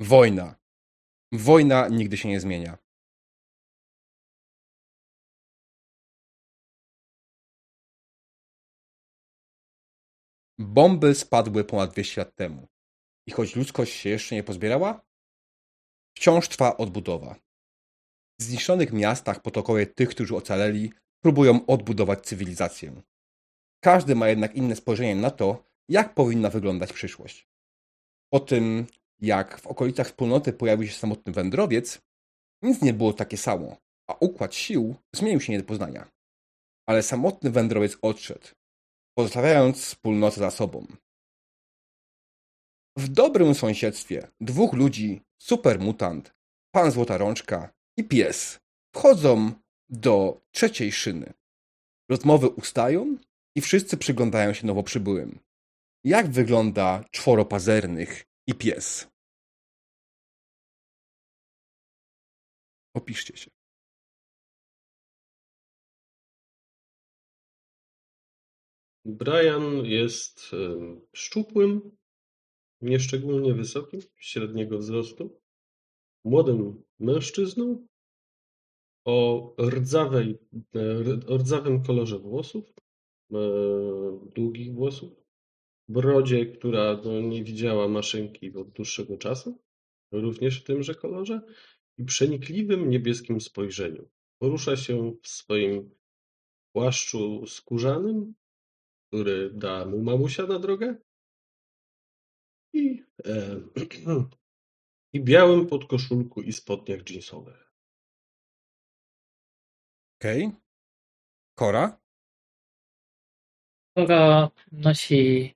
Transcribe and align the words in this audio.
Wojna. 0.00 0.54
Wojna 1.32 1.88
nigdy 1.88 2.16
się 2.16 2.28
nie 2.28 2.40
zmienia. 2.40 2.78
Bomby 10.58 11.14
spadły 11.14 11.64
ponad 11.64 11.92
200 11.92 12.20
lat 12.20 12.34
temu. 12.34 12.68
I 13.26 13.32
choć 13.32 13.56
ludzkość 13.56 13.92
się 13.92 14.08
jeszcze 14.08 14.34
nie 14.34 14.42
pozbierała, 14.42 15.00
wciąż 16.16 16.48
trwa 16.48 16.76
odbudowa. 16.76 17.36
W 18.40 18.42
zniszczonych 18.42 18.92
miastach 18.92 19.42
potokowie 19.42 19.86
tych, 19.86 20.08
którzy 20.08 20.36
ocaleli, 20.36 20.92
próbują 21.24 21.66
odbudować 21.66 22.20
cywilizację. 22.26 23.02
Każdy 23.84 24.14
ma 24.14 24.28
jednak 24.28 24.54
inne 24.54 24.76
spojrzenie 24.76 25.16
na 25.16 25.30
to, 25.30 25.64
jak 25.88 26.14
powinna 26.14 26.50
wyglądać 26.50 26.92
przyszłość. 26.92 27.48
Po 28.32 28.40
tym, 28.40 28.86
jak 29.20 29.60
w 29.60 29.66
okolicach 29.66 30.06
wspólnoty 30.06 30.52
pojawił 30.52 30.88
się 30.88 30.94
samotny 30.94 31.32
wędrowiec, 31.32 32.00
nic 32.62 32.82
nie 32.82 32.92
było 32.94 33.12
takie 33.12 33.36
samo, 33.36 33.76
a 34.10 34.14
układ 34.20 34.54
sił 34.54 34.94
zmienił 35.14 35.40
się 35.40 35.52
nie 35.52 35.58
do 35.58 35.64
poznania. 35.64 36.10
Ale 36.88 37.02
samotny 37.02 37.50
wędrowiec 37.50 37.96
odszedł, 38.02 38.48
pozostawiając 39.18 39.80
wspólnotę 39.84 40.36
za 40.36 40.50
sobą. 40.50 40.86
W 42.98 43.08
dobrym 43.08 43.54
sąsiedztwie 43.54 44.28
dwóch 44.40 44.72
ludzi, 44.72 45.22
supermutant, 45.42 46.34
pan 46.74 46.90
Złota 46.90 47.18
Rączka 47.18 47.72
i 47.96 48.04
pies 48.04 48.58
wchodzą 48.94 49.52
do 49.88 50.40
trzeciej 50.50 50.92
szyny. 50.92 51.32
Rozmowy 52.10 52.48
ustają 52.48 53.16
i 53.56 53.60
wszyscy 53.60 53.96
przyglądają 53.96 54.52
się 54.52 54.66
nowo 54.66 54.82
przybyłym. 54.82 55.38
Jak 56.04 56.30
wygląda 56.30 57.04
czworopazernych 57.10 58.24
i 58.46 58.54
pies? 58.54 59.08
Opiszcie 62.94 63.36
się. 63.36 63.50
Brian 69.04 69.84
jest 69.84 70.50
szczupłym, 71.12 71.96
nieszczególnie 72.80 73.54
wysokim, 73.54 74.00
średniego 74.16 74.78
wzrostu, 74.78 75.40
młodym 76.24 76.82
mężczyzną 76.98 77.86
o 79.04 79.54
rdzawej, 79.60 80.38
o 81.28 81.36
rdzawym 81.36 81.82
kolorze 81.82 82.18
włosów, 82.18 82.64
e, 83.32 83.36
długich 84.34 84.74
włosów, 84.74 85.23
brodzie, 85.88 86.46
która 86.46 87.00
no, 87.04 87.20
nie 87.20 87.44
widziała 87.44 87.88
maszynki 87.88 88.56
od 88.56 88.70
dłuższego 88.70 89.18
czasu, 89.18 89.62
również 90.12 90.60
w 90.60 90.64
tymże 90.64 90.94
kolorze, 90.94 91.40
i 91.98 92.04
przenikliwym 92.04 92.90
niebieskim 92.90 93.40
spojrzeniu. 93.40 94.08
Porusza 94.38 94.76
się 94.76 95.12
w 95.22 95.28
swoim 95.28 95.94
płaszczu 96.72 97.46
skórzanym, 97.46 98.34
który 99.08 99.50
da 99.50 99.86
mu 99.86 100.02
mamusia 100.02 100.46
na 100.46 100.58
drogę 100.58 100.96
i, 102.72 103.02
e, 103.26 103.60
i 105.14 105.20
białym 105.20 105.66
podkoszulku 105.66 106.42
i 106.42 106.52
spodniach 106.52 107.10
jeansowych. 107.10 107.72
Okej. 110.20 110.46
Okay. 110.46 110.60
Kora? 111.54 112.00
Kora 113.96 114.50
nosi 114.72 115.54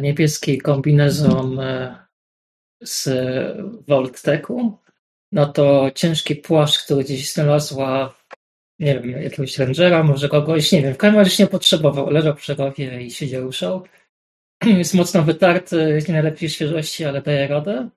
niebieski 0.00 0.58
kombinezon 0.58 1.60
e, 1.60 2.06
z 2.80 3.08
Volteku 3.88 4.78
no 5.32 5.46
to 5.46 5.90
ciężki 5.94 6.36
płaszcz, 6.36 6.84
który 6.84 7.04
gdzieś 7.04 7.32
znalazła, 7.32 8.14
nie 8.78 9.00
wiem, 9.00 9.10
jakiegoś 9.10 9.58
rangera, 9.58 10.02
może 10.02 10.28
kogoś, 10.28 10.72
nie 10.72 10.82
wiem, 10.82 10.94
w 10.94 10.96
każdym 10.96 11.18
razie 11.18 11.42
nie 11.44 11.50
potrzebował, 11.50 12.10
leżał 12.10 12.34
przy 12.34 12.54
rowie 12.54 13.02
i 13.02 13.10
się 13.10 13.26
nie. 13.26 13.82
Jest 14.78 14.94
mocno 14.94 15.22
wytarty, 15.22 16.02
nie 16.08 16.14
najlepszej 16.14 16.48
świeżości, 16.48 17.04
ale 17.04 17.22
daje 17.22 17.48
radę. 17.48 17.90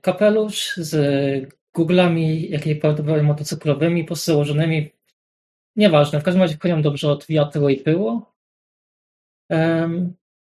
Kapelusz 0.00 0.76
z 0.76 1.54
googlami, 1.74 2.50
jakiej 2.50 2.76
prawdopodobnie 2.76 3.22
motocyklowymi, 3.22 4.04
pozałożonymi, 4.04 4.90
nieważne, 5.76 6.20
w 6.20 6.22
każdym 6.22 6.42
razie 6.42 6.56
chronią 6.56 6.82
dobrze 6.82 7.10
od 7.10 7.26
wiatru 7.26 7.68
i 7.68 7.76
pyłu. 7.76 8.22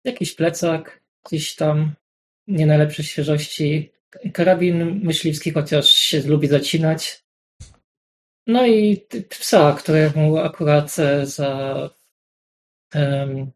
Jakiś 0.08 0.34
plecak, 0.34 1.02
gdzieś 1.26 1.54
tam, 1.54 1.94
nie 2.46 2.66
najlepszej 2.66 3.04
świeżości, 3.04 3.92
karabin 4.32 5.00
myśliwski, 5.04 5.50
chociaż 5.50 5.86
się 5.90 6.20
lubi 6.20 6.48
zacinać. 6.48 7.24
No 8.46 8.66
i 8.66 9.06
psa, 9.28 9.72
któremu 9.78 10.38
akurat 10.38 10.98
e, 10.98 11.26
za 11.26 11.90
um, 12.94 13.50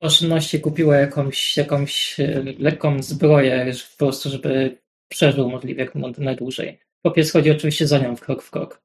oszczędności 0.00 0.60
kupiła 0.60 0.96
jakąś, 0.96 1.56
jakąś 1.56 2.20
e, 2.20 2.42
lekką 2.58 3.02
zbroję, 3.02 3.72
po 3.92 4.04
prostu, 4.04 4.30
żeby 4.30 4.78
przeżył 5.08 5.50
możliwie 5.50 5.84
jak 5.84 6.18
najdłużej. 6.18 6.80
Popies 7.02 7.32
chodzi 7.32 7.50
oczywiście 7.50 7.86
za 7.86 7.98
nią 7.98 8.16
w 8.16 8.20
krok 8.20 8.42
w 8.42 8.50
krok. 8.50 8.82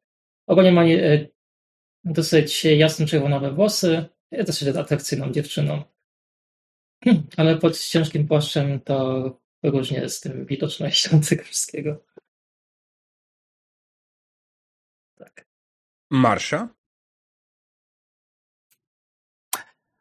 Ogólnie 0.47 0.72
ma 0.72 0.85
e, 0.85 1.28
dosyć 2.03 2.66
jasno-czerwonowe 2.66 3.51
włosy, 3.51 4.05
jest 4.31 4.49
dosyć 4.49 4.67
atrakcyjną 4.67 5.31
dziewczyną. 5.31 5.84
Ale 7.38 7.58
pod 7.58 7.80
ciężkim 7.80 8.28
płaszczem 8.28 8.80
to 8.80 9.24
różnie 9.63 10.09
z 10.09 10.19
tym 10.19 10.46
widocznością 10.46 11.19
tego 11.30 11.44
wszystkiego. 11.44 12.03
Tak. 15.16 15.46
Marsza? 16.09 16.69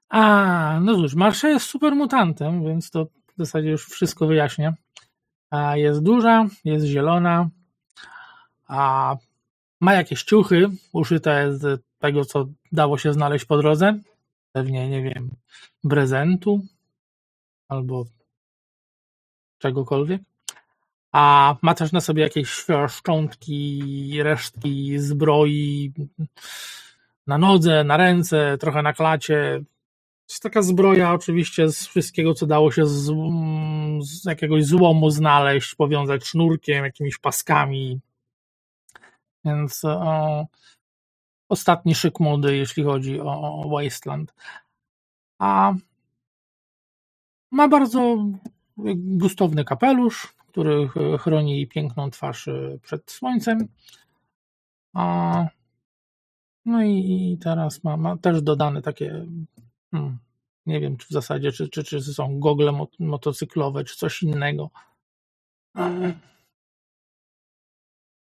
A, 0.08 0.80
no 0.82 0.94
cóż, 0.94 1.14
Marsza 1.14 1.48
jest 1.48 1.66
super 1.66 1.94
mutantem, 1.94 2.64
więc 2.64 2.90
to 2.90 3.04
w 3.04 3.38
zasadzie 3.38 3.70
już 3.70 3.86
wszystko 3.86 4.26
wyjaśnia. 4.26 4.74
A 5.50 5.76
jest 5.76 6.02
duża, 6.02 6.46
jest 6.64 6.86
zielona, 6.86 7.50
a 8.66 9.16
ma 9.80 9.94
jakieś 9.94 10.22
ciuchy 10.22 10.68
uszyte 10.92 11.58
z 11.58 11.82
tego, 11.98 12.24
co 12.24 12.46
dało 12.72 12.98
się 12.98 13.12
znaleźć 13.12 13.44
po 13.44 13.56
drodze. 13.58 14.00
Pewnie, 14.52 14.88
nie 14.88 15.02
wiem, 15.02 15.30
prezentu 15.90 16.60
albo 17.68 18.04
czegokolwiek. 19.58 20.22
A 21.12 21.56
ma 21.62 21.74
też 21.74 21.92
na 21.92 22.00
sobie 22.00 22.22
jakieś 22.22 22.64
szczątki, 22.88 24.22
resztki 24.22 24.98
zbroi 24.98 25.92
na 27.26 27.38
nodze, 27.38 27.84
na 27.84 27.96
ręce, 27.96 28.58
trochę 28.58 28.82
na 28.82 28.92
klacie. 28.92 29.60
Jest 30.28 30.42
taka 30.42 30.62
zbroja 30.62 31.12
oczywiście 31.12 31.68
z 31.68 31.86
wszystkiego, 31.86 32.34
co 32.34 32.46
dało 32.46 32.72
się 32.72 32.86
z, 32.86 33.12
z 34.00 34.24
jakiegoś 34.24 34.64
złomu 34.64 35.10
znaleźć, 35.10 35.74
powiązać 35.74 36.24
sznurkiem, 36.24 36.84
jakimiś 36.84 37.18
paskami. 37.18 38.00
Więc 39.44 39.84
o, 39.84 40.46
ostatni 41.48 41.94
szyk 41.94 42.20
mody, 42.20 42.56
jeśli 42.56 42.84
chodzi 42.84 43.20
o 43.20 43.68
Wasteland. 43.68 44.34
A 45.38 45.74
ma 47.56 47.68
bardzo 47.68 48.16
gustowny 48.96 49.64
kapelusz, 49.64 50.34
który 50.48 50.88
chroni 51.18 51.66
piękną 51.66 52.10
twarz 52.10 52.48
e, 52.48 52.78
przed 52.82 53.10
słońcem. 53.10 53.68
A, 54.94 55.46
no 56.64 56.84
i, 56.84 57.38
teraz 57.40 57.84
ma, 57.84 57.96
ma, 57.96 58.16
też 58.16 58.42
dodane 58.42 58.82
takie, 58.82 59.26
hmm, 59.90 60.18
nie 60.66 60.80
wiem 60.80 60.96
czy 60.96 61.06
w 61.06 61.10
zasadzie, 61.10 61.52
czy, 61.52 61.68
czy, 61.68 61.84
czy 61.84 62.02
są 62.02 62.40
gogle 62.40 62.72
mot 62.72 63.00
motocyklowe, 63.00 63.84
czy 63.84 63.96
coś 63.96 64.22
innego. 64.22 64.70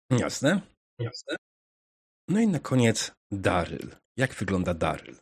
Jasne, 0.10 0.62
jasne. 1.00 1.36
No 2.28 2.40
i 2.40 2.48
na 2.48 2.60
koniec 2.60 3.12
Daryl. 3.32 3.96
Jak 4.18 4.36
wygląda 4.36 4.74
Daryl? 4.74 5.16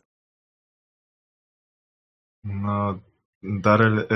No, 2.44 2.98
Daryl 3.42 3.98
y, 3.98 4.06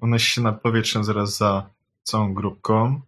unosi 0.00 0.30
się 0.30 0.40
nad 0.40 0.60
powietrzem 0.60 1.04
zaraz 1.04 1.36
za 1.36 1.70
całą 2.02 2.34
grupką. 2.34 3.00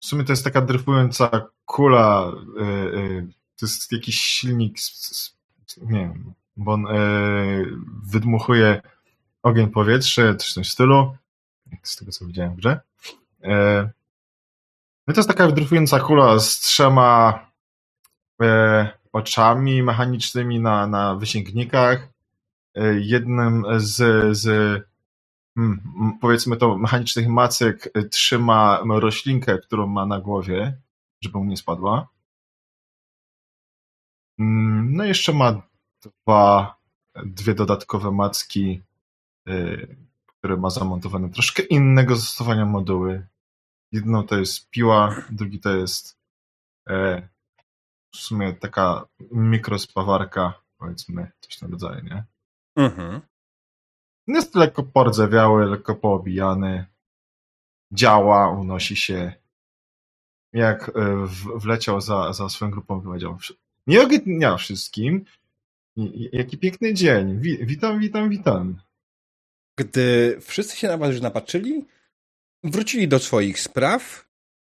W 0.00 0.06
sumie 0.06 0.24
to 0.24 0.32
jest 0.32 0.44
taka 0.44 0.60
dryfująca 0.60 1.46
kula, 1.64 2.32
y, 2.60 2.62
y, 2.98 3.26
to 3.56 3.66
jest 3.66 3.92
jakiś 3.92 4.20
silnik, 4.20 4.78
nie 5.82 5.98
wiem, 5.98 6.32
bo 6.56 6.72
on 6.72 6.86
wydmuchuje 8.02 8.82
ogień 9.42 9.68
powietrze, 9.68 10.36
coś 10.36 10.50
w 10.50 10.54
tym 10.54 10.64
stylu, 10.64 11.16
z 11.82 11.96
tego 11.96 12.12
co 12.12 12.26
widziałem 12.26 12.52
w 12.52 12.56
grze. 12.56 12.80
No 15.06 15.14
to 15.14 15.20
jest 15.20 15.28
taka 15.28 15.48
dryfująca 15.48 16.00
kula 16.00 16.38
z 16.38 16.58
trzema 16.58 17.46
oczami 19.12 19.82
mechanicznymi 19.82 20.60
na, 20.60 20.86
na 20.86 21.14
wysięgnikach, 21.14 22.08
jednym 23.00 23.64
z, 23.76 23.96
z 24.38 24.46
hmm, 25.58 26.18
powiedzmy 26.20 26.56
to, 26.56 26.78
mechanicznych 26.78 27.28
macek 27.28 27.90
y, 27.98 28.08
trzyma 28.08 28.82
roślinkę, 28.90 29.58
którą 29.58 29.86
ma 29.86 30.06
na 30.06 30.20
głowie, 30.20 30.78
żeby 31.22 31.38
mu 31.38 31.44
nie 31.44 31.56
spadła. 31.56 32.08
Mm, 34.40 34.94
No 34.96 35.04
i 35.04 35.08
jeszcze 35.08 35.32
ma 35.32 35.62
dwa, 36.26 36.76
dwie 37.26 37.54
dodatkowe 37.54 38.10
macki, 38.12 38.82
y, 39.48 39.96
które 40.26 40.56
ma 40.56 40.70
zamontowane 40.70 41.30
troszkę 41.30 41.62
innego 41.62 42.16
zastosowania 42.16 42.66
moduły. 42.66 43.26
Jedno 43.92 44.22
to 44.22 44.38
jest 44.38 44.70
piła, 44.70 45.16
drugi 45.30 45.60
to 45.60 45.76
jest 45.76 46.18
e, 46.90 47.28
w 48.14 48.16
sumie 48.16 48.52
taka 48.54 49.06
mikrospawarka, 49.32 50.54
powiedzmy, 50.78 51.32
coś 51.40 51.58
tym 51.58 51.72
rodzaju, 51.72 52.04
nie? 52.04 52.24
Mhm. 52.76 53.20
Jest 54.26 54.54
lekko 54.54 54.82
pordzewiały, 54.82 55.66
lekko 55.66 55.94
poobijany. 55.94 56.86
Działa, 57.92 58.48
unosi 58.48 58.96
się. 58.96 59.32
Jak 60.52 60.88
e, 60.88 60.92
w, 61.26 61.60
wleciał 61.62 62.00
za, 62.00 62.32
za 62.32 62.48
swoją 62.48 62.70
grupą, 62.70 63.00
powiedział: 63.00 63.38
Miłego 63.86 64.18
dnia 64.18 64.56
wszystkim. 64.56 65.24
Jaki 66.32 66.58
piękny 66.58 66.94
dzień. 66.94 67.40
Wi, 67.40 67.66
witam, 67.66 67.98
witam, 67.98 68.28
witam. 68.28 68.80
Gdy 69.78 70.36
wszyscy 70.40 70.76
się 70.76 70.88
na 70.88 70.96
was 70.96 71.10
już 71.10 71.20
napatrzyli, 71.20 71.84
wrócili 72.64 73.08
do 73.08 73.18
swoich 73.18 73.60
spraw 73.60 74.28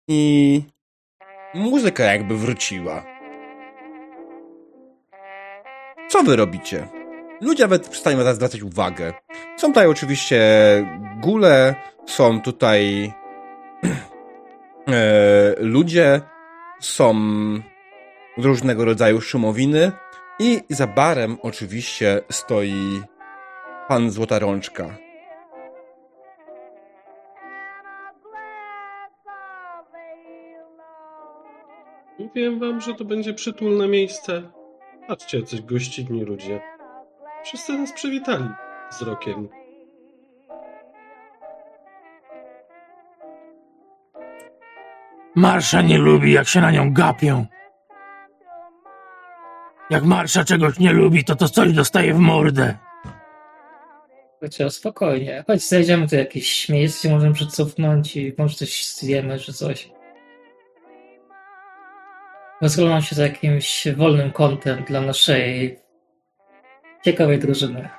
i 0.08 0.62
muzyka 1.54 2.04
jakby 2.04 2.38
wróciła. 2.38 3.06
Co 6.10 6.24
wy 6.24 6.36
robicie? 6.36 7.07
Ludzie 7.42 7.64
nawet 7.64 7.90
przestają 7.90 8.18
na 8.18 8.24
was 8.24 8.36
zwracać 8.36 8.62
uwagę. 8.62 9.14
Są 9.58 9.68
tutaj 9.68 9.88
oczywiście 9.88 10.42
gule, 11.22 11.76
są 12.06 12.42
tutaj 12.42 13.14
e, 14.88 15.56
ludzie, 15.60 16.22
są 16.80 17.14
różnego 18.38 18.86
rodzaju 18.86 19.22
szumowiny 19.22 19.92
i 20.40 20.62
za 20.70 20.88
barem 20.88 21.38
oczywiście 21.42 22.22
stoi 22.30 23.02
pan 23.88 24.12
Złota 24.12 24.40
Rączka. 24.40 24.98
Mówiłem 32.20 32.60
wam, 32.60 32.82
że 32.82 32.94
to 32.94 33.06
będzie 33.06 33.34
przytulne 33.34 33.88
miejsce. 33.88 34.52
Patrzcie, 35.08 35.44
coś 35.44 35.62
gościnni 35.62 36.24
ludzie. 36.24 36.77
Wszyscy 37.48 37.78
nas 37.78 37.94
przywitali 37.94 38.50
wzrokiem. 38.92 39.50
Marsza 45.36 45.82
nie 45.82 45.98
lubi, 45.98 46.34
jak 46.34 46.48
się 46.48 46.62
na 46.62 46.72
nią 46.72 46.94
gapią. 46.94 47.46
Jak 49.90 50.04
Marsza 50.04 50.44
czegoś 50.44 50.80
nie 50.80 50.94
lubi, 50.94 51.24
to 51.24 51.36
to 51.36 51.50
coś 51.50 51.74
dostaje 51.74 52.14
w 52.14 52.20
mordę. 52.20 52.78
Chociaż 54.40 54.74
spokojnie. 54.74 55.44
Chodź, 55.48 55.68
znajdziemy 55.68 56.08
tu 56.08 56.16
jakieś 56.16 56.70
miejsce, 56.70 57.10
możemy 57.10 57.34
przecofnąć 57.34 58.18
i 58.18 58.34
może 58.38 58.56
coś 58.56 58.86
zjemy, 58.88 59.40
czy 59.40 59.54
coś. 59.54 59.92
Rozglądam 62.62 63.02
się 63.02 63.16
za 63.16 63.24
jakimś 63.24 63.88
wolnym 63.98 64.32
kątem 64.32 64.84
dla 64.84 65.02
naszej 65.02 65.87
ciekawej 67.08 67.40
drużyny. 67.40 67.90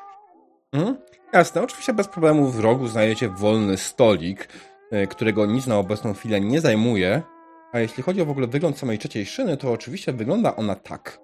Mhm. 0.73 0.97
Jasne, 1.33 1.63
oczywiście 1.63 1.93
bez 1.93 2.09
problemu 2.09 2.47
w 2.47 2.61
rogu 2.61 2.89
znajdziecie 2.89 3.29
wolny 3.29 3.77
stolik, 3.77 4.49
y, 4.93 5.07
którego 5.07 5.47
nic 5.47 5.67
na 5.67 5.79
obecną 5.79 6.15
chwilę 6.15 6.41
nie 6.41 6.61
zajmuje. 6.61 7.23
A 7.73 7.79
jeśli 7.79 8.03
chodzi 8.03 8.23
o 8.23 8.25
w 8.27 8.31
ogóle 8.31 8.47
wygląd 8.47 8.79
samej 8.79 8.99
trzeciej 8.99 9.27
szyny, 9.27 9.57
to 9.57 9.73
oczywiście 9.73 10.13
wygląda 10.13 10.57
ona 10.57 10.75
tak. 10.75 11.21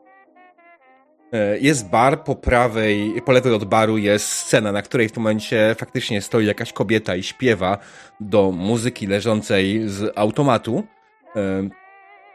Y, 1.34 1.60
Jest 1.60 1.90
bar 1.90 2.24
po 2.24 2.34
prawej, 2.34 3.22
po 3.24 3.32
lewej 3.32 3.52
od 3.54 3.64
baru 3.64 3.98
jest 3.98 4.28
scena, 4.28 4.72
na 4.72 4.82
której 4.82 5.08
w 5.08 5.12
tym 5.12 5.22
momencie 5.22 5.74
faktycznie 5.78 6.22
stoi 6.22 6.46
jakaś 6.46 6.72
kobieta 6.72 7.16
i 7.16 7.22
śpiewa 7.22 7.78
do 8.20 8.50
muzyki 8.52 9.06
leżącej 9.06 9.88
z 9.88 10.12
automatu. 10.18 10.82
Y, 11.36 11.70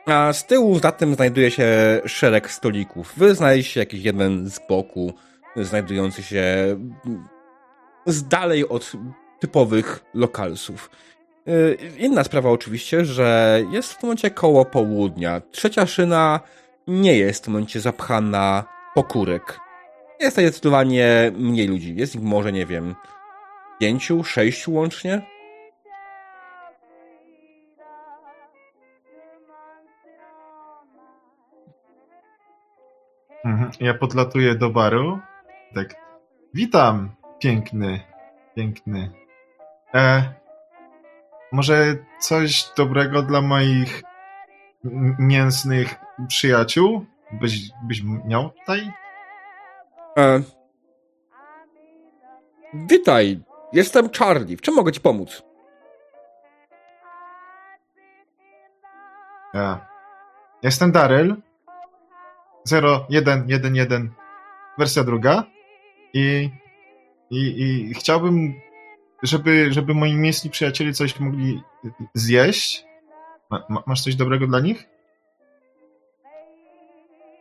A 0.05 0.33
z 0.33 0.45
tyłu 0.45 0.79
za 0.79 0.91
tym 0.91 1.15
znajduje 1.15 1.51
się 1.51 1.67
szereg 2.05 2.51
stolików. 2.51 3.13
Wy 3.17 3.35
znaleźliście 3.35 3.79
jakiś 3.79 4.03
jeden 4.03 4.49
z 4.49 4.59
boku, 4.69 5.13
znajdujący 5.55 6.23
się 6.23 6.45
z 8.05 8.27
dalej 8.27 8.69
od 8.69 8.91
typowych 9.39 10.05
lokalsów. 10.13 10.89
Yy, 11.45 11.77
Inna 11.97 12.23
sprawa 12.23 12.49
oczywiście, 12.49 13.05
że 13.05 13.59
jest 13.71 13.93
w 13.93 13.97
tym 13.97 14.07
momencie 14.07 14.31
koło 14.31 14.65
południa. 14.65 15.41
Trzecia 15.51 15.85
szyna 15.85 16.39
nie 16.87 17.17
jest 17.17 17.41
w 17.41 17.45
tym 17.45 17.53
momencie 17.53 17.79
zapchana 17.79 18.63
po 18.95 19.03
kurek. 19.03 19.59
Jest 20.19 20.35
tutaj 20.35 20.45
zdecydowanie 20.45 21.31
mniej 21.35 21.67
ludzi. 21.67 21.95
Jest 21.95 22.15
ich 22.15 22.21
może, 22.21 22.51
nie 22.51 22.65
wiem, 22.65 22.95
pięciu, 23.79 24.23
sześciu 24.23 24.73
łącznie. 24.73 25.21
Mhm. 33.45 33.71
Ja 33.79 33.93
podlatuję 33.93 34.55
do 34.55 34.69
baru. 34.69 35.19
Tak. 35.75 35.95
Witam, 36.53 37.15
piękny, 37.39 37.99
piękny. 38.55 39.11
E, 39.95 40.33
może 41.51 41.95
coś 42.19 42.71
dobrego 42.77 43.21
dla 43.21 43.41
moich 43.41 44.03
mięsnych 45.19 45.95
przyjaciół? 46.27 47.05
Byś, 47.31 47.69
byś 47.83 48.03
miał 48.25 48.49
tutaj? 48.49 48.91
E... 50.17 50.41
Witaj, 52.73 53.41
jestem 53.73 54.09
Charlie. 54.09 54.57
W 54.57 54.61
czym 54.61 54.75
mogę 54.75 54.91
ci 54.91 55.01
pomóc? 55.01 55.43
E, 59.55 59.77
jestem 60.63 60.91
Daryl. 60.91 61.35
0111 62.65 64.09
wersja 64.77 65.03
druga. 65.03 65.43
I, 66.13 66.49
i, 67.29 67.61
i 67.89 67.93
chciałbym, 67.93 68.53
żeby, 69.23 69.73
żeby 69.73 69.93
moi 69.93 70.13
mięsni 70.13 70.49
przyjaciele 70.49 70.93
coś 70.93 71.19
mogli 71.19 71.61
zjeść. 72.13 72.85
Ma, 73.49 73.83
masz 73.85 74.01
coś 74.03 74.15
dobrego 74.15 74.47
dla 74.47 74.59
nich? 74.59 74.89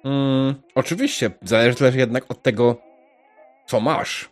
Mm, 0.04 0.54
oczywiście, 0.74 1.30
zależy 1.42 1.76
też 1.78 1.94
jednak 1.94 2.24
od 2.30 2.42
tego, 2.42 2.76
co 3.66 3.80
masz. 3.80 4.30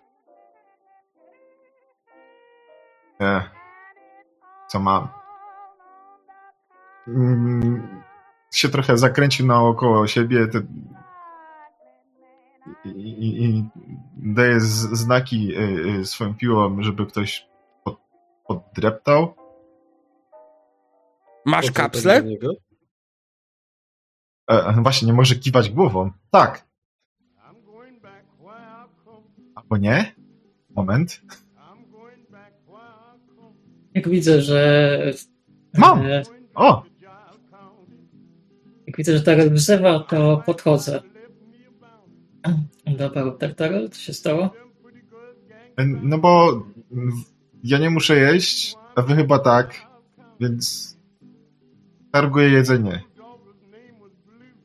E, 3.20 3.42
co 4.68 4.80
mam? 4.80 5.08
Mm, 7.08 8.02
się 8.52 8.68
trochę 8.68 8.98
zakręcił 8.98 9.46
naokoło 9.46 10.06
siebie 10.06 10.46
te, 10.46 10.60
i, 12.84 12.88
i, 12.88 13.44
i 13.44 13.64
daje 14.16 14.60
z, 14.60 14.98
znaki 14.98 15.56
y, 15.58 15.98
y, 16.00 16.06
swoją 16.06 16.34
piłą, 16.34 16.82
żeby 16.82 17.06
ktoś 17.06 17.46
pod, 17.84 17.98
poddreptał. 18.46 19.34
Masz 21.44 21.70
kapsle? 21.70 22.22
E, 24.50 24.82
właśnie, 24.82 25.06
nie 25.06 25.12
może 25.12 25.34
kiwać 25.34 25.70
głową. 25.70 26.10
Tak. 26.30 26.66
Albo 29.54 29.76
nie? 29.76 30.14
Moment. 30.70 31.22
Jak 33.94 34.08
widzę, 34.08 34.42
że. 34.42 35.12
Mam! 35.78 36.06
e, 36.06 36.22
O! 36.54 36.82
Jak 38.86 38.96
widzę, 38.96 39.18
że 39.18 39.22
Tarel 39.24 39.54
wzywa, 39.54 40.00
to 40.00 40.42
podchodzę. 40.46 41.02
Dobra, 42.98 43.30
tak, 43.30 43.54
Tarel, 43.54 43.90
co 43.90 44.00
się 44.00 44.12
stało? 44.12 44.50
No 46.02 46.18
bo 46.18 46.62
ja 47.64 47.78
nie 47.78 47.90
muszę 47.90 48.16
jeść, 48.16 48.74
a 48.94 49.02
wy 49.02 49.14
chyba 49.16 49.38
tak, 49.38 49.86
więc 50.40 50.96
targuję 52.12 52.48
jedzenie. 52.48 53.02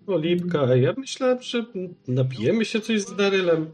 O, 0.07 0.17
Lipka, 0.17 0.75
ja 0.75 0.93
myślałem, 0.97 1.41
że 1.41 1.65
napijemy 2.07 2.65
się 2.65 2.81
coś 2.81 3.01
z 3.01 3.15
Darylem. 3.15 3.69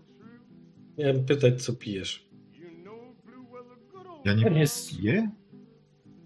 Miałem 0.98 1.26
pytać, 1.26 1.64
co 1.64 1.74
pijesz. 1.74 2.28
Ja 4.26 4.34
nie 4.34 4.60
jest, 4.60 4.98
piję? 4.98 5.30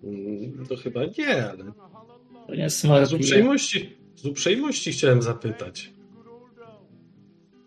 Mm, 0.04 0.66
To 0.70 0.76
chyba 0.76 1.02
nie, 1.18 1.50
ale 1.50 1.64
to 2.48 2.56
nie 2.56 2.70
z 2.70 3.14
uprzejmości, 3.14 3.98
z 4.16 4.26
uprzejmości 4.26 4.92
chciałem 4.92 5.22
zapytać. 5.22 5.94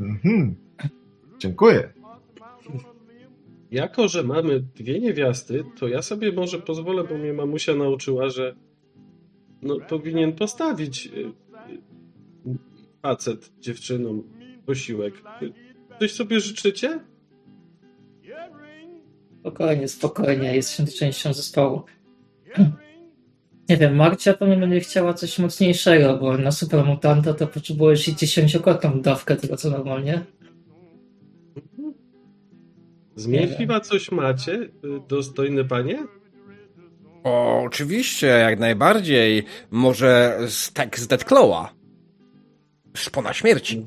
Mhm. 0.01 0.57
Dziękuję. 1.39 1.93
jako 3.71 4.09
że 4.09 4.23
mamy 4.23 4.61
dwie 4.61 5.01
niewiasty, 5.01 5.65
to 5.79 5.89
ja 5.89 6.03
sobie 6.03 6.33
może 6.33 6.59
pozwolę, 6.59 7.05
bo 7.05 7.19
mnie 7.19 7.33
mamusia 7.33 7.75
nauczyła, 7.75 8.29
że 8.29 8.57
no, 9.63 9.81
powinien 9.81 10.33
postawić 10.33 11.07
y, 11.07 11.11
y, 11.11 12.59
facet 13.03 13.53
dziewczynom 13.59 14.23
posiłek. 14.67 15.15
Coś 16.01 16.13
sobie 16.13 16.41
życzycie? 16.41 17.01
Spokojnie, 19.41 19.89
spokojnie, 19.89 20.57
jesteśmy 20.57 20.87
częścią 20.87 21.33
zespołu. 21.33 21.83
Nie 23.69 23.77
wiem, 23.77 23.97
Marcia 23.97 24.35
pewnie 24.35 24.57
będzie 24.57 24.81
chciała 24.81 25.15
coś 25.15 25.39
mocniejszego, 25.39 26.17
bo 26.17 26.39
na 26.39 26.53
supermutanta 26.53 27.35
to 27.35 27.47
potrzebujesz 27.47 28.09
i 28.09 28.17
dziesięciokrotną 28.17 29.01
dawkę 29.01 29.37
tego 29.37 29.57
co 29.57 29.71
normalnie. 29.71 30.25
Z 33.17 33.87
coś 33.89 34.11
macie, 34.11 34.53
y, 34.53 34.71
dostojny 35.09 35.65
panie? 35.65 36.07
O, 37.25 37.63
oczywiście, 37.63 38.27
jak 38.27 38.59
najbardziej. 38.59 39.45
Może 39.71 40.39
stek 40.49 40.99
z 40.99 41.07
Deadclawa. 41.07 41.75
Szpona 42.95 43.33
śmierci. 43.33 43.87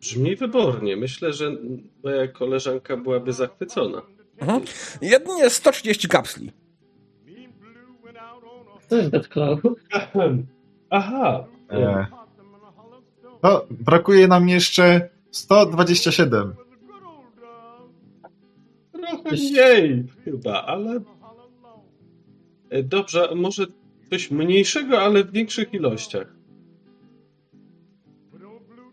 Brzmi 0.00 0.36
wybornie. 0.36 0.96
Myślę, 0.96 1.32
że 1.32 1.56
moja 2.04 2.28
koleżanka 2.28 2.96
byłaby 2.96 3.32
zachwycona. 3.32 4.02
Mhm. 4.38 4.62
Jedynie 5.02 5.50
130 5.50 6.08
kapsli. 6.08 6.63
To 8.88 8.96
jest 8.96 9.10
Deathclaw. 9.10 9.60
Aha. 10.90 11.44
E, 11.70 12.06
no, 13.42 13.62
brakuje 13.70 14.28
nam 14.28 14.48
jeszcze 14.48 15.08
127. 15.30 16.54
Trochę 18.92 19.30
mniej 19.30 20.04
chyba, 20.24 20.64
ale... 20.64 21.00
E, 22.70 22.82
Dobrze, 22.82 23.28
może 23.34 23.66
coś 24.10 24.30
mniejszego, 24.30 25.00
ale 25.00 25.24
w 25.24 25.32
większych 25.32 25.74
ilościach. 25.74 26.34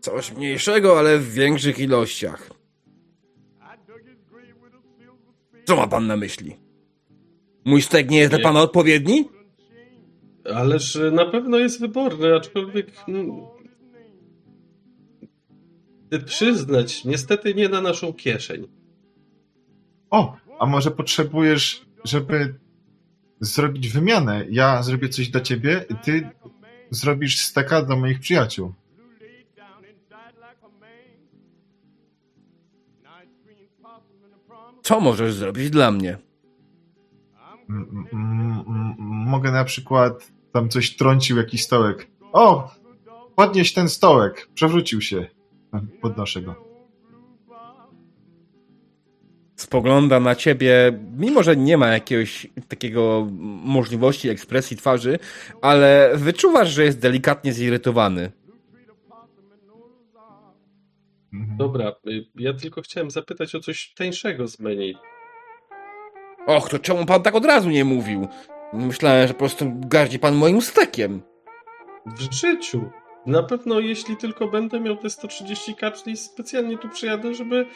Coś 0.00 0.32
mniejszego, 0.32 0.98
ale 0.98 1.18
w 1.18 1.32
większych 1.32 1.78
ilościach. 1.78 2.50
Co 5.64 5.76
ma 5.76 5.86
pan 5.86 6.06
na 6.06 6.16
myśli? 6.16 6.56
Mój 7.64 7.82
stek 7.82 8.10
nie 8.10 8.18
jest 8.18 8.32
dla 8.32 8.40
pana 8.40 8.60
odpowiedni? 8.60 9.28
Ależ 10.54 10.96
e, 10.96 11.10
na 11.10 11.26
pewno 11.26 11.58
jest 11.58 11.80
wyborny, 11.80 12.34
aczkolwiek... 12.36 12.86
e, 16.10 16.18
Przyznać, 16.18 17.04
niestety 17.04 17.54
nie 17.54 17.68
na 17.68 17.80
naszą 17.80 18.12
kieszeń. 18.12 18.68
O, 20.10 20.36
a 20.58 20.66
może 20.66 20.90
potrzebujesz, 20.90 21.86
żeby 22.04 22.54
zrobić 23.40 23.88
wymianę? 23.88 24.46
Ja 24.50 24.82
zrobię 24.82 25.08
coś 25.08 25.28
dla 25.28 25.40
ciebie, 25.40 25.84
ty 26.04 26.28
zrobisz 26.90 27.38
steka 27.38 27.82
dla 27.82 27.96
moich 27.96 28.20
przyjaciół. 28.20 28.72
Co 34.82 35.00
możesz 35.00 35.34
zrobić 35.34 35.70
dla 35.70 35.90
mnie? 35.90 36.18
M- 37.68 38.06
mogę 38.98 39.52
na 39.52 39.64
przykład 39.64 40.32
tam 40.52 40.68
coś 40.68 40.96
trącił, 40.96 41.36
jakiś 41.36 41.62
stołek. 41.62 42.10
O! 42.32 42.70
Podnieś 43.36 43.72
ten 43.72 43.88
stołek! 43.88 44.48
Przewrócił 44.54 45.00
się. 45.00 45.26
Podnoszę 46.00 46.42
go. 46.42 46.72
Spogląda 49.56 50.20
na 50.20 50.34
ciebie, 50.34 50.98
mimo 51.16 51.42
że 51.42 51.56
nie 51.56 51.78
ma 51.78 51.88
jakiegoś 51.88 52.46
takiego 52.68 53.28
możliwości 53.64 54.28
ekspresji 54.28 54.76
twarzy, 54.76 55.18
ale 55.62 56.12
wyczuwasz, 56.14 56.70
że 56.70 56.84
jest 56.84 57.00
delikatnie 57.00 57.52
zirytowany. 57.52 58.32
Mhm. 61.32 61.56
Dobra, 61.56 61.92
y, 62.08 62.26
ja 62.34 62.54
tylko 62.54 62.82
chciałem 62.82 63.10
zapytać 63.10 63.54
o 63.54 63.60
coś 63.60 63.94
tańszego 63.94 64.48
z 64.48 64.60
menu. 64.60 64.94
Och, 66.46 66.68
to 66.68 66.78
czemu 66.78 67.06
pan 67.06 67.22
tak 67.22 67.34
od 67.34 67.44
razu 67.44 67.70
nie 67.70 67.84
mówił? 67.84 68.28
Myślałem, 68.72 69.28
że 69.28 69.34
po 69.34 69.38
prostu 69.38 69.72
gardzi 69.74 70.18
pan 70.18 70.34
moim 70.34 70.62
stekiem. 70.62 71.22
W 72.06 72.20
życiu. 72.32 72.90
Na 73.26 73.42
pewno, 73.42 73.80
jeśli 73.80 74.16
tylko 74.16 74.48
będę 74.48 74.80
miał 74.80 74.96
te 74.96 75.10
130 75.10 75.74
kapsli, 75.74 76.16
specjalnie 76.16 76.78
tu 76.78 76.88
przyjadę, 76.88 77.34
żeby 77.34 77.66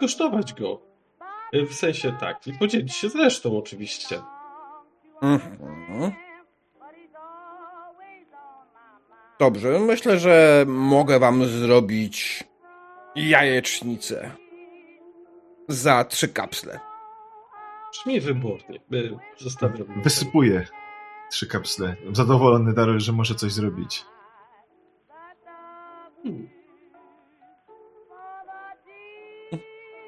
kosztować 0.00 0.54
go. 0.54 0.80
W 1.52 1.74
sensie 1.74 2.16
tak. 2.20 2.46
I 2.46 2.52
podzielić 2.52 2.94
się 2.94 3.08
z 3.08 3.16
resztą 3.16 3.58
oczywiście. 3.58 4.20
Mhm. 5.22 6.12
Dobrze, 9.40 9.78
myślę, 9.80 10.18
że 10.18 10.64
mogę 10.68 11.18
wam 11.18 11.44
zrobić 11.44 12.44
jajecznicę. 13.14 14.30
Za 15.68 16.04
trzy 16.04 16.28
kapsle. 16.28 16.91
Brzmi 17.92 18.20
wybornie. 18.20 18.80
Zostawiam. 19.38 20.02
Wysypuję 20.02 20.66
trzy 21.30 21.46
kapsle. 21.46 21.96
Zadowolony 22.12 22.72
Daryl, 22.72 23.00
że 23.00 23.12
może 23.12 23.34
coś 23.34 23.52
zrobić. 23.52 24.04
Hmm. 26.22 26.48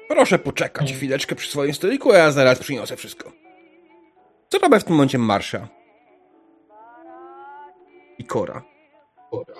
Proszę 0.07 0.39
poczekać 0.39 0.93
chwileczkę 0.93 1.35
przy 1.35 1.49
swoim 1.51 1.73
stoliku, 1.73 2.11
a 2.11 2.17
ja 2.17 2.31
zaraz 2.31 2.59
przyniosę 2.59 2.95
wszystko. 2.95 3.31
Co 4.49 4.59
robię 4.59 4.79
w 4.79 4.83
tym 4.83 4.95
momencie 4.95 5.17
Marsza? 5.17 5.67
I 8.17 8.23
Kora. 8.23 8.63
Dobra. 9.31 9.55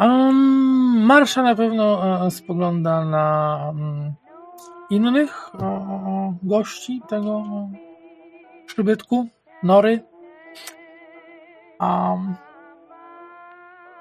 Um, 0.00 1.04
Marsza 1.04 1.42
na 1.42 1.54
pewno 1.54 2.26
e, 2.26 2.30
spogląda 2.30 3.04
na 3.04 3.58
mm, 3.74 4.14
innych 4.90 5.54
o, 5.54 6.34
gości 6.42 7.02
tego 7.08 7.44
przybytku, 8.66 9.26
nory. 9.62 10.00
Um, 11.80 12.34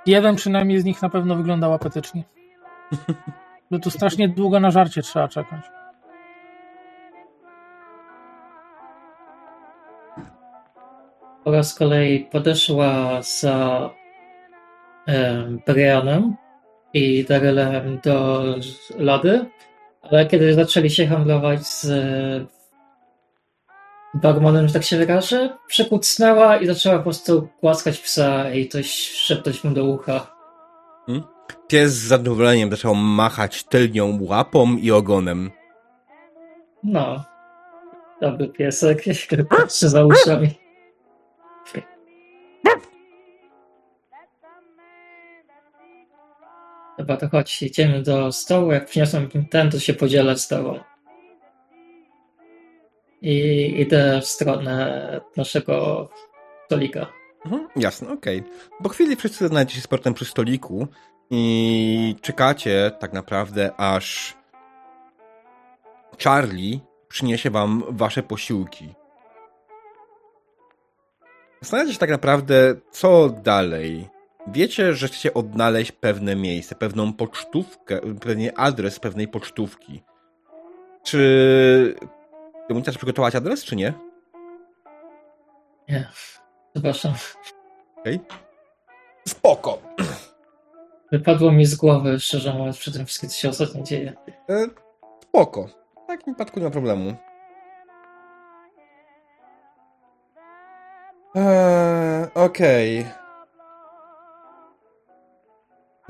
jeden 0.05 0.35
przynajmniej 0.35 0.79
z 0.79 0.85
nich 0.85 1.01
na 1.01 1.09
pewno 1.09 1.35
wyglądał 1.35 1.73
apetycznie. 1.73 2.23
Bo 3.71 3.79
tu 3.79 3.89
strasznie 3.89 4.29
długo 4.29 4.59
na 4.59 4.71
żarcie 4.71 5.01
trzeba 5.01 5.27
czekać. 5.27 5.61
Ora 11.45 11.63
z 11.63 11.75
kolei 11.75 12.25
podeszła 12.25 13.21
za 13.21 13.89
um, 15.07 15.59
Brianem 15.65 16.35
i 16.93 17.25
Darylem 17.25 17.99
do 18.03 18.43
lody, 18.97 19.45
ale 20.03 20.25
kiedy 20.25 20.53
zaczęli 20.53 20.89
się 20.89 21.07
handlować 21.07 21.67
z 21.67 21.87
barmanem, 24.13 24.67
że 24.67 24.73
tak 24.73 24.83
się 24.83 24.97
wyrażę, 24.97 25.57
przykucnęła 25.67 26.57
i 26.57 26.67
zaczęła 26.67 26.97
po 26.97 27.03
prostu 27.03 27.47
głaskać 27.61 27.99
psa 27.99 28.51
i 28.53 28.67
coś 28.67 28.91
szeptać 29.11 29.63
mu 29.63 29.71
do 29.71 29.85
ucha. 29.85 30.33
Pies 31.67 31.93
z 31.93 32.07
zadowoleniem 32.07 32.71
zaczął 32.71 32.95
machać 32.95 33.63
tylnią 33.63 34.17
łapą 34.21 34.77
i 34.77 34.91
ogonem. 34.91 35.51
No, 36.83 37.23
dobry 38.21 38.47
piesek, 38.47 39.03
patrzy 39.49 39.89
za 39.89 40.05
uszami. 40.05 40.62
Dobra, 47.03 47.17
to 47.17 47.29
chodź, 47.29 47.61
idziemy 47.61 48.01
do 48.01 48.31
stołu. 48.31 48.71
Jak 48.71 48.85
przyniosłem 48.85 49.29
ten, 49.49 49.71
to 49.71 49.79
się 49.79 49.93
podzielę 49.93 50.37
z 50.37 50.47
tobą. 50.47 50.79
I 53.21 53.35
idę 53.77 54.21
w 54.21 54.27
stronę 54.27 55.21
naszego 55.37 56.09
stolika. 56.65 57.07
Mhm, 57.45 57.67
jasne, 57.75 58.09
okej. 58.09 58.43
Po 58.83 58.89
chwili 58.89 59.15
wszyscy 59.15 59.47
znajdziecie 59.47 59.75
się 59.75 59.81
z 59.81 59.87
portem 59.87 60.13
przy 60.13 60.25
stoliku 60.25 60.87
i 61.29 62.15
czekacie 62.21 62.91
tak 62.99 63.13
naprawdę, 63.13 63.71
aż 63.77 64.37
Charlie 66.23 66.79
przyniesie 67.07 67.49
wam 67.49 67.83
wasze 67.89 68.23
posiłki. 68.23 68.93
Zastanawiacie 71.61 71.93
się 71.93 71.99
tak 71.99 72.09
naprawdę, 72.09 72.75
co 72.91 73.29
dalej. 73.29 74.12
Wiecie, 74.47 74.93
że 74.93 75.07
chcecie 75.07 75.33
odnaleźć 75.33 75.91
pewne 75.91 76.35
miejsce, 76.35 76.75
pewną 76.75 77.13
pocztówkę, 77.13 77.99
pewnie 78.21 78.57
adres 78.57 78.99
pewnej 78.99 79.27
pocztówki. 79.27 80.03
Czy 81.03 81.95
chcesz 82.81 82.97
przygotować 82.97 83.35
adres, 83.35 83.63
czy 83.63 83.75
nie? 83.75 83.93
Nie, 85.89 86.07
przepraszam. 86.73 87.13
Okej. 87.97 88.19
Spoko. 89.27 89.81
Wypadło 91.11 91.51
mi 91.51 91.65
z 91.65 91.75
głowy, 91.75 92.19
szczerze 92.19 92.53
mówiąc, 92.53 92.77
przy 92.77 92.93
tym 92.93 93.05
wszystkim, 93.05 93.29
co 93.29 93.35
się 93.35 93.49
ostatnio 93.49 93.83
dzieje. 93.83 94.13
E, 94.49 94.67
spoko. 95.23 95.67
W 96.03 96.07
takim 96.07 96.33
wypadku 96.33 96.59
nie 96.59 96.65
ma 96.65 96.71
problemu. 96.71 97.13
Eee, 101.35 102.27
Okej. 102.35 103.05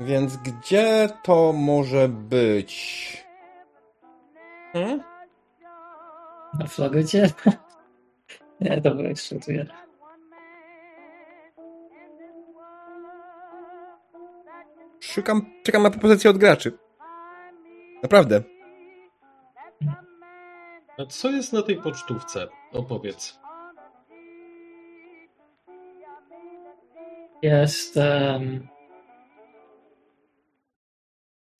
Więc 0.00 0.36
gdzie 0.36 1.08
to 1.22 1.52
może 1.52 2.08
być? 2.08 3.24
Hmm? 4.72 5.02
Na 6.58 6.66
Florydzie? 6.66 7.30
Nie, 8.60 8.80
dobra, 8.80 9.08
jest. 9.08 9.34
Szukam, 15.00 15.50
czekam 15.62 15.82
na 15.82 15.90
propozycję 15.90 16.30
od 16.30 16.38
graczy. 16.38 16.78
Naprawdę. 18.02 18.42
A 20.98 21.06
co 21.06 21.30
jest 21.30 21.52
na 21.52 21.62
tej 21.62 21.76
pocztówce? 21.76 22.48
Opowiedz. 22.72 23.38
Jest. 27.42 27.96
em, 27.96 28.68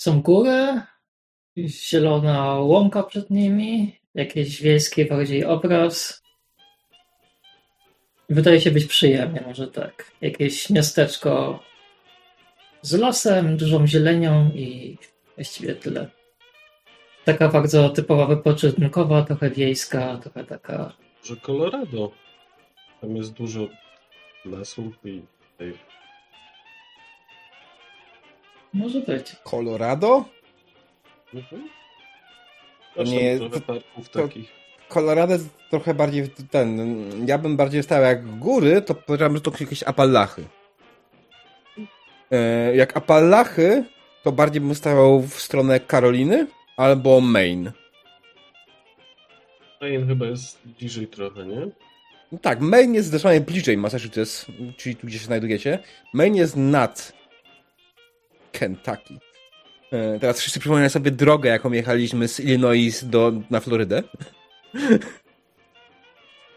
są 0.05 0.23
góry, 0.23 0.81
zielona 1.59 2.55
łąka 2.55 3.03
przed 3.03 3.31
nimi, 3.31 3.99
jakiś 4.15 4.63
wiejski 4.63 5.05
bardziej 5.05 5.45
obraz. 5.45 6.23
Wydaje 8.29 8.61
się 8.61 8.71
być 8.71 8.87
przyjemnie, 8.87 9.43
może 9.47 9.69
tak. 9.69 10.11
Jakieś 10.21 10.71
miasteczko 10.71 11.63
z 12.83 12.93
lasem, 12.93 13.57
dużą 13.57 13.87
zielenią 13.87 14.51
i 14.55 14.99
właściwie 15.37 15.75
tyle. 15.75 16.11
Taka 17.25 17.49
bardzo 17.49 17.89
typowa 17.89 18.27
wypoczynkowa, 18.27 19.23
trochę 19.23 19.51
wiejska, 19.51 20.19
trochę 20.23 20.45
taka. 20.45 20.93
Że 21.23 21.37
Colorado. 21.37 22.13
Tam 23.01 23.17
jest 23.17 23.33
dużo 23.33 23.69
lasów 24.45 24.95
i 25.05 25.23
tej 25.59 25.94
Może 28.75 29.01
być. 29.01 29.37
Colorado? 29.45 30.25
Mhm. 31.35 31.69
To 32.95 33.03
nie 33.03 33.39
trochę 33.39 33.61
parków 33.61 34.09
to- 34.09 34.23
takich. 34.23 34.53
Colorado 34.89 35.33
jest 35.33 35.49
trochę 35.71 35.95
bardziej 35.95 36.29
ten. 36.51 36.79
Ja 37.29 37.39
bym 37.39 37.57
bardziej 37.57 37.83
stał 37.83 38.03
jak 38.03 38.39
góry, 38.39 38.83
to 38.83 38.95
powiedziałbym, 38.95 39.37
że 39.37 39.41
to 39.43 39.53
jakieś 39.61 39.83
Apalachy. 39.83 40.45
E, 42.31 42.77
Jak 42.77 42.97
Apalachy, 42.97 43.85
to 44.23 44.33
bardziej 44.33 44.61
bym 44.61 44.75
stawał 44.75 45.23
w 45.23 45.35
stronę 45.41 45.81
Karoliny 45.81 46.47
albo 46.77 47.21
Maine. 47.21 47.73
Maine 49.81 50.07
chyba 50.07 50.27
jest 50.27 50.59
bliżej 50.69 51.07
trochę, 51.07 51.47
nie? 51.47 51.67
No 52.33 52.39
Tak, 52.43 52.61
Maine 52.61 52.95
jest 52.95 53.09
zdecydowanie 53.09 53.41
bliżej 53.41 53.77
Massachusetts, 53.77 54.47
czyli 54.77 54.97
tu, 54.97 55.07
gdzie 55.07 55.19
się 55.19 55.25
znajdujecie. 55.25 55.79
Maine 56.13 56.37
jest 56.37 56.57
nad 56.57 57.13
Kentucky. 58.59 59.19
E, 59.93 60.19
Teraz 60.19 60.41
wszyscy 60.41 60.61
przypominają 60.61 60.89
sobie 60.91 61.11
drogę, 61.11 61.51
jaką 61.51 61.73
jechaliśmy 61.73 62.29
z 62.29 62.41
Illinois 62.41 63.05
do, 63.05 63.33
na 63.51 63.61
Florydę. 63.61 64.03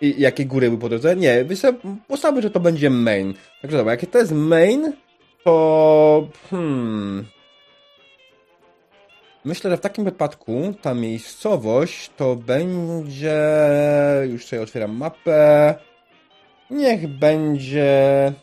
I 0.01 0.21
jakie 0.21 0.45
góry 0.45 0.67
były 0.67 0.81
po 0.81 0.89
drodze? 0.89 1.15
Nie, 1.15 1.45
postawmy, 2.07 2.41
że 2.41 2.49
to 2.49 2.59
będzie 2.59 2.89
Maine. 2.89 3.33
Także 3.61 3.77
dobra, 3.77 3.93
jakie 3.93 4.07
to 4.07 4.19
jest 4.19 4.31
Maine, 4.31 4.93
to... 5.43 6.27
Hmm... 6.49 7.25
Myślę, 9.45 9.69
że 9.69 9.77
w 9.77 9.81
takim 9.81 10.03
wypadku 10.03 10.73
ta 10.81 10.93
miejscowość 10.93 12.11
to 12.17 12.35
będzie. 12.35 13.39
Już 14.29 14.45
sobie 14.45 14.61
otwieram 14.61 14.91
mapę. 14.91 15.75
Niech 16.69 17.07
będzie. 17.07 18.33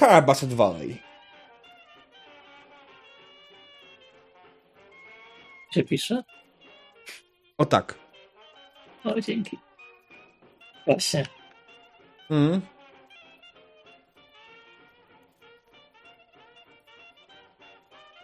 Carabasset 0.00 0.52
Valley. 0.52 1.02
Się 5.74 5.82
pisze? 5.82 6.24
O 7.58 7.66
tak. 7.66 7.98
O, 9.04 9.20
dzięki. 9.20 9.58
Właśnie. 10.86 11.26
Mhm. 12.30 12.60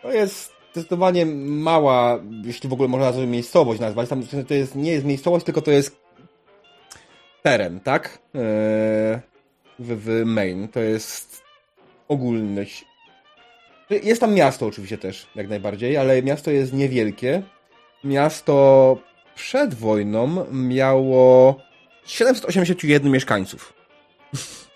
To 0.03 0.13
jest 0.13 0.53
zdecydowanie 0.73 1.27
mała, 1.27 2.19
jeśli 2.45 2.69
w 2.69 2.73
ogóle 2.73 2.89
można 2.89 3.13
sobie 3.13 3.27
miejscowość 3.27 3.81
nazwać. 3.81 4.09
Tam 4.09 4.23
to 4.49 4.55
jest, 4.55 4.75
nie 4.75 4.93
jest 4.93 5.05
miejscowość, 5.05 5.45
tylko 5.45 5.63
to 5.63 5.71
jest 5.71 6.01
teren, 7.43 7.81
tak? 7.81 8.19
Eee, 8.35 9.21
w, 9.79 10.05
w 10.05 10.25
Maine. 10.25 10.69
To 10.69 10.81
jest 10.81 11.46
ogólny. 12.09 12.61
ś- 12.63 12.85
Jest 13.91 14.21
tam 14.21 14.35
miasto 14.35 14.67
oczywiście 14.67 14.99
też, 14.99 15.27
jak 15.35 15.49
najbardziej, 15.49 15.97
ale 15.97 16.23
miasto 16.23 16.51
jest 16.51 16.73
niewielkie. 16.73 17.43
Miasto 18.05 18.97
przed 19.35 19.75
wojną 19.75 20.47
miało 20.53 21.61
781 22.07 23.13
mieszkańców. 23.13 23.73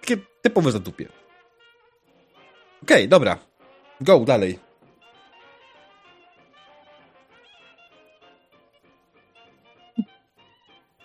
Takie 0.00 0.16
typowe 0.42 0.72
zadupie. 0.72 1.08
Okej, 2.82 3.08
dobra. 3.08 3.38
Go, 4.00 4.18
dalej. 4.20 4.58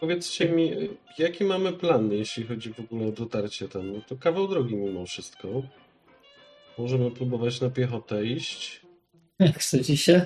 Powiedzcie 0.02 0.50
mi, 0.50 0.90
jaki 1.18 1.44
mamy 1.44 1.74
plan, 1.74 2.12
jeśli 2.12 2.44
chodzi 2.44 2.74
w 2.74 2.80
ogóle 2.80 3.08
o 3.08 3.12
dotarcie 3.12 3.68
tam? 3.68 3.94
No 3.94 4.02
to 4.08 4.16
kawał 4.16 4.48
drogi 4.48 4.76
mimo 4.76 5.06
wszystko. 5.06 5.48
Możemy 6.78 7.12
próbować 7.12 7.62
na 7.62 7.70
piechotę 7.70 8.26
iść. 8.26 8.82
Jak 9.40 9.60
chce 9.60 9.84
ci 9.84 9.98
się? 9.98 10.26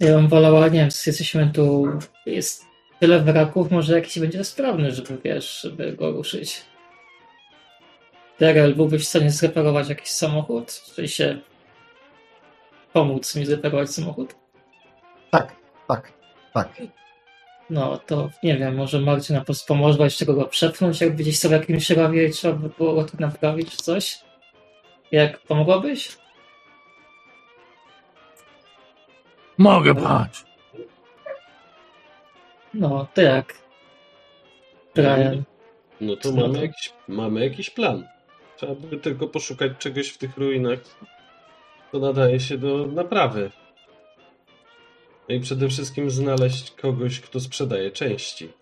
Ja 0.00 0.16
bym 0.16 0.28
wolała, 0.28 0.68
nie 0.68 0.78
wiem, 0.78 0.88
jesteśmy 1.06 1.50
tu, 1.54 1.88
jest 2.26 2.64
tyle 3.00 3.20
wraków, 3.20 3.70
może 3.70 3.94
jakiś 3.94 4.18
będzie 4.18 4.44
sprawny, 4.44 4.90
żeby, 4.90 5.18
wiesz, 5.24 5.60
żeby 5.60 5.92
go 5.92 6.10
ruszyć. 6.10 6.64
Daryl, 8.38 8.74
byłbyś 8.74 9.02
w 9.02 9.08
stanie 9.08 9.30
zreperować 9.30 9.88
jakiś 9.88 10.10
samochód? 10.10 10.82
Czy 10.94 11.08
się 11.08 11.40
pomóc 12.92 13.36
mi 13.36 13.46
zreperować 13.46 13.90
samochód? 13.90 14.34
Tak, 15.30 15.56
tak, 15.88 16.12
tak. 16.54 16.82
No 17.70 17.98
to 17.98 18.30
nie 18.42 18.58
wiem, 18.58 18.76
może 18.76 19.00
Marcin 19.00 19.36
nam 19.36 19.44
pomoże 19.68 20.04
jeszcze 20.04 20.26
go 20.26 20.44
przepchnąć, 20.44 21.00
jak 21.00 21.16
gdzieś 21.16 21.38
sobie 21.38 21.56
jakimś 21.56 21.90
rowie 21.90 22.30
trzeba 22.30 22.54
by 22.54 22.68
było 22.68 22.94
go 22.94 23.04
tak 23.04 23.20
naprawić 23.20 23.70
czy 23.70 23.76
coś? 23.76 24.18
Jak 25.12 25.38
pomogłabyś? 25.38 26.18
Mogę 29.58 29.94
pchać. 29.94 30.44
No, 32.74 33.06
to 33.14 33.22
jak? 33.22 33.54
Brian. 34.94 35.42
No 36.00 36.16
to 36.16 36.32
mamy 36.32 36.54
to? 36.54 36.62
jakiś, 36.62 36.92
mamy 37.08 37.44
jakiś 37.44 37.70
plan. 37.70 38.08
Trzeba 38.56 38.74
by 38.74 38.96
tylko 38.96 39.26
poszukać 39.26 39.72
czegoś 39.78 40.08
w 40.08 40.18
tych 40.18 40.36
ruinach, 40.36 40.78
co 41.92 41.98
nadaje 41.98 42.40
się 42.40 42.58
do 42.58 42.86
naprawy. 42.86 43.50
No 45.30 45.36
i 45.36 45.40
przede 45.40 45.68
wszystkim 45.68 46.10
znaleźć 46.10 46.70
kogoś, 46.70 47.20
kto 47.20 47.40
sprzedaje 47.40 47.90
części. 47.90 48.52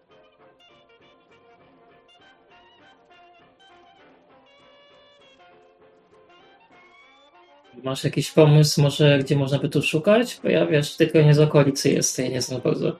Masz 7.82 8.04
jakiś 8.04 8.30
pomysł, 8.30 8.82
może 8.82 9.18
gdzie 9.18 9.36
można 9.36 9.58
by 9.58 9.68
tu 9.68 9.82
szukać? 9.82 10.40
Bo 10.42 10.48
ja 10.48 10.66
wiesz, 10.66 10.96
tylko 10.96 11.18
nie 11.18 11.34
z 11.34 11.40
okolicy 11.40 11.90
jestem 11.90 12.26
i 12.26 12.30
nie 12.30 12.42
znam 12.42 12.60
bardzo. 12.60 12.98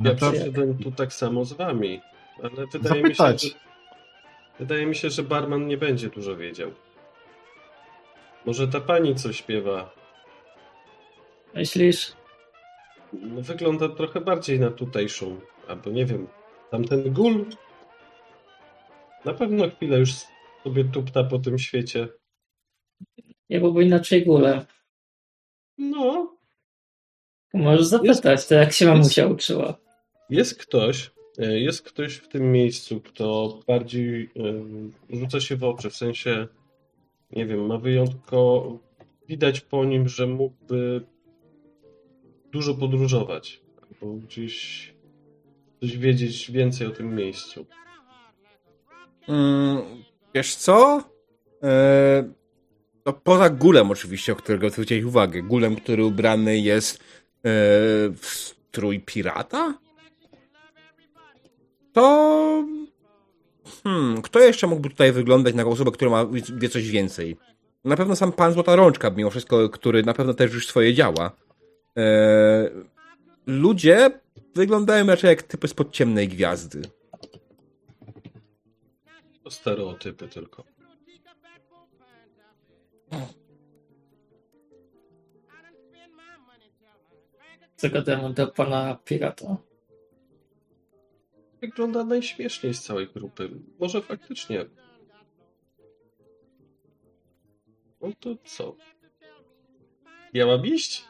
No 0.00 0.10
Ja 0.10 0.16
przyszedłem 0.16 0.78
tu 0.78 0.92
tak 0.92 1.12
samo 1.12 1.44
z 1.44 1.52
wami, 1.52 2.00
ale 2.42 2.66
wydaje 2.72 3.02
mi, 3.02 3.08
się, 3.08 3.14
Zapytać. 3.14 3.42
że, 3.42 3.48
wydaje 4.58 4.86
mi 4.86 4.96
się, 4.96 5.10
że 5.10 5.22
barman 5.22 5.66
nie 5.66 5.76
będzie 5.76 6.08
dużo 6.08 6.36
wiedział. 6.36 6.70
Może 8.46 8.68
ta 8.68 8.80
pani, 8.80 9.14
co 9.14 9.32
śpiewa, 9.32 9.90
Myślisz? 11.54 12.17
No, 13.12 13.42
wygląda 13.42 13.88
trochę 13.88 14.20
bardziej 14.20 14.60
na 14.60 14.70
tutejszą, 14.70 15.40
albo 15.68 15.90
nie 15.90 16.06
wiem, 16.06 16.26
tamten 16.70 17.12
gul 17.12 17.46
na 19.24 19.34
pewno 19.34 19.70
chwilę 19.70 19.98
już 19.98 20.10
sobie 20.64 20.84
tupta 20.84 21.24
po 21.24 21.38
tym 21.38 21.58
świecie. 21.58 22.08
Nie 23.50 23.58
byłoby 23.60 23.84
inaczej 23.84 24.24
górę. 24.24 24.66
No, 25.78 26.36
Możesz 27.54 27.86
zapytać, 27.86 28.46
to 28.46 28.54
jak 28.54 28.72
się 28.72 28.86
mamusia 28.86 29.22
jest- 29.22 29.34
uczyła. 29.34 29.74
jest 30.30 30.62
ktoś, 30.62 31.10
E, 31.38 31.58
Jest 31.60 31.82
ktoś 31.82 32.14
w 32.16 32.28
tym 32.28 32.52
miejscu, 32.52 33.00
kto 33.00 33.58
bardziej 33.66 34.30
em, 34.36 34.92
rzuca 35.10 35.40
się 35.40 35.56
w 35.56 35.64
oczy, 35.64 35.90
w 35.90 35.96
sensie, 35.96 36.46
nie 37.30 37.46
wiem, 37.46 37.66
ma 37.66 37.78
wyjątkowo, 37.78 38.78
widać 39.28 39.60
po 39.60 39.84
nim, 39.84 40.08
że 40.08 40.26
mógłby 40.26 41.06
dużo 42.52 42.74
podróżować, 42.74 43.60
albo 43.82 44.14
gdzieś 44.14 44.88
coś 45.80 45.98
wiedzieć 45.98 46.50
więcej 46.50 46.86
o 46.86 46.90
tym 46.90 47.14
miejscu. 47.14 47.66
Mm, 49.28 49.78
wiesz 50.34 50.54
co? 50.56 51.02
E, 51.62 52.32
no 53.06 53.12
poza 53.12 53.50
gulem 53.50 53.90
oczywiście, 53.90 54.32
o 54.32 54.36
którego 54.36 54.70
zwróciłeś 54.70 55.04
uwagę. 55.04 55.42
Gulem, 55.42 55.76
który 55.76 56.04
ubrany 56.04 56.58
jest 56.58 56.96
e, 56.96 57.00
w 58.10 58.26
strój 58.26 59.00
pirata? 59.00 59.78
To... 61.92 62.64
Hmm, 63.84 64.22
kto 64.22 64.40
jeszcze 64.40 64.66
mógłby 64.66 64.90
tutaj 64.90 65.12
wyglądać 65.12 65.54
na 65.54 65.64
osobę, 65.64 65.90
która 65.90 66.10
ma, 66.10 66.26
wie 66.56 66.68
coś 66.68 66.90
więcej? 66.90 67.36
Na 67.84 67.96
pewno 67.96 68.16
sam 68.16 68.32
pan 68.32 68.52
Złota 68.52 68.76
Rączka, 68.76 69.10
mimo 69.10 69.30
wszystko, 69.30 69.68
który 69.68 70.02
na 70.02 70.14
pewno 70.14 70.34
też 70.34 70.54
już 70.54 70.66
swoje 70.66 70.94
działa. 70.94 71.32
E, 71.96 72.70
ludzie 73.46 74.20
wyglądają 74.54 75.06
raczej 75.06 75.28
jak 75.28 75.42
typy 75.42 75.68
spod 75.68 75.92
ciemnej 75.92 76.28
gwiazdy. 76.28 76.82
To 79.44 79.50
stereotypy 79.50 80.28
tylko. 80.28 80.64
Zagadamy 87.76 88.34
do 88.34 88.46
pana 88.46 88.98
pirata. 89.04 89.56
Wygląda 91.60 92.04
najśmieszniej 92.04 92.74
z 92.74 92.82
całej 92.82 93.06
grupy. 93.06 93.50
Może 93.78 94.02
faktycznie. 94.02 94.64
No 98.00 98.08
to 98.20 98.36
co? 98.44 98.76
Ja 100.32 100.46
mam 100.46 100.66
iść? 100.66 101.04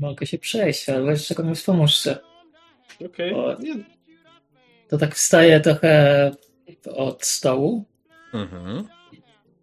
Mogę 0.00 0.26
się 0.26 0.38
przejść, 0.38 0.88
ale 0.88 1.10
jeszcze 1.12 1.34
komuś 1.34 1.62
pomóżcie. 1.62 2.16
Okej. 3.06 3.34
O. 3.34 3.56
Nie, 3.60 3.74
To 4.88 4.98
tak 4.98 5.14
wstaję 5.14 5.60
trochę 5.60 6.30
od 6.94 7.24
stołu 7.24 7.84
Mhm. 8.34 8.88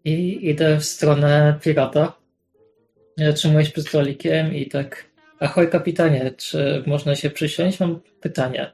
i 0.05 0.49
idę 0.49 0.77
w 0.77 0.85
stronę 0.85 1.59
pirata. 1.63 2.13
Zatrzymuję 3.17 3.65
się 3.65 3.71
przed 3.71 3.87
stolikiem 3.87 4.55
i 4.55 4.67
tak. 4.67 5.09
Ahoj 5.39 5.69
kapitanie, 5.69 6.31
czy 6.37 6.83
można 6.87 7.15
się 7.15 7.29
przysiąść? 7.29 7.79
Mam 7.79 7.99
pytanie. 8.21 8.71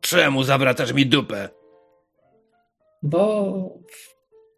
Czemu 0.00 0.42
zawracasz 0.44 0.92
mi 0.92 1.06
dupę? 1.06 1.48
Bo 3.02 3.78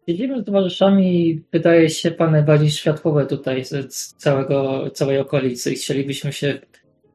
siedzimy 0.09 0.41
z 0.41 0.45
towarzyszami 0.45 1.27
i 1.27 1.43
wydaje 1.51 1.89
się 1.89 2.11
pan 2.11 2.31
najbardziej 2.31 2.71
światłowy 2.71 3.25
tutaj 3.25 3.65
z 3.65 3.93
z 3.93 4.13
całego, 4.13 4.89
całej 4.89 5.19
okolicy 5.19 5.71
i 5.71 5.75
chcielibyśmy 5.75 6.33
się 6.33 6.59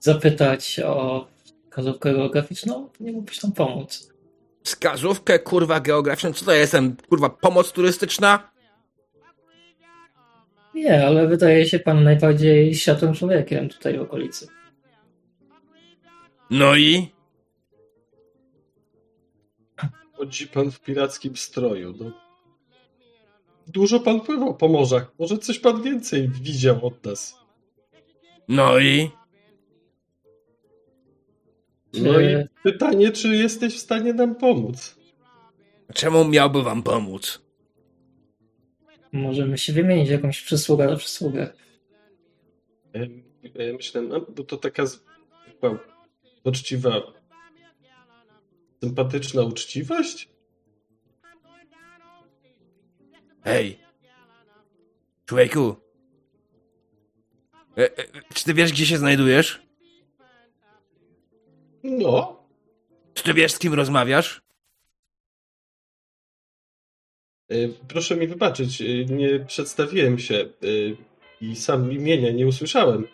zapytać 0.01 0.81
o 0.85 1.27
wskazówkę 1.67 2.13
geograficzną. 2.13 2.89
Nie 3.01 3.13
mógłbyś 3.13 3.43
nam 3.43 3.53
pomóc? 3.53 4.13
Wskazówkę, 4.63 5.39
kurwa, 5.39 5.81
geograficzną? 5.81 6.33
Co 6.33 6.45
to 6.45 6.53
jestem, 6.53 6.97
kurwa, 7.09 7.31
pomoc 7.31 7.73
turystyczna? 7.73 8.53
Nie, 10.75 11.07
ale 11.07 11.27
wydaje 11.29 11.67
się 11.67 11.79
pan 11.79 12.05
najbardziej 12.05 12.75
światłym 12.75 13.15
człowiekiem 13.15 13.69
tutaj 13.69 13.99
w 13.99 14.03
okolicy. 14.03 14.49
No 16.51 16.77
i? 16.77 17.13
chodzi 20.13 20.47
pan 20.47 20.71
w 20.71 20.81
pirackim 20.81 21.37
stroju. 21.37 21.95
No. 22.01 22.32
Dużo 23.67 24.01
pan 24.01 24.21
pływał 24.21 24.57
po 24.57 24.69
morzach. 24.69 25.13
Może 25.19 25.39
coś 25.39 25.59
pan 25.59 25.83
więcej 25.83 26.29
widział 26.29 26.87
od 26.87 27.05
nas. 27.05 27.37
No 28.49 28.79
i? 28.79 29.11
No 31.93 32.21
i 32.21 32.27
pytanie, 32.63 33.13
czy 33.13 33.29
jesteś 33.29 33.75
w 33.75 33.79
stanie 33.81 34.15
nam 34.15 34.35
pomóc? 34.35 34.97
Czemu 35.95 36.29
miałby 36.29 36.63
wam 36.63 36.83
pomóc? 36.83 37.43
Możemy 39.13 39.59
się 39.59 39.73
wymienić 39.73 40.09
jakąś 40.09 40.43
przysługę 40.43 40.89
za 40.89 40.97
przysługę. 40.97 41.53
Em, 42.93 43.23
e, 43.55 43.73
Myślę, 43.73 44.03
no, 44.03 44.21
bo 44.21 44.45
to 44.45 44.57
taka 44.57 44.87
zwykła, 44.87 45.79
poczciwa, 46.43 47.03
sympatyczna 48.83 49.43
uczciwość? 49.43 50.29
Hej. 53.45 53.79
Człowieku. 55.27 55.77
E, 57.79 57.99
e, 57.99 58.05
czy 58.35 58.45
ty 58.45 58.55
wiesz, 58.55 58.73
gdzie 58.73 58.87
się 58.87 58.99
znajdujesz? 58.99 59.63
No, 61.85 62.43
Czy 63.15 63.23
ty 63.25 63.35
wiesz, 63.35 63.53
z 63.53 63.59
kim 63.59 63.75
rozmawiasz? 63.75 64.43
e, 67.51 67.55
proszę 67.89 68.17
mi 68.17 68.27
wybaczyć, 68.27 68.81
e, 68.83 69.05
nie 69.05 69.41
przedstawiłem 69.41 70.19
się 70.19 70.35
e, 70.35 70.47
i 71.41 71.57
sam 71.57 71.93
imienia 71.93 72.31
nie 72.33 72.47
usłyszałem. 72.47 73.09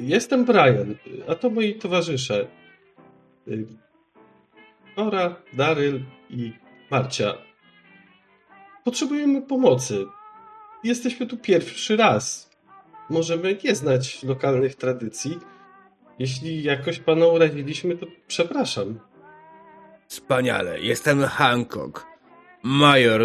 Jestem 0.00 0.44
Brian, 0.44 0.94
a 1.28 1.34
to 1.34 1.50
moi 1.50 1.74
towarzysze. 1.74 2.48
Nora, 4.96 5.42
Daryl 5.52 6.04
i 6.30 6.52
Marcia. 6.90 7.38
Potrzebujemy 8.88 9.42
pomocy. 9.42 10.06
Jesteśmy 10.84 11.26
tu 11.26 11.36
pierwszy 11.36 11.96
raz. 11.96 12.50
Możemy 13.10 13.58
nie 13.64 13.74
znać 13.74 14.22
lokalnych 14.22 14.74
tradycji. 14.74 15.38
Jeśli 16.18 16.62
jakoś 16.62 16.98
pana 16.98 17.26
uraziliśmy, 17.26 17.96
to 17.96 18.06
przepraszam. 18.26 19.00
Wspaniale. 20.06 20.80
Jestem 20.80 21.22
Hancock. 21.22 22.06
Major 22.62 23.20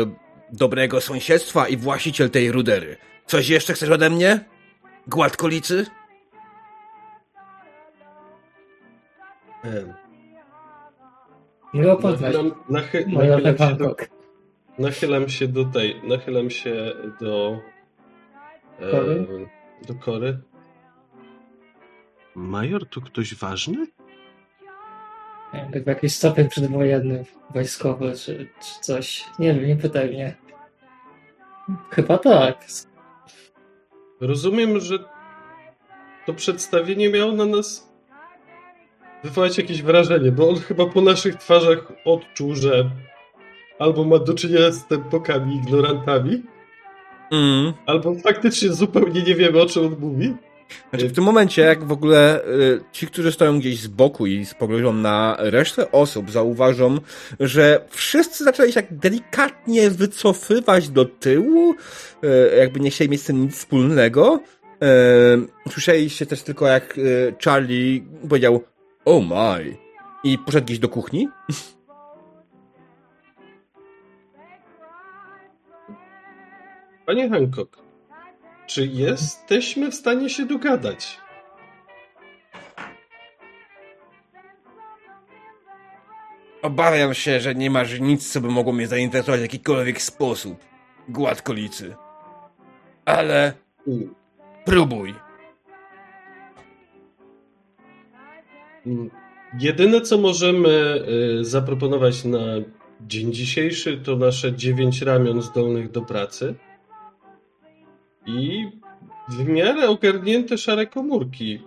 dobrego 0.51 1.01
sąsiedztwa 1.01 1.67
i 1.67 1.77
właściciel 1.77 2.29
tej 2.29 2.51
rudery. 2.51 2.97
Coś 3.25 3.49
jeszcze 3.49 3.73
chcesz 3.73 3.89
ode 3.89 4.09
mnie? 4.09 4.45
Gładkolicy? 5.07 5.85
Em, 9.63 9.93
Miło 11.73 11.95
poznać. 11.97 12.33
Do, 12.33 12.43
Bangkok. 13.59 14.22
Nachylam 14.79 15.29
się 15.29 15.47
do 15.47 15.65
tej, 15.65 16.01
nachylam 16.03 16.49
się 16.49 16.93
do 17.21 17.59
Kory? 18.79 19.25
e, 19.81 19.85
do 19.85 19.95
kory. 19.95 20.39
Major 22.35 22.89
to 22.89 23.01
ktoś 23.01 23.35
ważny? 23.35 23.87
Jak 25.53 25.83
w 25.83 25.87
jakiś 25.87 26.15
stopień 26.15 26.49
przedwojenny, 26.49 27.25
wojskowy, 27.49 28.13
czy, 28.15 28.47
czy 28.61 28.81
coś. 28.81 29.25
Nie 29.39 29.53
wiem, 29.53 29.67
nie 29.67 29.75
pytaj 29.75 30.09
mnie. 30.09 30.35
Chyba 31.89 32.17
tak. 32.17 32.65
Rozumiem, 34.21 34.79
że 34.79 34.99
to 36.25 36.33
przedstawienie 36.33 37.09
miało 37.09 37.31
na 37.31 37.45
nas 37.45 37.93
wywołać 39.23 39.57
jakieś 39.57 39.81
wrażenie, 39.81 40.31
bo 40.31 40.49
on 40.49 40.55
chyba 40.55 40.85
po 40.85 41.01
naszych 41.01 41.35
twarzach 41.35 41.91
odczuł, 42.05 42.55
że 42.55 42.89
albo 43.83 44.03
ma 44.03 44.19
do 44.19 44.33
czynienia 44.33 44.71
z 44.71 44.87
tempokami 44.87 45.55
ignorantami, 45.55 46.43
Mm. 47.31 47.73
albo 47.85 48.15
faktycznie 48.15 48.73
zupełnie 48.73 49.23
nie 49.23 49.35
wiemy, 49.35 49.61
o 49.61 49.65
czym 49.65 49.85
on 49.85 49.95
mówi. 49.99 50.33
Znaczy 50.89 51.09
w 51.09 51.13
tym 51.13 51.23
momencie, 51.23 51.61
jak 51.61 51.83
w 51.83 51.91
ogóle 51.91 52.45
y, 52.45 52.81
ci, 52.91 53.07
którzy 53.07 53.31
stoją 53.31 53.59
gdzieś 53.59 53.79
z 53.79 53.87
boku 53.87 54.27
i 54.27 54.45
spoglądają 54.45 54.93
na 54.93 55.35
resztę 55.39 55.91
osób, 55.91 56.31
zauważą, 56.31 56.97
że 57.39 57.85
wszyscy 57.89 58.43
zaczęli 58.43 58.71
się 58.71 58.81
tak 58.81 58.97
delikatnie 58.97 59.89
wycofywać 59.89 60.89
do 60.89 61.05
tyłu, 61.05 61.73
y, 61.73 62.57
jakby 62.57 62.79
nie 62.79 62.89
chcieli 62.89 63.09
mieć 63.09 63.21
z 63.21 63.25
tym 63.25 63.41
nic 63.41 63.55
wspólnego. 63.55 64.39
Y, 65.65 65.71
Słyszeliście 65.71 66.25
też 66.25 66.43
tylko, 66.43 66.67
jak 66.67 66.99
Charlie 67.45 68.01
powiedział 68.29 68.63
oh 69.05 69.25
my 69.29 69.77
i 70.23 70.37
poszedł 70.37 70.65
gdzieś 70.65 70.79
do 70.79 70.89
kuchni. 70.89 71.27
Panie 77.05 77.29
Hancock, 77.29 77.77
czy 78.67 78.87
jesteśmy 78.87 79.91
w 79.91 79.95
stanie 79.95 80.29
się 80.29 80.45
dogadać? 80.45 81.17
Obawiam 86.61 87.13
się, 87.13 87.39
że 87.39 87.55
nie 87.55 87.69
masz 87.69 87.99
nic, 87.99 88.31
co 88.31 88.41
by 88.41 88.47
mogło 88.47 88.73
mnie 88.73 88.87
zainteresować 88.87 89.39
w 89.39 89.43
jakikolwiek 89.43 90.01
sposób. 90.01 90.59
Gładkolicy. 91.09 91.95
Ale 93.05 93.53
próbuj. 94.65 95.15
Jedyne, 99.59 100.01
co 100.01 100.17
możemy 100.17 101.03
y, 101.39 101.45
zaproponować 101.45 102.25
na 102.25 102.39
dzień 103.01 103.33
dzisiejszy, 103.33 103.97
to 103.97 104.15
nasze 104.15 104.53
dziewięć 104.53 105.01
ramion 105.01 105.41
zdolnych 105.41 105.91
do 105.91 106.01
pracy 106.01 106.55
i 108.25 108.71
w 109.29 109.47
miarę 109.47 109.89
ogarnięte 109.89 110.57
szare 110.57 110.87
komórki. 110.87 111.63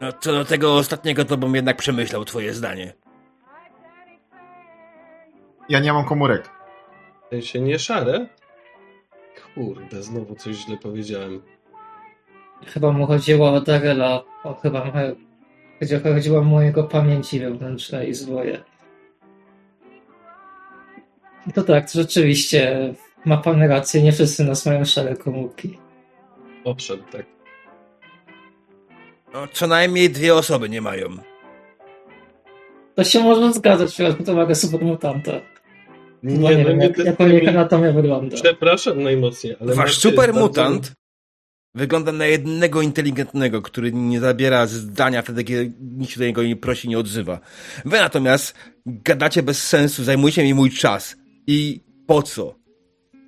No, 0.00 0.12
co 0.12 0.32
do 0.32 0.44
tego 0.44 0.76
ostatniego, 0.76 1.24
to 1.24 1.36
bym 1.36 1.54
jednak 1.54 1.76
przemyślał 1.76 2.24
twoje 2.24 2.54
zdanie. 2.54 2.92
Ja 5.68 5.80
nie 5.80 5.92
mam 5.92 6.04
komórek. 6.04 6.50
W 7.26 7.30
sensie 7.30 7.60
nie 7.60 7.78
szare? 7.78 8.26
Kurde, 9.54 10.02
znowu 10.02 10.34
coś 10.34 10.56
źle 10.56 10.76
powiedziałem. 10.76 11.42
Chyba 12.66 12.92
mu 12.92 13.06
chodziło 13.06 13.52
o 13.52 13.60
Darela, 13.60 14.24
o 14.44 14.54
chyba 14.54 14.84
mu 14.84 14.92
chodziło, 16.02 16.56
o 16.56 16.62
jego 16.62 16.84
pamięci 16.84 17.40
wewnętrzne 17.40 18.06
i 18.06 18.14
zwoje. 18.14 18.64
To 21.54 21.62
tak, 21.62 21.88
rzeczywiście 21.90 22.94
ma 23.24 23.36
pan 23.36 23.62
rację, 23.62 24.02
nie 24.02 24.12
wszyscy 24.12 24.44
nas 24.44 24.66
mają 24.66 24.84
szare 24.84 25.16
komórki. 25.16 25.78
Owszem, 26.64 26.98
tak. 27.12 27.26
No, 29.32 29.46
co 29.52 29.66
najmniej 29.66 30.10
dwie 30.10 30.34
osoby 30.34 30.68
nie 30.68 30.80
mają. 30.80 31.08
To 32.94 33.04
się 33.04 33.20
może 33.20 33.52
zgadzać, 33.52 33.98
biorąc 33.98 34.18
pod 34.18 34.28
uwagę 34.28 34.54
supermutanta. 34.54 35.32
Nie, 36.22 36.34
Nie, 36.38 36.48
nie 36.50 36.58
no 36.58 36.68
wiem, 36.68 36.78
nie 36.78 36.86
jak, 36.86 36.98
jak 36.98 37.06
tęsknię 37.06 37.26
jego 37.26 37.40
mi- 37.52 37.56
anatomia 37.56 37.92
wygląda. 37.92 38.36
Przepraszam 38.36 39.02
najmocniej, 39.02 39.56
ale... 39.60 39.74
Wasz 39.74 39.98
supermutant 39.98 40.92
wygląda 41.74 42.12
na 42.12 42.26
jednego 42.26 42.82
inteligentnego, 42.82 43.62
który 43.62 43.92
nie 43.92 44.20
zabiera 44.20 44.66
zdania 44.66 45.22
wtedy, 45.22 45.44
kiedy 45.44 45.72
nikt 45.80 46.12
się 46.12 46.20
do 46.20 46.26
niego 46.26 46.42
nie 46.42 46.56
prosi, 46.56 46.88
nie 46.88 46.98
odzywa. 46.98 47.40
Wy 47.84 47.98
natomiast 47.98 48.54
gadacie 48.86 49.42
bez 49.42 49.68
sensu, 49.68 50.04
zajmujecie 50.04 50.42
mi 50.44 50.54
mój 50.54 50.70
czas. 50.70 51.16
I 51.46 51.80
po 52.06 52.22
co? 52.22 52.54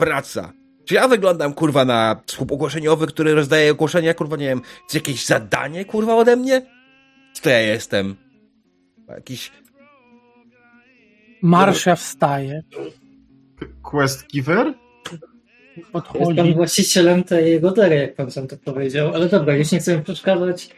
Praca. 0.03 0.53
Czy 0.85 0.95
ja 0.95 1.09
wyglądam, 1.09 1.55
kurwa, 1.55 1.85
na 1.85 2.21
słup 2.27 2.53
ogłoszeniowy, 2.53 3.07
który 3.07 3.35
rozdaje 3.35 3.73
ogłoszenia, 3.73 4.15
kurwa, 4.15 4.37
nie 4.37 4.47
wiem, 4.47 4.61
czy 4.91 4.97
jakieś 4.97 5.27
zadanie, 5.27 5.85
kurwa, 5.85 6.15
ode 6.15 6.37
mnie? 6.37 6.67
Co 7.33 7.43
to 7.43 7.51
ja 7.51 7.61
jestem? 7.61 8.17
Jakiś... 9.09 9.53
Marsza 11.43 11.97
wstaje, 11.97 12.63
Quest 13.83 14.27
Giver? 14.27 14.75
Jest 15.77 15.91
pan 15.91 16.03
podchodzi. 16.03 16.55
właścicielem 16.55 17.25
tej 17.25 17.61
godery, 17.61 17.97
jak 17.97 18.15
pan 18.15 18.31
sam 18.31 18.49
to 18.49 18.57
powiedział. 18.57 19.15
Ale 19.15 19.29
dobra, 19.29 19.57
już 19.57 19.73
nie 19.73 19.79
chcemy 19.79 20.03
przeszkadzać. 20.03 20.71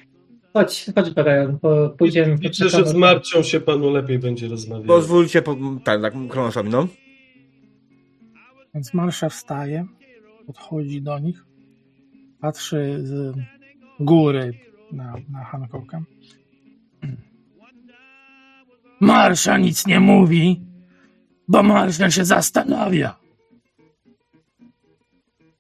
Chodź, 0.53 0.87
chodź 0.95 1.11
Brian, 1.11 1.59
po, 1.59 1.95
pójdziemy. 1.99 2.37
Myślę, 2.43 2.69
że 2.69 2.87
z 2.87 2.95
Marcią 2.95 3.43
się 3.43 3.61
panu 3.61 3.91
lepiej 3.91 4.19
będzie 4.19 4.49
rozmawiać. 4.49 4.87
Pozwólcie, 4.87 5.43
po... 5.43 5.57
tak, 5.85 6.03
tak, 6.03 6.15
Kronosowi, 6.29 6.71
no. 6.71 6.89
Więc 8.75 8.95
Marsza 8.95 9.29
wstaje, 9.29 9.87
podchodzi 10.47 11.03
do 11.03 11.19
nich, 11.19 11.45
patrzy 12.41 12.99
z 13.03 13.37
góry 14.01 14.53
na, 14.93 15.15
na 15.31 15.45
Hancocka. 15.45 16.03
Marsza 19.01 19.59
nic 19.59 19.87
nie 19.87 20.01
mówi, 20.01 20.61
bo 21.49 21.63
Marsza 21.63 22.11
się 22.11 22.25
zastanawia. 22.25 23.17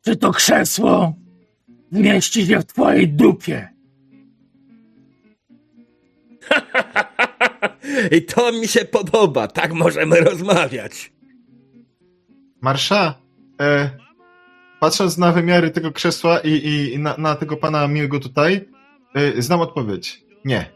Czy 0.04 0.16
to 0.16 0.32
krzesło 0.32 1.14
zmieści 1.92 2.46
się 2.46 2.60
w 2.60 2.66
twojej 2.66 3.08
dupie? 3.08 3.68
I 8.16 8.22
to 8.22 8.52
mi 8.52 8.68
się 8.68 8.84
podoba, 8.84 9.48
tak 9.48 9.72
możemy 9.72 10.20
rozmawiać. 10.20 11.13
Marsza, 12.64 13.14
e, 13.60 13.90
patrząc 14.80 15.18
na 15.18 15.32
wymiary 15.32 15.70
tego 15.70 15.92
krzesła 15.92 16.38
i, 16.38 16.50
i 16.50 16.94
i 16.94 16.98
na, 16.98 17.16
na 17.18 17.34
tego 17.34 17.56
pana 17.56 17.88
miłego 17.88 18.20
tutaj, 18.20 18.68
e, 19.14 19.42
znam 19.42 19.60
odpowiedź. 19.60 20.24
Nie. 20.44 20.70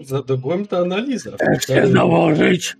Za 0.00 0.22
dogłębna 0.22 0.78
analiza. 0.78 1.30
Chcesz 1.34 1.66
się 1.66 1.86
założyć? 1.86 2.76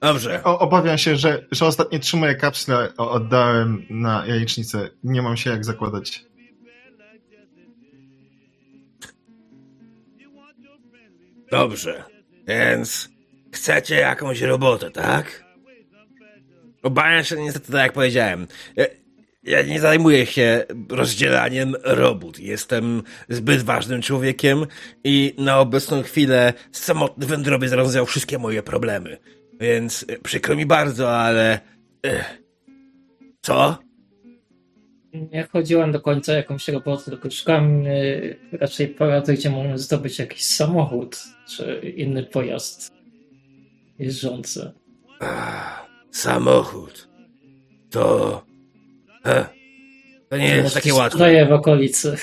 Dobrze. 0.00 0.44
O, 0.44 0.58
obawiam 0.58 0.98
się, 0.98 1.16
że, 1.16 1.46
że 1.50 1.66
ostatnie 1.66 1.98
trzy 1.98 2.16
moje 2.16 2.34
kapsle 2.34 2.96
oddałem 2.96 3.86
na 3.90 4.26
jajecznicę. 4.26 4.90
Nie 5.04 5.22
mam 5.22 5.36
się 5.36 5.50
jak 5.50 5.64
zakładać. 5.64 6.33
Dobrze. 11.54 12.04
Więc 12.48 13.08
chcecie 13.52 13.94
jakąś 13.94 14.40
robotę, 14.40 14.90
tak? 14.90 15.44
Obawiam 16.82 17.24
się 17.24 17.36
niestety, 17.36 17.72
tak 17.72 17.82
jak 17.82 17.92
powiedziałem. 17.92 18.46
Ja, 18.76 18.84
ja 19.42 19.62
nie 19.62 19.80
zajmuję 19.80 20.26
się 20.26 20.64
rozdzielaniem 20.88 21.74
robót. 21.82 22.38
Jestem 22.38 23.02
zbyt 23.28 23.62
ważnym 23.62 24.02
człowiekiem 24.02 24.66
i 25.04 25.34
na 25.38 25.58
obecną 25.58 26.02
chwilę 26.02 26.52
samotny 26.72 27.26
wędrowiec 27.26 27.72
rozwiązał 27.72 28.06
wszystkie 28.06 28.38
moje 28.38 28.62
problemy. 28.62 29.18
Więc 29.60 30.04
e, 30.08 30.18
przykro 30.18 30.56
mi 30.56 30.66
bardzo, 30.66 31.18
ale... 31.18 31.60
Ech. 32.02 32.38
Co? 33.42 33.78
Nie 35.14 35.46
chodziłem 35.52 35.92
do 35.92 36.00
końca 36.00 36.32
jakąś 36.32 36.68
robotę, 36.68 37.04
tylko 37.04 37.30
szukam 37.30 37.86
y, 37.86 38.36
raczej 38.52 38.88
porady, 38.88 39.34
gdzie 39.34 39.50
można 39.50 39.78
zdobyć 39.78 40.18
jakiś 40.18 40.44
samochód 40.44 41.18
czy 41.48 41.92
inny 41.96 42.22
pojazd 42.22 42.92
jeżdżący. 43.98 44.72
Ach, 45.20 45.86
samochód. 46.10 47.08
To... 47.90 48.42
He, 49.24 49.46
to 50.28 50.36
nie 50.36 50.56
jest 50.56 50.74
takie 50.74 50.94
łatwe. 50.94 51.18
Daję 51.18 51.46
w 51.46 51.52
okolicy. 51.52 52.16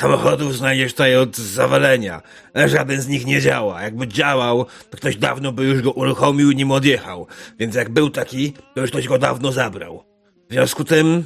Samochodów 0.00 0.56
znajdziesz 0.56 0.92
tutaj 0.92 1.16
od 1.16 1.36
zawalenia. 1.36 2.22
ale 2.54 2.68
Żaden 2.68 3.00
z 3.00 3.08
nich 3.08 3.26
nie 3.26 3.40
działa. 3.40 3.82
Jakby 3.82 4.08
działał, 4.08 4.66
to 4.90 4.96
ktoś 4.96 5.16
dawno 5.16 5.52
by 5.52 5.64
już 5.64 5.82
go 5.82 5.92
uruchomił 5.92 6.50
i 6.50 6.56
nim 6.56 6.70
odjechał. 6.70 7.26
Więc 7.58 7.74
jak 7.74 7.90
był 7.90 8.10
taki, 8.10 8.52
to 8.74 8.80
już 8.80 8.90
ktoś 8.90 9.08
go 9.08 9.18
dawno 9.18 9.52
zabrał. 9.52 10.04
W 10.48 10.52
związku 10.52 10.84
tym... 10.84 11.24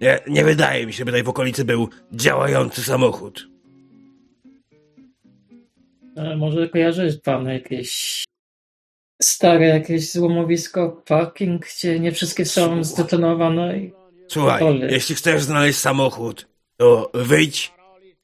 Nie, 0.00 0.18
nie 0.26 0.44
wydaje 0.44 0.86
mi 0.86 0.92
się, 0.92 1.04
by 1.04 1.10
tutaj 1.10 1.22
w 1.22 1.28
okolicy 1.28 1.64
był 1.64 1.88
działający 2.12 2.82
samochód. 2.82 3.48
Może 6.36 6.68
kojarzy 6.68 7.20
pan 7.24 7.46
jakieś 7.46 8.24
stare 9.22 9.66
jakieś 9.66 10.12
złomowisko, 10.12 11.02
parking, 11.06 11.66
gdzie 11.66 12.00
nie 12.00 12.12
wszystkie 12.12 12.44
są 12.44 12.84
zdetonowane 12.84 13.78
i 13.78 13.92
Słuchaj, 14.28 14.80
jeśli 14.90 15.14
chcesz 15.14 15.42
znaleźć 15.42 15.78
samochód, 15.78 16.55
to 16.76 17.10
wyjdź 17.14 17.72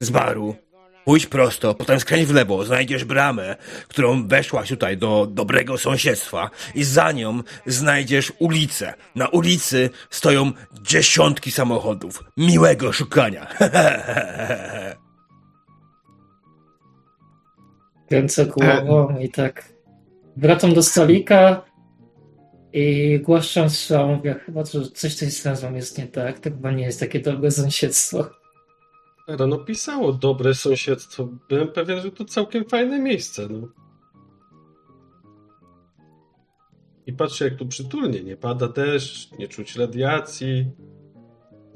z 0.00 0.10
baru, 0.10 0.56
pójdź 1.04 1.26
prosto, 1.26 1.74
potem 1.74 2.00
skręć 2.00 2.26
w 2.26 2.34
lewo, 2.34 2.64
znajdziesz 2.64 3.04
bramę, 3.04 3.56
którą 3.88 4.28
weszłaś 4.28 4.68
tutaj 4.68 4.96
do 4.96 5.26
dobrego 5.30 5.78
sąsiedztwa 5.78 6.50
i 6.74 6.84
za 6.84 7.12
nią 7.12 7.42
znajdziesz 7.66 8.32
ulicę. 8.38 8.94
Na 9.14 9.28
ulicy 9.28 9.90
stoją 10.10 10.52
dziesiątki 10.82 11.50
samochodów. 11.50 12.24
Miłego 12.36 12.92
szukania. 12.92 13.46
kręcę 18.12 18.46
głową 18.46 19.18
i 19.18 19.28
tak 19.28 19.72
wracam 20.36 20.74
do 20.74 20.82
stolika 20.82 21.64
i 22.72 23.18
głaszczam 23.20 23.70
strzał, 23.70 24.08
mówię, 24.08 24.34
chyba 24.46 24.64
że 24.64 24.90
coś 24.90 25.14
tutaj 25.14 25.30
z 25.30 25.44
nazwą 25.44 25.74
jest 25.74 25.98
nie 25.98 26.06
tak, 26.06 26.38
to 26.38 26.50
chyba 26.50 26.70
nie 26.70 26.84
jest 26.84 27.00
takie 27.00 27.20
dobre 27.20 27.50
sąsiedztwo. 27.50 28.41
Rano 29.28 29.58
pisało 29.58 30.12
dobre 30.12 30.54
sąsiedztwo. 30.54 31.28
Byłem 31.48 31.68
pewien, 31.68 32.00
że 32.00 32.10
to 32.10 32.24
całkiem 32.24 32.64
fajne 32.64 32.98
miejsce. 32.98 33.48
No. 33.48 33.68
I 37.06 37.12
patrzę, 37.12 37.44
jak 37.44 37.56
tu 37.56 37.66
przytulnie. 37.66 38.22
Nie 38.24 38.36
pada 38.36 38.68
deszcz, 38.68 39.32
nie 39.38 39.48
czuć 39.48 39.76
radiacji. 39.76 40.70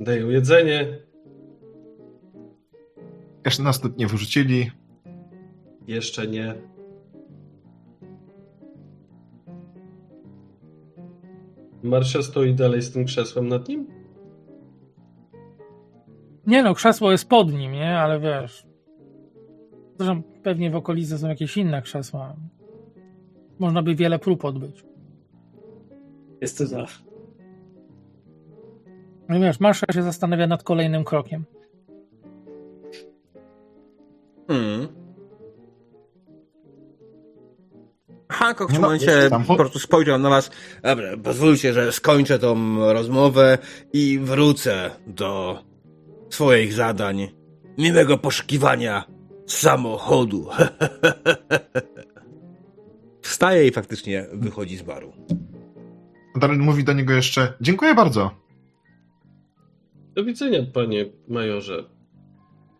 Dają 0.00 0.28
jedzenie. 0.28 0.98
Jeszcze 3.44 3.62
nas 3.62 3.80
tu 3.80 3.88
nie 3.96 4.06
wyrzucili. 4.06 4.70
Jeszcze 5.86 6.26
nie. 6.26 6.54
Marsza 11.82 12.22
stoi 12.22 12.54
dalej 12.54 12.82
z 12.82 12.92
tym 12.92 13.04
krzesłem 13.04 13.48
nad 13.48 13.68
nim? 13.68 13.95
Nie 16.46 16.62
no, 16.62 16.74
krzesło 16.74 17.12
jest 17.12 17.28
pod 17.28 17.52
nim, 17.52 17.72
nie? 17.72 17.98
Ale 17.98 18.20
wiesz. 18.20 18.66
Zresztą 19.98 20.22
pewnie 20.22 20.70
w 20.70 20.76
okolicy 20.76 21.18
są 21.18 21.28
jakieś 21.28 21.56
inne 21.56 21.82
krzesła. 21.82 22.36
Można 23.58 23.82
by 23.82 23.94
wiele 23.94 24.18
prób 24.18 24.44
odbyć. 24.44 24.84
Jest 26.40 26.58
to 26.58 26.66
za. 26.66 26.86
No 29.28 29.40
wiesz, 29.40 29.60
Marsza 29.60 29.86
się 29.92 30.02
zastanawia 30.02 30.46
nad 30.46 30.62
kolejnym 30.62 31.04
krokiem. 31.04 31.44
Hmm. 34.48 34.88
Hancock 38.28 38.70
w 38.70 38.72
tym 38.72 38.82
No, 38.82 38.88
momencie 38.88 39.30
po 39.46 39.56
prostu 39.56 39.78
spojrzał 39.78 40.18
na 40.18 40.30
was. 40.30 40.50
Dobra, 40.82 41.16
pozwólcie, 41.16 41.72
że 41.72 41.92
skończę 41.92 42.38
tą 42.38 42.78
rozmowę 42.92 43.58
i 43.92 44.18
wrócę 44.18 44.90
do 45.06 45.58
swoich 46.30 46.72
zadań. 46.72 47.28
Miłego 47.78 48.18
poszukiwania 48.18 49.04
samochodu. 49.46 50.48
Wstaje 53.22 53.68
i 53.68 53.70
faktycznie 53.70 54.26
wychodzi 54.32 54.76
z 54.76 54.82
baru. 54.82 55.12
Darren 56.36 56.60
mówi 56.60 56.84
do 56.84 56.92
niego 56.92 57.12
jeszcze, 57.12 57.52
dziękuję 57.60 57.94
bardzo. 57.94 58.30
Do 60.14 60.24
widzenia, 60.24 60.58
panie 60.72 61.04
majorze. 61.28 61.84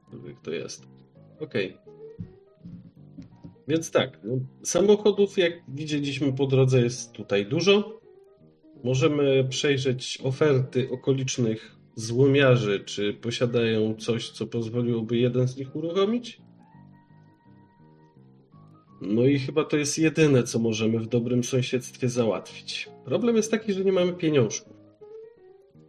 Któryk 0.08 0.40
to 0.40 0.50
jest. 0.50 0.86
Okej. 1.40 1.76
Więc 3.68 3.90
tak, 3.90 4.18
no, 4.24 4.38
samochodów, 4.62 5.38
jak 5.38 5.52
widzieliśmy 5.68 6.32
po 6.32 6.46
drodze, 6.46 6.80
jest 6.80 7.12
tutaj 7.12 7.46
dużo. 7.46 8.00
Możemy 8.84 9.44
przejrzeć 9.48 10.18
oferty 10.24 10.88
okolicznych 10.90 11.75
złomiarzy, 11.96 12.80
czy 12.80 13.14
posiadają 13.14 13.94
coś, 13.94 14.30
co 14.30 14.46
pozwoliłoby 14.46 15.16
jeden 15.16 15.48
z 15.48 15.56
nich 15.56 15.76
uruchomić. 15.76 16.40
No 19.00 19.24
i 19.24 19.38
chyba 19.38 19.64
to 19.64 19.76
jest 19.76 19.98
jedyne, 19.98 20.42
co 20.42 20.58
możemy 20.58 20.98
w 20.98 21.06
dobrym 21.06 21.44
sąsiedztwie 21.44 22.08
załatwić. 22.08 22.88
Problem 23.04 23.36
jest 23.36 23.50
taki, 23.50 23.72
że 23.72 23.84
nie 23.84 23.92
mamy 23.92 24.12
pieniążków. 24.12 24.76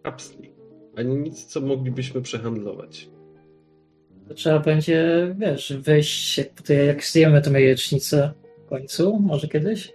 Kapsli. 0.03 0.53
Ani 0.95 1.15
nic, 1.15 1.45
co 1.45 1.61
moglibyśmy 1.61 2.21
przehandlować. 2.21 3.09
Trzeba 4.35 4.59
będzie, 4.59 5.35
wiesz, 5.39 5.73
wejść, 5.73 6.37
jak, 6.37 6.53
tutaj, 6.53 6.87
jak 6.87 7.03
zdjemy 7.03 7.41
tę 7.41 7.51
jajecznicę 7.51 8.33
w 8.65 8.69
końcu, 8.69 9.19
może 9.19 9.47
kiedyś, 9.47 9.93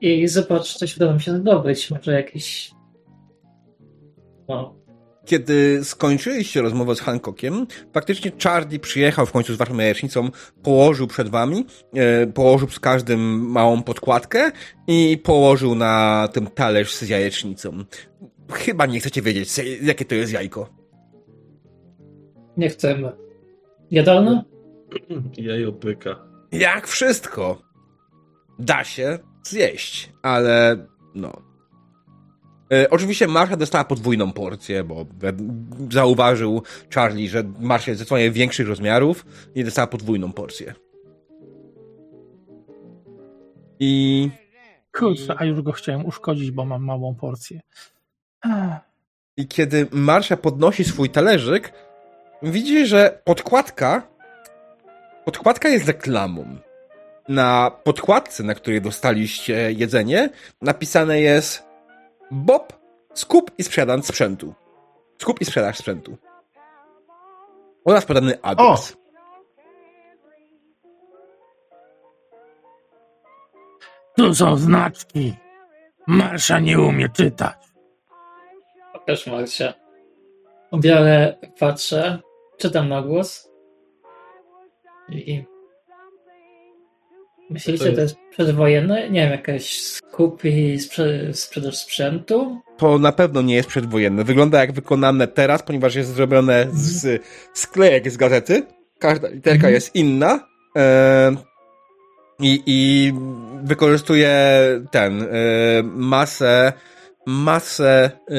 i 0.00 0.28
zobacz, 0.28 0.74
coś 0.74 0.96
uda 0.96 1.06
nam 1.06 1.20
się 1.20 1.36
zdobyć. 1.36 1.90
Może 1.90 2.12
jakiś. 2.12 2.74
No, 4.48 4.74
Kiedy 5.24 5.84
skończyliście 5.84 6.62
rozmowę 6.62 6.94
z 6.96 7.00
Hancockiem, 7.00 7.66
faktycznie 7.92 8.32
Charlie 8.42 8.78
przyjechał 8.78 9.26
w 9.26 9.32
końcu 9.32 9.54
z 9.54 9.56
waszą 9.56 9.78
jajecznicą, 9.78 10.30
położył 10.62 11.06
przed 11.06 11.28
wami, 11.28 11.66
e, 11.94 12.26
położył 12.26 12.68
z 12.68 12.80
każdym 12.80 13.50
małą 13.50 13.82
podkładkę 13.82 14.52
i 14.86 15.18
położył 15.24 15.74
na 15.74 16.28
tym 16.32 16.46
talerz 16.46 16.94
z 16.94 17.08
jajecznicą. 17.08 17.84
Chyba 18.52 18.86
nie 18.86 19.00
chcecie 19.00 19.22
wiedzieć, 19.22 19.48
jakie 19.82 20.04
to 20.04 20.14
jest 20.14 20.32
jajko. 20.32 20.84
nie 22.56 22.68
chcemy. 22.68 23.12
Jadalne? 23.90 24.44
Jajo 25.36 25.72
byka. 25.72 26.26
Jak 26.52 26.86
wszystko. 26.86 27.62
Da 28.58 28.84
się 28.84 29.18
zjeść, 29.42 30.12
ale 30.22 30.86
no. 31.14 31.53
E, 32.74 32.90
oczywiście 32.90 33.28
Marsha 33.28 33.56
dostała 33.56 33.84
podwójną 33.84 34.32
porcję, 34.32 34.84
bo 34.84 35.06
zauważył 35.90 36.62
Charlie, 36.94 37.28
że 37.28 37.44
Marsha 37.60 37.90
jest 37.90 37.98
zdecydowanie 37.98 38.30
większych 38.30 38.68
rozmiarów 38.68 39.26
i 39.54 39.64
dostała 39.64 39.86
podwójną 39.86 40.32
porcję. 40.32 40.74
I 43.80 44.30
Kurczę, 44.92 45.34
a 45.38 45.44
już 45.44 45.62
go 45.62 45.72
chciałem 45.72 46.06
uszkodzić, 46.06 46.50
bo 46.50 46.64
mam 46.64 46.84
małą 46.84 47.14
porcję. 47.14 47.60
I 49.36 49.48
kiedy 49.48 49.86
Marsha 49.90 50.36
podnosi 50.36 50.84
swój 50.84 51.10
talerzyk, 51.10 51.72
widzi, 52.42 52.86
że 52.86 53.22
podkładka. 53.24 54.02
Podkładka 55.24 55.68
jest 55.68 55.86
reklamą. 55.86 56.56
Na 57.28 57.70
podkładce, 57.84 58.42
na 58.42 58.54
której 58.54 58.80
dostaliście 58.80 59.72
jedzenie, 59.72 60.30
napisane 60.62 61.20
jest 61.20 61.73
Bob, 62.34 62.72
skup 63.14 63.50
i 63.58 63.62
sprzedam 63.62 64.02
sprzętu. 64.02 64.54
Skup 65.18 65.40
i 65.40 65.44
sprzedaż 65.44 65.78
sprzętu. 65.78 66.16
Oraz 67.84 68.04
podany 68.06 68.42
adres. 68.42 68.96
Tu 74.16 74.34
są 74.34 74.56
znaczki. 74.56 75.34
Marsza 76.06 76.60
nie 76.60 76.80
umie 76.80 77.08
czytać. 77.08 77.56
Pokaż 78.92 79.26
Marcia. 79.26 79.74
Biorę, 80.80 81.36
patrzę, 81.58 82.18
czytam 82.58 82.88
na 82.88 83.02
głos. 83.02 83.50
I. 85.08 85.53
Myślicie, 87.50 87.90
To 87.90 87.92
to 87.92 88.00
jest 88.00 88.16
przedwojenne? 88.30 89.10
Nie 89.10 89.20
wiem, 89.20 89.30
jakaś 89.30 89.80
skup 89.80 90.44
i 90.44 90.78
sprze- 90.78 91.32
sprzedaż 91.32 91.76
sprzętu? 91.76 92.60
To 92.76 92.98
na 92.98 93.12
pewno 93.12 93.42
nie 93.42 93.54
jest 93.54 93.68
przedwojenne. 93.68 94.24
Wygląda 94.24 94.60
jak 94.60 94.72
wykonane 94.72 95.28
teraz, 95.28 95.62
ponieważ 95.62 95.94
jest 95.94 96.14
zrobione 96.14 96.66
z 96.72 97.22
sklejek 97.54 98.10
z 98.10 98.16
gazety. 98.16 98.62
Każda 98.98 99.28
literka 99.28 99.54
Mhm. 99.54 99.74
jest 99.74 99.94
inna. 99.94 100.48
E, 100.76 101.36
i, 102.40 102.62
I 102.66 103.12
wykorzystuje 103.62 104.30
ten 104.90 105.22
e, 105.22 105.26
masę 105.82 106.72
masę 107.26 108.10
e, 108.28 108.36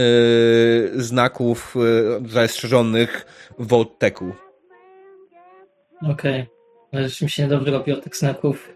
znaków 0.96 1.76
e, 1.76 2.30
zastrzeżonych 2.30 3.26
w 3.60 3.68
Volteku. 3.68 4.34
Okej. 6.12 6.48
Okay. 6.91 7.10
mi 7.22 7.30
się 7.30 7.44
niedobrze 7.44 7.72
robi 7.72 7.91
od 7.91 8.04
tych 8.04 8.15
znaków. 8.15 8.74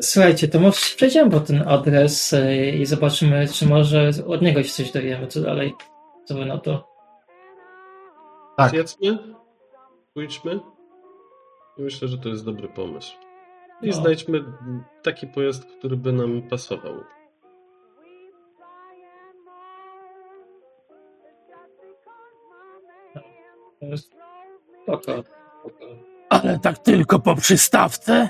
Słuchajcie, 0.00 0.48
to 0.48 0.60
może 0.60 0.76
przejdziemy 0.96 1.30
po 1.30 1.40
ten 1.40 1.68
adres 1.68 2.32
e, 2.32 2.70
i 2.70 2.86
zobaczymy, 2.86 3.48
czy 3.48 3.66
może 3.66 4.10
od 4.26 4.42
niego 4.42 4.62
się 4.62 4.68
coś 4.68 4.92
dowiemy, 4.92 5.26
co 5.26 5.40
dalej. 5.40 5.74
Co 6.24 6.34
wy 6.34 6.46
na 6.46 6.58
to? 6.58 6.88
Tak. 8.56 8.70
Zjedzmy, 8.70 9.18
pójdźmy. 10.14 10.60
I 11.78 11.82
Myślę, 11.82 12.08
że 12.08 12.18
to 12.18 12.28
jest 12.28 12.44
dobry 12.44 12.68
pomysł. 12.68 13.12
I 13.82 13.86
No. 13.86 13.92
znajdźmy 13.92 14.44
taki 15.02 15.26
pojazd, 15.26 15.64
który 15.78 15.96
by 15.96 16.12
nam 16.12 16.42
pasował. 16.42 16.94
Spoko. 24.82 25.22
spoko. 25.60 25.84
Ale 26.28 26.58
tak 26.58 26.78
tylko 26.78 27.18
po 27.18 27.34
przystawce? 27.36 28.28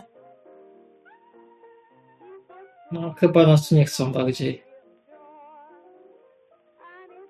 No, 2.92 3.14
chyba 3.18 3.46
nas 3.46 3.68
tu 3.68 3.75
nie 3.75 3.85
chcą 3.85 4.12
bardziej. 4.12 4.62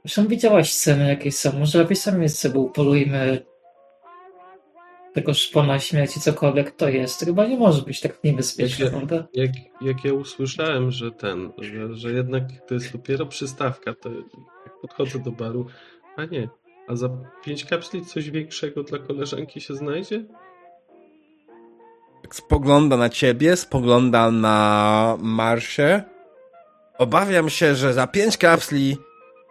Zresztą 0.05 0.27
widziałaś 0.27 0.73
sceny 0.73 1.09
jakieś 1.09 1.37
są. 1.37 1.59
Może 1.59 1.79
lepiej 1.79 1.97
sami 1.97 2.29
sobie 2.29 2.59
upolujmy 2.59 3.47
tego 5.13 5.35
szpona 5.35 5.79
śmierci, 5.79 6.21
cokolwiek 6.21 6.71
to 6.71 6.89
jest. 6.89 7.25
Chyba 7.25 7.47
nie 7.47 7.57
może 7.57 7.83
być 7.83 8.01
tak 8.01 8.25
niebezpieczne, 8.25 8.85
Jakie- 8.85 8.91
prawda? 8.97 9.27
Jak, 9.35 9.51
jak 9.81 10.05
ja 10.05 10.13
usłyszałem, 10.15 10.91
że 10.91 11.11
ten, 11.11 11.53
że, 11.59 11.95
że 11.95 12.13
jednak 12.13 12.43
to 12.67 12.75
jest 12.75 12.93
dopiero 12.93 13.27
przystawka, 13.27 13.95
to 13.95 14.11
jak 14.65 14.81
podchodzę 14.83 15.19
do 15.19 15.33
baru, 15.33 15.67
a 16.17 16.25
nie, 16.25 16.49
a 16.89 16.97
za 16.97 17.09
pięć 17.45 17.65
kapsli 17.65 18.05
coś 18.07 18.31
większego 18.31 18.83
dla 18.83 18.99
koleżanki 18.99 19.61
się 19.61 19.75
znajdzie? 19.75 20.25
Spogląda 22.35 22.97
na 22.97 23.09
ciebie, 23.09 23.57
spogląda 23.57 24.31
na 24.31 25.17
Marsie. 25.21 26.03
Obawiam 26.99 27.51
się, 27.51 27.75
że 27.75 27.93
za 27.93 28.07
pięć 28.07 28.37
kapsli 28.37 28.97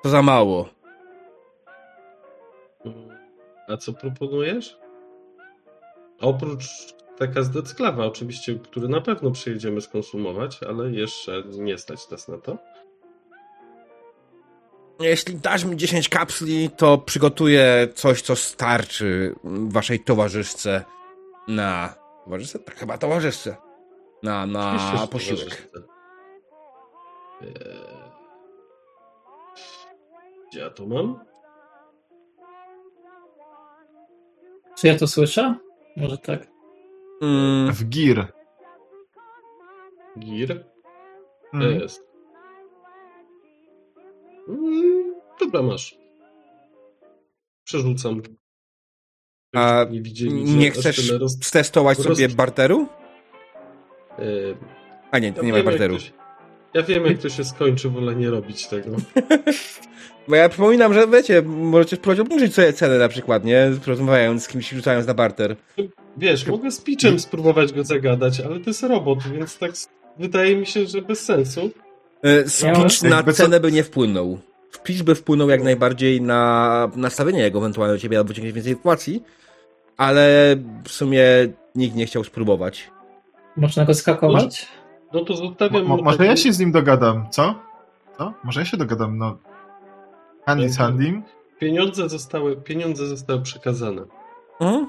to 0.04 0.10
za 0.10 0.22
mało. 0.22 0.70
A 3.68 3.78
co 3.78 3.94
proponujesz? 3.94 4.78
Oprócz 6.20 6.66
taka 7.18 7.44
z 7.44 7.50
Decklawa 7.50 8.06
oczywiście, 8.06 8.56
który 8.56 8.88
na 8.88 9.02
pewno 9.02 9.32
przyjedziemy 9.32 9.82
skonsumować, 9.82 10.64
ale 10.64 10.92
jeszcze 10.92 11.44
nie 11.52 11.78
stać 11.78 12.10
nas 12.10 12.28
na 12.28 12.38
to. 12.38 12.58
Jeśli 15.00 15.36
dasz 15.36 15.66
mi 15.66 15.78
10 15.78 16.10
kapsli, 16.10 16.70
to 16.70 16.98
przygotuję 16.98 17.88
coś, 17.96 18.22
co 18.22 18.36
starczy 18.36 19.36
waszej 19.44 20.00
towarzyszce 20.00 20.84
na... 21.48 22.05
Towarzyszce? 22.26 22.60
Tak, 22.60 22.76
chyba 22.76 22.98
towarzyszce. 22.98 23.56
Na, 24.24 24.46
na 24.46 24.78
posiłek. 25.12 25.40
towarzystwo. 25.40 25.80
Eee, 27.42 28.06
Gdzie 30.50 30.60
ja 30.60 30.70
to 30.70 30.86
mam? 30.86 31.20
Czy 34.78 34.88
ja 34.88 34.98
to 34.98 35.08
słyszę? 35.08 35.56
Może 35.98 36.18
tak. 36.18 36.48
Mm, 37.22 37.72
W 37.74 37.84
gir. 37.90 38.28
Gir. 40.20 40.64
To 41.52 41.58
Mhm. 41.58 41.80
jest. 41.80 42.04
Mm, 44.50 45.16
dobra, 45.40 45.62
masz. 45.62 45.98
Przerzucam. 47.64 48.22
A 49.56 49.86
nie 49.92 50.02
widzieli, 50.02 50.44
Nie 50.44 50.72
chcesz 50.72 51.12
roz- 51.12 51.38
stestować 51.44 51.98
roz- 51.98 52.08
sobie 52.08 52.30
barteru? 52.30 52.88
E, 54.20 54.22
A 55.12 55.20
nie, 55.20 55.34
ja 55.38 55.44
nie 55.44 55.54
ma 55.54 55.64
barteru. 55.64 55.98
Ja 56.74 56.84
wiem, 56.84 57.06
jak 57.06 57.18
to 57.18 57.30
się 57.30 57.44
skończy, 57.44 57.90
wolę 57.90 58.16
nie 58.16 58.30
robić 58.30 58.68
tego. 58.68 58.92
Bo 60.28 60.36
ja 60.36 60.50
przypominam, 60.50 60.94
że 60.94 61.08
wiecie, 61.08 61.42
możecie 61.42 61.96
spróbować 61.96 62.20
obniżyć 62.20 62.54
sobie 62.56 62.74
cenę 62.74 62.98
na 62.98 63.08
przykład, 63.08 63.46
nie? 63.46 63.72
Rozmawiając 63.88 64.44
z 64.44 64.48
kimś, 64.48 64.70
rzucając 64.70 65.08
na 65.08 65.14
barter. 65.14 65.56
Wiesz, 66.18 66.48
mogę 66.48 66.72
z 66.72 66.82
Pitchem 66.82 67.20
spróbować 67.20 67.74
go 67.74 67.84
zagadać, 67.84 68.40
ale 68.40 68.60
to 68.60 68.70
jest 68.70 68.84
robot, 68.84 69.20
więc 69.34 69.58
tak 69.58 69.72
wydaje 70.20 70.56
mi 70.58 70.66
się, 70.66 70.86
że 70.86 71.02
bez 71.02 71.26
sensu. 71.26 71.70
E, 72.24 72.50
Speech 72.50 73.04
na 73.04 73.24
cenę 73.34 73.60
by 73.60 73.72
nie 73.72 73.84
wpłynął. 73.84 74.40
Speech 74.72 75.04
by 75.04 75.16
wpłynął 75.16 75.50
jak 75.50 75.64
najbardziej 75.64 76.22
na 76.22 76.92
nastawienie 76.96 77.40
jego 77.42 77.60
ewentualnie 77.60 77.94
do 77.96 78.00
ciebie 78.00 78.18
albo 78.18 78.28
wyciągnięcie 78.28 78.56
więcej 78.56 78.72
informacji, 78.74 79.24
ale 79.98 80.56
w 80.84 80.92
sumie 80.92 81.24
nikt 81.76 81.96
nie 81.96 82.06
chciał 82.06 82.24
spróbować. 82.24 82.92
Można 83.58 83.86
go 83.86 83.94
skakować? 83.94 84.68
No 85.14 85.26
to 85.26 85.36
zostawiam 85.36 85.86
mo, 85.86 85.98
może 85.98 86.26
ja 86.26 86.36
się 86.36 86.54
z 86.54 86.60
nim 86.60 86.72
dogadam, 86.72 87.30
co? 87.30 87.56
Co? 88.18 88.34
Może 88.44 88.60
ja 88.60 88.66
się 88.66 88.78
dogadam, 88.78 89.18
no. 89.18 89.38
Handy 90.46 90.70
z 90.70 90.78
handym. 90.78 91.24
Pieniądze 91.60 92.10
zostały, 92.10 92.58
pieniądze 92.58 93.08
zostały 93.08 93.42
przekazane. 93.42 94.02
Mhm. 94.62 94.88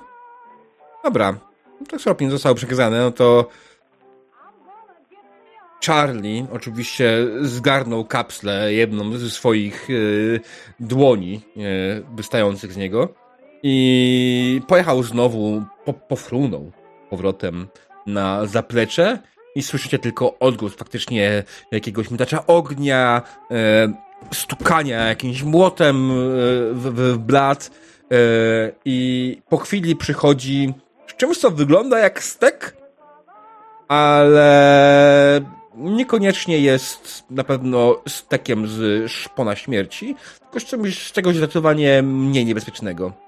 Dobra. 1.05 1.33
No 1.81 1.87
to 1.87 1.99
skoro 1.99 2.15
pieniądze 2.15 2.35
zostały 2.35 2.55
przekazane, 2.55 3.01
no 3.01 3.11
to 3.11 3.49
Charlie 5.87 6.47
oczywiście 6.53 7.27
zgarnął 7.41 8.05
kapslę 8.05 8.73
jedną 8.73 9.13
ze 9.13 9.31
swoich 9.31 9.89
e, 9.91 9.95
dłoni 10.81 11.41
e, 11.57 11.61
wystających 12.17 12.73
z 12.73 12.77
niego 12.77 13.26
i 13.63 14.61
pojechał 14.69 15.03
znowu, 15.03 15.63
po, 15.85 15.93
pofrunął 15.93 16.73
powrotem 17.11 17.67
na 18.07 18.47
zaplecze 18.47 19.19
i 19.55 19.63
słyszycie 19.63 19.99
tylko 19.99 20.39
odgłos 20.39 20.75
faktycznie 20.75 21.43
jakiegoś 21.73 22.11
miotacza 22.11 22.47
ognia, 22.47 23.23
e, 23.51 23.93
stukania 24.35 25.05
jakimś 25.05 25.43
młotem 25.43 26.11
e, 26.11 26.15
w, 26.73 26.93
w 26.95 27.19
blat 27.19 27.71
e, 27.71 28.17
i 28.85 29.39
po 29.49 29.57
chwili 29.57 29.97
przychodzi 29.97 30.75
z 31.07 31.17
czymś, 31.17 31.39
co 31.39 31.51
wygląda 31.51 31.99
jak 31.99 32.23
stek, 32.23 32.77
ale 33.89 35.41
niekoniecznie 35.75 36.59
jest 36.59 37.25
na 37.31 37.45
pewno 37.45 38.03
stekiem 38.09 38.67
z 38.67 39.11
szpona 39.11 39.57
śmierci, 39.57 40.17
tylko 40.41 40.61
z 40.61 40.65
czymś, 40.65 41.09
z 41.09 41.13
czegoś 41.13 41.37
zdecydowanie 41.37 42.03
mniej 42.03 42.45
niebezpiecznego. 42.45 43.26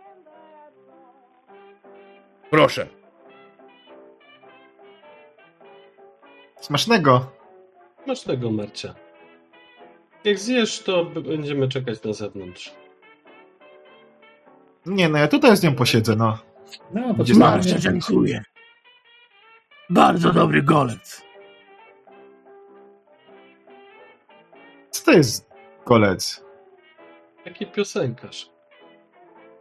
Proszę. 2.50 2.86
Smacznego. 6.60 7.32
Masz 8.06 8.22
tego, 8.22 8.50
Marcia. 8.50 8.94
Jak 10.24 10.38
zjesz, 10.38 10.82
to 10.82 11.04
będziemy 11.04 11.68
czekać 11.68 12.02
na 12.02 12.12
zewnątrz. 12.12 12.74
Nie, 14.86 15.08
no 15.08 15.18
ja 15.18 15.28
tutaj 15.28 15.56
z 15.56 15.62
nią 15.62 15.74
posiedzę, 15.74 16.16
no. 16.16 16.38
No, 16.94 17.14
Gdzie 17.14 17.34
to 17.34 17.40
Bardzo 17.40 17.78
dziękuję. 17.78 18.42
Bardzo 19.90 20.32
dobry 20.32 20.62
golec. 20.62 21.22
Co 24.90 25.04
to 25.04 25.12
jest 25.12 25.50
kolec? 25.84 26.44
Jaki 27.44 27.66
piosenkarz. 27.66 28.50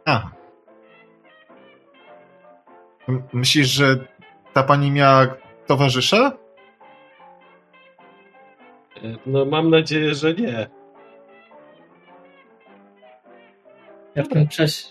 A. 0.04 0.30
Myślisz, 3.32 3.68
że 3.68 3.96
ta 4.52 4.62
pani 4.62 4.90
miała 4.90 5.36
towarzysza? 5.66 6.32
No 9.26 9.44
mam 9.44 9.70
nadzieję, 9.70 10.14
że 10.14 10.34
nie. 10.34 10.68
Ja 14.14 14.22
w 14.22 14.28
tym 14.28 14.48
czasie. 14.48 14.88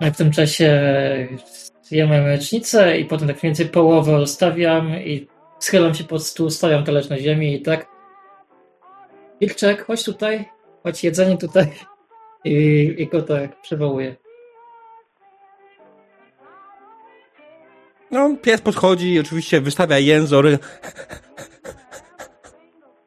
Ja 0.00 0.10
w 0.10 0.16
tym 0.16 0.30
czasie 0.30 0.80
zjemy 1.82 2.22
mlecznicę 2.22 2.98
i 2.98 3.04
potem 3.04 3.28
tak 3.28 3.36
mniej 3.36 3.42
więcej 3.42 3.68
połowę 3.68 4.20
zostawiam 4.20 4.96
i 4.96 5.28
schylam 5.58 5.94
się 5.94 6.04
pod 6.04 6.26
stół, 6.26 6.50
stawiam 6.50 6.84
talerz 6.84 7.08
na 7.08 7.18
ziemi 7.18 7.54
i 7.54 7.62
tak. 7.62 7.86
Wilczek, 9.40 9.84
chodź 9.84 10.04
tutaj, 10.04 10.48
chodź 10.82 11.04
jedzenie 11.04 11.38
tutaj. 11.38 11.72
I, 12.44 12.94
i 12.98 13.06
go 13.06 13.22
tak 13.22 13.60
przywołuję. 13.60 14.16
No, 18.10 18.36
pies 18.42 18.60
podchodzi 18.60 19.12
i 19.12 19.20
oczywiście 19.20 19.60
wystawia 19.60 19.98
jęzor. 19.98 20.46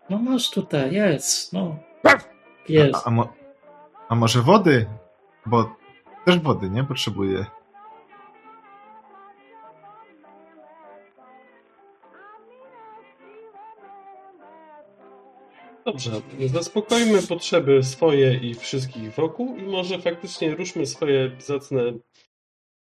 No 0.09 0.17
masz 0.17 0.49
tutaj, 0.49 0.93
jest, 0.93 1.53
no. 1.53 1.75
Jest. 2.69 2.95
A, 2.95 3.07
a, 3.07 3.11
mo- 3.11 3.33
a 4.09 4.15
może 4.15 4.41
wody? 4.41 4.85
Bo 5.45 5.75
też 6.25 6.39
wody, 6.39 6.69
nie? 6.69 6.83
Potrzebuję. 6.83 7.45
Dobrze, 15.85 16.11
zaspokojmy 16.45 17.21
potrzeby 17.21 17.83
swoje 17.83 18.33
i 18.37 18.55
wszystkich 18.55 19.13
wokół 19.13 19.57
i 19.57 19.63
może 19.63 19.99
faktycznie 19.99 20.55
ruszmy 20.55 20.85
swoje 20.85 21.31
zacne 21.39 21.81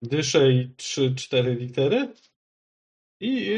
dysze 0.03 0.51
i 0.51 0.69
3-4 0.77 1.57
litery 1.57 2.13
i 3.21 3.57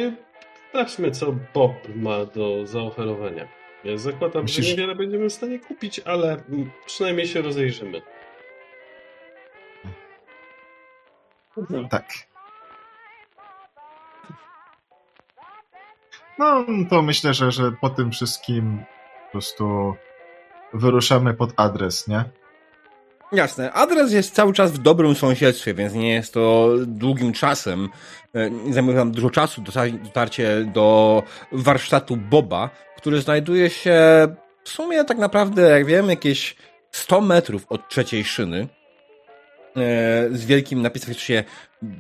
sprawdźmy, 0.69 1.11
co 1.11 1.33
Bob 1.55 1.73
ma 1.97 2.25
do 2.25 2.67
zaoferowania. 2.67 3.49
Ja 3.85 3.99
zakładam, 3.99 4.43
Myślisz- 4.45 4.65
że 4.65 4.71
niewiele 4.71 4.95
będziemy 4.95 5.29
w 5.31 5.33
stanie 5.33 5.59
kupić, 5.59 5.99
ale 5.99 6.43
przynajmniej 6.87 7.27
się 7.27 7.43
rozejrzymy. 7.43 8.03
Tak. 11.91 12.09
No, 16.39 16.67
to 16.91 17.03
myślę, 17.03 17.35
że, 17.35 17.51
że 17.51 17.73
po 17.81 17.91
tym 17.91 18.11
wszystkim 18.11 18.85
prostu 19.37 19.95
wyruszamy 20.75 21.35
pod 21.35 21.51
adres, 21.57 22.09
nie? 22.09 22.25
Jasne. 23.33 23.73
Adres 23.73 24.13
jest 24.13 24.35
cały 24.35 24.53
czas 24.53 24.73
w 24.73 24.79
dobrym 24.79 25.15
sąsiedztwie, 25.15 25.75
więc 25.75 25.95
nie 25.95 26.13
jest 26.15 26.35
to 26.35 26.69
długim 26.87 27.33
czasem. 27.33 27.89
E, 28.35 28.51
Nie 28.51 28.73
zajmuje 28.73 28.97
nam 28.97 29.11
dużo 29.13 29.31
czasu 29.31 29.63
dotar- 29.63 30.03
dotarcie 30.03 30.65
do 30.75 31.23
warsztatu 31.53 32.17
Boba, 32.17 32.71
który 32.97 33.21
znajduje 33.21 33.71
się 33.71 34.01
w 34.65 34.69
sumie 34.69 35.05
tak 35.05 35.19
naprawdę, 35.19 35.63
jak 35.63 35.87
wiem, 35.87 36.09
jakieś 36.09 36.57
100 36.91 37.21
metrów 37.21 37.67
od 37.69 37.89
trzeciej 37.89 38.25
szyny. 38.25 38.69
E, 39.77 40.29
Z 40.33 40.45
wielkim 40.45 40.83
napisem 40.83 41.15
się 41.15 41.45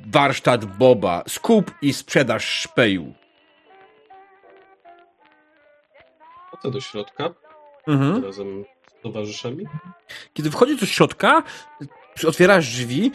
warsztat 0.07 0.65
Boba, 0.65 1.23
skup 1.29 1.71
i 1.83 1.93
sprzedaż 1.93 2.45
szpeju. 2.45 3.15
Do 6.71 6.81
środka 6.81 7.31
Mhm. 7.87 8.25
razem 8.25 8.65
z 8.99 9.03
towarzyszami. 9.03 9.67
Kiedy 10.35 10.51
wchodzisz 10.51 10.81
do 10.81 10.87
środka, 10.87 11.43
otwierasz 12.27 12.67
drzwi, 12.69 13.13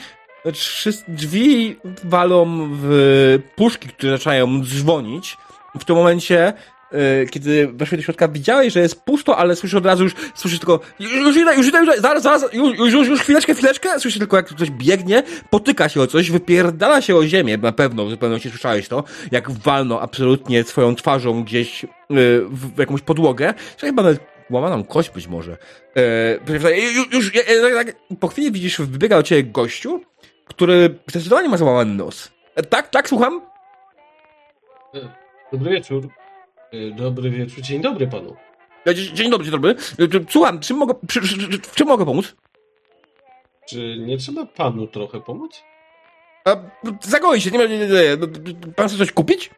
drzwi 1.08 1.76
walą 2.04 2.70
w 2.74 3.40
puszki, 3.56 3.88
które 3.90 4.12
zaczynają 4.12 4.64
dzwonić. 4.64 5.38
W 5.80 5.86
tym 5.86 5.96
momencie, 5.96 6.54
kiedy 7.32 7.68
weszłeś 7.68 8.02
do 8.02 8.06
środka, 8.06 8.28
widziałeś, 8.28 8.74
że 8.74 8.80
jest 8.80 9.02
pusto, 9.02 9.38
ale 9.38 9.56
słyszysz 9.56 9.78
od 9.78 9.86
razu 9.86 10.04
już, 10.04 10.14
słyszysz 10.36 10.60
tylko 10.60 10.80
już, 11.00 11.38
idę, 11.38 11.56
już 11.56 11.68
idę, 11.68 11.80
już 11.80 12.02
zaraz, 12.02 12.24
zaraz, 12.24 12.54
już, 12.54 12.78
już, 12.78 12.94
już, 12.94 13.08
już 13.08 13.22
chwileczkę, 13.22 13.54
chwileczkę, 13.54 14.00
słyszysz 14.00 14.20
tylko 14.20 14.38
jak 14.38 14.46
ktoś 14.46 14.72
biegnie, 14.72 15.24
potyka 15.50 15.90
się 15.90 16.02
o 16.02 16.08
coś, 16.08 16.32
wypierdala 16.32 17.02
się 17.02 17.16
o 17.16 17.26
ziemię, 17.26 17.58
na 17.58 17.72
pewno, 17.72 18.10
na 18.10 18.18
pewno 18.18 18.40
się 18.40 18.50
słyszałeś 18.50 18.88
to, 18.88 19.04
jak 19.32 19.52
walno 19.52 20.02
absolutnie 20.02 20.64
swoją 20.64 20.96
twarzą 20.96 21.44
gdzieś 21.44 21.84
e, 21.84 21.88
w, 22.50 22.80
jakąś 22.80 23.02
podłogę, 23.02 23.54
że 23.78 23.88
chyba 23.88 24.04
nawet 24.04 24.20
łamaną 24.52 24.84
kość 24.84 25.10
być 25.10 25.28
może. 25.28 25.58
E, 25.96 26.84
już, 26.96 27.14
już, 27.14 27.36
e, 27.36 27.48
e, 27.48 27.86
tak, 27.86 27.96
po 28.20 28.28
chwili 28.28 28.52
widzisz, 28.52 28.82
wybiega 28.82 29.18
do 29.18 29.24
ciebie 29.24 29.44
gościu, 29.44 30.02
który 30.46 31.00
zdecydowanie 31.08 31.50
ma 31.50 31.58
załamany 31.58 31.94
nos. 31.94 32.32
E, 32.56 32.64
tak, 32.64 32.90
tak, 32.90 33.10
słucham? 33.10 33.42
Dobry 35.52 35.72
wieczór. 35.72 36.21
E, 36.74 36.92
Dobry 36.96 37.30
wieczór. 37.30 37.62
Dzień 37.64 37.82
dobry 37.82 38.08
panu. 38.08 38.36
Dzień, 39.14 39.30
dobry, 39.32 39.46
dzień 39.46 39.52
dobry. 39.52 39.76
E, 40.00 40.32
Słucham, 40.32 40.60
czym 40.60 40.78
mogę, 40.78 40.94
przy, 41.08 41.22
przy, 41.22 41.38
czym 41.76 41.88
mogę 41.88 42.06
pomóc? 42.06 42.36
Czy 43.70 43.98
nie 44.00 44.18
trzeba 44.18 44.46
panu 44.46 44.88
trochę 44.88 45.22
pomóc? 45.22 45.64
A, 46.46 46.56
zagoi 47.02 47.42
się, 47.42 47.52
nie 47.52 47.58
ma. 47.60 47.66
Nie, 47.66 47.78
nie, 47.78 47.88
nie. 47.88 48.18
Pan 48.76 48.88
chce 48.88 48.98
coś 48.98 49.12
kupić? 49.12 49.50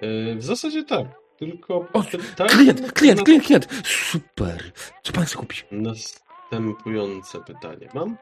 E, 0.00 0.34
W 0.34 0.42
zasadzie 0.42 0.84
tak. 0.84 1.06
Tylko 1.38 1.86
O, 1.92 2.02
pytanie 2.02 2.50
Klient, 2.50 2.92
klient, 2.92 3.18
na 3.18 3.24
klient, 3.24 3.44
klient. 3.46 3.68
Super. 3.84 4.72
Co 5.02 5.12
pan 5.12 5.24
chce 5.24 5.36
kupić? 5.36 5.66
Następujące 5.70 7.38
pytanie 7.46 7.88
mam. 7.94 8.16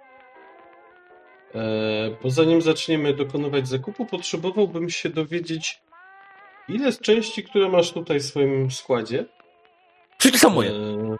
E, 1.55 1.61
bo 2.23 2.31
zanim 2.31 2.63
zaczniemy 2.63 3.15
dokonywać 3.15 3.69
zakupu, 3.69 4.07
potrzebowałbym 4.07 4.91
się 4.91 5.09
dowiedzieć, 5.09 5.81
ile 6.69 6.93
z 6.93 7.01
części, 7.01 7.45
które 7.45 7.69
masz 7.69 7.93
tutaj 7.93 8.21
w 8.21 8.25
swoim 8.25 8.71
składzie. 8.71 9.25
Wszystkie 10.19 10.39
są 10.39 10.51
moje. 10.51 10.71
E, 10.71 11.17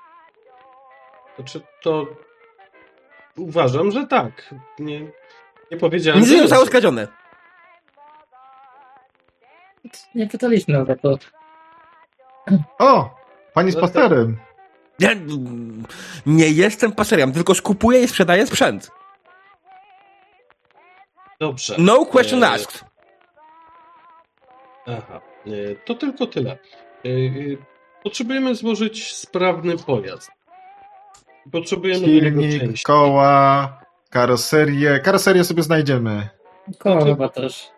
znaczy 1.37 1.61
to. 1.83 2.07
Uważam, 3.37 3.91
że 3.91 4.07
tak. 4.07 4.55
Nie, 4.79 5.01
nie 5.71 5.77
powiedziałem. 5.79 6.21
Nic 6.21 6.31
nie 6.31 6.43
zostało 6.43 6.67
skradzione. 6.67 7.09
Nie 10.15 10.27
pytaliśmy 10.27 10.81
o 10.81 10.87
to. 10.97 11.19
O! 12.79 13.11
Pani 13.55 13.73
z 13.73 13.75
No 13.75 13.81
pasterem. 13.81 14.37
Ja 14.99 15.11
nie 16.27 16.49
jestem 16.51 16.93
paserem, 16.93 17.33
tylko 17.33 17.55
skupuję 17.55 18.03
i 18.03 18.09
sprzedaję 18.09 18.47
sprzęt. 18.47 18.91
Dobrze. 21.41 21.75
No 21.79 22.07
question 22.07 22.45
E, 22.45 22.51
asked. 22.51 22.85
Aha, 24.87 25.21
to 25.85 25.95
tylko 25.95 26.27
tyle. 26.27 26.51
E, 27.05 27.09
e, 27.09 27.57
Potrzebujemy 28.03 28.55
złożyć 28.55 29.15
sprawny 29.15 29.77
pojazd. 29.79 30.31
Potrzebujemy 31.53 32.07
Silnik, 32.07 32.61
części. 32.61 32.85
koła, 32.85 33.81
karoserię. 34.11 35.01
Karoserię 35.01 35.45
sobie 35.45 35.63
znajdziemy. 35.63 36.29
Koło 36.79 36.99
to- 37.01 37.05
chyba 37.07 37.29
też. 37.29 37.71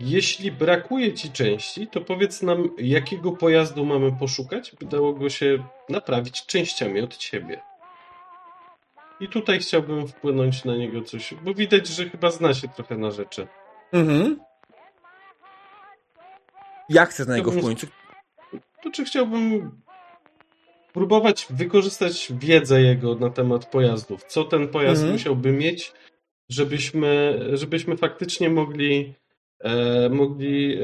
Jeśli 0.00 0.52
brakuje 0.52 1.14
ci 1.14 1.30
części, 1.30 1.86
to 1.86 2.00
powiedz 2.00 2.42
nam, 2.42 2.68
jakiego 2.78 3.32
pojazdu 3.32 3.84
mamy 3.84 4.12
poszukać, 4.12 4.72
by 4.80 4.86
dało 4.86 5.12
go 5.12 5.30
się 5.30 5.58
naprawić 5.88 6.46
częściami 6.46 7.00
od 7.00 7.16
ciebie. 7.16 7.60
I 9.20 9.28
tutaj 9.28 9.58
chciałbym 9.58 10.08
wpłynąć 10.08 10.64
na 10.64 10.76
niego 10.76 11.02
coś, 11.02 11.34
bo 11.34 11.54
widać, 11.54 11.86
że 11.86 12.08
chyba 12.10 12.30
zna 12.30 12.54
się 12.54 12.68
trochę 12.68 12.96
na 12.98 13.10
rzeczy. 13.10 13.46
Mhm. 13.92 14.40
Jak 16.90 17.10
chcę 17.10 17.24
na 17.24 17.36
niego 17.36 17.50
wpłynąć? 17.50 17.86
To 18.82 18.90
czy 18.90 19.04
chciałbym 19.04 19.70
próbować 20.92 21.46
wykorzystać 21.50 22.32
wiedzę 22.40 22.82
jego 22.82 23.14
na 23.14 23.30
temat 23.30 23.66
pojazdów? 23.70 24.24
Co 24.24 24.44
ten 24.44 24.68
pojazd 24.68 25.00
Mhm. 25.02 25.12
musiałby 25.12 25.52
mieć, 25.52 25.92
żebyśmy, 26.48 27.40
żebyśmy 27.52 27.96
faktycznie 27.96 28.50
mogli, 28.50 29.14
e, 29.60 30.08
mogli 30.08 30.78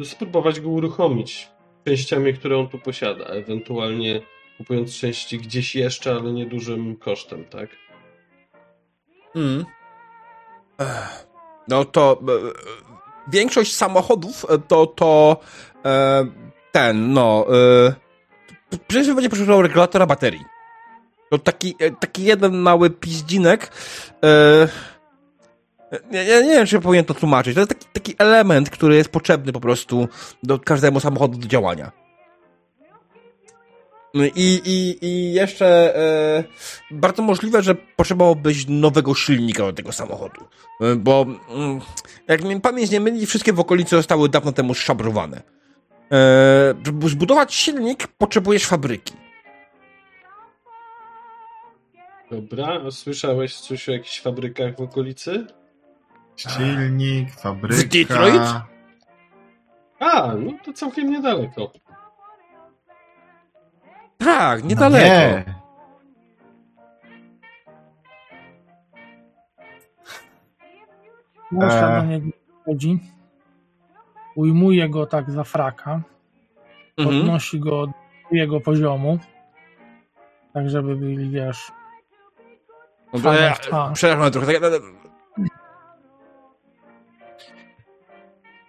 e, 0.00 0.04
spróbować 0.04 0.60
go 0.60 0.68
uruchomić 0.68 1.48
częściami, 1.84 2.34
które 2.34 2.58
on 2.58 2.68
tu 2.68 2.78
posiada, 2.78 3.24
ewentualnie 3.24 4.20
kupując 4.58 4.98
części 4.98 5.38
gdzieś 5.38 5.74
jeszcze, 5.74 6.12
ale 6.12 6.32
niedużym 6.32 6.96
kosztem, 6.96 7.44
tak? 7.44 7.70
Mm. 9.34 9.64
No 11.68 11.84
to 11.84 12.20
e, 12.28 12.32
e, 12.32 13.01
większość 13.28 13.74
samochodów 13.74 14.46
e, 14.48 14.58
to 14.58 14.86
to 14.86 15.40
e, 15.84 16.24
ten, 16.72 17.12
no 17.12 17.46
e, 17.88 18.78
przecież 18.88 19.14
będzie 19.14 19.30
potrzebował 19.30 19.62
regulatora 19.62 20.06
baterii. 20.06 20.44
To 21.30 21.38
taki, 21.38 21.74
e, 21.78 21.90
taki 21.90 22.24
jeden 22.24 22.56
mały 22.56 22.90
piździnek 22.90 23.72
e, 24.24 24.68
ja, 26.10 26.22
ja 26.22 26.40
nie 26.40 26.48
wiem, 26.48 26.66
czy 26.66 26.80
powinien 26.80 27.04
to 27.04 27.14
tłumaczyć. 27.14 27.54
To 27.54 27.60
jest 27.60 27.68
taki, 27.68 27.86
taki 27.92 28.14
element, 28.18 28.70
który 28.70 28.96
jest 28.96 29.08
potrzebny 29.08 29.52
po 29.52 29.60
prostu 29.60 30.08
do 30.42 30.58
każdego 30.58 31.00
samochodu 31.00 31.38
do 31.38 31.48
działania. 31.48 32.01
No 34.14 34.24
I, 34.24 34.60
i, 34.64 35.06
i 35.06 35.32
jeszcze 35.32 35.96
e, 35.96 36.44
bardzo 36.90 37.22
możliwe, 37.22 37.62
że 37.62 37.74
potrzebowałbyś 37.74 38.64
nowego 38.68 39.14
silnika 39.14 39.62
do 39.62 39.72
tego 39.72 39.92
samochodu. 39.92 40.40
E, 40.80 40.96
bo 40.96 41.26
mm, 41.50 41.80
jak 42.28 42.44
mi 42.44 42.60
pamięć 42.60 42.90
nie 42.90 43.00
myli, 43.00 43.26
wszystkie 43.26 43.52
w 43.52 43.60
okolicy 43.60 43.96
zostały 43.96 44.28
dawno 44.28 44.52
temu 44.52 44.74
szabrowane. 44.74 45.42
E, 46.12 46.74
żeby 46.86 47.08
zbudować 47.08 47.54
silnik, 47.54 48.06
potrzebujesz 48.06 48.66
fabryki. 48.66 49.14
Dobra, 52.30 52.80
a 52.86 52.90
słyszałeś 52.90 53.56
coś 53.56 53.88
o 53.88 53.92
jakichś 53.92 54.20
fabrykach 54.20 54.76
w 54.76 54.80
okolicy? 54.80 55.46
Silnik, 56.36 57.30
fabryka. 57.30 57.82
W 57.82 57.84
Detroit? 57.84 58.42
A, 59.98 60.34
no 60.34 60.52
to 60.64 60.72
całkiem 60.72 61.10
niedaleko. 61.10 61.72
Tak, 64.24 64.62
No 64.62 64.68
niedaleko. 64.68 65.06
Nie. 65.06 65.44
Muszę 71.50 71.96
E. 71.96 72.00
do 72.00 72.06
niego 72.06 72.26
podchodzi, 72.56 72.98
ujmuje 74.36 74.88
go 74.88 75.06
tak 75.06 75.30
za 75.30 75.44
fraka, 75.44 76.00
Mhm. 76.98 77.18
podnosi 77.18 77.60
go 77.60 77.86
do 77.86 77.92
jego 78.32 78.60
poziomu, 78.60 79.18
tak 80.54 80.70
żeby 80.70 80.96
byli, 80.96 81.30
wiesz, 81.30 81.72
Dobra, 83.12 83.34
ja, 83.34 83.52
Twarz. 83.54 83.92
przepraszam 83.94 84.32
trochę. 84.32 84.60
Tak, 84.60 84.72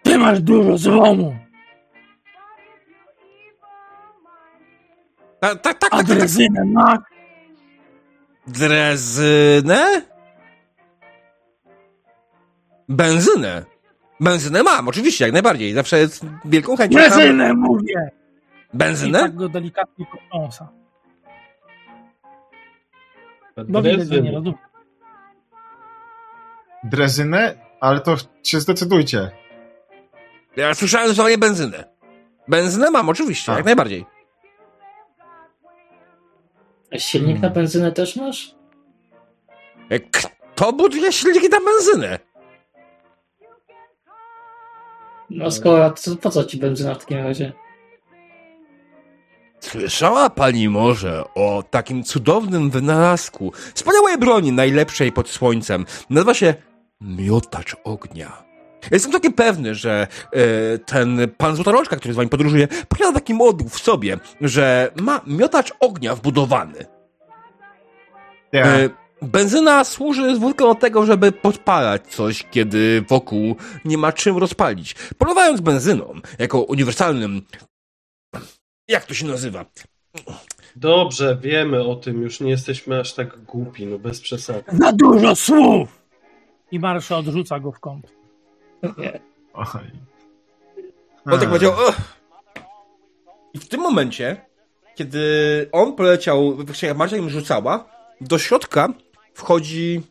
ty 0.04 0.18
masz 0.18 0.42
dużo 0.42 0.78
złomu, 0.78 1.36
tak, 5.52 5.62
tak, 5.62 5.80
tak, 5.80 5.80
tak, 5.80 5.94
a 5.94 5.98
tak, 5.98 6.08
tak. 6.08 6.18
drezynę 6.18 6.66
ma, 6.66 6.98
Drezynę? 8.48 10.02
Benzynę. 12.90 13.66
Benzynę 14.20 14.64
mam, 14.64 14.88
oczywiście, 14.88 15.26
jak 15.26 15.34
najbardziej. 15.34 15.74
Zawsze 15.74 16.08
z 16.08 16.22
wielką 16.46 16.78
chęcią. 16.78 17.00
mam- 17.00 17.10
drezynę 17.10 17.54
mówię! 17.54 18.12
I 18.74 18.78
Benzynę? 18.78 19.20
tak 19.20 19.36
go 19.36 19.50
delikatnie 19.50 20.06
potrząsa. 20.06 20.70
Bo 23.68 23.82
widać, 23.82 24.00
że 24.00 24.06
Drezyn. 24.06 24.24
nie 24.24 24.32
rozumie. 24.32 24.58
Drezynę? 26.84 27.56
Ale 27.80 28.00
to 28.00 28.16
się 28.44 28.60
zdecydujcie. 28.60 29.32
Ja 30.56 30.74
słyszałem 30.74 31.14
słowo 31.16 31.30
benzynę. 31.38 31.84
Benzynę 32.48 32.92
mam, 32.92 33.10
oczywiście, 33.10 33.52
A. 33.52 33.56
jak 33.56 33.66
najbardziej. 33.66 34.06
A 36.94 37.00
silnik 37.00 37.42
na 37.42 37.50
benzynę 37.50 37.92
też 37.92 38.16
masz? 38.16 38.56
E, 39.90 40.00
Kto 40.00 40.74
buduje 40.74 41.12
silniki 41.12 41.50
na 41.50 41.60
benzynę? 41.60 42.20
No 45.30 45.52
skoro, 45.52 45.92
to 45.92 46.16
po 46.16 46.30
co 46.30 46.44
ci 46.44 46.58
benzyna 46.58 46.96
w 46.96 46.98
takim 46.98 47.18
razie? 47.18 47.54
Słyszała 49.60 50.30
pani 50.30 50.70
może 50.70 51.24
o 51.36 51.64
takim 51.70 52.04
cudownym 52.04 52.70
wynalazku, 52.70 53.52
wspaniałej 53.74 54.18
broni, 54.18 54.52
najlepszej 54.52 55.12
pod 55.12 55.30
słońcem. 55.30 55.86
Nazywa 56.10 56.34
się 56.34 56.54
miotacz 57.02 57.76
ognia. 57.84 58.43
Jestem 58.92 59.12
taki 59.12 59.32
pewny, 59.32 59.76
że 59.76 60.08
e, 60.32 60.78
ten 60.78 61.20
pan 61.38 61.56
Złotoroczka, 61.56 61.96
który 61.96 62.14
z 62.14 62.18
wami 62.18 62.30
podróżuje, 62.30 62.68
posiada 62.68 63.12
taki 63.12 63.34
moduł 63.34 63.70
w 63.70 63.80
sobie, 63.80 64.18
że 64.42 64.92
ma 65.02 65.22
miotacz 65.28 65.74
ognia 65.80 66.16
wbudowany. 66.16 66.86
Ja. 68.52 68.66
E, 68.66 68.90
benzyna 69.22 69.84
służy 69.84 70.36
zwykle 70.36 70.68
do 70.68 70.76
tego, 70.76 71.06
żeby 71.06 71.32
podpalać 71.32 72.08
coś, 72.08 72.46
kiedy 72.52 73.06
wokół 73.10 73.56
nie 73.86 73.98
ma 73.98 74.12
czym 74.12 74.38
rozpalić. 74.38 74.96
Polewając 75.18 75.62
benzyną, 75.62 76.14
jako 76.40 76.62
uniwersalnym... 76.62 77.42
Jak 78.88 79.06
to 79.06 79.14
się 79.14 79.26
nazywa? 79.26 79.66
Dobrze, 80.76 81.38
wiemy 81.42 81.84
o 81.84 81.96
tym, 81.96 82.22
już 82.22 82.40
nie 82.40 82.50
jesteśmy 82.50 83.00
aż 83.00 83.14
tak 83.14 83.44
głupi, 83.44 83.86
no 83.86 84.00
bez 84.00 84.22
przesady. 84.22 84.64
Za 84.80 84.92
dużo 84.92 85.36
słów! 85.36 86.04
I 86.72 86.80
Marsza 86.80 87.18
odrzuca 87.18 87.60
go 87.60 87.72
w 87.72 87.80
kąt. 87.80 88.23
Nie. 88.98 89.20
Oj. 89.54 89.66
On 91.26 91.40
tak 91.40 91.50
powiedział. 91.50 91.72
"Ugh". 91.72 91.96
I 93.54 93.60
w 93.60 93.68
tym 93.70 93.82
momencie, 93.82 94.46
kiedy 94.96 95.20
on 95.72 95.96
poleciał, 95.96 96.58
jak 96.82 96.98
Marcia 96.98 97.18
im 97.18 97.30
rzucała, 97.30 97.86
do 98.22 98.40
środka 98.40 98.88
wchodzi 99.34 100.02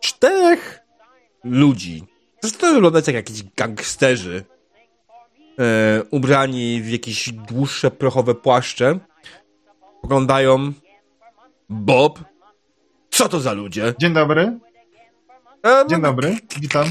czterech 0.00 0.80
ludzi. 1.44 2.04
Zresztą 2.40 2.58
to 2.60 2.74
wygląda 2.74 2.98
jak 2.98 3.14
jakiś 3.14 3.42
gangsterzy. 3.56 4.44
E, 5.58 6.02
ubrani 6.10 6.82
w 6.82 6.88
jakieś 6.90 7.32
dłuższe, 7.32 7.90
prochowe 7.90 8.34
płaszcze. 8.34 8.98
Poglądają. 10.02 10.72
Bob. 11.68 12.18
Co 13.10 13.28
to 13.28 13.40
za 13.40 13.52
ludzie? 13.52 13.94
Dzień 13.98 14.14
dobry. 14.14 14.58
E, 15.66 15.84
Dzień 15.88 16.02
dobry, 16.02 16.36
witam. 16.60 16.84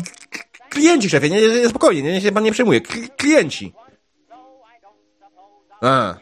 Klienci, 0.75 1.09
szefie, 1.09 1.29
nie, 1.29 1.47
nie, 1.47 1.69
spokojnie, 1.69 2.01
nie, 2.01 2.11
nie 2.11 2.21
się 2.21 2.31
pan 2.31 2.43
nie 2.43 2.51
przejmuje. 2.51 2.81
Kli- 2.81 3.09
klienci. 3.17 3.73
A. 5.81 6.15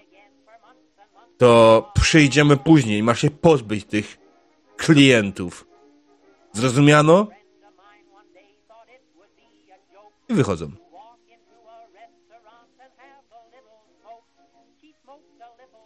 To 1.37 1.91
przyjdziemy 1.95 2.57
później, 2.57 3.03
masz 3.03 3.21
się 3.21 3.31
pozbyć 3.31 3.85
tych 3.85 4.17
klientów. 4.77 5.67
Zrozumiano? 6.51 7.27
I 10.29 10.33
wychodzą. 10.33 10.71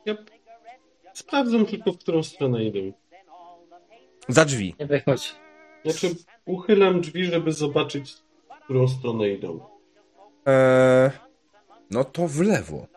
Ja 0.05 0.15
sprawdzam 1.13 1.65
tylko, 1.65 1.91
w 1.91 1.97
którą 1.97 2.23
stronę 2.23 2.63
idą. 2.63 2.93
Za 4.27 4.45
drzwi. 4.45 4.75
Nie 4.79 4.85
wychodź. 4.85 5.35
Znaczy, 5.85 6.15
uchylam 6.45 7.01
drzwi, 7.01 7.25
żeby 7.25 7.51
zobaczyć, 7.51 8.15
którą 8.67 8.87
stronę 8.87 9.29
idą. 9.29 9.59
Eee, 10.45 11.11
no 11.91 12.03
to 12.03 12.27
w 12.27 12.41
lewo. 12.41 12.87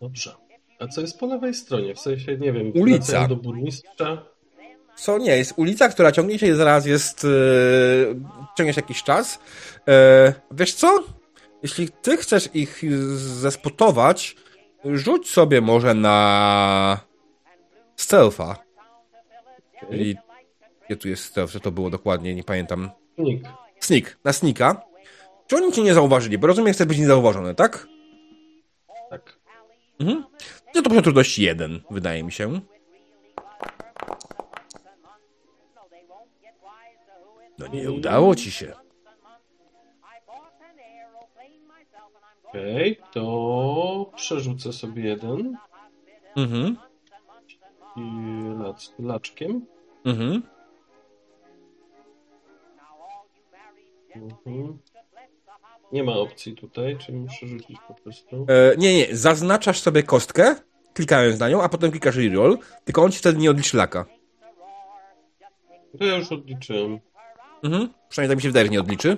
Dobrze. 0.00 0.34
A 0.80 0.86
co 0.86 1.00
jest 1.00 1.18
po 1.18 1.26
lewej 1.26 1.54
stronie? 1.54 1.94
W 1.94 2.00
sensie, 2.00 2.36
nie 2.36 2.52
wiem, 2.52 2.72
Ulica. 2.74 3.28
do 3.28 3.36
burmistrza. 3.36 4.24
Co 4.96 5.18
nie, 5.18 5.36
jest 5.36 5.52
ulica, 5.56 5.88
która 5.88 6.12
ciągnie 6.12 6.38
się 6.38 6.56
zaraz 6.56 6.86
jest. 6.86 7.24
E, 7.24 7.28
ciągnie 8.56 8.72
się 8.74 8.80
jakiś 8.80 9.02
czas. 9.02 9.38
E, 9.88 10.34
wiesz 10.50 10.74
co? 10.74 11.04
Jeśli 11.62 11.88
ty 11.88 12.16
chcesz 12.16 12.48
ich 12.54 12.82
zespotować, 13.16 14.36
rzuć 14.84 15.30
sobie 15.30 15.60
może 15.60 15.94
na 15.94 17.00
stealtha. 17.96 18.56
I 19.90 20.16
gdzie 20.88 20.96
tu 20.96 21.08
jest 21.08 21.24
stealth? 21.24 21.52
Co 21.52 21.60
to 21.60 21.70
było 21.70 21.90
dokładnie? 21.90 22.34
Nie 22.34 22.44
pamiętam. 22.44 22.90
Nick. 23.18 23.48
Sneak. 23.80 24.18
Na 24.24 24.32
sneaka. 24.32 24.82
Czy 25.46 25.56
oni 25.56 25.72
cię 25.72 25.82
nie 25.82 25.94
zauważyli? 25.94 26.38
Bo 26.38 26.46
rozumiem, 26.46 26.72
chcesz 26.74 26.86
być 26.86 26.98
niezauważony, 26.98 27.54
tak? 27.54 27.86
Tak. 29.10 29.38
Mhm. 30.00 30.24
No 30.74 30.82
to 30.82 30.88
poziom 30.88 31.02
trudności 31.02 31.42
jeden, 31.42 31.80
wydaje 31.90 32.22
mi 32.24 32.32
się. 32.32 32.60
No 37.58 37.66
nie 37.66 37.90
udało 37.90 38.34
ci 38.34 38.50
się. 38.50 38.72
Okej, 42.44 43.00
to 43.12 44.12
przerzucę 44.16 44.72
sobie 44.72 45.02
jeden 45.04 45.56
Mhm. 46.36 46.76
i 47.96 48.00
lac, 48.62 48.92
laczkiem. 48.98 49.66
Mhm. 50.04 50.42
Mhm. 54.16 54.78
Nie 55.92 56.04
ma 56.04 56.12
opcji 56.12 56.54
tutaj, 56.54 56.98
czyli 56.98 57.18
muszę 57.18 57.46
rzucić 57.46 57.76
po 57.88 57.94
prostu. 57.94 58.46
E, 58.48 58.76
nie, 58.76 58.94
nie, 58.96 59.16
zaznaczasz 59.16 59.80
sobie 59.80 60.02
kostkę, 60.02 60.54
klikając 60.94 61.40
na 61.40 61.48
nią, 61.48 61.62
a 61.62 61.68
potem 61.68 61.90
klikasz 61.90 62.16
reroll, 62.16 62.58
tylko 62.84 63.02
on 63.02 63.12
ci 63.12 63.18
wtedy 63.18 63.38
nie 63.38 63.50
odliczy 63.50 63.76
laka. 63.76 64.04
To 65.98 66.04
ja 66.04 66.16
już 66.16 66.32
odliczyłem. 66.32 66.98
Mhm. 67.62 67.88
Przynajmniej 68.08 68.28
tak 68.30 68.36
mi 68.36 68.42
się 68.42 68.48
wydaje, 68.48 68.66
że 68.66 68.72
nie 68.72 68.80
odliczy. 68.80 69.16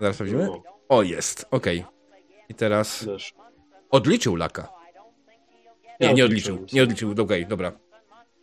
Zaraz 0.00 0.16
sprawdzimy. 0.16 0.46
No, 0.46 0.62
O, 0.88 1.02
jest, 1.02 1.46
okej. 1.50 1.84
I 2.48 2.54
teraz 2.54 3.04
też. 3.04 3.34
odliczył 3.90 4.36
laka. 4.36 4.68
Nie, 6.00 6.06
Ja 6.06 6.12
nie 6.12 6.24
odliczył, 6.24 6.66
nie 6.72 6.82
odliczył, 6.82 7.14
okej, 7.22 7.46
dobra. 7.46 7.72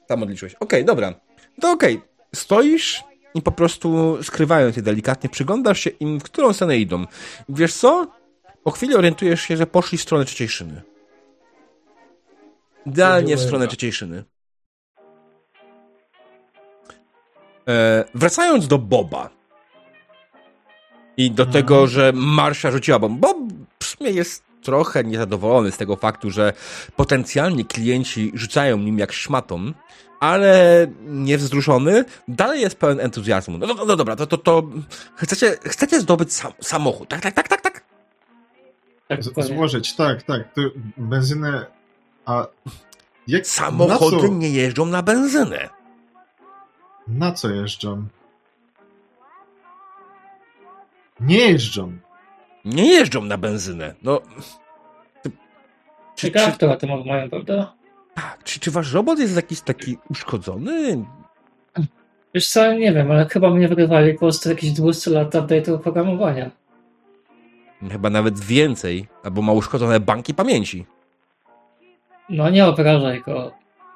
Tam 0.08 0.24
odliczyłeś. 0.24 0.56
Okej, 0.56 0.86
dobra. 0.86 1.14
To 1.62 1.72
okej. 1.72 2.02
Stoisz 2.36 3.04
i 3.34 3.42
po 3.42 3.52
prostu 3.52 4.18
skrywając 4.24 4.76
je 4.76 4.82
delikatnie, 4.82 5.30
przyglądasz 5.30 5.80
się 5.80 5.90
im, 5.90 6.20
w 6.20 6.24
którą 6.24 6.54
stronę 6.54 6.78
idą. 6.78 7.06
Wiesz 7.50 7.74
co? 7.74 8.08
Po 8.64 8.72
chwili 8.72 8.96
orientujesz 8.96 9.42
się, 9.42 9.58
że 9.58 9.68
poszli 9.68 9.98
w 9.98 10.02
stronę 10.02 10.26
trzeciej 10.26 10.50
szyny. 10.50 10.82
Idealnie 12.86 13.38
w 13.38 13.40
stronę 13.40 13.68
trzeciej 13.68 13.92
szyny. 13.92 14.24
E, 17.68 18.06
wracając 18.16 18.68
do 18.68 18.78
Boba 18.78 19.30
i 21.18 21.32
do 21.32 21.46
tego, 21.46 21.88
że 21.88 22.12
Marsza 22.16 22.72
rzuciła 22.72 23.00
bombę. 23.00 23.20
Bob 23.20 23.38
w 23.80 23.86
sumie 23.86 24.12
jest 24.12 24.44
trochę 24.62 25.04
niezadowolony 25.04 25.72
z 25.72 25.78
tego 25.78 25.96
faktu, 25.96 26.32
że 26.32 26.54
potencjalni 26.96 27.66
klienci 27.66 28.32
rzucają 28.34 28.78
nim 28.78 29.00
jak 29.00 29.12
szmatą, 29.12 29.74
ale 30.22 30.88
niewzruszony, 31.06 32.06
dalej 32.28 32.62
jest 32.62 32.76
pełen 32.76 33.00
entuzjazmu. 33.00 33.58
No, 33.58 33.68
no, 33.68 33.86
no 33.86 33.96
dobra, 33.96 34.16
to, 34.16 34.28
to, 34.28 34.38
to 34.38 34.64
chcecie, 35.16 35.58
chcecie 35.66 36.00
zdobyć 36.00 36.34
sam, 36.34 36.52
samochód, 36.62 37.10
tak, 37.10 37.22
tak, 37.22 37.34
tak, 37.34 37.48
tak, 37.48 37.62
tak? 37.62 37.84
Tak, 39.08 39.24
Z-. 39.24 39.48
Złożyć, 39.48 39.96
tak, 39.96 40.24
tak. 40.24 40.54
To 40.54 40.62
benzynę. 40.98 41.66
A 42.26 42.48
jak 43.28 43.48
Samochody 43.48 44.30
nie 44.30 44.50
jeżdżą 44.50 44.86
na 44.86 45.02
benzynę. 45.04 45.70
na 47.08 47.32
co 47.32 47.50
jeżdżą? 47.50 48.06
Nie 51.20 51.38
jeżdżą. 51.38 51.98
Nie 52.66 52.94
jeżdżą 52.94 53.22
na 53.22 53.38
benzynę. 53.38 53.96
No. 54.02 54.22
Czy, 56.16 56.28
Ciekawe, 56.28 56.52
czy, 56.52 56.58
kto 56.58 56.76
to 56.78 56.88
mają, 56.88 57.30
prawda? 57.30 57.81
Tak, 58.16 58.44
czy, 58.44 58.60
czy 58.60 58.72
wasz 58.72 58.94
robot 58.94 59.20
jest 59.20 59.36
jakiś 59.36 59.62
taki 59.62 59.98
uszkodzony? 60.10 61.06
Wiesz 62.34 62.50
co, 62.50 62.74
nie 62.74 62.94
wiem, 62.94 63.12
ale 63.12 63.26
chyba 63.30 63.50
mnie 63.50 63.68
wygrywali 63.68 64.14
po 64.14 64.20
prostu 64.20 64.50
jakieś 64.50 64.72
200 64.72 65.12
lat 65.12 65.36
update'u 65.36 65.74
oprogramowania. 65.74 66.52
Chyba 67.92 68.10
nawet 68.10 68.40
więcej, 68.40 69.08
albo 69.24 69.42
ma 69.42 69.52
uszkodzone 69.52 70.00
banki 70.00 70.34
pamięci. 70.34 70.86
No 72.30 72.50
nie 72.50 72.66
obrażaj 72.66 73.22
go. 73.22 73.52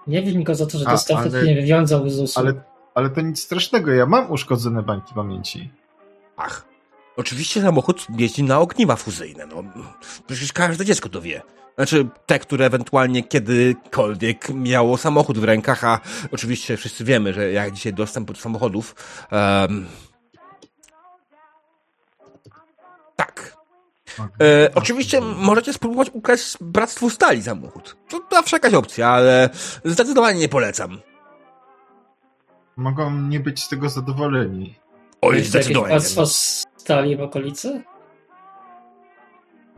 Nie 0.07 0.21
win 0.21 0.43
go 0.43 0.55
za 0.55 0.65
to, 0.65 0.77
że 0.77 0.87
A, 0.87 0.91
dostał 0.91 1.17
ale- 1.17 1.43
nie 1.43 1.55
wywiązał 1.55 2.09
z 2.09 2.19
usług. 2.19 2.45
Ale, 2.45 2.53
ale 2.95 3.09
to 3.09 3.21
nic 3.21 3.43
strasznego. 3.43 3.91
Ja 3.91 4.05
mam 4.05 4.31
uszkodzone 4.31 4.83
bańki 4.83 5.13
pamięci. 5.13 5.69
Ach, 6.37 6.65
oczywiście 7.17 7.61
samochód 7.61 8.07
jeździ 8.17 8.43
na 8.43 8.59
ogniwa 8.59 8.95
fuzyjne, 8.95 9.45
no. 9.45 9.63
Przecież 10.27 10.53
każde 10.53 10.85
dziecko 10.85 11.09
to 11.09 11.21
wie. 11.21 11.41
Znaczy, 11.75 12.07
te, 12.25 12.39
które 12.39 12.65
ewentualnie 12.65 13.23
kiedykolwiek 13.23 14.49
miało 14.49 14.97
samochód 14.97 15.37
w 15.37 15.43
rękach, 15.43 15.83
a 15.83 15.99
oczywiście 16.31 16.77
wszyscy 16.77 17.03
wiemy, 17.03 17.33
że 17.33 17.51
jak 17.51 17.71
dzisiaj 17.71 17.93
dostęp 17.93 18.31
do 18.31 18.39
samochodów... 18.39 18.95
em, 19.31 19.85
tak. 23.15 23.57
E, 24.41 24.69
oczywiście 24.75 25.21
możecie 25.21 25.73
spróbować 25.73 26.09
ukraść 26.13 26.57
Bractwu 26.61 27.09
Stali 27.09 27.43
samochód. 27.43 27.97
To 28.09 28.21
zawsze 28.31 28.55
jakaś 28.55 28.73
opcja, 28.73 29.09
ale 29.09 29.49
zdecydowanie 29.85 30.39
nie 30.39 30.49
polecam. 30.49 31.01
Mogą 32.77 33.11
nie 33.11 33.39
być 33.39 33.63
z 33.63 33.69
tego 33.69 33.89
zadowoleni. 33.89 34.75
Oj, 35.21 35.43
zdecydowanie. 35.43 35.91
państwo 35.91 36.25
stali 36.77 37.17
w 37.17 37.21
okolicy? 37.21 37.83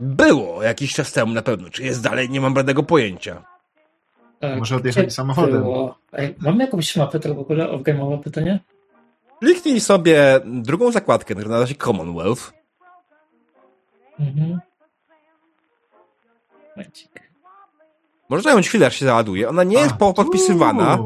Było 0.00 0.62
jakiś 0.62 0.94
czas 0.94 1.12
temu 1.12 1.32
na 1.34 1.42
pewno. 1.42 1.70
Czy 1.70 1.82
jest 1.82 2.02
dalej, 2.02 2.30
nie 2.30 2.40
mam 2.40 2.54
żadnego 2.54 2.82
pojęcia. 2.82 3.42
Tak, 4.40 4.58
Może 4.58 4.76
odjechali 4.76 5.10
samochodem. 5.10 5.62
było? 5.62 5.98
Ej, 6.12 6.34
mam 6.38 6.60
jakąś 6.60 6.96
mapę 6.96 7.20
to 7.20 7.34
w 7.34 7.38
ogóle? 7.38 7.64
Off-game'owe 7.68 8.22
pytanie? 8.22 8.60
Kliknij 9.40 9.80
sobie 9.80 10.40
drugą 10.44 10.92
zakładkę, 10.92 11.34
która 11.34 11.50
nazywa 11.50 11.68
się 11.68 11.74
Commonwealth. 11.74 12.52
Mhm. 14.20 14.60
Momencik. 16.76 17.30
Może 18.28 18.42
zająć 18.42 18.68
chwilę, 18.68 18.86
aż 18.86 18.96
się 18.96 19.04
załaduje. 19.06 19.48
Ona 19.48 19.64
nie 19.64 19.78
jest 19.78 19.92
A, 19.92 19.96
po- 19.96 20.14
podpisywana, 20.14 20.98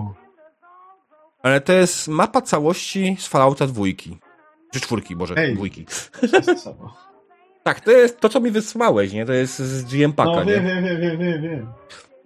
ale 1.43 1.61
to 1.61 1.73
jest 1.73 2.09
mapa 2.09 2.43
całości 2.43 3.17
z 3.21 3.27
Fallouta 3.27 3.67
dwójki. 3.67 4.19
Czy 4.73 4.81
czwórki, 4.81 5.17
może 5.17 5.35
Ej. 5.37 5.55
dwójki. 5.55 5.87
Tak, 7.63 7.81
to 7.81 7.91
jest 7.91 8.21
to, 8.21 8.29
co 8.29 8.41
mi 8.41 8.51
wysłałeś, 8.51 9.13
nie? 9.13 9.27
To 9.27 9.33
jest 9.33 9.59
z 9.59 9.85
GM 9.85 10.13
Packa, 10.13 10.33
No, 10.35 10.45
nie? 10.45 10.53
wiem, 10.53 10.65
wiem, 10.67 10.85
wiem, 11.01 11.19
wiem, 11.19 11.43
wiem. 11.43 11.67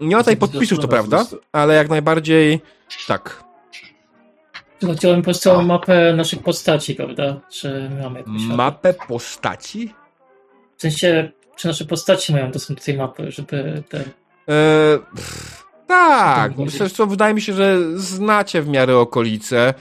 Nie 0.00 0.16
ma 0.16 0.22
tutaj 0.22 0.36
podpisów, 0.36 0.78
to 0.78 0.88
prawda, 0.88 1.26
ale 1.52 1.74
jak 1.74 1.88
najbardziej 1.88 2.60
tak. 3.08 3.44
Chodziło 4.86 5.12
mi 5.16 5.22
po 5.22 5.24
prostu 5.24 5.62
mapę 5.62 6.12
naszych 6.16 6.42
postaci, 6.42 6.94
prawda? 6.94 7.40
Czy 7.50 7.90
mamy 8.02 8.18
jakąś 8.18 8.42
mapę? 8.42 8.56
Mapę 8.56 8.94
postaci? 9.08 9.94
W 10.76 10.80
sensie, 10.82 11.30
czy 11.56 11.68
nasze 11.68 11.84
postaci 11.84 12.32
mają 12.32 12.50
dostęp 12.50 12.78
do 12.78 12.84
tej 12.84 12.96
mapy, 12.96 13.30
żeby 13.32 13.82
te... 13.88 13.98
Eee, 13.98 14.98
pff, 15.16 15.64
tak, 15.86 16.56
myślę, 16.58 16.88
że 16.88 17.06
wydaje 17.06 17.34
mi 17.34 17.40
się, 17.42 17.52
że 17.52 17.98
znacie 17.98 18.62
w 18.62 18.68
miarę 18.68 18.98
okolice. 18.98 19.74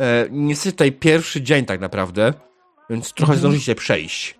E, 0.00 0.26
niestety 0.30 0.72
tutaj 0.72 0.92
pierwszy 0.92 1.42
dzień 1.42 1.64
tak 1.64 1.80
naprawdę, 1.80 2.32
więc 2.90 3.12
trochę 3.12 3.32
Mhm. 3.32 3.38
zdążycie 3.38 3.74
przejść. 3.74 4.38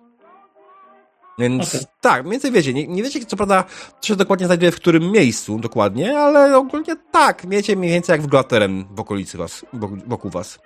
Więc 1.39 1.75
Okej. 1.75 1.87
tak, 2.01 2.29
więcej 2.29 2.51
wiecie. 2.51 2.73
Nie, 2.73 2.87
nie 2.87 3.03
wiecie, 3.03 3.25
co 3.25 3.37
prawda, 3.37 3.63
co 3.99 4.07
się 4.07 4.15
dokładnie 4.15 4.45
znajduje 4.45 4.71
w 4.71 4.75
którym 4.75 5.11
miejscu 5.11 5.59
dokładnie, 5.59 6.17
ale 6.19 6.57
ogólnie 6.57 6.95
tak, 7.11 7.45
wiecie 7.49 7.75
mniej 7.75 7.91
więcej 7.91 8.13
jak 8.13 8.21
wygląda 8.21 8.49
teren 8.49 8.85
w 8.91 8.99
okolicy 8.99 9.37
was, 9.37 9.65
wokół, 10.07 10.31
was. 10.31 10.59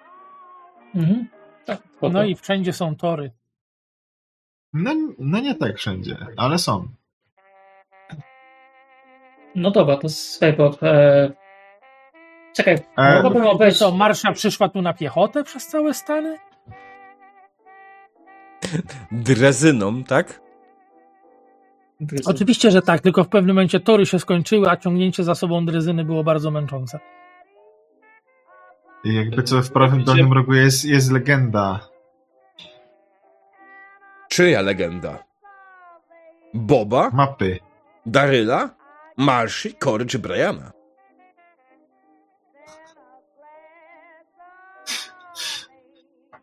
Mhm. 0.96 1.28
Tak, 1.66 1.80
spoko. 1.92 2.10
No 2.10 2.24
i 2.24 2.36
wszędzie 2.36 2.74
są 2.74 2.96
tory. 2.96 3.32
No, 4.74 4.92
no 5.20 5.40
nie 5.40 5.56
tak 5.56 5.78
wszędzie, 5.78 6.18
ale 6.38 6.58
są. 6.60 6.88
No 9.56 9.72
dobra, 9.72 9.98
to 9.98 10.10
słuchaj, 10.10 10.54
Bob. 10.54 10.84
E... 10.84 11.32
Czekaj, 12.56 12.78
E, 12.98 13.16
mogłabym 13.16 13.44
To 13.44 13.52
obejść... 13.52 13.78
co, 13.78 13.92
Marsza 13.92 14.32
przyszła 14.32 14.70
tu 14.70 14.82
na 14.82 14.94
piechotę 14.94 15.44
przez 15.44 15.68
całe 15.68 15.94
Stany? 15.94 16.38
Drezyną, 19.12 20.04
tak? 20.04 20.42
Oczywiście, 22.26 22.72
że 22.72 22.82
tak, 22.82 23.02
tylko 23.02 23.24
w 23.24 23.30
pewnym 23.30 23.56
momencie 23.56 23.80
tory 23.80 24.06
się 24.06 24.20
skończyły, 24.20 24.70
a 24.70 24.78
ciągnięcie 24.78 25.24
za 25.24 25.36
sobą 25.36 25.66
drezyny 25.66 26.06
było 26.06 26.24
bardzo 26.24 26.52
męczące. 26.52 27.00
I 29.04 29.16
jakby 29.16 29.44
co 29.44 29.62
w 29.62 29.72
prawym 29.72 30.04
dolnym 30.04 30.34
rogu 30.34 30.54
jest, 30.54 30.86
jest 30.86 31.12
legenda. 31.12 31.80
Czyja 34.30 34.62
legenda? 34.62 35.24
Boba? 36.54 37.10
Mapy. 37.10 37.60
Daryla? 38.06 38.70
Marszy, 39.18 39.74
Kory 39.74 40.06
czy 40.06 40.20
Briana? 40.20 40.72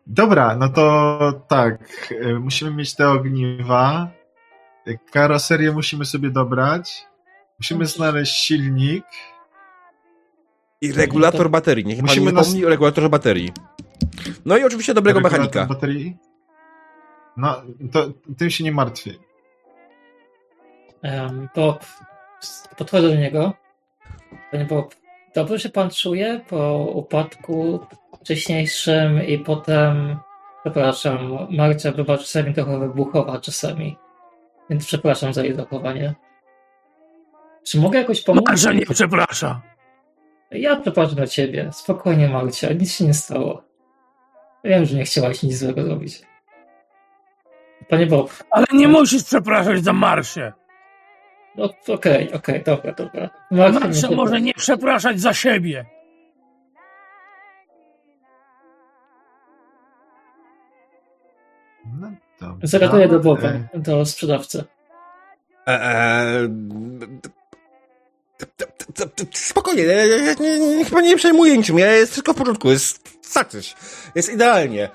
Dobra, 0.07 0.55
no 0.55 0.69
to 0.69 1.33
tak. 1.47 1.79
y, 2.11 2.39
Musimy 2.39 2.71
mieć 2.71 2.95
te 2.95 3.09
ogniwa. 3.09 4.11
Karoserię 5.11 5.71
musimy 5.71 6.05
sobie 6.05 6.29
dobrać. 6.29 7.07
Musimy 7.59 7.85
znaleźć 7.85 8.35
silnik. 8.35 9.05
I 10.81 10.91
regulator 10.91 11.49
baterii. 11.49 11.85
Niech 11.85 11.97
pan 11.97 12.05
Musimy 12.05 12.25
nie 12.25 12.31
nas- 12.31 12.55
regulatorze 12.63 13.09
baterii. 13.09 13.51
No 14.45 14.57
i 14.57 14.63
oczywiście 14.63 14.93
dobrego 14.93 15.19
regulator 15.19 15.39
mechanika. 15.39 15.73
Baterii. 15.73 16.17
No, 17.37 17.61
to 17.91 18.09
tym 18.37 18.49
się 18.49 18.63
nie 18.63 18.71
martwię. 18.71 19.13
Um, 21.03 21.49
Bob, 21.55 21.85
podchodzę 22.77 23.09
do 23.09 23.15
niego. 23.15 23.53
Panie 24.51 24.65
Bob, 24.65 24.95
dobrze 25.35 25.59
się 25.59 25.69
pan 25.69 25.89
czuje 25.89 26.41
po 26.49 26.77
upadku 26.93 27.79
wcześniejszym 28.21 29.23
i 29.27 29.39
potem, 29.39 30.17
przepraszam, 30.61 31.47
Marcia 31.51 31.91
bywa 31.91 32.17
czasami 32.17 32.53
trochę 32.53 32.79
wybuchowa 32.79 33.39
czasami. 33.39 33.97
Więc 34.69 34.85
przepraszam 34.85 35.33
za 35.33 35.43
jej 35.43 35.55
zachowanie. 35.55 36.13
Czy 37.63 37.79
mogę 37.79 37.99
jakoś 37.99 38.21
pomóc? 38.21 38.43
Marsza 38.47 38.73
nie 38.73 38.85
przeprasza. 38.85 39.61
Ja 40.51 40.75
przepraszam 40.75 41.15
na 41.19 41.27
ciebie. 41.27 41.69
Spokojnie, 41.73 42.29
Marcia, 42.29 42.73
nic 42.73 42.93
się 42.93 43.05
nie 43.05 43.13
stało. 43.13 43.63
Wiem, 44.63 44.85
że 44.85 44.95
nie 44.97 45.03
chciałaś 45.03 45.43
nic 45.43 45.57
złego 45.57 45.87
robić. 45.87 46.21
Panie 47.89 48.05
Bob, 48.05 48.43
Ale 48.51 48.65
nie 48.73 48.87
musisz 48.87 49.23
przepraszać 49.23 49.83
za 49.83 49.93
Marsię. 49.93 50.53
no 51.55 51.69
okej, 51.87 52.33
okej, 52.33 52.63
dobra, 52.63 52.91
dobra. 52.93 53.29
Marcia 53.51 53.65
nie 53.73 53.79
Marsza 53.79 53.79
przepraszam. 53.89 54.15
może 54.15 54.41
nie 54.41 54.53
przepraszać 54.53 55.19
za 55.21 55.33
siebie. 55.33 55.85
Zagaduję 62.63 63.07
do 63.07 63.19
Boba, 63.19 63.47
E, 63.47 63.69
do 63.73 64.05
sprzedawcy. 64.05 64.63
T- 68.95 69.07
t- 69.15 69.25
Spokojnie, 69.33 69.83
nie- 69.83 70.07
nie- 70.07 70.59
nie- 70.59 70.77
nie- 70.77 70.85
chyba 70.85 71.01
nie 71.01 71.17
przejmuję 71.17 71.57
niczym, 71.57 71.79
ja- 71.79 71.91
jest 71.91 72.11
wszystko 72.11 72.33
w 72.33 72.35
porządku, 72.35 72.69
jest 72.71 73.09
starczyć, 73.21 73.75
jest 74.15 74.33
idealnie. 74.33 74.89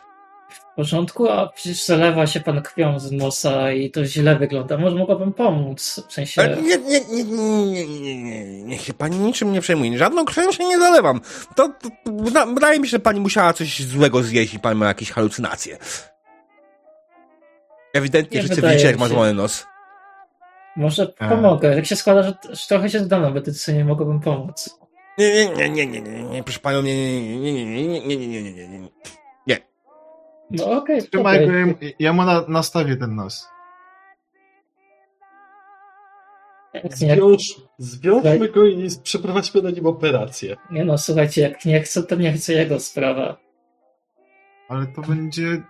W 0.51 0.77
porządku, 0.77 1.29
a 1.29 1.49
przecież 1.49 1.85
zalewa 1.87 2.27
się 2.27 2.41
pan 2.41 2.63
krwią 2.63 2.99
z 2.99 3.13
nosa 3.13 3.73
i 3.73 3.91
to 3.91 4.05
źle 4.05 4.37
wygląda. 4.37 4.79
Może 4.79 4.97
mogłabym 4.97 5.33
pomóc, 5.33 6.01
w 6.09 6.13
sensie... 6.13 6.57
Nie, 6.63 6.77
nie, 6.79 7.01
nie, 7.01 7.25
nie, 7.25 7.65
nie, 7.67 7.87
nie, 8.01 8.17
nie, 8.23 8.63
niech 8.63 8.83
się 8.83 8.95
pani 8.95 9.19
niczym 9.19 9.53
nie 9.53 9.61
przejmuje, 9.61 9.99
żadną 9.99 10.25
krwią 10.25 10.53
się 10.53 10.65
nie 10.65 10.79
zalewam. 10.79 11.21
To, 11.57 11.69
to 11.69 11.89
wyda- 12.07 12.55
wydaje 12.55 12.81
mi 12.81 12.87
się, 12.87 12.91
że 12.91 12.99
pani 13.01 13.21
musiała 13.21 13.53
coś 13.53 13.83
złego 13.83 14.23
zjeść 14.23 14.55
i 14.55 14.59
pani 14.61 14.79
ma 14.81 14.87
jakieś 14.87 15.11
halucynacje. 15.11 15.79
Ewidentnie 17.95 18.37
Nie 18.41 18.45
wszyscy 18.45 18.63
widzicie, 18.63 18.87
jak 18.87 18.95
mi 18.97 19.01
ma 19.01 19.07
się. 19.07 19.13
złamany 19.15 19.35
nos. 19.35 19.67
Może 20.77 21.13
E. 21.19 21.29
pomogę. 21.29 21.77
Jak 21.77 21.87
się 21.87 21.97
składa, 21.97 22.23
że, 22.23 22.35
że 22.51 22.67
trochę 22.69 22.91
się 22.91 22.99
znam 22.99 23.23
na 23.23 23.31
medycynie, 23.31 23.85
mogłabym 23.85 24.21
pomóc. 24.21 24.79
Nie, 25.19 25.33
nie, 25.35 25.55
nie, 25.55 25.69
nie, 25.71 25.87
nie, 25.87 26.01
nie, 26.01 26.23
nie, 26.23 26.43
proszę 26.43 26.61
panią, 26.61 26.83
nie, 26.83 26.95
nie, 27.23 27.41
nie, 27.41 27.53
nie, 27.53 27.65
nie, 27.67 28.01
nie, 28.01 28.17
nie, 28.17 28.17
nie, 28.17 28.43
nie, 28.43 28.53
nie, 28.53 28.69
nie, 28.69 28.89
nie. 29.47 29.59
No 30.51 30.71
okej, 30.71 31.03
Trzymaj 31.03 31.45
okej. 31.45 31.65
go, 31.75 31.79
ja- 31.87 31.91
ja 31.99 32.13
mu 32.13 32.23
na, 32.25 32.45
nastawię 32.49 32.97
ten 32.97 33.15
nos. 33.15 33.49
Nie, 36.75 36.83
Zwiąż, 36.91 37.43
zwiążmy 37.79 38.49
go 38.49 38.67
i 38.67 38.89
przeprowadźmy 39.03 39.63
na 39.63 39.71
nim 39.71 39.87
operację. 39.87 40.57
nie 40.71 40.85
no, 40.85 40.99
słuchajcie, 40.99 41.43
jak 41.43 41.65
nie 41.65 41.81
chcę, 41.81 42.03
to 42.03 42.15
nie 42.17 42.33
chcę 42.33 42.53
jego 42.53 42.81
sprawa. 42.81 43.37
Ale 44.69 44.87
to 44.87 45.03
będzie... 45.03 45.63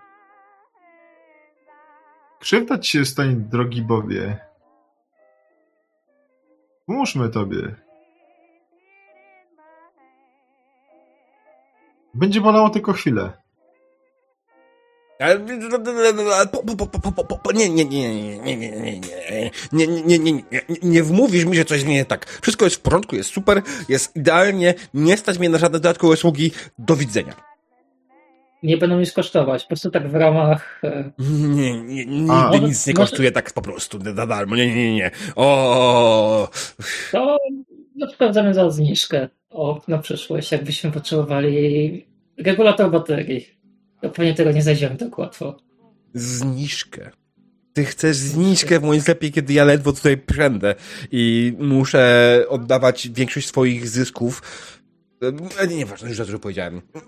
Krzywda 2.41 2.79
ci 2.79 2.91
się 2.91 3.05
stanie, 3.05 3.37
drogi 3.37 3.83
Bobie. 3.83 4.39
Pomóżmy 6.87 7.29
tobie. 7.29 7.75
Będzie 12.15 12.41
bolało 12.41 12.71
tylko 12.71 12.93
chwilę. 12.93 13.33
Nie, 17.55 17.69
nie, 17.69 17.85
nie, 17.85 18.39
nie, 18.39 18.57
nie, 18.57 18.57
nie, 18.57 18.71
nie, 18.71 19.01
nie, 19.73 19.87
nie, 19.87 19.87
nie, 19.87 20.19
nie, 20.19 20.19
nie, 20.19 20.43
nie, 20.43 20.63
nie 20.83 21.03
wmówisz 21.03 21.45
mi, 21.45 21.57
że 21.57 21.65
coś 21.65 21.81
zmieni 21.81 22.07
tak. 22.07 22.39
Wszystko 22.43 22.65
jest 22.65 22.77
w 22.77 22.81
porządku, 22.81 23.17
jest 23.17 23.31
super, 23.31 23.63
jest 23.89 24.17
idealnie, 24.17 24.75
nie 24.95 25.17
stać 25.17 25.39
mnie 25.39 25.49
na 25.49 25.59
żadne 25.59 25.81
dodatkowe 25.81 26.15
usługi. 26.15 26.53
Do 26.79 26.97
widzenia. 26.97 27.50
Nie 28.63 28.77
będą 28.77 29.01
nic 29.01 29.13
kosztować, 29.13 29.63
po 29.63 29.69
prostu 29.69 29.91
tak 29.91 30.09
w 30.11 30.15
ramach... 30.15 30.81
e, 30.85 31.11
Nie, 31.19 31.83
nie, 31.83 32.07
nigdy 32.07 32.33
A. 32.33 32.51
nic 32.57 32.87
nie 32.87 32.93
Może- 32.93 33.07
kosztuje 33.11 33.33
tak 33.33 33.53
po 33.53 33.63
prostu, 33.63 33.99
za 34.17 34.27
darmo, 34.27 34.57
nie, 34.57 34.67
nie, 34.67 34.75
nie, 34.75 34.95
nie. 34.95 35.11
O, 35.37 36.49
To 37.13 37.37
no, 37.97 38.11
sprawdzamy 38.11 38.55
za 38.55 38.71
zniżkę. 38.71 39.29
O, 39.51 39.81
na 39.89 39.99
przyszłość, 39.99 40.53
jakbyśmy 40.53 40.91
potrzebowali 40.93 42.07
regulator 42.39 42.91
baterii. 42.91 43.47
To 44.03 44.11
pewnie 44.11 44.35
tego 44.35 44.53
nie 44.53 44.63
znajdziemy 44.63 44.97
tak 44.97 45.19
łatwo. 45.19 45.57
zniżkę. 46.15 47.11
Ty 47.73 47.85
chcesz 47.85 48.17
zniżkę 48.17 48.81
w 48.81 48.83
moim 48.83 49.01
sklepie, 49.01 49.31
kiedy 49.31 49.53
ja 49.53 49.65
ledwo 49.65 49.93
tutaj 49.93 50.17
przędę 50.19 50.75
i 51.13 51.53
muszę 51.59 52.45
oddawać 52.49 53.09
większość 53.09 53.49
swoich 53.49 53.89
zysków. 53.89 54.43
E, 55.23 55.67
Nie, 55.67 55.77
nieważne, 55.77 56.09
już 56.09 56.17
za 56.19 56.25
dużo 56.25 56.39
powiedziałem. 56.39 56.83
No 56.95 57.01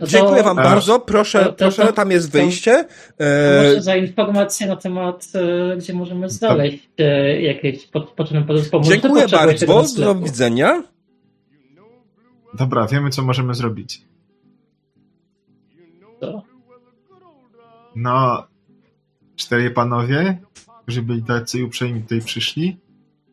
to- 0.00 0.06
Dziękuję 0.06 0.42
wam 0.42 0.58
A- 0.58 0.62
bardzo, 0.62 1.00
proszę, 1.00 1.38
to- 1.38 1.44
to- 1.44 1.52
proszę, 1.52 1.86
to- 1.86 1.92
tam 1.92 2.10
jest 2.10 2.30
wyjście. 2.32 2.84
To 3.18 3.24
E, 3.24 3.62
Może 3.62 3.82
za 3.82 3.96
informację 3.96 4.66
na 4.66 4.76
temat, 4.76 5.26
e, 5.34 5.76
gdzie 5.76 5.94
możemy 5.94 6.30
znaleźć 6.30 6.88
jakieś 7.40 7.86
podzespoły. 7.86 8.84
Może 8.84 8.90
dziękuję 9.00 9.28
bardzo, 9.28 9.66
do 10.00 10.14
widzenia. 10.14 10.82
Dobra, 12.54 12.86
wiemy 12.86 13.10
co 13.10 13.22
możemy 13.22 13.54
zrobić. 13.54 14.02
To- 16.20 16.42
No, 17.96 18.46
cztery 19.36 19.70
panowie, 19.70 20.38
którzy 20.82 21.02
byli 21.02 21.22
tacy 21.22 21.64
uprzejmi 21.64 22.02
tutaj 22.02 22.20
przyszli. 22.20 22.76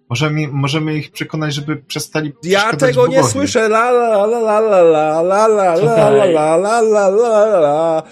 Możemy, 0.09 0.47
możemy 0.47 0.97
ich 0.97 1.11
przekonać, 1.11 1.53
żeby 1.53 1.75
przestali 1.75 2.33
Ja 2.43 2.75
tego 2.75 3.07
nie 3.07 3.23
słyszę. 3.23 3.59
La 3.59 3.91
la 3.91 4.25
la 4.25 4.39
la 4.39 4.59
la 4.59 4.81
la 4.81 5.21
la 5.21 5.47
la 5.47 5.75
la 5.75 6.09
la 6.09 6.25
la 6.25 6.55
la 6.57 6.81
la 6.81 7.09
la 7.09 7.45
la 7.59 8.03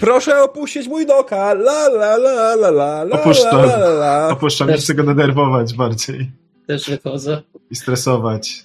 Proszę 0.00 0.42
opuścić 0.42 0.88
mój 0.88 1.06
doka. 1.06 1.54
La 1.54 1.88
la 1.88 2.16
la 2.16 2.54
la 2.54 2.70
la 2.70 2.70
la 2.70 3.88
la. 3.88 4.28
Opuszczam, 4.28 4.68
nie 4.68 4.76
chcę 4.76 4.94
go 4.94 5.02
denerwować 5.04 5.74
bardziej 5.74 6.30
Też 6.66 6.90
wychodzę. 6.90 7.42
i 7.70 7.76
stresować. 7.76 8.64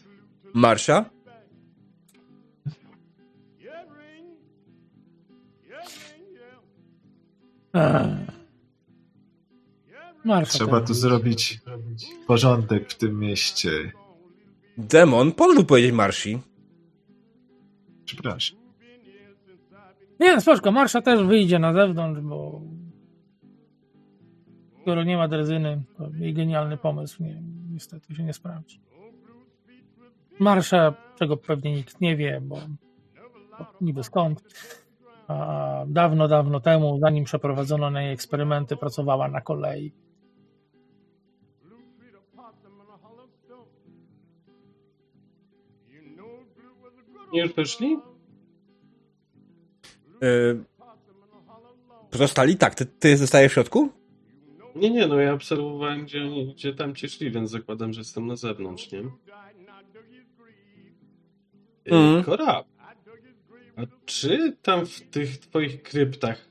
Marsza? 0.53 1.05
Eee. 7.74 8.33
Marsza 10.26 10.53
Trzeba 10.53 10.80
też. 10.80 10.88
tu 10.88 10.93
zrobić 10.93 11.61
porządek 12.28 12.89
w 12.89 12.97
tym 12.97 13.19
mieście. 13.19 13.91
Demon, 14.78 15.32
pozwól 15.32 15.65
powiedzieć 15.65 15.91
Marsi. 15.91 16.39
Przepraszam. 18.05 18.57
Nie, 20.19 20.41
spoczko, 20.41 20.71
Marsza 20.71 21.01
też 21.01 21.24
wyjdzie 21.24 21.59
na 21.59 21.74
zewnątrz, 21.74 22.21
bo 22.21 22.61
skoro 24.82 25.03
nie 25.03 25.17
ma 25.17 25.28
drezyny, 25.28 25.84
to 25.97 26.09
jej 26.13 26.34
genialny 26.34 26.78
pomysł 26.78 27.24
nie, 27.24 27.41
niestety 27.71 28.15
się 28.15 28.24
nie 28.24 28.34
sprawdzi. 28.34 28.82
Marsza, 30.39 30.93
czego 31.19 31.38
pewnie 31.38 31.76
nikt 31.76 32.01
nie 32.01 32.15
wie, 32.17 32.41
bo, 32.41 32.57
bo 33.59 33.65
niby 33.82 34.03
skąd, 34.03 34.43
a 35.28 35.84
dawno, 35.88 36.28
dawno 36.28 36.59
temu, 36.59 36.99
zanim 36.99 37.24
przeprowadzono 37.24 37.89
na 37.89 38.01
jej 38.01 38.13
eksperymenty, 38.13 38.78
pracowała 38.78 39.28
na 39.28 39.41
kolei. 39.41 39.93
Już 47.34 47.54
wyszli? 47.54 47.98
Yy, 50.22 50.64
pozostali? 52.12 52.58
Tak, 52.58 52.76
ty, 52.76 52.86
ty 52.86 53.18
zostajesz 53.18 53.52
w 53.52 53.54
środku? 53.54 53.90
Nie, 54.76 54.92
nie, 54.92 55.08
no 55.08 55.20
ja 55.20 55.34
obserwowałem, 55.34 56.06
gdzie, 56.06 56.22
oni, 56.22 56.54
gdzie 56.54 56.74
tam 56.74 56.96
ci 56.96 57.10
szli, 57.10 57.32
więc 57.32 57.52
zakładam, 57.52 57.94
że 57.94 58.02
jestem 58.02 58.28
na 58.28 58.36
zewnątrz, 58.36 58.92
nie? 58.92 59.00
Yy, 61.86 62.24
Korab, 62.24 62.68
a 63.76 63.82
czy 64.06 64.58
tam 64.62 64.86
w 64.86 65.02
tych 65.02 65.38
twoich 65.38 65.84
kryptach 65.84 66.50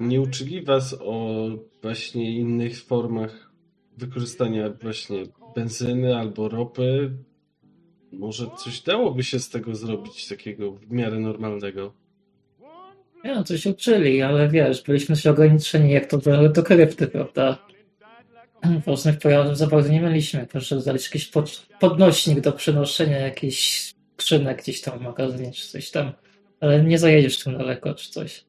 nie 0.00 0.20
uczyli 0.20 0.62
was 0.62 0.96
o 1.00 1.48
właśnie 1.82 2.38
innych 2.38 2.82
formach 2.82 3.52
wykorzystania 3.96 4.70
właśnie 4.70 5.24
benzyny 5.54 6.16
albo 6.16 6.48
ropy? 6.48 7.12
Może 8.12 8.46
coś 8.58 8.80
dałoby 8.80 9.24
się 9.24 9.38
z 9.38 9.48
tego 9.50 9.74
zrobić 9.74 10.28
takiego 10.28 10.72
w 10.72 10.90
miarę 10.90 11.18
normalnego? 11.18 11.92
Nie 13.24 13.34
no, 13.34 13.44
coś 13.44 13.66
uczyli, 13.66 14.22
ale 14.22 14.48
wiesz, 14.48 14.82
byliśmy 14.82 15.16
się 15.16 15.30
ograniczeni 15.30 15.90
jak 15.90 16.06
to 16.06 16.18
do, 16.18 16.48
do 16.48 16.62
krypty, 16.62 17.06
prawda? 17.06 17.58
Własnych 18.86 19.18
pojazdów 19.18 19.58
za 19.58 19.66
bardzo 19.66 19.92
nie 19.92 20.00
mieliśmy. 20.00 20.46
Proszę 20.46 20.80
znaleźć 20.80 21.04
jakiś 21.06 21.26
pod, 21.26 21.66
podnośnik 21.80 22.40
do 22.40 22.52
przenoszenia 22.52 23.18
jakichś 23.18 23.92
skrzynek 24.18 24.62
gdzieś 24.62 24.80
tam 24.80 24.98
w 24.98 25.02
magazynie 25.02 25.52
czy 25.52 25.68
coś 25.68 25.90
tam. 25.90 26.12
Ale 26.60 26.84
nie 26.84 26.98
zajedziesz 26.98 27.38
tym 27.38 27.58
daleko 27.58 27.94
czy 27.94 28.10
coś. 28.10 28.44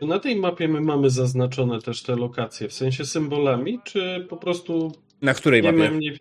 Czy 0.00 0.06
na 0.06 0.18
tej 0.18 0.36
mapie 0.36 0.68
my 0.68 0.80
mamy 0.80 1.10
zaznaczone 1.10 1.82
też 1.82 2.02
te 2.02 2.16
lokacje, 2.16 2.68
w 2.68 2.72
sensie 2.72 3.04
symbolami, 3.04 3.80
czy 3.84 4.26
po 4.28 4.36
prostu 4.36 4.92
Na 5.22 5.34
której 5.34 5.62
mapie? 5.62 5.90
mniej... 5.90 6.18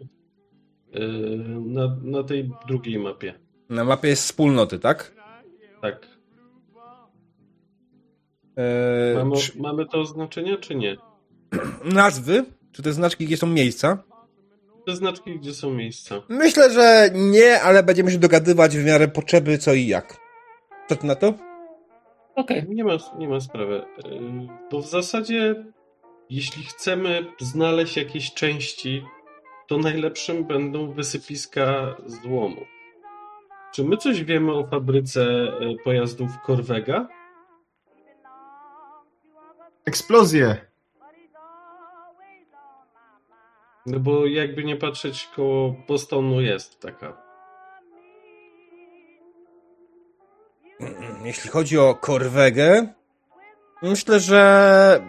Yy, 0.99 1.45
na, 1.65 1.97
na 2.03 2.23
tej 2.23 2.51
drugiej 2.67 2.99
mapie, 2.99 3.33
Na 3.69 3.83
mapie 3.83 4.07
jest 4.09 4.23
wspólnoty, 4.23 4.79
tak? 4.79 5.15
tak. 5.81 6.07
Yy, 8.57 9.15
Mamy, 9.15 9.35
czy- 9.37 9.59
mamy 9.61 9.85
to 9.85 9.99
oznaczenia, 9.99 10.57
czy 10.57 10.75
nie? 10.75 10.97
nazwy? 11.83 12.45
Czy 12.71 12.83
te 12.83 12.93
znaczki, 12.93 13.25
gdzie 13.25 13.37
są 13.37 13.47
miejsca? 13.47 14.03
Te 14.85 14.95
znaczki, 14.95 15.39
gdzie 15.39 15.53
są 15.53 15.73
miejsca. 15.73 16.21
Myślę, 16.29 16.71
że 16.73 17.09
nie, 17.13 17.61
ale 17.61 17.83
będziemy 17.83 18.11
się 18.11 18.17
dogadywać 18.17 18.77
w 18.77 18.85
miarę 18.85 19.07
potrzeby 19.07 19.57
co 19.57 19.73
i 19.73 19.87
jak. 19.87 20.17
Co 20.89 20.95
ty 20.95 21.07
na 21.07 21.15
to? 21.15 21.33
Okej, 22.35 22.65
Nie 22.69 22.83
ma, 22.83 22.97
nie 23.17 23.27
ma 23.29 23.39
sprawy. 23.39 23.81
Yy, 24.05 24.47
Bo 24.71 24.81
w 24.81 24.87
zasadzie, 24.87 25.65
jeśli 26.29 26.63
chcemy 26.63 27.25
znaleźć 27.39 27.97
jakieś 27.97 28.33
części, 28.33 29.03
to 29.67 29.77
najlepszym 29.77 30.43
będą 30.43 30.91
wysypiska 30.91 31.95
złomu. 32.05 32.65
Czy 33.73 33.83
my 33.83 33.97
coś 33.97 34.23
wiemy 34.23 34.53
o 34.53 34.67
fabryce 34.67 35.21
yy, 35.59 35.77
pojazdów 35.83 36.31
Corvega? 36.45 37.07
Eksplozje! 39.85 40.65
No 43.85 43.99
bo 43.99 44.25
jakby 44.25 44.63
nie 44.63 44.75
patrzeć, 44.75 45.29
koło 45.35 45.75
Bostonu 45.87 46.41
jest 46.41 46.79
taka. 46.79 47.25
Jeśli 51.23 51.49
chodzi 51.49 51.77
o 51.77 51.95
Korwegę, 51.95 52.93
myślę, 53.81 54.19
że... 54.19 55.01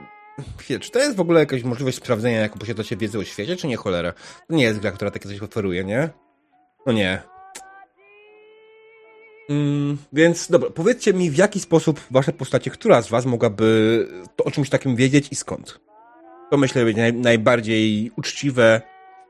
Chwilę, 0.58 0.80
Czy 0.80 0.90
to 0.90 0.98
jest 0.98 1.16
w 1.16 1.20
ogóle 1.20 1.40
jakaś 1.40 1.62
możliwość 1.62 1.96
sprawdzenia, 1.96 2.40
jak 2.40 2.58
posiadacie 2.58 2.96
wiedzę 2.96 3.18
o 3.18 3.24
świecie, 3.24 3.56
czy 3.56 3.66
nie 3.66 3.76
cholera? 3.76 4.12
To 4.48 4.54
nie 4.54 4.64
jest 4.64 4.80
gra, 4.80 4.90
która 4.92 5.10
takie 5.10 5.28
coś 5.28 5.42
oferuje, 5.42 5.84
nie? 5.84 6.08
No 6.86 6.92
nie. 6.92 7.22
Mm, 9.50 9.96
więc 10.12 10.50
dobra, 10.50 10.70
powiedzcie 10.70 11.14
mi, 11.14 11.30
w 11.30 11.36
jaki 11.36 11.60
sposób 11.60 12.00
wasze 12.10 12.32
postacie, 12.32 12.70
która 12.70 13.02
z 13.02 13.08
was 13.08 13.26
mogłaby 13.26 14.08
to 14.36 14.44
o 14.44 14.50
czymś 14.50 14.70
takim 14.70 14.96
wiedzieć 14.96 15.28
i 15.32 15.34
skąd? 15.34 15.80
To 16.50 16.56
myślę, 16.56 16.80
że 16.80 16.86
będzie 16.86 17.00
naj, 17.02 17.12
najbardziej 17.12 18.10
uczciwe 18.16 18.80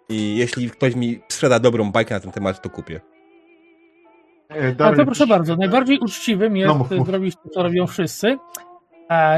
i 0.09 0.36
jeśli 0.36 0.70
ktoś 0.70 0.94
mi 0.94 1.20
sprzeda 1.28 1.59
dobrą 1.61 1.90
bajkę 1.92 2.14
na 2.14 2.20
ten 2.20 2.32
temat, 2.32 2.62
to 2.62 2.70
kupię. 2.70 3.00
E, 4.50 4.74
Ale 4.78 4.96
to 4.96 5.04
proszę 5.04 5.26
bardzo, 5.26 5.57
najbardziej 5.57 5.98
uczciwym 5.98 6.57
jest 6.57 6.68
No, 6.68 6.74
mów, 6.78 6.90
mów. 6.90 7.07
zrobić 7.07 7.34
to, 7.42 7.48
co 7.48 7.62
robią 7.62 7.86
wszyscy, 7.86 8.38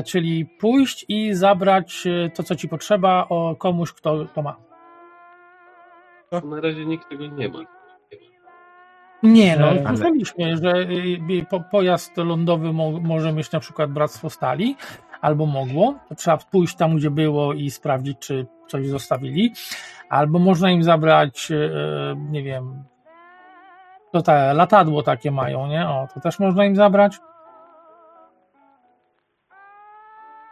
czyli 0.06 0.46
pójść 0.46 1.04
i 1.08 1.34
zabrać 1.34 2.06
e, 2.06 2.30
to, 2.30 2.42
co 2.42 2.56
ci 2.56 2.68
potrzeba, 2.68 3.26
o 3.28 3.56
komuś, 3.58 3.92
kto 3.92 4.24
to 4.24 4.42
ma. 4.42 4.56
Na 6.44 6.60
razie 6.60 6.86
nikt 6.86 7.08
tego 7.08 7.26
nie 7.26 7.48
ma. 7.48 7.58
Nie, 9.22 9.56
no, 9.56 9.66
Ale- 9.66 9.96
że 10.56 10.86
po, 11.50 11.60
pojazd 11.60 12.16
lądowy 12.16 12.72
mo, 12.72 12.90
może 12.90 13.32
mieć 13.32 13.52
na 13.52 13.60
przykład 13.60 13.90
Bractwo 13.92 14.30
Stali, 14.30 14.76
albo 15.20 15.46
mogło. 15.46 15.94
To 16.08 16.14
trzeba 16.14 16.36
pójść 16.36 16.76
tam, 16.76 16.96
gdzie 16.96 17.10
było 17.10 17.52
i 17.52 17.70
sprawdzić, 17.70 18.18
czy 18.18 18.46
coś 18.66 18.86
zostawili. 18.86 19.52
Albo 20.08 20.38
można 20.38 20.70
im 20.70 20.82
zabrać, 20.82 21.52
nie 22.30 22.42
wiem, 22.42 22.84
to 24.12 24.22
te 24.22 24.54
latadło 24.54 25.02
takie 25.02 25.30
mają, 25.30 25.66
nie? 25.66 25.88
O, 25.88 26.08
to 26.14 26.20
też 26.20 26.38
można 26.38 26.64
im 26.64 26.76
zabrać. 26.76 27.18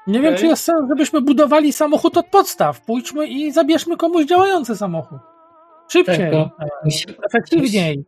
Nie 0.06 0.20
wiem, 0.20 0.34
Okej. 0.34 0.38
czy 0.40 0.46
jest 0.46 0.64
sens, 0.64 0.88
żebyśmy 0.88 1.20
budowali 1.20 1.72
samochód 1.72 2.16
od 2.16 2.26
podstaw. 2.26 2.80
Pójdźmy 2.80 3.26
i 3.26 3.52
zabierzmy 3.52 3.96
komuś 3.96 4.24
działający 4.24 4.76
samochód. 4.76 5.18
Szybciej, 5.88 6.16
Tylko- 6.16 6.36
e, 6.36 6.68
efektywniej, 7.26 8.04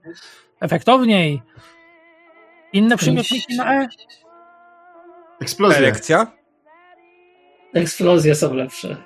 efektowniej. 0.60 1.42
Inne 2.72 2.96
przymiotniki 2.96 3.56
na 3.56 3.74
E. 3.82 3.88
Eksplozje. 5.40 5.78
Erekcja? 5.78 6.32
eksplozje 7.74 8.34
są 8.34 8.54
lepsze. 8.54 8.96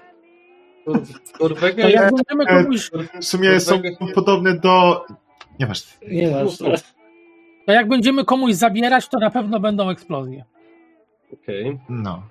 Będziemy 1.41 2.45
e, 2.47 2.63
komuś, 2.63 2.91
W 3.21 3.25
sumie 3.25 3.61
są 3.61 3.83
podobne 4.15 4.59
do... 4.59 5.05
Nieważne. 5.61 5.93
Nie 6.09 6.31
ważne. 6.31 6.75
to 7.67 7.73
jak 7.73 7.89
będziemy 7.89 8.25
komuś 8.25 8.55
zabierać, 8.55 9.09
to 9.09 9.19
na 9.19 9.31
pewno 9.31 9.61
będą 9.61 9.91
eksplozje. 9.91 10.45
Okej. 11.33 11.79
No. 11.89 12.23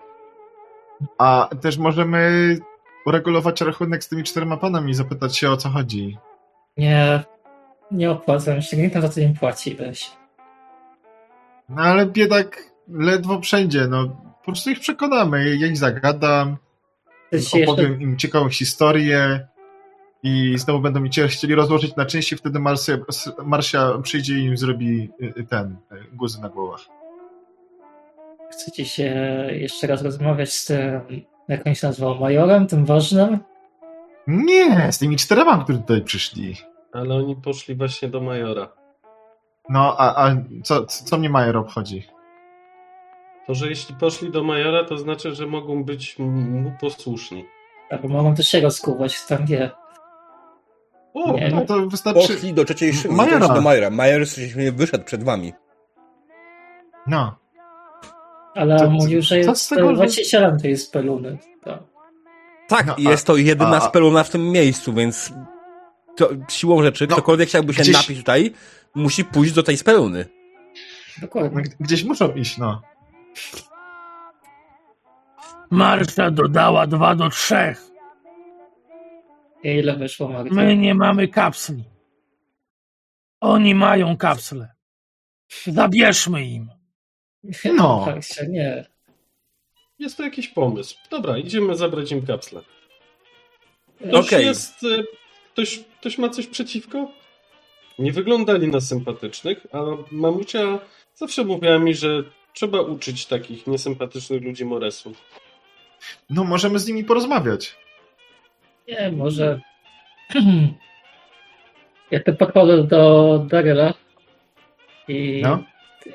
A 1.17 1.49
też 1.61 1.77
możemy 1.77 2.57
uregulować 3.05 3.61
rachunek 3.61 4.03
z 4.03 4.07
tymi 4.07 4.23
czterema 4.23 4.57
panami 4.57 4.91
i 4.91 4.95
zapytać 4.95 5.37
się 5.37 5.51
o 5.51 5.57
co 5.57 5.69
chodzi. 5.69 6.17
Nie, 6.77 7.23
nie 7.91 8.11
opłacam 8.11 8.61
się, 8.61 8.77
nikt 8.77 8.95
na 8.95 9.09
to 9.09 9.19
nie 9.19 9.33
płaci, 9.39 9.75
weź. 9.75 10.11
No 11.69 11.81
ale 11.81 12.05
biedak 12.05 12.63
ledwo 12.87 13.41
wszędzie, 13.41 13.87
no. 13.87 14.07
Po 14.39 14.45
prostu 14.45 14.69
ich 14.69 14.79
przekonamy, 14.79 15.55
ja 15.55 15.67
ich 15.67 15.77
zagadam, 15.77 16.57
jeszcze 17.31 17.63
opowiem 17.63 18.01
im 18.01 18.17
ciekawą 18.17 18.49
historię 18.49 19.47
i 20.23 20.57
znowu 20.57 20.79
będą 20.79 20.99
mi 20.99 21.09
cię 21.09 21.27
chcieli 21.27 21.55
rozłożyć 21.55 21.95
na 21.95 22.05
części, 22.05 22.35
wtedy 22.35 22.59
Marsia, 22.59 22.97
Marsia 23.45 23.97
przyjdzie 24.03 24.39
i 24.39 24.43
im 24.43 24.57
zrobi 24.57 25.09
y, 25.21 25.33
y, 25.39 25.43
ten, 25.43 25.77
y, 25.91 26.15
guzy 26.15 26.41
na 26.41 26.49
głowach. 26.49 27.00
Chcecie 28.51 28.85
się 28.85 29.03
jeszcze 29.51 29.87
raz 29.87 30.01
rozmawiać 30.01 30.53
z 30.53 30.65
tym, 30.65 31.01
jak 31.47 31.67
on 31.67 31.75
się 31.75 31.87
nazywał, 31.87 32.19
majorem, 32.19 32.67
tym 32.67 32.85
ważnym? 32.85 33.39
Nie, 34.27 34.91
z 34.91 34.97
tymi 34.97 35.17
czterema, 35.17 35.63
którzy 35.63 35.79
tutaj 35.79 36.01
przyszli. 36.01 36.55
Ale 36.93 37.15
oni 37.15 37.35
poszli 37.35 37.75
właśnie 37.75 38.07
do 38.09 38.21
Majora. 38.21 38.69
No, 39.69 39.95
a, 39.97 40.25
a 40.25 40.35
co, 40.63 40.85
co 40.85 41.17
mnie 41.17 41.29
Majer 41.29 41.57
obchodzi? 41.57 42.07
To, 43.47 43.53
że 43.53 43.69
jeśli 43.69 43.95
poszli 43.95 44.31
do 44.31 44.43
Majora, 44.43 44.83
to 44.83 44.97
znaczy, 44.97 45.35
że 45.35 45.47
mogą 45.47 45.83
być 45.83 46.19
mu 46.19 46.71
posłuszni. 46.81 47.45
Albo 47.89 48.07
mogą 48.07 48.35
też 48.35 48.47
się 48.47 48.61
rozkuwać, 48.61 49.17
kto 49.17 49.37
tam 49.37 49.45
wie. 49.45 49.71
O, 51.13 51.33
Nie. 51.33 51.49
No 51.49 51.65
to 51.65 51.87
wystarczy... 51.87 52.27
Poszli 52.27 52.53
do 52.53 52.65
trzeciej 52.65 52.93
szyby, 52.93 53.13
Majora. 53.13 53.47
Do 53.47 53.61
Majora. 53.61 53.89
Major 53.89 54.21
wyszedł 54.73 55.03
przed 55.03 55.23
wami. 55.23 55.53
No. 57.07 57.40
Ale 58.55 58.75
on 58.75 58.91
mówił, 58.93 59.21
że 59.21 59.37
jest 59.37 59.61
z 59.61 59.67
tego, 59.67 59.95
właścicielem 59.95 60.59
tej 60.59 60.77
speluny. 60.77 61.37
To. 61.63 61.87
Tak, 62.67 62.85
No, 62.87 62.95
i 62.97 63.07
a- 63.07 63.11
jest 63.11 63.27
to 63.27 63.35
jedyna 63.37 63.77
a- 63.77 63.81
speluna 63.81 64.23
w 64.23 64.29
tym 64.29 64.49
miejscu, 64.51 64.93
więc 64.93 65.33
to, 66.17 66.29
siłą 66.49 66.83
rzeczy, 66.83 67.07
No, 67.09 67.15
ktokolwiek 67.15 67.49
chciałby 67.49 67.73
się 67.73 67.81
gdzieś- 67.81 67.95
napić 67.95 68.17
tutaj, 68.17 68.53
musi 68.95 69.25
pójść 69.25 69.53
do 69.53 69.63
tej 69.63 69.77
speluny. 69.77 70.25
No, 71.17 71.21
Dokładnie. 71.21 71.61
g- 71.61 71.71
Gdzieś 71.79 72.03
muszą 72.03 72.33
iść, 72.33 72.57
no. 72.57 72.81
Marsza 75.69 76.31
dodała 76.31 76.87
dwa 76.87 77.15
do 77.15 77.29
trzech. 77.29 77.87
I 79.63 79.69
ile 79.69 79.95
wyszło, 79.97 80.27
Magda? 80.29 80.55
My 80.55 80.77
nie 80.77 80.95
mamy 80.95 81.27
kapsli. 81.27 81.83
Oni 83.41 83.75
mają 83.75 84.17
kapsle. 84.17 84.71
Zabierzmy 85.67 86.45
im. 86.45 86.69
No. 87.75 88.05
Fakcie, 88.05 88.47
nie. 88.47 88.85
Jest 89.99 90.17
to 90.17 90.23
jakiś 90.23 90.47
pomysł. 90.47 90.95
Dobra, 91.09 91.37
idziemy 91.37 91.75
zabrać 91.75 92.11
im 92.11 92.25
kapsle. 92.25 92.61
Ktoś 94.07 94.27
Okej. 94.27 94.45
jest... 94.45 94.83
y, 94.83 95.03
Ktoś, 95.53 95.79
ktoś 95.99 96.17
ma 96.17 96.29
coś 96.29 96.47
przeciwko? 96.47 97.11
Nie 97.99 98.11
wyglądali 98.11 98.67
na 98.67 98.81
sympatycznych, 98.81 99.67
a 99.71 99.77
mamucia 100.11 100.79
zawsze 101.15 101.43
mówiła 101.43 101.79
mi, 101.79 101.95
że 101.95 102.23
trzeba 102.53 102.81
uczyć 102.81 103.25
takich 103.25 103.67
niesympatycznych 103.67 104.43
ludzi 104.43 104.65
Moresu. 104.65 105.13
No, 106.29 106.43
możemy 106.43 106.79
z 106.79 106.87
nimi 106.87 107.03
porozmawiać. 107.03 107.75
Nie, 108.87 109.11
może... 109.11 109.61
Ja 112.11 112.19
tu 112.23 112.35
podchodzę 112.35 112.83
do 112.83 113.39
Daryla 113.49 113.93
i, 115.07 115.41
No. 115.43 115.63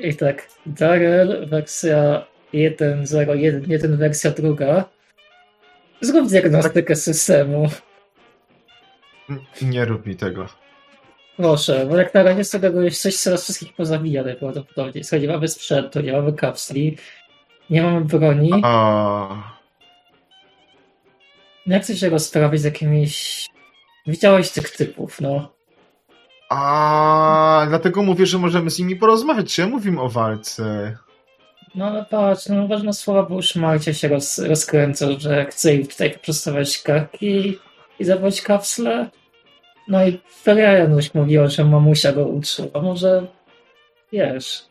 I 0.00 0.14
tak, 0.14 0.48
Daryl, 0.66 1.46
wersja 1.46 2.26
1.0.1, 2.54 3.68
nie 3.68 3.78
ten 3.78 3.96
wersja 3.96 4.30
druga. 4.30 4.84
Zrób 6.00 6.28
diagnostykę 6.28 6.96
systemu. 6.96 7.68
Nie 9.62 9.84
rób 9.84 10.06
mi 10.06 10.16
tego. 10.16 10.46
Proszę, 11.36 11.86
bo 11.86 11.96
jak 11.96 12.14
na 12.14 12.22
razie 12.22 12.44
z 12.44 12.50
tego 12.50 12.82
już 12.82 12.98
coś 12.98 13.16
coraz 13.16 13.42
wszystkich 13.42 13.74
pozabija 13.74 14.22
najprawdopodobniej. 14.22 15.04
Słuchaj, 15.04 15.20
nie 15.20 15.28
mamy 15.28 15.48
sprzętu, 15.48 16.00
nie 16.00 16.12
mamy 16.12 16.32
kapsli, 16.32 16.96
nie 17.70 17.82
mamy 17.82 18.00
broni. 18.04 18.50
A... 18.62 19.56
Jak 21.66 21.82
chcesz 21.82 22.00
się 22.00 22.08
rozprawić 22.08 22.60
z 22.60 22.64
jakimiś... 22.64 23.46
Widziałeś 24.06 24.50
tych 24.50 24.70
typów, 24.70 25.20
no. 25.20 25.55
A, 26.48 27.66
dlatego 27.68 28.02
mówię, 28.02 28.26
że 28.26 28.38
możemy 28.38 28.70
z 28.70 28.78
nimi 28.78 28.96
porozmawiać. 28.96 29.54
Czy 29.54 29.60
ja 29.60 29.66
mówimy 29.66 30.00
o 30.00 30.08
walce? 30.08 30.96
No 31.74 31.86
ale 31.86 32.04
patrz, 32.04 32.48
no 32.48 32.68
ważne 32.68 32.92
słowa, 32.92 33.22
bo 33.22 33.34
już 33.34 33.56
Marcia 33.56 33.94
się 33.94 34.08
roz, 34.08 34.38
rozkręcał, 34.38 35.08
że 35.18 35.44
chce 35.44 35.74
im 35.74 35.86
tutaj 35.86 36.18
przestawiać 36.18 36.78
karki 36.78 37.58
i 37.98 38.04
zabrać 38.04 38.42
kapsle. 38.42 39.10
No 39.88 40.06
i 40.06 40.20
Ferianuś 40.42 41.14
mówiła, 41.14 41.46
że 41.46 41.64
mamusia 41.64 42.12
go 42.12 42.26
uczy, 42.26 42.70
a 42.74 42.80
może 42.80 43.26
wiesz. 44.12 44.66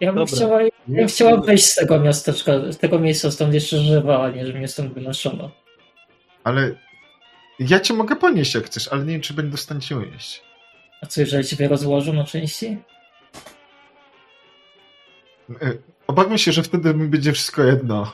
Ja 0.00 0.12
bym 0.12 0.24
Dobra. 0.24 0.36
chciała, 0.36 0.62
ja 0.62 0.70
bym 0.88 1.06
chciała 1.06 1.36
wyjść 1.36 1.64
z 1.64 1.74
tego 1.74 2.00
miasteczka, 2.00 2.52
z 2.70 2.78
tego 2.78 2.98
miejsca 2.98 3.30
stąd 3.30 3.54
jeszcze 3.54 3.76
żywa, 3.76 4.22
a 4.24 4.30
nie, 4.30 4.46
że 4.46 4.52
mnie 4.52 4.68
stąd 4.68 4.92
wynoszono. 4.94 5.50
Ale 6.44 6.74
ja 7.60 7.80
cię 7.80 7.94
mogę 7.94 8.16
ponieść 8.16 8.54
jak 8.54 8.64
chcesz, 8.64 8.88
ale 8.88 9.04
nie 9.04 9.12
wiem, 9.12 9.20
czy 9.20 9.34
będę 9.34 9.56
w 9.56 9.60
stanie 9.60 9.80
cię 9.80 9.96
ujeść. 9.96 10.42
A 11.02 11.06
co, 11.06 11.20
jeżeli 11.20 11.44
ciebie 11.44 11.68
rozłożą 11.68 12.12
na 12.12 12.24
części? 12.24 12.78
E, 15.62 15.72
Obawiam 16.06 16.38
się, 16.38 16.52
że 16.52 16.62
wtedy 16.62 16.94
mi 16.94 17.08
będzie 17.08 17.32
wszystko 17.32 17.62
jedno. 17.62 18.12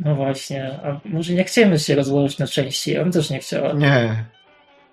No 0.00 0.14
właśnie, 0.14 0.80
a 0.84 1.00
może 1.04 1.32
nie 1.34 1.44
chcemy 1.44 1.78
się 1.78 1.94
rozłożyć 1.94 2.38
na 2.38 2.46
części, 2.46 2.94
bym 2.94 3.12
też 3.12 3.30
nie 3.30 3.38
chciała. 3.38 3.72
Nie. 3.72 4.24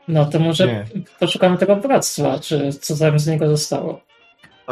No 0.07 0.25
to 0.25 0.39
może 0.39 0.67
Nie. 0.67 0.85
poszukamy 1.19 1.57
tego 1.57 1.75
bractwa, 1.75 2.39
czy 2.39 2.73
co 2.73 2.97
tam 2.97 3.19
z 3.19 3.27
niego 3.27 3.47
zostało. 3.49 4.01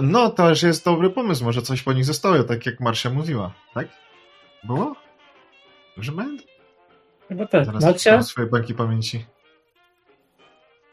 No, 0.02 0.30
to 0.30 0.50
już 0.50 0.64
jest 0.64 0.86
dobry 0.86 1.10
pomysł. 1.10 1.44
Może 1.44 1.62
coś 1.62 1.82
po 1.82 1.94
nich 1.94 2.06
zostało, 2.06 2.44
tak 2.44 2.66
jak 2.66 2.80
Marsia 2.80 3.10
mówiła. 3.10 3.54
Tak? 3.74 3.88
Było? 4.64 4.96
Dobrze 5.96 6.12
będę? 6.12 6.44
Chyba 7.30 7.46
tak. 7.48 7.68
Marcia, 7.68 8.12
szukam 8.12 8.24
swoje 8.24 8.48
banki 8.48 8.74
pamięci. 8.74 9.26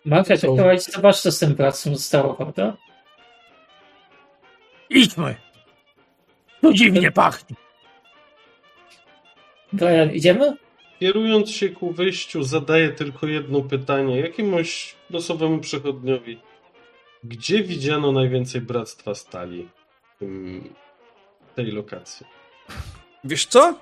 Marcia, 0.05 0.37
Co? 0.37 0.57
czekaj, 0.57 0.79
zobacz 0.81 1.17
co 1.21 1.33
z 1.33 1.39
tym 1.39 1.55
bractwem 1.55 1.97
zostało, 1.97 2.35
prawda? 2.35 2.77
Idźmy. 4.91 5.37
Tu 6.61 6.73
dziwnie 6.73 7.11
pachnie. 7.13 7.57
Brian, 9.73 10.11
idziemy? 10.11 10.57
Kierując 11.01 11.51
się 11.51 11.69
ku 11.69 11.93
wyjściu, 11.93 12.43
zadaję 12.43 12.89
tylko 12.91 13.27
jedno 13.27 13.61
pytanie 13.63 14.21
jakiemuś 14.21 14.95
losowemu 15.11 15.59
przechodniowi. 15.59 16.41
Gdzie 17.25 17.63
widziano 17.63 18.13
najwięcej 18.13 18.61
bractwa 18.61 19.15
stali 19.15 19.69
w 20.21 21.55
tej 21.55 21.67
lokacji? 21.67 22.27
Wiesz 23.25 23.47
co? 23.47 23.75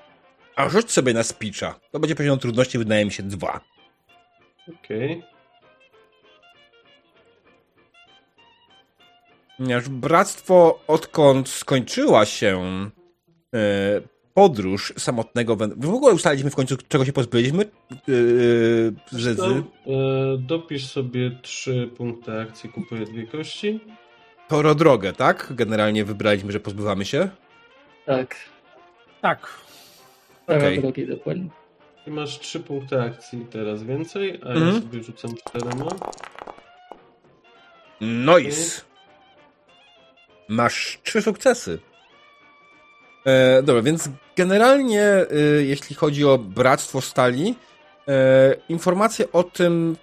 A 0.60 0.68
rzuć 0.68 0.90
sobie 0.90 1.14
na 1.14 1.22
speecha. 1.22 1.80
To 1.92 2.00
będzie 2.00 2.14
poziom 2.14 2.38
trudności, 2.38 2.78
wydaje 2.78 3.04
mi 3.04 3.12
się, 3.12 3.22
dwa. 3.22 3.60
Okej. 4.68 5.22
Ponieważ 9.58 9.88
bractwo, 9.88 10.80
odkąd 10.86 11.48
skończyła 11.48 12.26
się 12.26 12.60
e, 13.54 13.58
podróż 14.34 14.92
samotnego 14.98 15.56
wędrowca. 15.56 15.86
W 15.86 15.94
ogóle 15.94 16.14
ustaliliśmy 16.14 16.50
w 16.50 16.54
końcu, 16.56 16.76
czego 16.88 17.04
się 17.04 17.12
pozbyliśmy? 17.12 17.64
Yy, 18.08 19.36
To, 19.36 19.50
e, 19.50 19.62
dopisz 20.38 20.86
sobie 20.86 21.38
trzy 21.42 21.90
punkty 21.96 22.40
akcji, 22.40 22.70
kupuję 22.70 23.06
dwie 23.06 23.26
kości. 23.26 23.80
Toro 24.48 24.74
drogę, 24.74 25.12
tak? 25.12 25.46
Generalnie 25.50 26.04
wybraliśmy, 26.04 26.52
że 26.52 26.60
pozbywamy 26.60 27.04
się. 27.04 27.28
Tak. 28.06 28.36
Tak. 29.20 29.69
Prawa 30.46 30.66
Okej. 30.66 30.80
drogi 30.80 31.06
dokładnie. 31.06 31.48
I 32.06 32.10
masz 32.10 32.38
trzy 32.38 32.60
punkty 32.60 33.00
akcji 33.02 33.46
teraz 33.50 33.82
więcej, 33.82 34.40
a 34.44 34.48
ja 34.48 34.54
Mhm. 34.54 34.82
sobie 34.82 35.02
rzucam 35.02 35.34
czterema. 35.36 35.86
Nice. 38.00 38.80
Masz 40.48 40.98
trzy 41.02 41.22
sukcesy. 41.22 41.78
E, 43.26 43.62
dobra, 43.62 43.82
więc 43.82 44.08
generalnie, 44.36 45.02
e, 45.02 45.26
jeśli 45.62 45.96
chodzi 45.96 46.24
o 46.24 46.38
Bractwo 46.38 47.00
Stali, 47.00 47.54
e, 48.08 48.54
informacje 48.68 49.32
o 49.32 49.42
tym, 49.42 49.96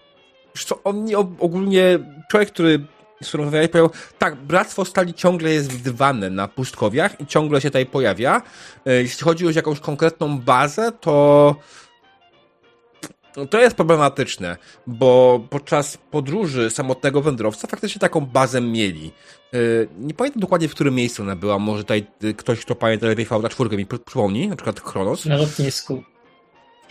co, 0.54 0.84
on 0.84 1.04
nie, 1.06 1.18
ogólnie 1.18 2.00
człowiek, 2.32 2.50
który 2.52 2.80
z 3.22 3.34
rozmawiałeś, 3.34 3.68
powiedział, 3.72 3.90
tak, 4.18 4.36
Bractwo 4.36 4.86
Stali 4.86 5.14
ciągle 5.14 5.50
jest 5.50 5.72
widywane 5.72 6.30
na 6.30 6.48
pustkowiach 6.48 7.22
i 7.22 7.26
ciągle 7.26 7.62
się 7.62 7.70
tutaj 7.70 7.86
pojawia. 7.86 8.42
E, 8.86 8.94
jeśli 8.94 9.24
chodzi 9.24 9.48
o 9.48 9.50
jakąś 9.50 9.80
konkretną 9.80 10.40
bazę, 10.40 10.92
to 10.92 11.56
no 13.38 13.46
to 13.46 13.62
jest 13.62 13.76
problematyczne, 13.76 14.58
bo 14.88 15.40
podczas 15.50 15.98
podróży 15.98 16.70
samotnego 16.70 17.22
wędrowca 17.22 17.68
faktycznie 17.68 18.00
taką 18.00 18.22
bazę 18.22 18.62
mieli. 18.62 19.12
Yy, 19.54 19.88
Nie 20.00 20.14
pamiętam 20.14 20.42
dokładnie, 20.42 20.68
w 20.68 20.72
którym 20.72 20.96
miejscu 20.96 21.22
ona 21.24 21.36
była. 21.36 21.60
Może 21.60 21.84
tutaj 21.84 22.08
y, 22.24 22.34
ktoś, 22.34 22.60
kto 22.60 22.76
pamięta 22.76 23.08
lepiej 23.08 23.28
na 23.42 23.50
czwórkę 23.50 23.78
mi 23.78 23.86
przy- 23.86 24.00
przypomni, 24.00 24.48
na 24.48 24.56
przykład 24.56 24.82
Kronos. 24.82 25.26
Na 25.26 25.38
lotnisku. 25.38 26.04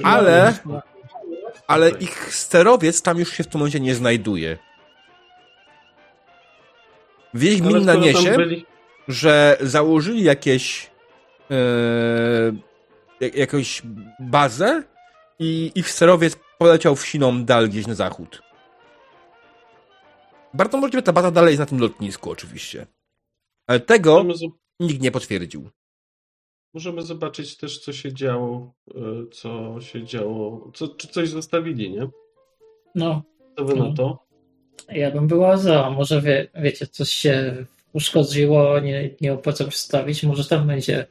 Ale, 0.02 0.54
ale 1.66 1.90
ich 1.90 2.34
sterowiec 2.34 3.02
tam 3.02 3.18
już 3.18 3.32
się 3.32 3.44
w 3.44 3.46
tym 3.46 3.58
momencie 3.58 3.80
nie 3.80 3.94
znajduje. 3.94 4.58
Tam 7.72 7.84
naniesie, 7.84 8.36
byli- 8.36 8.66
że 9.08 9.56
założyli 9.60 10.22
jakieś 10.24 10.90
jak- 13.20 13.34
jakąś 13.34 13.82
bazę 14.20 14.82
i 15.38 15.72
ich 15.74 15.90
sterowiec 15.90 16.38
poleciał 16.58 16.96
w 16.96 17.06
siną 17.06 17.44
dal 17.44 17.68
gdzieś 17.68 17.86
na 17.86 17.94
zachód. 17.94 18.42
Bardzo 20.54 20.78
możliwe, 20.78 21.02
ta 21.02 21.12
baza 21.12 21.30
dalej 21.30 21.50
jest 21.52 21.60
na 21.60 21.66
tym 21.66 21.78
lotnisku, 21.80 22.30
oczywiście. 22.30 22.86
Ale 23.66 23.80
tego 23.80 24.24
nikt 24.80 25.00
nie 25.02 25.10
potwierdził. 25.10 25.70
możemy 26.74 27.02
zobaczyć 27.02 27.56
też, 27.56 27.78
co 27.78 27.92
się 27.92 28.12
działo, 28.14 28.72
e, 28.94 29.00
co 29.32 29.80
się 29.80 30.04
działo, 30.04 30.70
co, 30.74 30.88
czy 30.88 31.08
coś 31.08 31.28
zostawili, 31.28 31.90
nie? 31.90 32.08
No, 32.94 33.22
Co 33.58 33.64
wy 33.64 33.74
na 33.76 33.92
to? 33.94 34.25
Ja 34.92 35.10
bym 35.10 35.26
była 35.26 35.56
za. 35.56 35.90
Może 35.90 36.22
wie, 36.22 36.46
wiecie, 36.62 36.86
coś 36.86 37.08
się 37.10 37.54
uszkodziło, 37.92 38.80
nie, 38.80 39.10
nie 39.20 39.32
opłaca 39.32 39.64
przedstawić, 39.64 40.22
może 40.22 40.44
tam 40.44 40.66
będzie. 40.66 41.06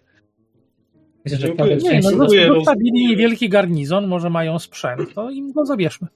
Myślę, 1.25 1.37
że 1.39 1.47
Dziękuję. 1.47 1.69
parę 1.69 1.75
Nie, 1.81 1.89
części 1.89 2.03
no, 2.17 2.19
dziękuję. 2.19 2.47
Zostawili 2.53 3.17
wielki 3.17 3.49
garnizon, 3.49 4.07
może 4.07 4.29
mają 4.29 4.59
sprzęt, 4.59 5.13
to 5.13 5.29
im 5.31 5.51
go 5.51 5.65
zabierzmy. 5.65 6.07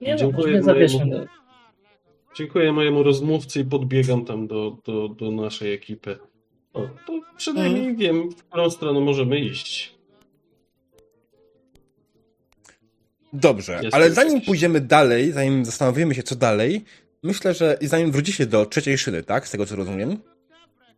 Nie, 0.00 0.12
no, 0.12 0.18
Dziękuję 0.18 0.54
nie 0.54 0.62
zabierzmy. 0.62 0.98
mojemu- 1.06 1.18
No. 1.20 1.26
Dziękuję 2.36 2.72
mojemu 2.72 3.02
rozmówcy 3.02 3.60
i 3.60 3.64
podbiegam 3.64 4.24
tam 4.24 4.46
do, 4.46 4.76
do, 4.86 5.08
do 5.08 5.30
naszej 5.30 5.72
ekipy. 5.74 6.18
O, 6.74 6.80
to 7.06 7.20
przynajmniej 7.36 7.86
Mhm. 7.86 7.96
wiem, 7.96 8.30
w 8.30 8.44
którą 8.44 8.70
stronę 8.70 9.00
możemy 9.00 9.40
iść. 9.40 9.94
Dobrze, 13.32 13.80
Jest 13.82 13.94
ale 13.94 14.10
zanim 14.10 14.32
jakiś- 14.34 14.46
pójdziemy 14.46 14.80
dalej, 14.80 15.32
zanim 15.32 15.64
zastanowimy 15.64 16.14
się, 16.14 16.22
co 16.22 16.36
dalej, 16.36 16.84
myślę, 17.22 17.54
że 17.54 17.78
i 17.80 17.86
zanim 17.86 18.12
wrócicie 18.12 18.46
do 18.46 18.66
trzeciej 18.66 18.98
szyny, 18.98 19.22
tak? 19.22 19.48
Z 19.48 19.50
tego, 19.50 19.66
co 19.66 19.76
rozumiem, 19.76 20.16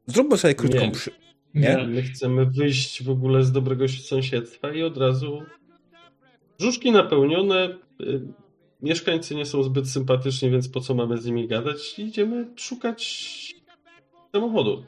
zróbmy 0.07 0.37
sobie 0.39 0.55
krótką 0.55 0.81
Nie. 0.81 0.91
przy... 0.91 1.11
Nie? 1.55 1.87
My 1.87 2.03
chcemy 2.03 2.47
wyjść 2.47 3.03
w 3.03 3.11
ogóle 3.11 3.45
z 3.45 3.53
dobrego 3.53 3.89
sąsiedztwa 3.89 4.73
i 4.73 4.83
od 4.83 4.97
razu 4.99 5.43
brzuszki 6.59 6.93
napełnione. 6.93 7.69
y, 8.01 8.21
Mieszkańcy 8.83 9.35
nie 9.35 9.47
są 9.47 9.63
zbyt 9.63 9.89
sympatyczni, 9.91 10.51
więc 10.51 10.69
po 10.69 10.81
co 10.81 10.95
mamy 10.95 11.19
z 11.19 11.27
nimi 11.27 11.49
gadać? 11.49 11.99
Idziemy 11.99 12.47
szukać 12.57 13.55
samochodu. 14.33 14.85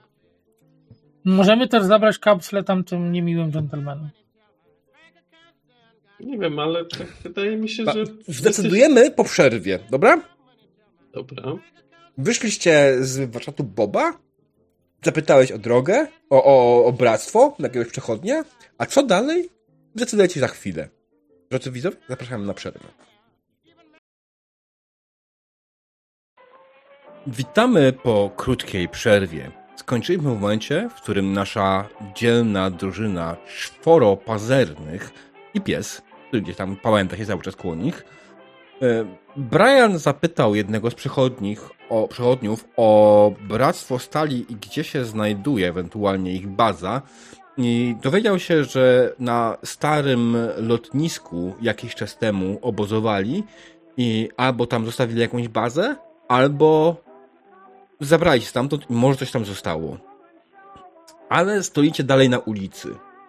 Możemy 1.25 1.69
też 1.69 1.83
zabrać 1.85 2.19
kapsle 2.19 2.65
tamtym 2.65 3.13
niemiłym 3.13 3.53
dżentelmenom. 3.53 4.09
Nie 6.21 6.39
wiem, 6.39 6.59
ale 6.59 6.85
tak 6.85 7.07
wydaje 7.23 7.57
mi 7.57 7.69
się, 7.69 7.85
że. 7.85 8.05
Zdecydujemy 8.29 9.11
po 9.11 9.25
przerwie, 9.25 9.79
dobra? 9.91 10.23
Dobra. 11.13 11.43
Wyszliście 12.19 12.97
z 13.01 13.31
warsztatu 13.31 13.65
Boba, 13.65 14.19
zapytałeś 15.03 15.53
o 15.53 15.59
drogę, 15.59 16.07
o, 16.31 16.45
o, 16.45 16.85
o 16.85 16.93
bractwo, 16.93 17.57
na 17.59 17.69
jakiegoś 17.69 17.89
przechodnia, 17.89 18.45
a 18.79 18.87
co 18.87 19.03
dalej? 19.03 19.49
Zdecydujecie 19.95 20.41
za 20.41 20.49
chwilę. 20.49 20.89
Drodzy 21.51 21.71
widzowie, 21.71 21.97
zapraszam 22.09 22.47
na 22.47 22.55
przerwę. 22.55 22.89
Witamy 27.27 27.93
po 27.93 28.31
krótkiej 28.37 28.89
przerwie. 28.89 29.51
Skończyliśmy 29.77 30.31
w 30.31 30.41
momencie, 30.41 30.89
w 30.97 31.01
którym 31.01 31.33
nasza 31.33 31.89
dzielna 32.15 32.71
drużyna 32.71 33.37
czworo 33.47 34.17
pazernych 34.17 35.11
i 35.55 35.61
pies, 35.61 36.03
gdzieś 36.33 36.57
tam 36.57 36.77
pałęta 36.77 37.17
się 37.17 37.27
cały 37.27 37.43
czas 37.43 37.57
koło 37.57 37.75
nich, 37.75 38.05
E, 38.83 39.05
Brian 39.37 39.99
zapytał 39.99 40.55
jednego 40.55 40.91
z 40.91 40.95
o, 41.89 42.09
przechodniów 42.09 42.69
o 42.77 43.33
Bractwo 43.49 43.99
Stali 43.99 44.53
i 44.53 44.57
gdzie 44.57 44.85
się 44.85 45.05
znajduje 45.05 45.69
ewentualnie 45.69 46.33
ich 46.33 46.49
baza 46.49 47.03
i 47.57 47.97
dowiedział 48.03 48.39
się, 48.39 48.65
że 48.65 49.15
na 49.19 49.57
starym 49.65 50.37
lotnisku 50.57 51.55
jakiś 51.61 51.95
czas 51.95 52.19
temu 52.19 52.59
obozowali 52.63 53.45
i 53.97 54.29
albo 54.37 54.67
tam 54.67 54.87
zostawili 54.87 55.21
jakąś 55.21 55.49
bazę, 55.49 55.97
albo 56.29 56.97
zabrali 58.01 58.41
się 58.41 58.47
stamtąd 58.47 58.91
i 58.91 58.93
może 58.93 59.19
coś 59.19 59.31
tam 59.31 59.45
zostało. 59.45 59.97
Ale 61.29 61.63
stoicie 61.63 62.05
dalej 62.05 62.29
na 62.29 62.39
ulicy 62.39 62.89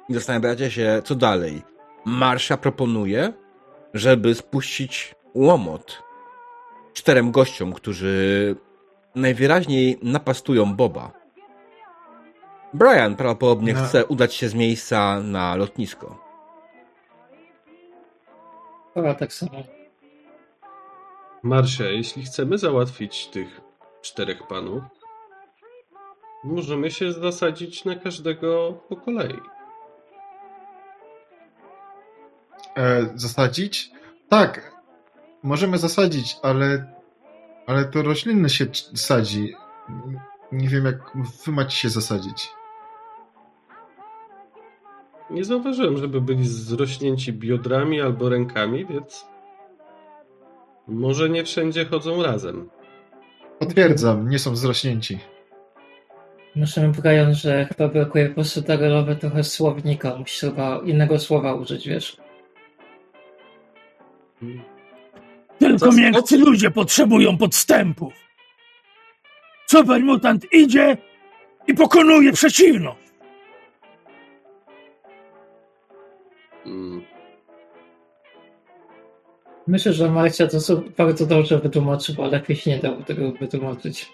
i 0.09 0.13
zastanawiacie 0.13 0.71
się, 0.71 1.01
co 1.05 1.15
dalej. 1.15 1.76
Marsza 2.07 2.57
proponuje, 2.57 3.33
żeby 3.93 4.35
spuścić 4.35 5.15
łomot 5.33 6.03
czterem 6.93 7.31
gościom, 7.31 7.73
którzy 7.73 8.55
najwyraźniej 9.15 9.99
napastują 10.03 10.75
Boba. 10.75 11.11
Brian 12.73 13.15
prawdopodobnie 13.15 13.73
No. 13.73 13.83
chce 13.83 14.05
udać 14.05 14.33
się 14.33 14.49
z 14.49 14.53
miejsca 14.53 15.19
na 15.23 15.55
lotnisko. 15.55 16.17
Chyba 18.93 19.13
tak 19.13 19.33
samo. 19.33 19.63
Marsia, 21.43 21.85
jeśli 21.85 22.23
chcemy 22.23 22.57
załatwić 22.57 23.27
tych 23.27 23.61
czterech 24.01 24.47
panów, 24.47 24.83
możemy 26.43 26.91
się 26.91 27.11
zasadzić 27.13 27.85
na 27.85 27.95
każdego 27.95 28.73
po 28.89 28.95
kolei. 28.95 29.39
E, 32.77 33.09
zasadzić? 33.15 33.91
Tak, 34.29 34.71
możemy 35.43 35.77
zasadzić, 35.77 36.37
ale, 36.43 36.93
ale 37.67 37.85
to 37.85 38.01
roślinny 38.01 38.49
się 38.49 38.65
sadzi. 38.95 39.53
Nie 40.51 40.67
wiem, 40.67 40.85
jak 40.85 40.97
wy 41.45 41.51
macie 41.51 41.77
się 41.77 41.89
zasadzić. 41.89 42.49
Nie 45.29 45.43
zauważyłem, 45.43 45.97
żeby 45.97 46.21
byli 46.21 46.47
zrośnięci 46.47 47.33
biodrami 47.33 48.01
albo 48.01 48.29
rękami, 48.29 48.85
więc 48.85 49.25
może 50.87 51.29
nie 51.29 51.43
wszędzie 51.43 51.85
chodzą 51.85 52.23
razem. 52.23 52.69
Potwierdzam, 53.59 54.29
nie 54.29 54.39
są 54.39 54.51
wzrośnięci. 54.51 55.19
Musimy 56.55 56.89
Brian, 56.89 57.33
że 57.33 57.65
chyba 57.65 57.89
brakuje 57.89 58.27
po 58.27 58.33
prostu 58.33 58.61
Darylowi 58.61 59.15
trochę 59.15 59.43
słownika. 59.43 60.15
Musisz 60.17 60.39
chyba 60.39 60.79
innego 60.79 61.19
słowa 61.19 61.53
użyć, 61.53 61.87
wiesz? 61.87 62.17
Tylko 65.59 65.91
Co- 65.91 65.97
miękcy 65.97 66.37
ludzie 66.37 66.71
potrzebują 66.71 67.37
podstępów. 67.37 68.13
Super 69.69 70.01
mutant 70.01 70.53
idzie 70.53 70.97
i 71.67 71.73
pokonuje 71.73 72.31
przeciwność. 72.33 73.07
Mm, 76.65 77.01
Myślę, 79.67 79.93
że 79.93 80.11
Marcia 80.11 80.47
to 80.47 80.57
bardzo 80.97 81.25
dobrze 81.25 81.59
wytłumaczył, 81.59 82.15
ale 82.19 82.31
lepiej 82.31 82.55
się 82.55 82.71
nie 82.71 82.77
dało 82.77 82.97
tego 83.03 83.31
wytłumaczyć. 83.31 84.11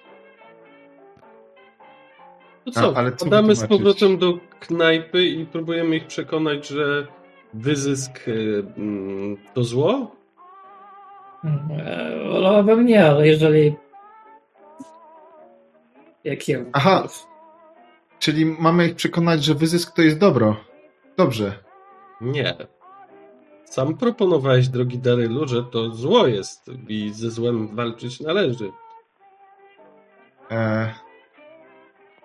To 2.66 2.72
co, 2.72 2.94
A, 2.96 3.00
ale 3.00 3.12
co 3.12 3.26
wpadamy 3.26 3.56
z 3.56 3.68
powrotem 3.68 4.18
do 4.18 4.40
knajpy 4.60 5.24
i 5.26 5.46
próbujemy 5.46 5.96
ich 5.96 6.08
przekonać, 6.08 6.68
że 6.68 7.08
wyzysk 7.54 8.28
y, 8.28 8.64
mm, 8.78 9.38
to 9.54 9.64
zło? 9.64 10.16
E, 11.44 12.24
Wolałabym 12.32 12.86
nie, 12.86 13.06
ale 13.06 13.28
jeżeli... 13.28 13.76
Jakie? 16.24 16.66
Aha. 16.74 17.08
Czyli 18.20 18.46
mamy 18.46 18.88
ich 18.88 18.96
przekonać, 18.96 19.44
że 19.44 19.56
wyzysk 19.56 19.96
to 19.96 20.02
jest 20.02 20.18
dobro. 20.18 20.56
Dobrze. 21.18 21.60
Nie. 22.22 22.56
Sam 23.66 23.98
proponowałeś, 23.98 24.68
drogi 24.68 25.00
Darylu, 25.00 25.48
że 25.48 25.64
to 25.64 25.90
zło 25.90 26.28
jest 26.28 26.72
i 26.88 27.10
ze 27.14 27.32
złem 27.32 27.76
walczyć 27.76 28.20
należy. 28.20 28.72
E, 30.52 30.94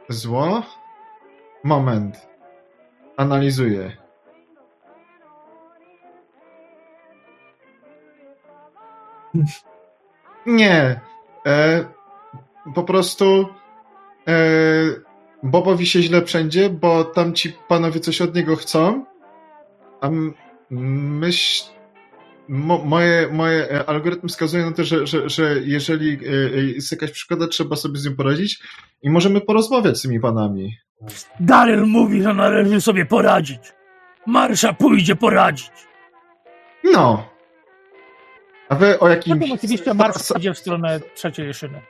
zło? 0.09 0.63
Moment. 1.65 2.29
Analizuję. 3.17 4.08
Nie. 10.47 11.01
E, 11.47 11.85
po 12.75 12.83
prostu 12.83 13.49
e, 14.29 15.09
Bobowi 15.43 15.87
się 15.87 16.03
źle 16.03 16.25
wszędzie, 16.25 16.71
bo 16.71 17.05
tam 17.05 17.35
ci 17.35 17.53
panowie 17.69 18.01
coś 18.01 18.21
od 18.21 18.35
niego 18.35 18.57
chcą, 18.57 19.05
a 20.01 20.11
myśl, 20.71 21.65
mo, 22.49 22.85
moje, 22.85 23.29
moje 23.33 23.71
e, 23.71 23.89
algorytmy 23.89 24.29
wskazują 24.29 24.71
na 24.71 24.77
to, 24.77 24.85
że, 24.85 25.07
że, 25.07 25.29
że 25.29 25.55
jeżeli 25.65 26.13
e, 26.13 26.31
e, 26.55 26.63
jest 26.63 26.93
jakaś 26.93 27.11
przeszkoda, 27.11 27.47
trzeba 27.47 27.77
sobie 27.77 27.99
z 27.99 28.07
nią 28.07 28.17
poradzić 28.17 28.63
i 29.03 29.11
możemy 29.11 29.41
porozmawiać 29.41 29.99
z 29.99 30.03
tymi 30.03 30.21
panami. 30.21 30.77
Daryl 31.41 31.87
mówi, 31.87 32.23
że 32.23 32.35
należy 32.35 32.81
sobie 32.81 33.07
poradzić. 33.07 33.61
Marsza 34.27 34.73
pójdzie 34.73 35.17
poradzić. 35.17 35.71
No. 36.85 37.38
A 38.69 38.75
wy 38.75 38.99
o 38.99 39.09
jakimś... 39.09 39.39
Potem 39.39 39.53
oczywiście 39.53 39.91
sa- 39.91 40.39
idzie 40.39 40.55
w 40.55 40.59
stronę 40.59 41.01
trzeciej 41.15 41.55
szyny. 41.55 41.81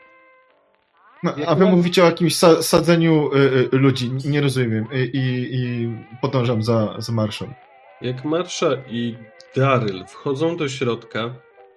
No, 1.23 1.33
a 1.47 1.55
wy 1.55 1.67
mówicie 1.67 2.03
o 2.03 2.07
jakimś 2.07 2.35
sa 2.37 2.63
sadzeniu 2.63 3.31
y, 3.35 3.69
y, 3.75 3.79
ludzi. 3.79 4.11
Nie 4.25 4.41
rozumiem. 4.41 4.87
I, 4.93 4.99
i, 4.99 5.55
i 5.57 5.89
podążam 6.23 6.63
za, 6.63 6.95
za 6.99 7.13
marszą. 7.13 7.53
Jak 8.01 8.25
Marsza 8.25 8.71
i 8.91 9.17
Daryl 9.57 10.05
wchodzą 10.07 10.57
do 10.57 10.69
środka, 10.69 11.35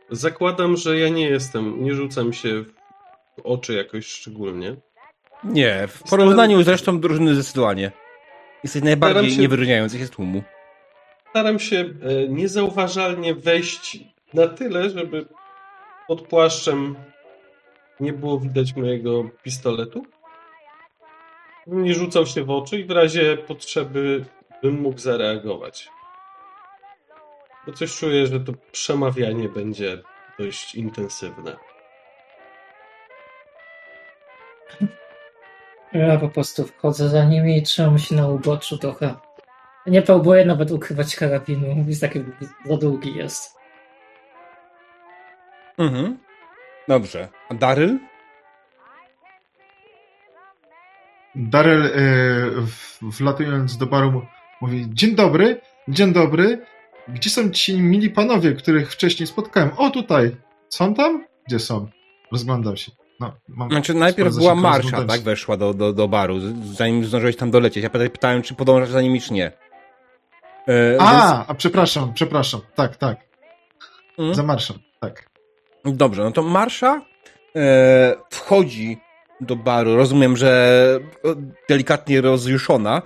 zakładam, 0.10 0.78
że 0.78 1.00
ja 1.00 1.10
nie 1.10 1.30
jestem, 1.30 1.84
nie 1.84 1.94
rzucam 1.94 2.34
się 2.34 2.64
w 3.38 3.42
oczy 3.44 3.74
jakoś 3.74 4.06
szczególnie. 4.08 4.76
Nie, 5.44 5.88
w 5.88 6.04
porównaniu 6.04 6.64
z 6.64 6.68
resztą 6.68 7.00
drużyny 7.00 7.36
zdecydowanie. 7.36 7.92
Jesteś 8.64 8.84
najbardziej 8.84 9.16
Staram 9.22 9.36
się- 9.36 9.42
niewyróżniający 9.42 10.00
się 10.00 10.06
z 10.06 10.10
tłumu. 10.10 10.44
Staram 11.30 11.60
się 11.60 11.78
e, 11.78 12.28
niezauważalnie 12.30 13.36
wejść 13.36 14.00
na 14.34 14.48
tyle, 14.48 14.90
żeby 14.90 15.26
pod 16.08 16.22
płaszczem 16.22 16.96
nie 18.00 18.14
było 18.14 18.40
widać 18.40 18.76
mojego 18.76 19.24
pistoletu. 19.44 20.06
Nie 21.68 21.94
rzucał 21.94 22.26
się 22.26 22.44
w 22.44 22.50
oczy 22.50 22.80
i 22.80 22.86
w 22.86 22.92
razie 22.92 23.38
potrzeby 23.38 24.26
bym 24.64 24.82
mógł 24.82 25.00
zareagować. 25.00 25.90
Bo 27.68 27.74
coś 27.74 27.98
czuję, 27.98 28.28
że 28.28 28.40
to 28.40 28.54
przemawianie 28.72 29.50
będzie 29.50 30.02
dość 30.40 30.76
intensywne. 30.76 31.58
Ja 35.94 36.18
po 36.18 36.30
prostu 36.30 36.64
wchodzę 36.64 37.10
za 37.10 37.26
nimi 37.26 37.58
i 37.58 37.64
trzymam 37.64 38.00
się 38.00 38.16
na 38.16 38.28
uboczu 38.28 38.78
trochę. 38.78 39.16
Nie 39.88 40.02
próbuję 40.02 40.46
nawet 40.46 40.72
ukrywać 40.72 41.16
karabinu, 41.16 41.86
jest 41.88 42.02
taki 42.02 42.20
za 42.66 42.78
długi 42.78 43.16
jest. 43.16 43.61
Mhm. 45.82 46.18
Dobrze. 46.88 47.28
A 47.50 47.54
Daryl? 47.54 48.00
Darel, 51.36 51.86
e, 51.86 51.92
w- 52.62 53.00
wlatując 53.18 53.78
do 53.78 53.86
baru, 53.86 54.26
mówi: 54.62 54.86
Dzień 54.90 55.16
dobry, 55.16 55.62
dzień 55.88 56.14
dobry. 56.14 56.66
Gdzie 57.08 57.30
są 57.30 57.50
ci 57.50 57.82
mili 57.82 58.10
panowie, 58.10 58.54
których 58.54 58.92
wcześniej 58.92 59.28
spotkałem? 59.28 59.70
O, 59.78 59.90
tutaj. 59.90 60.36
Są 60.70 60.94
tam? 60.94 61.26
Gdzie 61.48 61.60
są? 61.60 61.88
Rozglądam 62.32 62.78
się. 62.78 62.92
No, 63.20 63.34
mam 63.48 63.70
Znaczy, 63.70 63.94
najpierw 63.94 64.36
była 64.36 64.56
Marsza, 64.56 65.04
tak? 65.06 65.22
Weszła 65.22 65.58
do, 65.58 65.74
do, 65.74 65.94
do 65.94 66.08
baru, 66.08 66.40
zanim 66.74 67.06
zdążyłeś 67.06 67.36
tam 67.36 67.52
dolecieć. 67.52 67.84
Ja 67.84 67.90
pyta- 67.90 68.10
pytałem, 68.10 68.42
czy 68.42 68.56
podążasz 68.56 68.90
za 68.90 69.02
nimi, 69.02 69.22
czy 69.22 69.34
nie. 69.34 69.52
E, 70.68 70.98
A, 71.00 71.46
a 71.48 71.54
przepraszam, 71.54 72.14
przepraszam. 72.14 72.62
Tak, 72.76 72.96
tak. 72.98 73.18
więc- 74.20 74.38
Za 74.38 74.44
marszem, 74.44 74.78
tak. 75.00 75.31
Dobrze, 75.86 76.24
no 76.24 76.32
to 76.32 76.44
Marsza 76.44 77.02
e, 77.56 78.16
wchodzi 78.30 78.98
do 79.42 79.56
baru. 79.56 79.96
Rozumiem, 79.96 80.38
że 80.38 81.00
e, 81.26 81.36
delikatnie 81.70 82.22
rozjuszona. 82.22 83.02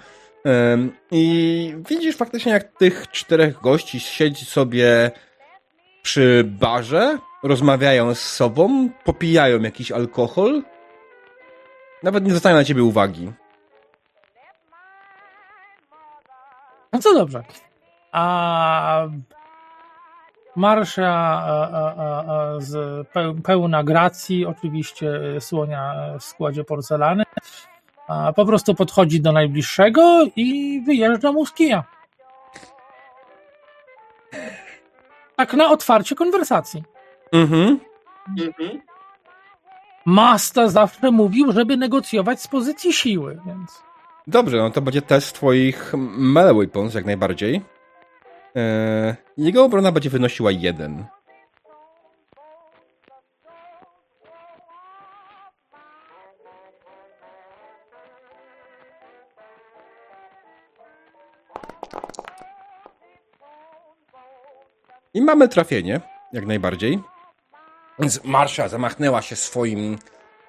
Em, 0.45 0.91
I 1.11 1.75
widzisz 1.89 2.15
faktycznie, 2.15 2.51
jak 2.51 2.77
tych 2.77 3.11
czterech 3.11 3.61
gości 3.61 3.99
siedzi 3.99 4.45
sobie 4.45 5.11
przy 6.01 6.43
barze, 6.45 7.17
rozmawiają 7.43 8.15
z 8.15 8.19
sobą, 8.19 8.89
popijają 9.03 9.61
jakiś 9.61 9.91
alkohol. 9.91 10.63
Nawet 12.03 12.23
nie 12.23 12.29
zwracają 12.29 12.55
na 12.55 12.63
ciebie 12.63 12.83
uwagi. 12.83 13.31
No 16.93 16.99
co 16.99 17.13
dobrze. 17.13 17.43
A 18.11 19.07
Marsza 20.55 21.43
z 22.57 23.07
peł- 23.07 23.41
pełna 23.41 23.83
gracji, 23.83 24.45
oczywiście 24.45 25.35
e, 25.35 25.41
słonia 25.41 25.93
w 26.19 26.23
składzie 26.23 26.63
porcelany, 26.63 27.23
po 28.35 28.45
prostu 28.45 28.75
podchodzi 28.75 29.21
do 29.21 29.31
najbliższego 29.31 30.25
i 30.35 30.81
wyjeżdża 30.85 31.31
mu 31.31 31.45
z 31.45 31.53
kija. 31.53 31.83
Tak 35.35 35.53
na 35.53 35.69
otwarcie 35.69 36.15
konwersacji. 36.15 36.83
Mhm. 37.31 37.79
Mhm. 38.39 38.81
Masta 40.05 40.67
zawsze 40.67 41.11
mówił, 41.11 41.51
żeby 41.51 41.77
negocjować 41.77 42.41
z 42.41 42.47
pozycji 42.47 42.93
siły, 42.93 43.39
więc 43.45 43.83
Dobrze, 44.27 44.57
no 44.57 44.69
to 44.71 44.81
będzie 44.81 45.01
test 45.01 45.35
twoich 45.35 45.93
melee 46.17 46.53
weapons, 46.57 46.93
jak 46.93 47.05
najbardziej. 47.05 47.61
Eee, 48.55 49.15
jego 49.37 49.63
obrona 49.63 49.91
będzie 49.91 50.09
wynosiła 50.09 50.51
jeden. 50.51 51.05
I 65.13 65.21
mamy 65.21 65.47
trafienie, 65.47 66.01
jak 66.33 66.45
najbardziej. 66.45 66.99
Więc 67.99 68.23
Marsza 68.23 68.67
zamachnęła 68.67 69.21
się 69.21 69.35
swoim, 69.35 69.97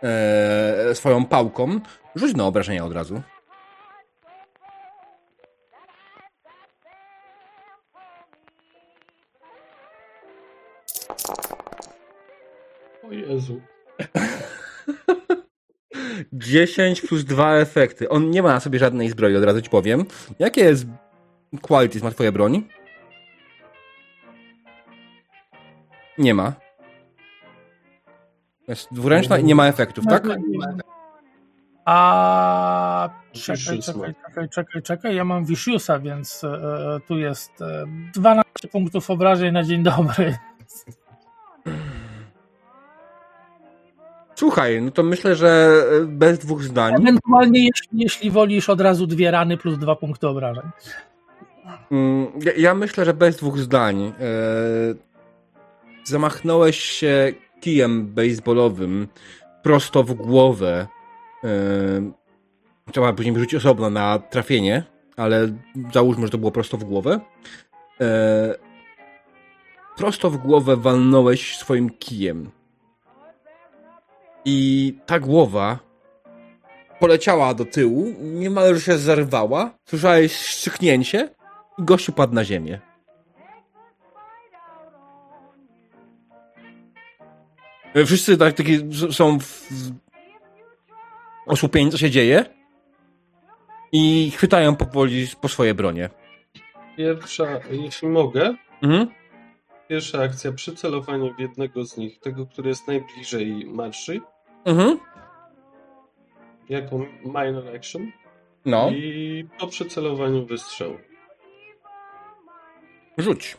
e, 0.03 0.95
swoją 0.95 1.25
pałką. 1.25 1.81
Rzuć 2.15 2.37
na 2.37 2.45
obrażenia 2.45 2.85
od 2.85 2.93
razu. 2.93 3.23
10 16.47 17.01
plus 17.01 17.25
2 17.25 17.57
efekty. 17.57 18.09
On 18.09 18.31
nie 18.31 18.43
ma 18.43 18.49
na 18.49 18.61
sobie 18.61 18.79
żadnej 18.79 19.11
zbroi, 19.11 19.37
od 19.37 19.45
razu 19.45 19.63
ci 19.63 19.71
powiem. 19.71 20.05
Jakie 20.39 20.61
jest 20.61 20.87
qualities 21.63 22.03
ma 22.03 22.11
twoja 22.11 22.33
broń? 22.33 22.63
Nie 26.19 26.35
ma. 26.35 26.53
Jest 28.69 28.89
dwuręczna 28.93 29.39
i 29.39 29.45
nie 29.45 29.55
ma 29.55 29.67
efektów, 29.67 30.05
tak? 30.07 30.29
A 31.85 33.09
czekaj, 33.33 33.81
czekaj, 33.81 34.15
czekaj, 34.27 34.49
czekaj, 34.49 34.83
czekaj, 34.83 35.17
ja 35.17 35.25
mam 35.25 35.45
Viciousa, 35.45 35.99
więc 35.99 36.45
e, 36.45 36.49
e, 36.49 37.01
tu 37.01 37.19
jest 37.19 37.63
e, 37.63 37.85
12 38.15 38.69
punktów 38.73 39.11
obrażeń 39.11 39.53
na 39.53 39.63
dzień 39.63 39.83
dobry. 39.83 40.37
Słuchaj, 44.37 44.83
no 44.83 44.91
to 44.91 45.03
myślę, 45.03 45.37
że 45.37 45.83
e, 46.03 46.05
bez 46.07 46.39
dwóch 46.39 46.63
zdań. 46.63 46.95
Ewentualnie, 46.95 47.61
jeśli, 47.65 47.89
jeśli 47.93 48.31
wolisz, 48.31 48.71
od 48.71 48.81
razu 48.81 49.07
dwie 49.07 49.31
rany 49.31 49.57
plus 49.57 49.79
dwa 49.79 49.97
punkty 49.97 50.29
obrażeń. 50.29 50.65
Mm, 51.91 52.27
Ja, 52.45 52.53
ja 52.57 52.75
myślę, 52.75 53.05
że 53.05 53.15
bez 53.15 53.37
dwóch 53.37 53.59
zdań. 53.59 54.03
E, 54.05 54.13
zamachnąłeś 56.05 56.81
się 56.81 57.33
kijem 57.61 58.07
baseballowym 58.07 59.09
prosto 59.63 60.03
w 60.05 60.15
głowę. 60.15 60.87
E, 61.45 61.49
trzeba 62.93 63.13
później 63.13 63.35
wyrzucić 63.35 63.55
osobno 63.55 63.91
na 63.91 64.19
trafienie, 64.19 64.83
ale 65.17 65.49
załóżmy, 65.93 66.27
że 66.27 66.31
to 66.33 66.39
było 66.39 66.51
prosto 66.53 66.77
w 66.77 66.85
głowę. 66.85 67.21
Prosto 69.97 70.31
w 70.31 70.37
głowę 70.37 70.77
walnąłeś 70.77 71.59
swoim 71.59 71.91
kijem. 71.91 72.51
I 74.49 74.95
ta 75.07 75.21
głowa 75.21 75.79
poleciała 77.01 77.55
do 77.55 77.65
tyłu, 77.65 78.15
niemalże 78.21 78.81
się 78.81 78.99
zerwała. 78.99 79.71
Słyszałeś 79.85 80.37
szczyknięcie 80.37 81.29
i 81.79 81.83
gościu 81.85 82.13
padł 82.13 82.35
na 82.35 82.45
ziemię. 82.45 82.81
Wszyscy 88.07 88.37
tak, 88.37 88.55
taki 88.55 88.79
są 89.13 89.39
w, 89.39 89.45
w 89.45 89.93
osłupieni, 91.47 91.91
co 91.91 91.99
się 91.99 92.11
dzieje 92.11 92.45
i 93.93 94.31
chwytają 94.37 94.77
powoli 94.77 95.27
po 95.41 95.49
swoje 95.49 95.75
bronie. 95.75 96.11
Pierwsza, 96.97 97.47
jeśli 97.71 98.09
mogę, 98.09 98.55
Mhm. 98.83 99.09
pierwsza 99.89 100.23
akcja 100.23 100.53
przycelowanie 100.53 101.35
w 101.35 101.41
jednego 101.41 101.85
z 101.85 101.97
nich, 101.97 102.19
tego, 102.21 102.47
który 102.47 102.69
jest 102.69 102.89
najbliżej 102.89 103.67
marszy, 103.67 104.21
Mhm. 104.67 104.99
jako 106.69 106.99
minor 107.25 107.77
action 107.77 108.13
No, 108.65 108.91
i 108.91 109.49
po 109.59 109.67
przycelowaniu 109.67 110.47
wystrzał. 110.47 110.99
rzuć. 113.19 113.57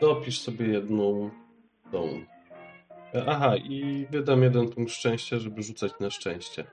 Dopisz 0.00 0.40
sobie 0.40 0.66
jedną 0.66 1.30
tą. 1.92 2.08
Aha, 3.28 3.56
i 3.56 4.06
wydam 4.10 4.42
jeden 4.42 4.68
punkt 4.70 4.92
szczęścia, 4.92 5.38
żeby 5.38 5.62
rzucać 5.62 5.92
na 6.00 6.10
szczęście. 6.10 6.64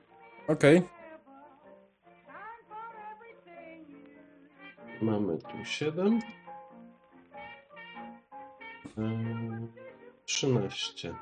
Okej. 0.48 0.82
Mamy 5.02 5.38
tu 5.38 5.64
7. 5.64 6.20
Eee, 8.98 9.68
13. 10.24 11.14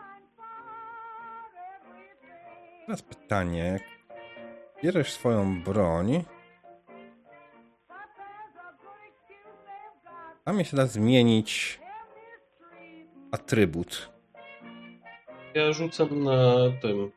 Teraz 2.91 3.03
pytanie. 3.03 3.81
Bierzesz 4.83 5.13
swoją 5.13 5.63
broń. 5.63 6.25
Tam 10.45 10.65
się 10.65 10.77
da 10.77 10.87
zmienić 10.87 11.81
atrybut. 13.33 14.13
Ja 15.55 15.73
rzucam 15.73 16.25
na 16.25 16.55
tym. 16.83 17.11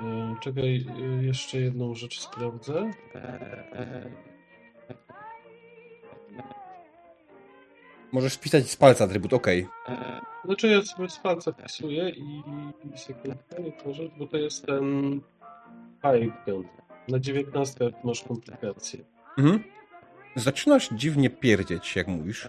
Eee, 0.00 0.36
Czekaj, 0.40 0.86
eee, 0.88 1.26
jeszcze 1.26 1.58
jedną 1.58 1.94
rzecz 1.94 2.20
sprawdzę. 2.20 2.90
Możesz 8.12 8.34
wpisać 8.34 8.70
z 8.70 8.76
palca 8.76 9.04
atrybut, 9.04 9.32
okej. 9.32 9.68
Znaczy 10.44 10.68
ja 10.68 10.82
sobie 10.82 11.08
z 11.08 11.18
palca 11.18 11.52
wpisuję 11.52 12.10
i 12.10 12.42
sekundkę, 12.96 13.62
nie 13.62 13.72
może, 13.86 14.02
bo 14.18 14.26
to 14.26 14.36
jest 14.36 14.66
ten 14.66 15.20
gun. 16.46 16.68
Na 17.08 17.18
19 17.18 17.90
masz 18.04 18.22
komplikacje. 18.22 19.04
Mhm. 19.38 19.64
Zaczynasz 20.36 20.88
dziwnie 20.92 21.30
pierdzieć, 21.30 21.96
jak 21.96 22.08
mówisz. 22.08 22.48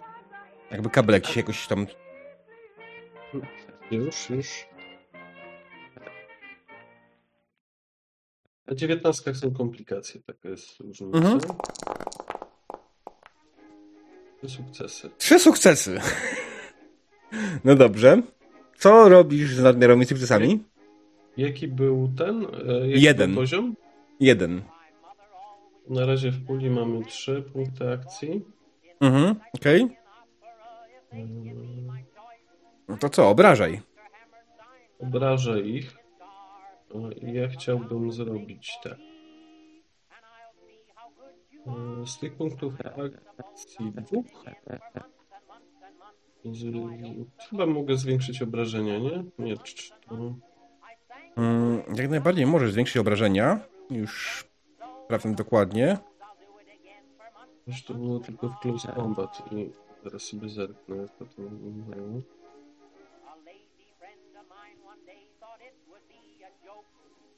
Jakby 0.72 0.90
kabelek 0.90 1.27
ci 1.27 1.34
się 1.34 1.40
jakoś 1.40 1.68
tam... 1.68 1.88
Już, 3.91 4.30
już. 4.30 4.68
Na 8.68 8.76
19 8.76 9.36
są 9.36 9.53
komplikacje, 9.53 10.22
taka 10.22 10.49
jest 10.49 10.80
różnica. 10.80 11.18
Mhm. 11.18 11.40
Trzy 14.37 14.49
sukcesy. 14.49 15.09
Trzy 15.17 15.39
sukcesy. 15.39 15.99
No 17.63 17.75
dobrze. 17.75 18.21
Co 18.77 19.09
robisz 19.09 19.49
z 19.55 19.63
nadmiarowymi 19.63 20.05
sukcesami? 20.05 20.63
Jaki 21.37 21.67
był 21.67 22.09
ten? 22.17 22.45
e, 22.69 22.87
Jaki 22.87 23.01
Jeden. 23.01 23.29
Był 23.31 23.41
poziom? 23.41 23.75
Jeden. 24.19 24.61
Na 25.89 26.05
razie 26.05 26.31
w 26.31 26.45
puli 26.45 26.69
mamy 26.69 27.05
trzy 27.05 27.43
punkty 27.53 27.89
akcji. 27.91 28.45
Mhm, 29.01 29.35
okej. 29.53 29.87
Mm, 31.13 31.85
No 32.87 32.97
To 32.97 33.09
co, 33.09 33.29
obrażaj. 33.29 33.81
Obrażę 34.99 35.61
ich. 35.61 35.97
I 37.21 37.33
ja 37.33 37.47
chciałbym 37.47 38.11
zrobić 38.11 38.71
tak. 38.83 38.97
Z 42.06 42.19
tych 42.19 42.36
punktów 42.36 42.73
akcji 43.38 43.91
dwóch. 43.91 44.26
Chyba 47.49 47.65
mogę 47.65 47.98
zwiększyć 47.98 48.41
obrażenia, 48.41 48.98
nie? 48.99 49.23
Nie, 49.40 49.56
cz- 49.56 49.91
to- 50.10 50.34
Mm, 51.38 51.82
Jak 51.95 52.10
najbardziej 52.10 52.45
możesz 52.45 52.72
zwiększyć 52.72 52.98
obrażenia. 52.98 53.60
Już 53.90 54.45
sprawdzam 55.06 55.36
dokładnie. 55.36 55.98
Już 57.68 57.84
to 57.84 57.94
było 57.94 58.19
tylko 58.19 58.49
w 58.49 58.60
Close 58.60 58.94
Combat 58.95 59.52
i 59.52 59.69
zaraz 60.03 60.22
sobie 60.22 60.49
zerknę, 60.49 60.95
jak 60.95 61.15
to 61.15 61.26
wyglądało. 61.26 62.22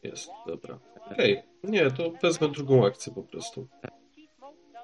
Jest, 0.04 0.30
dobra. 0.48 0.80
Okej, 1.12 1.44
nie, 1.64 1.92
to 1.92 2.12
wezmę 2.22 2.48
drugą 2.50 2.86
akcję 2.86 3.14
po 3.14 3.24
prostu. 3.24 3.68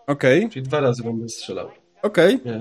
Okej, 0.07 0.49
Czyli 0.49 0.65
dwa 0.65 0.79
razy 0.79 1.03
będę 1.03 1.29
strzelał. 1.29 1.69
okej. 2.01 2.33
E, 2.45 2.59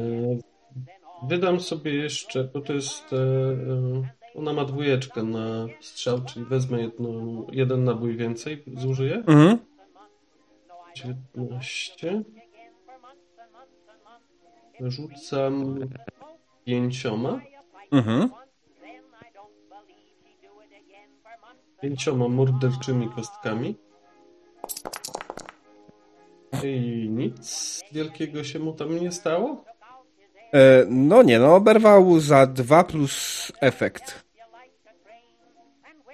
Wydam 1.28 1.60
sobie 1.60 1.94
jeszcze, 1.94 2.44
bo 2.44 2.60
to 2.60 2.72
jest. 2.72 3.12
e, 3.12 3.16
e, 3.16 4.08
Ona 4.34 4.52
ma 4.52 4.64
dwójeczkę 4.64 5.22
na 5.22 5.66
strzał, 5.80 6.20
czyli 6.24 6.44
wezmę 6.44 6.80
jedną, 6.82 7.46
jeden 7.52 7.84
nabój 7.84 8.16
więcej, 8.16 8.64
zużyję. 8.76 9.14
Mhm. 9.16 9.58
19. 10.94 12.22
Rzucam 14.80 15.78
pięcioma. 16.64 17.40
Mhm. 17.92 18.30
Pięcioma 21.82 22.28
morderczymi 22.28 23.08
kostkami. 23.08 23.76
I 26.64 27.06
nic 27.10 27.80
wielkiego 27.92 28.44
się 28.44 28.58
mu 28.58 28.72
tam 28.72 29.00
nie 29.00 29.12
stało. 29.12 29.64
E, 30.54 30.84
no 30.88 31.22
nie, 31.22 31.38
no 31.38 31.54
oberwał 31.54 32.20
za 32.20 32.46
2 32.46 32.84
plus 32.84 33.52
efekt. 33.60 34.24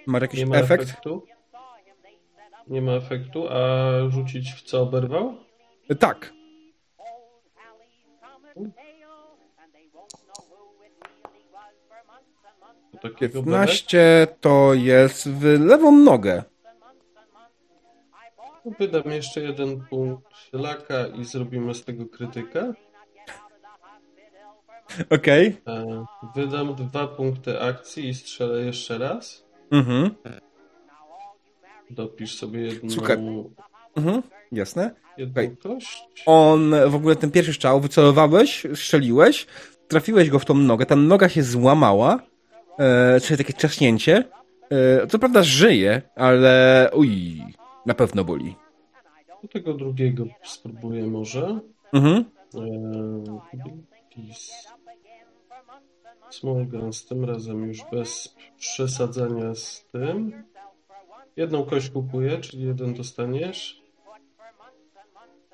Masz 0.06 0.22
jakiś 0.22 0.40
Nie 0.40 0.46
ma 0.46 0.56
efekt? 0.56 0.82
efektu. 0.82 1.22
Nie 2.68 2.82
ma 2.82 2.92
efektu, 2.92 3.48
a 3.48 3.60
rzucić 4.10 4.52
w 4.52 4.62
co 4.62 4.80
oberwał? 4.82 5.34
E, 5.90 5.94
Tak. 5.94 6.32
To 12.92 13.08
takiego 13.08 13.42
bebek? 13.42 13.60
15 13.60 14.26
to 14.40 14.74
jest 14.74 15.28
w 15.30 15.44
lewą 15.44 15.92
nogę. 15.92 16.42
Wydam 18.78 19.02
jeszcze 19.06 19.40
jeden 19.40 19.80
punkt 19.90 20.26
laka 20.52 21.06
i 21.06 21.24
zrobimy 21.24 21.74
z 21.74 21.84
tego 21.84 22.06
krytyka. 22.06 22.72
Okej. 25.10 25.56
E, 25.68 26.04
Wydam 26.36 26.74
dwa 26.74 27.06
punkty 27.06 27.60
akcji 27.60 28.08
i 28.08 28.14
strzelę 28.14 28.60
jeszcze 28.60 28.98
raz. 28.98 29.44
Mhm. 29.70 30.10
Dopisz 31.90 32.34
sobie 32.38 32.60
jedną, 32.60 32.90
Słuchaj. 32.90 33.16
Mhm. 33.96 34.22
Jasne. 34.52 34.94
jedną 35.18 35.32
Okej. 35.42 35.56
kość. 35.56 36.04
On, 36.26 36.74
w 36.88 36.94
ogóle 36.94 37.16
ten 37.16 37.30
pierwszy 37.30 37.52
strzał, 37.52 37.80
wycelowałeś, 37.80 38.66
strzeliłeś, 38.74 39.46
trafiłeś 39.88 40.30
go 40.30 40.38
w 40.38 40.44
tą 40.44 40.54
nogę, 40.54 40.86
ta 40.86 40.96
noga 40.96 41.28
się 41.28 41.42
złamała, 41.42 42.18
e, 42.78 43.20
czyli 43.20 43.38
takie 43.38 43.52
trzaśnięcie. 43.52 44.24
E, 44.70 45.06
co 45.06 45.18
prawda 45.18 45.42
żyje, 45.42 46.02
ale 46.16 46.90
uj, 46.94 47.42
na 47.88 47.94
pewno 47.94 48.24
boli. 48.24 48.56
Do 49.42 49.48
tego 49.48 49.74
drugiego 49.74 50.24
spróbuję 50.42 51.06
może. 51.06 51.60
Mhm. 51.92 52.24
Eee. 52.54 54.34
Small 56.30 56.66
guns, 56.66 57.06
tym 57.06 57.24
razem 57.24 57.68
już 57.68 57.78
bez 57.92 58.36
przesadzania 58.58 59.54
z 59.54 59.86
tym. 59.92 60.44
Jedną 61.36 61.64
kość 61.64 61.90
kupuję, 61.90 62.38
czyli 62.38 62.62
jeden 62.62 62.94
dostaniesz. 62.94 63.82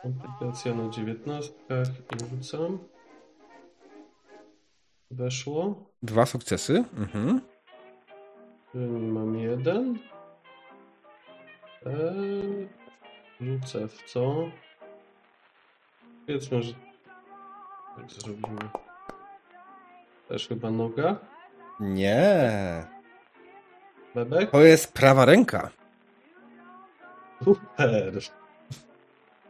Komplikacja 0.02 0.74
na 0.74 0.88
dziewiętnastkach 0.88 1.88
i 1.88 2.36
rzucam. 2.36 2.78
Weszło. 5.10 5.90
Dwa 6.02 6.26
sukcesy. 6.26 6.84
Mhm. 6.96 7.40
Mam 9.14 9.38
jeden. 9.38 9.98
Eee, 11.86 12.68
rzucę 13.40 13.88
w 13.88 14.02
co? 14.02 14.50
Powiedzmy, 16.26 16.62
że 16.62 16.72
tak 17.96 18.10
zrobimy. 18.10 18.68
Też 20.28 20.48
chyba 20.48 20.70
noga. 20.70 21.16
Nie. 21.80 22.86
Bebek? 24.14 24.50
To 24.50 24.60
jest 24.60 24.92
prawa 24.92 25.24
ręka. 25.24 25.70
Super. 27.44 28.12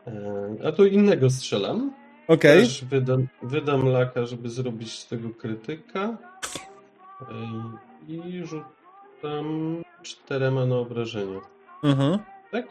Eee, 0.07 0.67
a 0.69 0.73
tu 0.73 0.87
innego 0.87 1.31
strzelam. 1.31 1.93
Okej. 2.29 2.61
Też 2.63 2.85
wydam, 2.85 3.29
wydam 3.43 3.87
laka, 3.89 4.27
żeby 4.27 4.51
zrobić 4.51 4.99
z 4.99 5.07
tego 5.07 5.31
krytyka. 5.31 6.17
Eee, 7.31 8.17
I 8.17 8.43
rzucam 8.47 9.83
czterema 10.03 10.67
na 10.67 10.77
obrażenia. 10.77 11.54
Mhm. 11.85 12.19
Tak? 12.53 12.65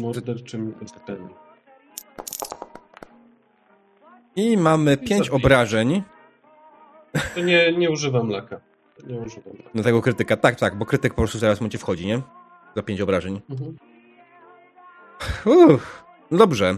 Morderczymi 0.00 0.72
kostkami. 0.72 1.28
I 4.36 4.56
mamy 4.56 4.94
I 4.94 4.98
pięć 4.98 5.24
zabiję. 5.24 5.32
obrażeń 5.32 6.02
To 7.34 7.40
nie, 7.40 7.72
nie 7.72 7.90
używam 7.90 8.28
laka. 8.28 8.60
Nie 9.06 9.16
używam 9.20 9.52
laka. 9.56 9.70
na 9.74 9.82
tego 9.82 10.02
krytyka. 10.02 10.36
Tak, 10.36 10.56
tak, 10.56 10.78
bo 10.78 10.86
krytyk 10.86 11.12
po 11.14 11.22
prostu 11.22 11.38
zaraz 11.38 11.60
mu 11.60 11.68
ci 11.68 11.78
wchodzi, 11.78 12.06
nie? 12.06 12.22
Za 12.76 12.82
pięć 12.82 13.00
obrażeń. 13.00 13.40
Mhm. 13.50 13.76
Uff, 15.44 16.04
dobrze. 16.30 16.76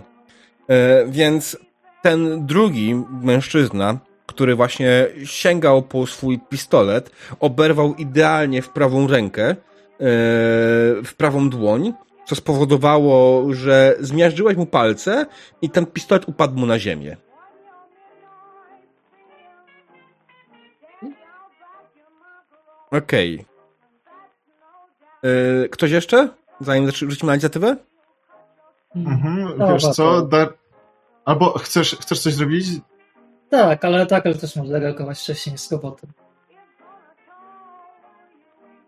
E, 0.68 1.06
więc 1.08 1.58
ten 2.02 2.46
drugi 2.46 2.94
mężczyzna, 3.22 3.98
który 4.34 4.54
właśnie 4.54 5.06
sięgał 5.24 5.82
po 5.82 6.06
swój 6.06 6.38
pistolet, 6.38 7.10
oberwał 7.40 7.94
idealnie 7.94 8.62
w 8.62 8.68
prawą 8.68 9.06
rękę, 9.06 9.44
e, 9.50 9.56
w 11.04 11.12
prawą 11.16 11.50
dłoń, 11.50 11.92
co 12.26 12.34
spowodowało, 12.34 13.52
że 13.54 13.96
zmiażdżyłeś 14.00 14.56
mu 14.56 14.66
palce 14.66 15.26
i 15.62 15.70
ten 15.70 15.86
pistolet 15.86 16.28
upadł 16.28 16.58
mu 16.58 16.66
na 16.66 16.78
ziemię. 16.78 17.16
Okej. 22.90 23.44
E, 25.64 25.68
Ktoś 25.68 25.90
jeszcze? 25.90 26.28
Zanim 26.60 26.90
rzucimy 26.90 27.26
na 27.26 27.34
inicjatywę? 27.34 27.76
Mhm, 28.96 29.48
Dobra, 29.48 29.72
wiesz 29.72 29.88
co, 29.88 30.22
dar... 30.22 30.52
Albo 31.24 31.58
chcesz, 31.58 31.96
chcesz 32.00 32.20
coś 32.20 32.34
zrobić? 32.34 32.66
Tak, 33.54 33.84
ale 33.84 34.06
tak, 34.06 34.26
ale 34.26 34.34
też 34.34 34.56
może 34.56 34.70
zareagować 34.70 35.18
wcześniej 35.18 35.58
z 35.58 35.72
robotem. 35.72 36.10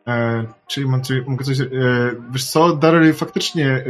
E, 0.06 0.44
czyli 0.66 0.86
mam, 0.86 1.02
czy 1.02 1.24
mogę 1.26 1.44
coś... 1.44 1.60
E, 1.60 1.66
wiesz 2.30 2.44
co, 2.44 2.76
Daryl 2.76 3.14
faktycznie, 3.14 3.66
e, 3.66 3.84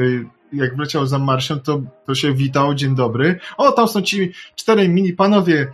jak 0.52 0.76
wleciał 0.76 1.06
za 1.06 1.18
Marsią, 1.18 1.60
to, 1.60 1.82
to 2.06 2.14
się 2.14 2.34
witał, 2.34 2.74
dzień 2.74 2.94
dobry. 2.94 3.40
O, 3.56 3.72
tam 3.72 3.88
są 3.88 4.02
ci 4.02 4.32
czterej 4.56 4.88
mini 4.88 5.12
panowie. 5.12 5.72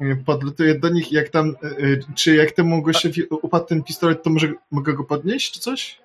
E, 0.00 0.16
Podlatuję 0.16 0.78
do 0.78 0.88
nich, 0.88 1.12
jak 1.12 1.28
tam, 1.28 1.56
e, 1.62 1.66
e, 1.66 1.96
czy 2.14 2.34
jak 2.34 2.52
temu 2.52 2.82
gościowi 2.82 3.22
upadł 3.42 3.66
ten 3.66 3.82
pistolet, 3.82 4.22
to 4.22 4.30
może 4.30 4.52
mogę 4.70 4.94
go 4.94 5.04
podnieść, 5.04 5.52
czy 5.52 5.60
coś? 5.60 6.00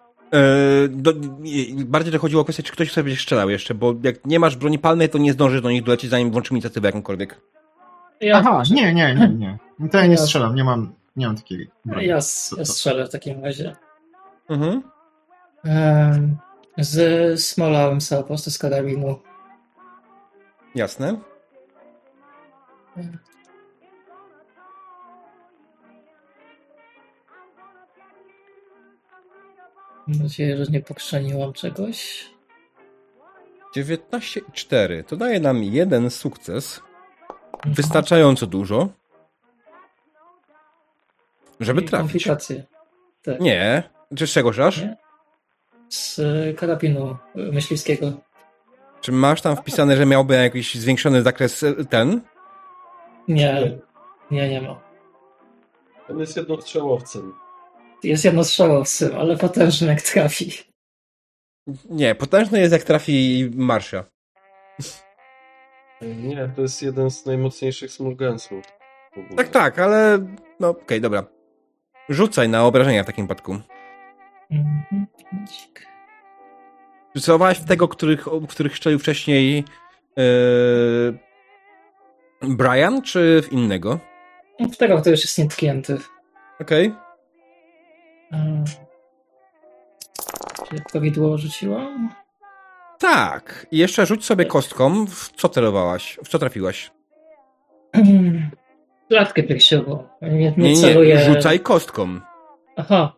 Do, 0.89 1.13
bardziej 1.85 2.13
to 2.13 2.19
chodziło 2.19 2.41
o 2.41 2.45
kwestię, 2.45 2.63
czy 2.63 2.71
ktoś 2.71 2.91
sobie 2.91 3.03
będzie 3.03 3.21
strzelał 3.21 3.49
jeszcze, 3.49 3.73
bo 3.73 3.95
jak 4.03 4.25
nie 4.25 4.39
masz 4.39 4.55
broni 4.55 4.79
palnej, 4.79 5.09
to 5.09 5.17
nie 5.17 5.33
zdążysz 5.33 5.61
do 5.61 5.69
nich 5.69 5.83
dolecieć, 5.83 6.09
zanim 6.09 6.31
włączymy 6.31 6.57
inicjatywę 6.57 6.87
jakąkolwiek. 6.87 7.41
Ja, 8.21 8.37
Aha, 8.37 8.63
nie, 8.71 8.93
nie, 8.93 9.15
nie, 9.15 9.29
nie. 9.29 9.57
To 9.91 9.97
ja 9.97 10.07
nie 10.07 10.17
strzelam, 10.17 10.55
nie 10.55 10.63
mam, 10.63 10.93
nie 11.15 11.27
mam 11.27 11.35
takiej 11.35 11.69
broni. 11.85 12.07
ja, 12.07 12.15
ja 12.57 12.65
strzelę 12.65 13.05
w 13.07 13.09
takim 13.09 13.43
razie. 13.43 13.75
Mhm. 14.49 14.81
Z 16.77 17.39
smolałem 17.43 18.01
sobie 18.01 18.21
po 18.21 18.27
prostu 18.27 18.51
z 18.51 18.57
karabinu. 18.57 19.19
Jasne. 20.75 21.17
Mam 30.07 30.17
nadzieję, 30.21 30.57
że 30.57 30.71
nie 30.71 30.81
pokrzeniłam 30.81 31.53
czegoś. 31.53 32.29
19 33.75 34.39
i 34.49 34.51
4. 34.51 35.03
To 35.03 35.17
daje 35.17 35.39
nam 35.39 35.63
jeden 35.63 36.09
sukces. 36.09 36.81
Wystarczająco 37.65 38.47
dużo. 38.47 38.89
Żeby 41.59 41.81
I 41.81 41.85
trafić. 41.85 42.11
Komplikacje. 42.11 42.63
Tak. 43.23 43.39
Nie. 43.39 43.83
Czy 44.15 44.27
z 44.27 44.31
czego 44.31 44.53
żasz? 44.53 44.81
Z 45.89 46.19
y, 46.19 46.55
karabinu 46.57 47.17
y, 47.35 47.51
myśliwskiego. 47.51 48.11
Czy 49.01 49.11
masz 49.11 49.41
tam 49.41 49.55
wpisane, 49.55 49.97
że 49.97 50.05
miałby 50.05 50.35
jakiś 50.35 50.75
zwiększony 50.75 51.21
zakres 51.21 51.63
e, 51.63 51.85
ten? 51.85 52.21
Nie, 53.27 53.77
nie, 54.31 54.49
nie 54.49 54.61
ma. 54.61 54.81
On 56.09 56.19
jest 56.19 56.37
jednostrzałowcem. 56.37 57.33
Jest 58.03 58.25
jednostrzałowcem, 58.25 59.11
ale 59.17 59.37
potężny 59.37 59.87
jak 59.87 60.01
trafi. 60.01 60.51
Nie, 61.89 62.15
potężny 62.15 62.59
jest 62.59 62.73
jak 62.73 62.83
trafi 62.83 63.49
Marsza. 63.55 64.03
Nie, 66.01 66.49
to 66.55 66.61
jest 66.61 66.81
jeden 66.81 67.11
z 67.11 67.25
najmocniejszych 67.25 67.91
smulgensów. 67.91 68.65
w 69.13 69.17
ogóle. 69.17 69.35
Tak, 69.35 69.49
tak, 69.49 69.79
ale 69.79 70.19
no 70.59 70.69
okej, 70.69 71.01
dobra. 71.01 71.23
Rzucaj 72.09 72.49
na 72.49 72.65
obrażenia 72.65 73.03
w 73.03 73.05
takim 73.05 73.25
przypadku. 73.25 73.57
Mhm. 74.51 75.07
W 77.15 77.65
tego, 77.65 77.87
których, 77.87 78.25
których 78.49 78.75
szczelił 78.75 78.99
wcześniej 78.99 79.63
yy, 80.17 81.19
Brian, 82.41 83.01
czy 83.01 83.41
w 83.41 83.51
innego? 83.51 83.99
W 84.59 84.77
tego, 84.77 84.97
który 84.97 85.11
już 85.11 85.23
jest 85.23 85.37
nietknięty. 85.37 85.97
Okej. 86.61 86.93
Mm. 88.31 88.65
Czy 90.69 90.83
prawidłowo 90.91 91.37
rzuciłam? 91.37 92.09
Tak. 92.99 93.67
I 93.71 93.77
jeszcze 93.77 94.05
rzuć 94.05 94.25
sobie 94.25 94.45
kostką, 94.45 95.05
w 95.05 95.31
co 95.35 95.49
celowałaś, 95.49 96.19
w 96.23 96.27
co 96.27 96.39
trafiłaś. 96.39 96.91
Klatkę 99.09 99.43
piersiową. 99.43 100.07
Nie, 100.21 100.29
nie, 100.31 100.53
Nie, 100.57 100.75
celuję... 100.77 101.19
rzucaj 101.33 101.59
kostką. 101.59 102.19
Aha. 102.75 103.13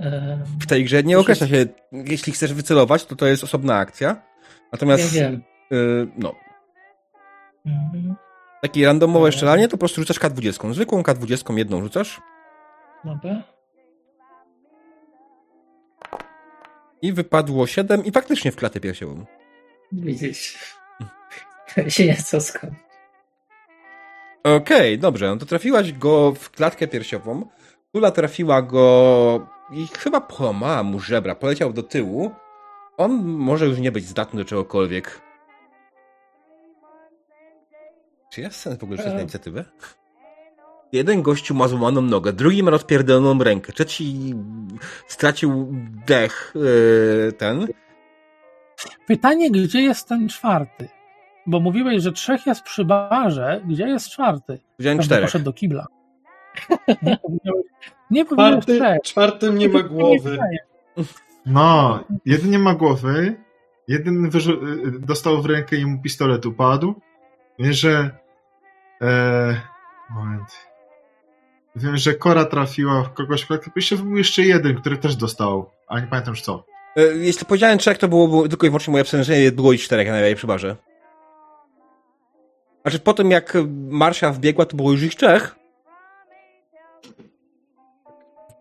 Ehm, 0.00 0.42
W 0.60 0.66
tej 0.66 0.84
grze 0.84 1.02
nie 1.02 1.18
określa 1.18 1.46
się, 1.46 1.66
jeśli 1.92 2.32
chcesz 2.32 2.54
wycelować, 2.54 3.04
to 3.04 3.16
to 3.16 3.26
jest 3.26 3.44
osobna 3.44 3.76
akcja. 3.76 4.08
ja 4.08 4.22
Natomiast, 4.72 5.12
wiem. 5.14 5.42
yy, 5.70 6.08
no, 6.18 6.34
Mhm. 7.66 8.14
takie 8.62 8.86
randomowe 8.86 9.32
strzelanie, 9.32 9.64
to 9.68 9.70
po 9.70 9.78
prostu 9.78 10.00
rzucasz 10.00 10.20
K20. 10.20 10.74
Zwykłą 10.74 11.02
K20 11.02 11.58
jedną 11.58 11.80
rzucasz 11.82 12.20
Dobra. 13.04 13.42
I 17.04 17.12
wypadło 17.12 17.66
7 17.66 18.04
i 18.04 18.12
faktycznie 18.12 18.52
w 18.52 18.56
klatę 18.56 18.80
piersiową. 18.80 19.24
Widzisz. 19.92 20.74
się 21.88 22.06
nie. 22.06 22.16
Okej, 24.44 24.98
dobrze, 24.98 25.26
no 25.28 25.36
to 25.36 25.46
trafiłaś 25.46 25.92
go 25.92 26.32
w 26.32 26.50
klatkę 26.50 26.88
piersiową. 26.88 27.46
Kula 27.92 28.10
trafiła 28.10 28.62
go 28.62 29.46
i 29.72 29.86
chyba 29.98 30.20
połamała 30.20 30.82
mu 30.82 31.00
żebra. 31.00 31.34
Poleciał 31.34 31.72
do 31.72 31.82
tyłu. 31.82 32.30
On 32.96 33.24
może 33.24 33.66
już 33.66 33.78
nie 33.78 33.92
być 33.92 34.04
zdatny 34.04 34.40
do 34.40 34.44
czegokolwiek. 34.44 35.20
Czy 38.32 38.40
jest 38.40 38.56
sens 38.60 38.78
w 38.78 38.84
ogóle 38.84 39.04
na 39.04 39.12
E. 39.12 39.20
inicjatywę? 39.20 39.64
Jeden 40.94 41.22
gościu 41.22 41.54
ma 41.54 41.68
złamaną 41.68 42.00
nogę, 42.00 42.32
drugi 42.32 42.62
ma 42.62 42.70
rozpierdoloną 42.70 43.44
rękę, 43.44 43.72
trzeci 43.72 44.34
stracił 45.06 45.68
dech, 46.06 46.54
yy, 46.54 47.32
ten. 47.32 47.66
Pytanie, 49.06 49.50
gdzie 49.50 49.80
jest 49.80 50.08
ten 50.08 50.28
czwarty? 50.28 50.88
Bo 51.46 51.60
mówiłeś, 51.60 52.02
że 52.02 52.12
trzech 52.12 52.46
jest 52.46 52.62
przy 52.62 52.84
barze. 52.84 53.60
Gdzie 53.68 53.88
jest 53.88 54.08
czwarty? 54.08 54.60
Wziąłem 54.78 54.98
czterech. 54.98 55.24
poszedł 55.24 55.44
do 55.44 55.52
kibla. 55.52 55.86
Nie 57.02 57.16
powiedziałeś, 57.16 57.64
nie 58.10 58.24
powiedziałeś 58.24 58.64
Czwarty, 58.64 59.00
czwartym 59.04 59.58
nie 59.58 59.68
ma 59.68 59.82
głowy. 59.82 60.38
No, 61.46 62.04
jeden 62.24 62.50
nie 62.50 62.58
ma 62.58 62.74
głowy, 62.74 63.36
jeden 63.88 64.24
y, 64.24 64.30
dostał 65.00 65.42
w 65.42 65.46
rękę 65.46 65.76
i 65.76 65.86
mu 65.86 66.02
pistolet 66.02 66.46
upadł. 66.46 66.94
Wiem, 67.58 67.72
że... 67.72 68.10
E, 69.02 69.60
moment. 70.10 70.73
Wiem, 71.76 71.96
że 71.96 72.14
Kora 72.14 72.44
trafiła 72.44 73.02
w 73.02 73.12
kogoś. 73.14 73.46
Jeszcze 73.76 73.96
był 73.96 74.16
jeszcze 74.16 74.42
jeden, 74.42 74.74
który 74.80 74.96
też 74.96 75.16
dostał, 75.16 75.70
ale 75.86 76.00
nie 76.02 76.06
pamiętam 76.06 76.32
już 76.32 76.40
co. 76.42 76.64
Yy, 76.96 77.12
Jeśli 77.16 77.46
powiedziałem 77.46 77.78
trzech, 77.78 77.98
to 77.98 78.08
było 78.08 78.28
było 78.28 78.48
tylko 78.48 78.66
i 78.66 78.70
wyłącznie 78.70 78.92
moje 78.92 79.04
przesądzenie, 79.04 79.52
było 79.52 79.72
ich 79.72 79.82
czterech 79.82 80.06
na 80.06 80.12
najlepiej 80.12 80.36
przy 80.36 80.46
barze. 80.46 80.76
Znaczy 82.82 82.98
po 82.98 83.12
tym 83.14 83.30
jak 83.30 83.52
Marsza 83.88 84.30
wbiegła, 84.30 84.66
to 84.66 84.76
było 84.76 84.92
już 84.92 85.02
ich 85.02 85.14
trzech. 85.14 85.56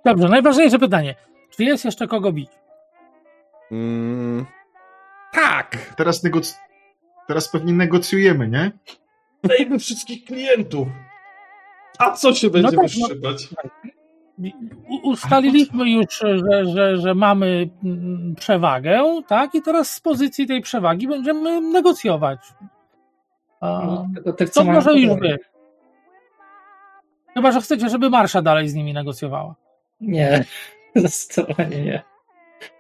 Dobrze, 0.06 0.30
najważniejsze 0.30 0.80
pytanie. 0.80 1.15
Czy 1.49 1.64
jest 1.64 1.85
jeszcze 1.85 2.07
kogo 2.07 2.31
bić? 2.31 2.49
Mm, 3.72 4.45
tak! 5.34 5.77
Teraz, 5.98 6.23
negoc- 6.23 6.56
teraz 7.27 7.49
pewnie 7.49 7.73
negocjujemy, 7.73 8.48
nie? 8.48 8.72
Dajmy 9.44 9.80
wszystkich 9.80 10.26
klientów. 10.26 10.88
A 11.99 12.11
co 12.11 12.33
się 12.33 12.49
będzie 12.49 12.69
tak, 12.69 12.77
no. 12.77 12.83
wyszybać? 12.83 13.49
U- 14.89 15.09
Ustaliliśmy 15.09 15.89
już, 15.89 16.19
że, 16.19 16.65
że, 16.65 16.97
że 16.97 17.15
mamy 17.15 17.69
mm, 17.83 18.35
przewagę, 18.35 19.21
tak? 19.27 19.55
I 19.55 19.61
teraz 19.61 19.91
z 19.91 19.99
pozycji 19.99 20.47
tej 20.47 20.61
przewagi 20.61 21.07
będziemy 21.07 21.61
negocjować. 21.61 22.39
A, 23.61 24.03
to 24.37 24.45
co 24.45 24.63
może 24.63 24.99
już 24.99 25.19
wy. 25.19 25.37
Chyba, 27.33 27.51
że 27.51 27.61
chcecie, 27.61 27.89
żeby 27.89 28.09
Marsza 28.09 28.41
dalej 28.41 28.67
z 28.69 28.73
nimi 28.73 28.93
negocjowała. 28.93 29.55
Nie, 30.01 30.45
zdecydowanie 30.95 31.81
nie. 31.83 32.03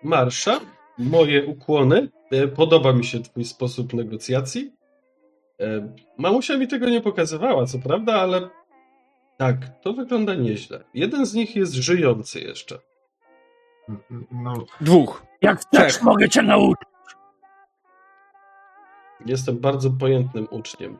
Marsza, 0.03 0.59
moje 0.97 1.45
ukłony. 1.45 2.09
E, 2.31 2.47
Podoba 2.47 2.93
mi 2.93 3.05
się 3.05 3.19
twój 3.19 3.45
sposób 3.45 3.93
negocjacji. 3.93 4.73
E, 5.59 5.93
Mamusia 6.17 6.57
mi 6.57 6.67
tego 6.67 6.89
nie 6.89 7.01
pokazywała, 7.01 7.65
co 7.65 7.79
prawda, 7.79 8.13
ale 8.13 8.49
tak, 9.37 9.55
to 9.81 9.93
wygląda 9.93 10.33
nieźle. 10.35 10.83
Jeden 10.93 11.25
z 11.25 11.33
nich 11.33 11.55
jest 11.55 11.73
żyjący 11.73 12.39
jeszcze. 12.39 12.79
No, 14.31 14.53
Dwóch. 14.81 15.25
Jak 15.41 15.59
chcesz, 15.59 15.93
Trzech. 15.93 16.03
mogę 16.03 16.29
cię 16.29 16.41
nauczyć. 16.41 16.87
Jestem 19.25 19.57
bardzo 19.59 19.89
pojętnym 19.91 20.47
uczniem. 20.51 20.97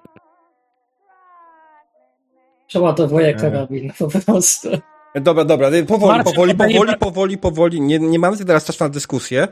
Przeładowuję 2.68 3.28
E. 3.28 3.34
karabin 3.34 3.94
po 4.00 4.08
prostu. 4.08 4.70
Dobra, 5.16 5.46
dobra, 5.46 5.68
powoli, 5.88 6.18
Marcin, 6.18 6.34
powoli, 6.34 6.52
nie- 6.52 6.58
powoli, 6.58 6.98
powoli, 7.00 7.38
powoli. 7.38 7.82
Nie, 7.82 8.00
nie 8.00 8.20
mamy 8.20 8.38
teraz 8.38 8.66
czasu 8.66 8.84
na 8.84 8.90
dyskusję. 8.90 9.48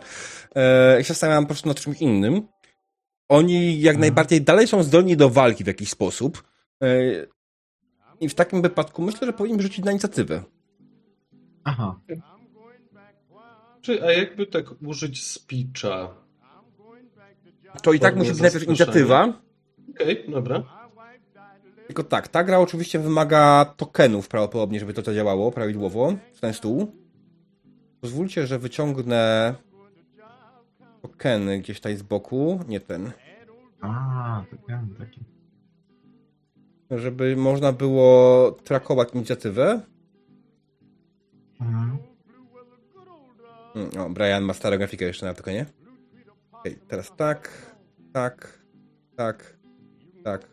E, 0.56 0.94
ja 0.96 1.04
się 1.04 1.08
zastanawiam 1.14 1.44
po 1.44 1.48
prostu 1.48 1.68
nad 1.68 1.80
czymś 1.80 2.02
innym. 2.02 2.48
Oni 3.30 3.82
jak 3.82 3.96
Mhm. 3.96 4.00
najbardziej 4.00 4.42
dalej 4.42 4.68
są 4.68 4.84
zdolni 4.84 5.18
do 5.18 5.30
walki 5.30 5.64
w 5.64 5.68
jakiś 5.68 5.90
sposób. 5.90 6.44
E, 6.84 6.88
I 8.22 8.30
w 8.30 8.36
takim 8.36 8.62
wypadku 8.62 9.02
myślę, 9.02 9.28
że 9.28 9.34
powinni 9.34 9.62
rzucić 9.62 9.86
na 9.86 9.92
inicjatywę. 9.92 10.44
aha. 11.64 12.00
Czy, 13.82 14.04
a 14.04 14.12
jakby 14.12 14.46
tak 14.46 14.66
użyć 14.82 15.24
speecha? 15.24 16.16
To 17.84 17.94
i 17.94 18.00
tak 18.00 18.16
musi 18.16 18.32
być 18.32 18.42
najpierw 18.42 18.68
inicjatywa. 18.68 19.42
Okej, 19.90 20.26
dobra. 20.30 20.64
Tylko 21.88 22.04
tak, 22.04 22.28
ta 22.28 22.44
gra 22.44 22.60
oczywiście 22.60 23.00
wymaga 23.00 23.66
tokenów 23.78 24.28
prawdopodobnie, 24.28 24.80
żeby 24.80 24.94
to 24.94 25.02
zadziałało 25.02 25.52
prawidłowo 25.52 26.14
w 26.34 26.40
ten 26.40 26.54
stół. 26.54 26.92
Pozwólcie, 28.02 28.48
że 28.48 28.60
wyciągnę 28.60 29.56
tokeny 31.02 31.60
gdzieś 31.60 31.78
tutaj 31.78 31.98
z 31.98 32.02
boku. 32.02 32.60
Nie 32.68 32.80
ten. 32.80 33.12
A, 33.82 34.44
to 34.52 34.58
ten 34.68 34.96
taki. 35.00 35.22
Żeby 36.92 37.36
można 37.36 37.72
było 37.72 38.52
trakować 38.52 39.10
inicjatywę. 39.14 39.82
Mhm. 41.62 41.98
Mm, 43.76 43.90
O, 44.00 44.10
Brian 44.10 44.44
ma 44.44 44.54
starą 44.54 44.78
grafikę 44.78 45.06
jeszcze 45.06 45.26
na 45.26 45.34
tokonie. 45.34 45.66
Okej, 46.52 46.78
teraz 46.88 47.12
tak, 47.18 47.50
tak, 48.14 48.60
tak, 49.16 49.58
tak, 50.24 50.48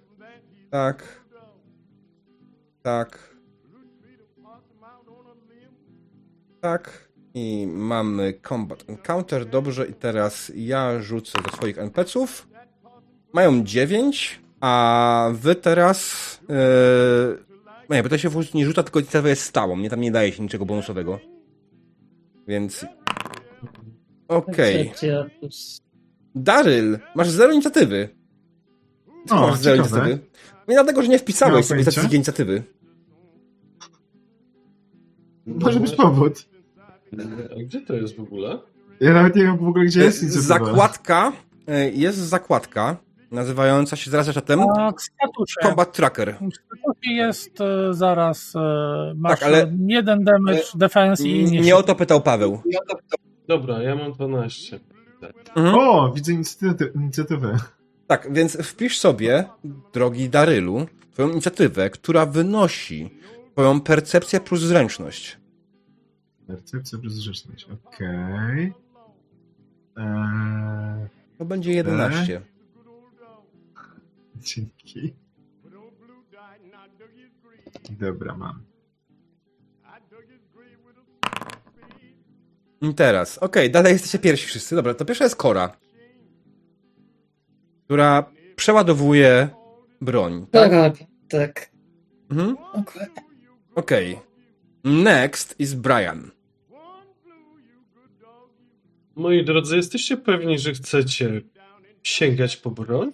tak, 0.70 1.05
tak, 2.82 3.19
tak. 6.60 7.09
I 7.35 7.66
mamy 7.66 8.35
Combat 8.48 8.85
Encounter, 8.89 9.47
dobrze. 9.47 9.86
I 9.86 9.94
teraz 9.94 10.52
ja 10.55 11.02
rzucę 11.02 11.43
do 11.43 11.56
swoich 11.56 11.78
NPC-ów. 11.78 12.48
Mają 13.32 13.65
9, 13.65 14.40
a 14.60 15.30
wy 15.35 15.55
teraz... 15.55 16.40
Yy... 16.48 17.48
Nie, 17.90 18.02
bo 18.02 18.09
to 18.09 18.18
się 18.18 18.30
nie 18.55 18.66
rzuca, 18.66 18.82
tylko 18.82 18.98
inicjatywa 19.01 19.28
jest 19.28 19.43
stałą. 19.43 19.76
Mnie 19.76 19.90
tam 19.90 20.01
nie 20.01 20.10
daje 20.12 20.32
się 20.32 20.43
niczego 20.43 20.66
bonusowego. 20.66 21.18
Więc 22.48 22.86
Okej. 24.28 24.93
Plus- 25.40 25.80
Daryl, 26.35 26.98
masz 27.14 27.30
zero 27.30 27.52
inicjatywy. 27.52 28.09
Co 29.26 29.36
O, 29.36 29.48
masz 29.48 29.59
zero 29.59 29.85
ciekawe. 29.85 30.01
inicjatywy? 30.01 30.30
Nie 30.68 30.74
dlatego, 30.74 31.02
że 31.02 31.09
nie 31.09 31.18
wpisałeś 31.18 31.66
sobie 31.66 31.82
statystyki 31.82 32.14
inicjatywy. 32.14 32.62
Może 35.47 35.80
być 35.80 35.94
powód. 35.94 36.48
A 37.56 37.62
gdzie 37.62 37.80
to 37.80 37.94
jest 37.94 38.16
w 38.16 38.20
ogóle? 38.20 38.59
Ja 39.01 39.12
nawet 39.12 39.36
nie 39.36 39.43
wiem 39.43 39.59
w 39.59 39.68
ogóle, 39.68 39.85
gdzie 39.85 40.01
jest 40.05 40.22
inicjatywa. 40.22 40.55
Zakładka, 40.59 41.32
e, 41.66 41.90
jest 41.90 42.18
zakładka, 42.18 42.97
nazywająca 43.31 43.97
się 43.97 44.11
zaraz 44.11 44.31
czatem 44.35 44.61
A 44.61 44.93
w 44.93 45.03
statusie. 45.03 45.55
Combat 45.63 45.93
Tracker. 45.93 46.35
W 46.35 46.55
statusie 46.55 47.11
jest 47.13 47.61
e, 47.61 47.95
zaraz 47.95 48.57
e, 48.57 48.59
masz 49.17 49.41
Tak, 49.41 49.49
ale- 49.49 49.73
jeden 49.87 50.25
damage, 50.25 50.63
defense 50.75 51.29
i 51.29 51.45
Nie, 51.45 51.61
nie. 51.61 51.77
o 51.77 51.83
to 51.83 51.95
pytał 51.95 52.21
Paweł. 52.21 52.63
Dobra, 53.49 53.83
ja 53.83 53.95
mam 53.95 54.13
12. 54.13 54.81
Mhm. 55.57 55.75
O, 55.75 56.13
widzę 56.15 56.33
inicjaty- 56.33 56.95
inicjatywę. 56.97 57.57
Tak, 58.07 58.33
więc 58.33 58.57
wpisz 58.63 58.99
sobie, 58.99 59.45
drogi 59.93 60.29
Darylu, 60.29 60.87
twoją 61.13 61.29
inicjatywę, 61.29 61.91
która 61.91 62.27
wynosi 62.27 63.11
twoją 63.53 63.81
percepcję 63.81 64.41
plus 64.41 64.61
zręczność. 64.61 65.39
Percepcja 66.47 66.99
przez 66.99 67.15
rzeczność. 67.15 67.67
Okej. 67.87 68.73
Eee, 69.97 71.09
To 71.39 71.45
będzie 71.45 71.73
11. 71.73 72.41
dzięki. 74.40 75.15
Dobra, 77.90 78.36
mam. 78.36 78.62
I 82.81 82.94
teraz, 82.94 83.39
okej, 83.39 83.70
dalej 83.70 83.93
jesteście 83.93 84.19
pierwsi 84.19 84.47
wszyscy. 84.47 84.77
Dobra, 84.77 84.94
to 84.94 85.05
pierwsza 85.05 85.24
jest 85.24 85.36
Kora, 85.36 85.77
która 87.85 88.31
przeładowuje 88.56 89.48
broń. 90.01 90.47
Tak, 90.51 90.73
robię, 90.73 91.06
tak. 91.28 91.70
Mhm. 92.31 92.56
Okej. 93.74 94.19
Next 94.85 95.60
is 95.60 95.74
Brian. 95.74 96.31
Moi 99.16 99.44
drodzy, 99.44 99.77
jesteście 99.77 100.16
pewni, 100.16 100.59
że 100.59 100.73
chcecie 100.73 101.43
sięgać 102.02 102.56
po 102.56 102.70
broń? 102.70 103.12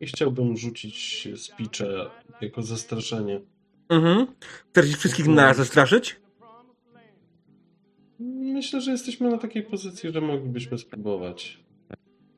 I 0.00 0.06
chciałbym 0.06 0.56
rzucić 0.56 1.28
speecha 1.36 2.10
jako 2.40 2.62
zastraszenie. 2.62 3.40
Mhm. 3.88 4.26
Chcesz 4.70 4.90
ich 4.90 4.98
wszystkich 4.98 5.26
naraz 5.26 5.56
zastraszyć? 5.56 6.16
Myślę, 8.20 8.80
że 8.80 8.90
jesteśmy 8.90 9.30
na 9.30 9.38
takiej 9.38 9.62
pozycji, 9.62 10.12
że 10.12 10.20
moglibyśmy 10.20 10.78
spróbować. 10.78 11.60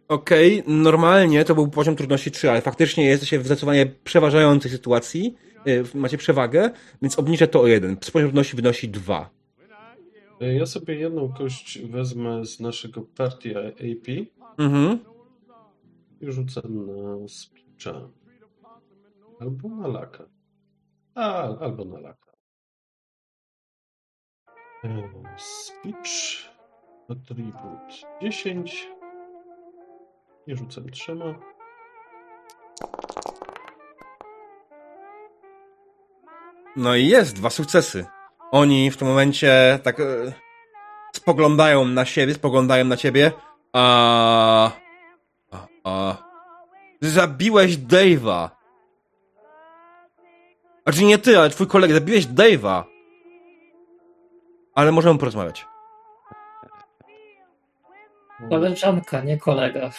Okej, 0.08 0.62
normalnie 0.66 1.44
to 1.44 1.54
był 1.54 1.68
poziom 1.68 1.96
trudności 1.96 2.30
3, 2.30 2.50
ale 2.50 2.60
faktycznie 2.60 3.04
jesteście 3.04 3.38
w 3.38 3.46
zdecydowanie 3.46 3.86
przeważającej 4.04 4.70
sytuacji. 4.70 5.34
y, 5.66 5.84
Macie 5.94 6.18
przewagę, 6.18 6.70
więc 7.02 7.18
obniżę 7.18 7.48
to 7.48 7.60
o 7.60 7.66
1. 7.66 7.96
Poziom 7.96 8.28
trudności 8.28 8.56
wynosi 8.56 8.88
2. 8.88 9.30
E, 10.40 10.54
Ja 10.54 10.66
sobie 10.66 10.94
jedną 10.94 11.32
kość 11.32 11.78
wezmę 11.78 12.44
z 12.46 12.60
naszego 12.60 13.02
partii 13.02 13.56
AP 13.56 14.26
Mhm. 14.58 14.98
I 16.20 16.32
rzucę 16.32 16.60
na 16.68 17.28
speecha. 17.28 18.08
Albo 19.40 19.68
na 19.68 19.88
laka. 19.88 20.24
A, 21.14 21.58
albo 21.60 21.84
na 21.84 22.00
laka. 22.00 22.32
E, 24.84 25.10
Speech, 25.36 26.48
attribut 27.08 28.06
10 28.22 28.88
i 30.46 30.56
rzucę 30.56 30.82
trzema. 30.82 31.34
No 36.76 36.96
i 36.96 37.06
jest, 37.06 37.36
dwa 37.36 37.50
sukcesy. 37.50 38.06
Oni 38.50 38.90
w 38.90 38.96
tym 38.96 39.08
momencie 39.08 39.78
tak 39.82 40.00
e, 40.00 40.32
spoglądają 41.12 41.84
na 41.84 42.04
siebie, 42.04 42.34
spoglądają 42.34 42.84
na 42.84 42.96
ciebie. 42.96 43.32
A, 43.72 44.70
a. 45.88 46.16
Zabiłeś 47.00 47.76
Dave'a. 47.76 48.48
Znaczy 50.82 51.04
nie 51.04 51.18
ty, 51.18 51.38
ale 51.38 51.50
twój 51.50 51.66
kolega. 51.66 51.94
Zabiłeś 51.94 52.26
Dave'a. 52.26 52.84
Ale 54.74 54.92
możemy 54.92 55.18
porozmawiać. 55.18 55.66
Koleżanka, 58.48 59.20
nie 59.20 59.38
kolega. 59.38 59.90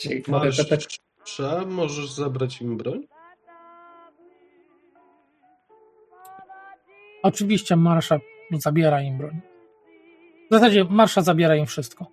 Czyli 0.00 0.22
mogę 0.28 0.50
możesz 1.66 2.12
zabrać 2.12 2.60
im 2.60 2.76
broń? 2.76 3.06
Oczywiście 7.22 7.76
Marsza 7.76 8.18
zabiera 8.52 9.02
im 9.02 9.18
broń. 9.18 9.40
W 10.50 10.54
zasadzie 10.54 10.84
Marsza 10.84 11.22
zabiera 11.22 11.56
im 11.56 11.66
wszystko. 11.66 12.06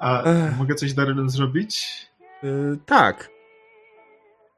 A 0.00 0.22
Ech. 0.22 0.58
mogę 0.58 0.74
coś 0.74 0.92
Daryl 0.92 1.28
zrobić? 1.28 2.06
Yy, 2.42 2.78
tak. 2.86 3.30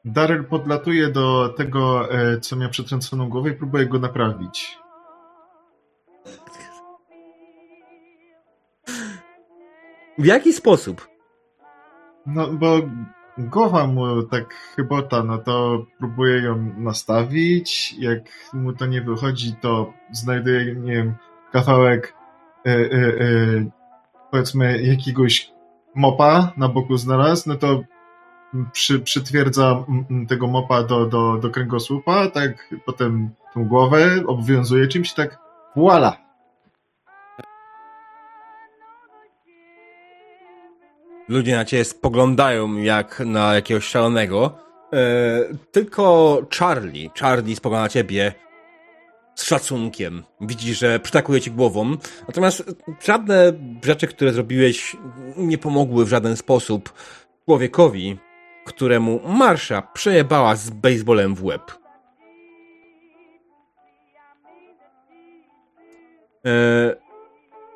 Daryl 0.05 0.45
podlatuje 0.45 1.09
do 1.09 1.49
tego, 1.57 2.13
e, 2.13 2.41
co 2.41 2.57
miał 2.57 2.71
przetrąconą 2.71 3.29
głowę 3.29 3.51
i 3.51 3.55
próbuje 3.55 3.87
go 3.87 3.99
naprawić. 3.99 4.79
W 10.19 10.25
jaki 10.25 10.53
sposób? 10.53 11.09
No, 12.27 12.47
bo 12.49 12.81
głowa 13.39 13.87
mu 13.87 14.23
tak 14.23 14.55
chybota, 14.55 15.23
no 15.23 15.39
to 15.39 15.87
próbuje 15.99 16.43
ją 16.43 16.75
nastawić. 16.77 17.95
Jak 17.99 18.21
mu 18.53 18.73
to 18.73 18.87
nie 18.87 19.03
wychodzi, 19.03 19.57
to 19.61 19.93
znajduje, 20.13 20.75
nie 20.75 20.93
wiem, 20.93 21.15
kawałek 21.53 22.15
e, 22.67 22.71
powiedzmy 24.35 24.83
jakiegoś 24.83 25.51
mopa 25.95 26.53
na 26.57 26.69
boku 26.69 26.97
znalazł, 26.97 27.49
no 27.49 27.57
to 27.57 27.83
przy, 28.73 29.01
przytwierdza 29.01 29.85
mm, 29.89 30.05
mm, 30.11 30.27
tego 30.27 30.47
mopa 30.47 30.83
do, 30.83 31.07
do, 31.07 31.39
do 31.39 31.51
kręgosłupa, 31.51 32.31
tak 32.31 32.75
potem 32.87 33.31
tą 33.55 33.65
głowę 33.65 34.23
obwiązuje 34.27 34.89
czymś 34.89 35.13
tak 35.13 35.39
voila! 35.77 36.17
Ludzie 41.29 41.57
na 41.57 41.65
ciebie 41.65 41.85
spoglądają 41.85 42.77
jak 42.77 43.21
na 43.27 43.55
jakiegoś 43.55 43.85
szalonego. 43.85 44.59
E, 44.93 44.99
tylko 45.73 46.43
Charlie, 46.59 47.11
Charlie 47.21 47.57
spogląda 47.57 47.83
na 47.83 47.89
ciebie 47.89 48.35
z 49.35 49.45
szacunkiem. 49.45 50.23
Widzi, 50.41 50.75
że 50.75 51.01
przytakuje 51.01 51.41
ci 51.41 51.51
głową. 51.51 51.97
Natomiast 52.29 52.75
żadne 53.05 53.53
rzeczy, 53.85 54.07
które 54.07 54.33
zrobiłeś, 54.33 54.97
nie 55.37 55.59
pomogły 55.59 56.05
w 56.05 56.09
żaden 56.09 56.37
sposób 56.37 56.93
człowiekowi, 57.45 58.19
któremu 58.67 59.21
Marsza 59.29 59.83
przejebała 59.83 60.57
z 60.57 60.71
baseballem 60.71 61.35
w 61.35 61.45
łeb. 61.45 61.73
E, 66.47 66.97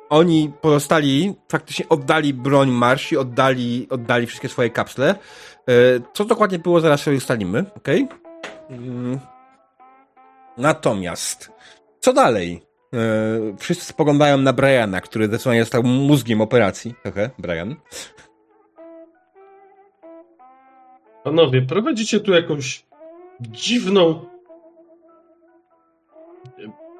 oni 0.09 0.51
pozostali 0.61 1.35
faktycznie 1.51 1.89
oddali 1.89 2.33
broń 2.33 2.71
Marsi, 2.71 3.17
oddali, 3.17 3.87
oddali 3.89 4.27
wszystkie 4.27 4.49
swoje 4.49 4.69
kapsle. 4.69 5.09
E, 5.09 5.73
Co 6.13 6.25
dokładnie 6.25 6.59
było, 6.59 6.79
zaraz 6.79 7.01
sobie 7.01 7.17
ustalimy? 7.17 7.65
Mm. 8.69 9.19
Natomiast, 10.59 11.51
co 11.99 12.13
dalej? 12.13 12.61
E, 12.93 12.97
Wszyscy 13.57 13.85
spoglądają 13.85 14.37
na 14.37 14.53
Briana, 14.53 15.01
który 15.01 15.27
zdecydowanie 15.27 15.61
został 15.63 15.83
mózgiem 15.83 16.41
operacji. 16.41 16.95
Trochę, 17.03 17.29
Brian. 17.39 17.75
Panowie, 21.23 21.61
prowadzicie 21.61 22.19
tu 22.19 22.31
jakąś 22.31 22.85
dziwną 23.41 24.25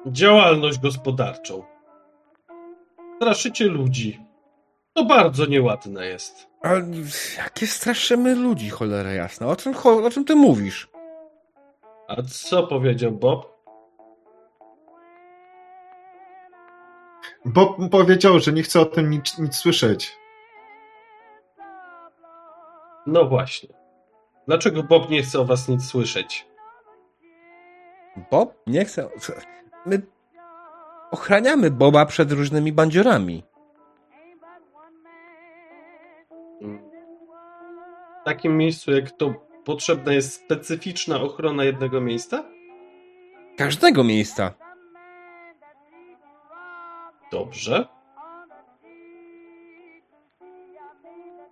działalność 0.06 0.78
gospodarczą. 0.78 1.62
Straszycie 3.16 3.64
ludzi. 3.64 4.20
To 4.94 5.04
bardzo 5.04 5.46
nieładne 5.46 6.06
jest. 6.06 6.46
Ale 6.62 6.82
jakie 7.38 7.66
straszymy 7.66 8.34
ludzi, 8.34 8.70
cholera 8.70 9.12
jasna. 9.12 9.46
O 9.46 9.56
czym, 9.56 9.74
o 9.84 10.10
czym 10.10 10.24
ty 10.24 10.34
mówisz? 10.36 10.88
A 12.10 12.22
co 12.22 12.66
powiedział 12.66 13.12
Bob? 13.12 13.60
Bob 17.44 17.78
mu 17.78 17.88
powiedział, 17.88 18.38
że 18.38 18.52
nie 18.52 18.62
chce 18.62 18.80
o 18.80 18.84
tym 18.84 19.10
nic, 19.10 19.38
nic 19.38 19.56
słyszeć. 19.56 20.18
No 23.06 23.24
właśnie. 23.24 23.68
Dlaczego 24.46 24.82
Bob 24.82 25.10
nie 25.10 25.22
chce 25.22 25.40
o 25.40 25.44
was 25.44 25.68
nic 25.68 25.84
słyszeć? 25.84 26.46
Bob? 28.30 28.54
Nie 28.66 28.84
chcę. 28.84 29.08
My... 29.86 30.02
ochraniamy 31.10 31.70
Boba 31.70 32.06
przed 32.06 32.32
różnymi 32.32 32.72
bandziorami. 32.72 33.42
W 38.20 38.24
takim 38.24 38.56
miejscu 38.56 38.92
jak 38.92 39.10
to 39.10 39.49
potrzebna 39.64 40.12
jest 40.12 40.32
specyficzna 40.44 41.20
ochrona 41.20 41.64
jednego 41.64 42.00
miejsca? 42.00 42.44
Każdego 43.56 44.04
miejsca. 44.04 44.54
Dobrze. 47.32 47.86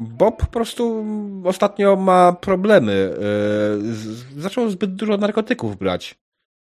Bob 0.01 0.37
po 0.41 0.47
prostu 0.47 1.05
ostatnio 1.45 1.97
ma 1.97 2.33
problemy. 2.33 2.93
Yy, 3.83 3.93
z- 3.95 4.41
zaczął 4.43 4.71
zbyt 4.71 4.95
dużo 4.95 5.17
narkotyków 5.17 5.77
brać. 5.77 6.15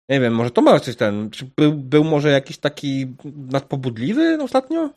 Nie 0.10 0.20
wiem, 0.20 0.36
może 0.36 0.52
to 0.52 0.62
ma 0.62 0.80
coś 0.80 0.96
ten. 0.96 1.30
Czy 1.32 1.46
był, 1.58 1.74
był 1.74 2.04
może 2.04 2.30
jakiś 2.30 2.58
taki 2.58 3.06
nadpobudliwy 3.52 4.38
ostatnio? 4.44 4.90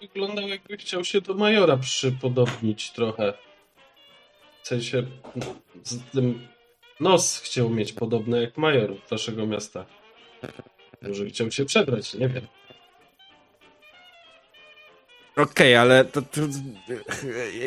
Wyglądał 0.00 0.48
jakby 0.48 0.76
chciał 0.76 1.04
się 1.04 1.20
do 1.20 1.34
Majora 1.34 1.76
przypodobnić 1.76 2.90
trochę. 2.92 3.32
W 4.62 4.68
sensie 4.68 5.02
z 5.84 5.98
tym 6.12 6.48
nos 7.00 7.38
chciał 7.38 7.70
mieć 7.70 7.92
podobny 7.92 8.40
jak 8.42 8.56
Major 8.58 8.90
waszego 9.10 9.46
miasta. 9.46 9.84
Może 11.02 11.26
chciał 11.26 11.50
się 11.50 11.64
przebrać, 11.64 12.14
nie 12.14 12.28
wiem. 12.28 12.46
Okej, 15.36 15.76
ale 15.76 16.04
to, 16.04 16.22
to. 16.22 16.40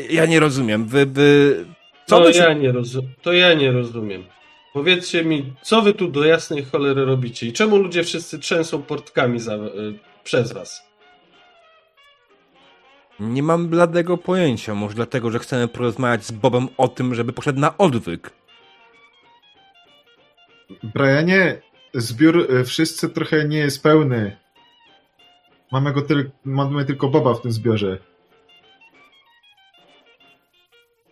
Ja 0.09 0.25
nie 0.25 0.39
rozumiem. 0.39 0.87
Wy. 0.87 1.05
wy 1.05 1.65
co 2.05 2.21
to, 2.21 2.33
się- 2.33 2.39
ja 2.39 2.53
nie 2.53 2.71
rozu- 2.71 3.07
to 3.21 3.33
ja 3.33 3.53
nie 3.53 3.71
rozumiem. 3.71 4.23
Powiedzcie 4.73 5.23
mi, 5.25 5.53
co 5.61 5.81
wy 5.81 5.93
tu 5.93 6.07
do 6.07 6.25
jasnej 6.25 6.63
cholery 6.65 7.05
robicie 7.05 7.47
i 7.47 7.53
czemu 7.53 7.77
ludzie 7.77 8.03
wszyscy 8.03 8.39
trzęsą 8.39 8.81
portkami 8.83 9.39
za, 9.39 9.55
y, 9.55 9.59
przez 10.23 10.51
was? 10.51 10.87
Nie 13.23 13.43
mam 13.43 13.67
bladego 13.67 14.17
pojęcia. 14.17 14.75
Może 14.75 14.95
dlatego, 14.95 15.31
że 15.31 15.39
chcemy 15.39 15.67
porozmawiać 15.67 16.25
z 16.25 16.31
Bobem 16.31 16.67
o 16.77 16.87
tym, 16.87 17.15
żeby 17.15 17.33
poszedł 17.33 17.59
na 17.59 17.77
odwyk. 17.77 18.31
Brianie, 20.83 21.61
zbiór 21.93 22.37
y, 22.51 22.63
wszyscy 22.63 23.09
trochę 23.09 23.47
nie 23.47 23.57
jest 23.57 23.83
pełny. 23.83 24.37
Mamy 25.71 25.93
go 25.93 26.01
tyl- 26.01 26.29
mamy 26.45 26.85
tylko 26.85 27.07
Boba 27.07 27.33
w 27.33 27.41
tym 27.41 27.51
zbiorze. 27.51 27.97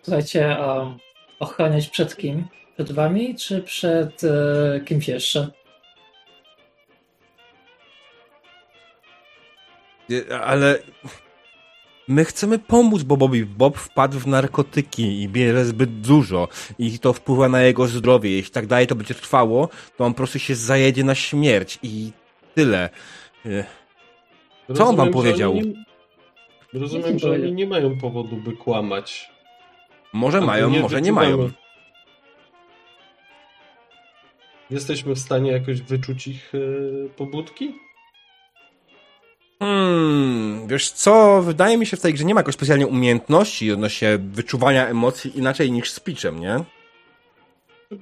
Słuchajcie, 0.02 0.58
a 0.58 0.96
ochroniać 1.40 1.90
przed 1.90 2.18
kim? 2.18 2.48
Przed 2.74 2.92
wami, 2.92 3.36
czy 3.36 3.62
przed 3.62 4.24
e, 4.24 4.82
kimś 4.86 5.08
jeszcze? 5.08 5.52
Nie, 10.10 10.40
Ale 10.40 10.80
my 12.08 12.26
chcemy 12.26 12.60
pomóc 12.60 13.04
Bobowi. 13.04 13.46
Bob 13.46 13.78
wpadł 13.78 14.20
w 14.20 14.28
narkotyki 14.28 15.22
i 15.22 15.30
bierze 15.30 15.66
zbyt 15.66 16.02
dużo 16.02 16.48
i 16.80 17.00
to 17.00 17.14
wpływa 17.14 17.50
na 17.50 17.62
jego 17.62 17.88
zdrowie. 17.88 18.32
Jeśli 18.32 18.52
tak 18.52 18.68
dalej 18.68 18.88
to 18.88 18.96
będzie 18.96 19.14
trwało, 19.14 19.70
to 19.98 20.06
on 20.06 20.14
po 20.14 20.18
prostu 20.18 20.40
się 20.40 20.56
zajedzie 20.56 21.04
na 21.04 21.16
śmierć 21.16 21.80
i 21.84 22.12
tyle. 22.56 22.90
E, 23.46 23.66
Co 24.74 24.88
on 24.88 24.96
wam 24.96 25.08
że 25.08 25.14
powiedział? 25.14 25.54
Nie... 25.54 25.64
Rozumiem, 26.74 27.20
że 27.20 27.32
oni 27.32 27.52
nie 27.52 27.68
mają 27.68 27.98
powodu, 27.98 28.36
by 28.36 28.52
kłamać. 28.52 29.32
Może 30.14 30.38
Albo 30.38 30.48
mają, 30.48 30.70
może 30.70 31.02
nie 31.02 31.12
mają. 31.12 31.50
Jesteśmy 34.70 35.16
w 35.16 35.20
stanie 35.20 35.52
jakoś 35.52 35.82
wyczuć 35.82 36.28
ich 36.28 36.56
y, 36.56 37.10
pobudki? 37.18 37.74
Hmm, 39.62 40.68
wiesz 40.68 40.92
co, 40.92 41.42
wydaje 41.42 41.78
mi 41.78 41.86
się 41.86 41.98
w 41.98 42.02
tej 42.02 42.14
grze 42.14 42.24
nie 42.26 42.34
ma 42.34 42.40
jakoś 42.40 42.54
specjalnie 42.56 42.88
umiejętności 42.88 43.72
odnośnie 43.72 44.18
wyczuwania 44.18 44.88
emocji 44.88 45.38
inaczej 45.38 45.72
niż 45.72 45.92
speechem, 45.92 46.40
nie? 46.40 46.60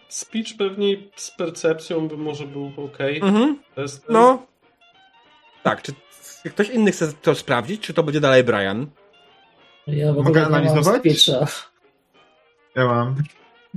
Speech 0.10 0.48
pewnie 0.58 0.96
z 1.16 1.32
percepcją 1.32 2.08
by 2.08 2.18
może 2.18 2.46
był 2.46 2.66
ok. 2.78 2.98
Mhm. 3.22 3.60
Test, 3.76 4.06
No. 4.10 4.46
Tak, 5.64 5.82
czy 5.82 5.92
ktoś 6.50 6.70
inny 6.70 6.92
chce 6.92 7.14
to 7.22 7.36
sprawdzić, 7.36 7.82
czy 7.82 7.94
to 7.94 8.04
będzie 8.04 8.20
dalej 8.20 8.44
Brian? 8.44 8.88
Ja 9.88 10.14
w 10.14 10.16
Mogę 10.16 10.30
ogóle 10.30 10.44
nie 10.46 10.50
mam 10.50 10.62
analizować? 10.62 11.02
speecha. 11.02 11.48
Ja 12.76 12.86
mam. 12.86 13.16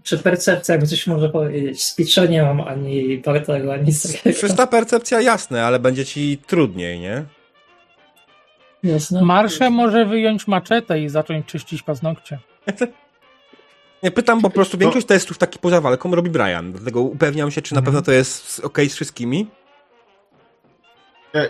Czy 0.03 0.19
percepcja, 0.19 0.75
jak 0.75 0.87
coś 0.87 1.07
może 1.07 1.29
powiedzieć? 1.29 1.83
Speecha 1.85 2.25
nie 2.25 2.43
mam 2.43 2.61
ani 2.61 3.19
Bartego, 3.19 3.73
ani 3.73 3.93
takiego. 4.03 4.39
Czysta 4.41 4.67
percepcja 4.67 5.21
jasne, 5.21 5.65
ale 5.65 5.79
będzie 5.79 6.05
ci 6.05 6.39
trudniej, 6.47 7.01
nie? 7.01 7.25
Jasne. 8.83 9.23
Marsze 9.23 9.71
może 9.71 10.07
wyjąć 10.07 10.47
maczetę 10.49 11.01
i 11.01 11.09
zacząć 11.09 11.47
czyścić 11.47 11.83
paznokcie. 11.83 12.39
Nie, 14.03 14.11
pytam, 14.11 14.41
bo 14.41 14.51
po 14.51 14.55
prostu 14.55 14.79
większość 14.79 15.07
testów 15.07 15.39
taki 15.39 15.59
poza 15.59 15.81
walką 15.81 16.15
robi 16.15 16.31
Brian, 16.31 16.73
dlatego 16.73 17.01
upewniam 17.01 17.51
się, 17.51 17.63
czy 17.63 17.75
na 17.75 17.79
Mhm. 17.79 17.85
pewno 17.95 18.03
to 18.07 18.13
jest 18.13 18.61
ok 18.65 18.79
z 18.89 18.95
wszystkimi. 18.95 19.47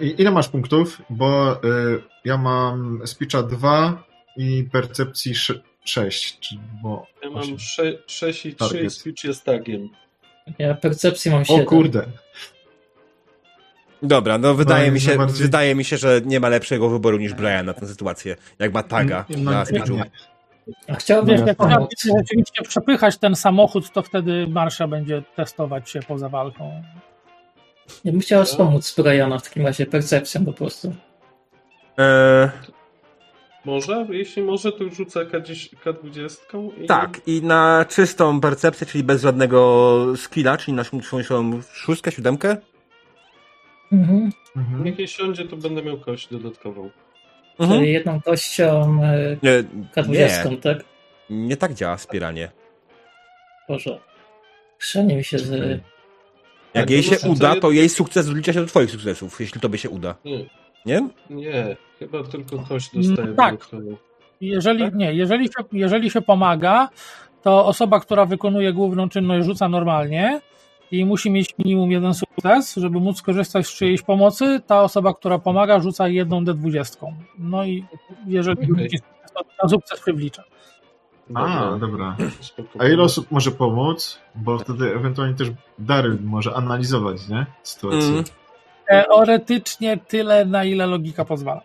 I- 0.00 0.14
ile 0.18 0.30
masz 0.30 0.48
punktów? 0.48 1.02
Bo 1.10 1.54
y, 1.64 2.02
ja 2.24 2.36
mam 2.36 3.00
speecha 3.06 3.42
2 3.42 4.02
i 4.36 4.64
percepcji 4.72 5.34
6. 5.84 6.38
Czy, 6.40 6.54
bo 6.82 7.06
Ja 7.22 7.30
mam 7.30 7.58
6 7.58 7.78
i 7.86 7.98
3 8.06 8.48
i 8.48 8.54
Target. 8.54 8.92
speech 8.92 9.24
jest 9.24 9.44
tagiem. 9.44 9.88
Ja 10.58 10.74
percepcję 10.74 11.32
mam 11.32 11.40
O 11.42 11.44
7. 11.44 11.64
kurde. 11.66 12.06
Dobra, 14.02 14.38
no 14.38 14.54
wydaje 14.54 14.86
No, 14.86 14.92
mi 14.94 15.00
się, 15.00 15.08
najbardziej- 15.08 15.42
wydaje 15.42 15.74
mi 15.74 15.84
się, 15.84 15.96
że 15.96 16.20
nie 16.24 16.40
ma 16.40 16.48
lepszego 16.48 16.88
wyboru 16.88 17.18
niż 17.18 17.34
Brian 17.34 17.66
na 17.66 17.74
tę 17.74 17.86
sytuację, 17.86 18.36
jak 18.58 18.74
ma 18.74 18.82
taga 18.82 19.24
No, 19.38 19.50
na 19.50 19.60
nie, 19.60 19.66
speechu. 19.66 19.98
A 20.88 20.94
chciałbym 20.94 21.36
Wiesz, 21.36 21.46
jak 21.46 21.56
pomóc. 21.56 21.90
trzeba 21.98 22.18
rzeczywiście 22.18 22.62
przepychać 22.62 23.18
ten 23.18 23.36
samochód, 23.36 23.90
to 23.92 24.02
wtedy 24.02 24.46
Marsza 24.48 24.88
będzie 24.88 25.22
testować 25.36 25.90
się 25.90 26.00
poza 26.00 26.28
walką. 26.28 26.82
Ja 28.04 28.12
bym 28.12 28.20
chciał 28.20 28.44
wspomóc 28.44 28.94
Briana 29.00 29.38
w 29.38 29.42
takim 29.42 29.66
razie 29.66 29.86
percepcją 29.86 30.44
po 30.44 30.52
prostu. 30.52 30.94
Eee, 31.98 32.48
Może? 33.64 34.06
Jeśli 34.10 34.42
może, 34.42 34.72
to 34.72 34.88
rzucę 34.90 35.24
K10, 35.26 35.68
K20 35.84 36.70
i... 36.82 36.86
tak, 36.86 37.20
i 37.26 37.42
na 37.42 37.84
czystą 37.88 38.40
percepcję, 38.40 38.86
czyli 38.86 39.04
bez 39.04 39.22
żadnego 39.22 40.04
skilla, 40.16 40.56
czyli 40.56 40.72
na 40.76 40.84
swoją 40.84 41.60
szóstkę, 41.72 42.12
siódemkę. 42.12 42.56
Mhm. 43.92 44.30
Mhm. 44.56 44.86
Jak 44.86 44.98
jej 44.98 45.08
siądzie, 45.08 45.44
to 45.48 45.56
będę 45.56 45.82
miał 45.82 45.98
kość 46.00 46.28
dodatkową. 46.30 46.90
Mhm. 47.58 47.80
Czyli 47.80 47.92
jedną 47.92 48.20
kością 48.20 48.98
e, 49.02 49.36
Nie, 49.42 49.64
K20, 49.96 50.50
nie, 50.50 50.56
tak? 50.56 50.84
nie 51.30 51.56
tak 51.56 51.74
działa 51.74 51.96
wspieranie. 51.96 52.50
Boże. 53.68 53.98
Chrzanie 54.78 55.16
mi 55.16 55.24
się 55.24 55.38
z... 55.38 55.50
Jak 56.74 56.84
Tak, 56.84 56.90
jej 56.90 57.02
się 57.02 57.10
muszę 57.14 57.28
uda, 57.28 57.60
to 57.60 57.70
jej 57.70 57.88
sukces 57.88 58.28
wlicza 58.28 58.52
się 58.52 58.60
do 58.60 58.66
twoich 58.66 58.90
sukcesów, 58.90 59.40
jeśli 59.40 59.60
tobie 59.60 59.78
się 59.78 59.90
uda. 59.90 60.14
Nie, 60.24 60.44
Nie? 60.86 61.08
nie. 61.30 61.76
Chyba 61.98 62.22
tylko 62.24 62.58
kość 62.58 62.90
dostaję 62.94 63.18
Mm, 63.22 63.36
tak. 63.36 63.52
dodatkową. 63.54 63.96
Jeżeli, 64.40 64.84
Tak? 64.84 64.94
nie, 64.94 65.12
jeżeli 65.14 65.44
się, 65.44 65.64
jeżeli 65.72 66.10
się 66.10 66.20
pomaga, 66.20 66.88
to 67.42 67.66
osoba, 67.66 68.00
która 68.00 68.26
wykonuje 68.26 68.72
główną 68.72 69.08
czynność, 69.08 69.46
rzuca 69.46 69.68
normalnie 69.68 70.40
i 70.92 71.04
musi 71.04 71.30
mieć 71.30 71.54
minimum 71.58 71.90
jeden 71.90 72.14
sukces, 72.14 72.76
żeby 72.76 73.00
móc 73.00 73.18
skorzystać 73.18 73.66
z 73.66 73.74
czyjejś 73.74 74.02
pomocy. 74.02 74.60
Ta 74.66 74.82
osoba, 74.82 75.14
która 75.14 75.38
pomaga, 75.38 75.80
rzuca 75.80 76.08
jedną 76.08 76.44
D20. 76.44 77.12
No 77.38 77.64
i 77.64 77.84
jeżeli 78.26 78.68
to 79.34 79.40
na 79.62 79.68
sukces 79.68 80.00
przywlicza. 80.00 80.44
A, 81.34 81.76
dobra. 81.80 82.16
Spoko. 82.40 82.68
A 82.78 82.88
ile 82.88 83.02
osób 83.02 83.26
może 83.30 83.50
pomóc? 83.50 84.18
Bo 84.34 84.58
wtedy 84.58 84.94
ewentualnie 84.94 85.34
też 85.34 85.48
Daryl 85.78 86.18
może 86.24 86.54
analizować, 86.54 87.28
nie? 87.28 87.46
Sytuację. 87.62 88.08
Mm. 88.08 88.24
Teoretycznie 88.88 89.96
tyle, 89.96 90.44
na 90.44 90.64
ile 90.64 90.86
logika 90.86 91.24
pozwala. 91.24 91.60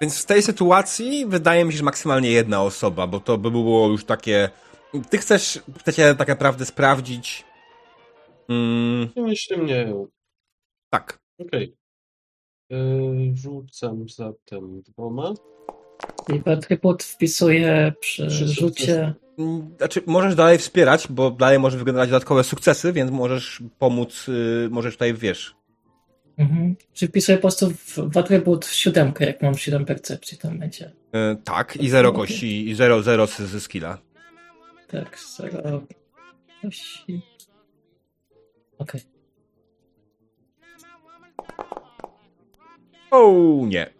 Więc 0.00 0.22
w 0.22 0.26
tej 0.26 0.42
sytuacji 0.42 1.26
wydaje 1.26 1.64
mi 1.64 1.72
się, 1.72 1.78
że 1.78 1.84
maksymalnie 1.84 2.30
jedna 2.30 2.62
osoba, 2.62 3.06
bo 3.06 3.20
to 3.20 3.38
by 3.38 3.50
było 3.50 3.88
już 3.88 4.04
takie. 4.04 4.50
Ty 5.10 5.18
chcesz, 5.18 5.60
chcecie 5.80 6.14
tak 6.14 6.28
naprawdę 6.28 6.66
sprawdzić. 6.66 7.47
Mm, 8.48 9.08
Myślę 9.16 9.56
mnie. 9.56 9.94
tak. 10.90 11.18
Okej. 11.38 11.76
Yy, 12.70 13.36
Rzucam 13.36 14.08
zatem 14.08 14.82
dwoma. 14.82 15.34
I 16.34 16.40
Patrybut 16.40 17.02
wpisuje 17.04 17.92
przy 18.00 18.26
Trzy 18.26 18.48
rzucie... 18.48 19.14
Mm, 19.38 19.74
Znaczy, 19.78 20.02
możesz 20.06 20.34
dalej 20.34 20.58
wspierać, 20.58 21.06
bo 21.10 21.30
dalej 21.30 21.58
możesz 21.58 21.78
wygenerować 21.78 22.08
dodatkowe 22.10 22.44
sukcesy, 22.44 22.92
więc 22.92 23.10
możesz 23.10 23.62
pomóc, 23.78 24.28
y, 24.28 24.68
możesz 24.70 24.94
tutaj, 24.94 25.14
wiesz. 25.14 25.54
Mhm. 26.38 26.76
Czy 26.92 27.08
wpisuję 27.08 27.38
po 27.38 27.42
prostu 27.42 27.70
w, 27.70 27.98
w 28.12 28.16
atrybut 28.18 28.66
siódemkę, 28.66 29.26
jak 29.26 29.42
mam 29.42 29.54
7 29.58 29.84
percepcji, 29.84 30.38
tam 30.38 30.58
będzie. 30.58 30.86
y, 31.32 31.36
tak, 31.44 31.76
i 31.76 31.88
zero 31.88 32.12
kości, 32.12 32.68
i 32.68 32.74
zero, 32.74 33.02
zero 33.02 33.26
z, 33.26 33.36
ze 33.38 33.60
skilla. 33.60 33.98
Tak, 34.88 35.18
zero. 35.36 35.82
kości. 36.62 37.22
Okej. 38.78 39.00
O 43.10 43.32
nie. 43.66 43.90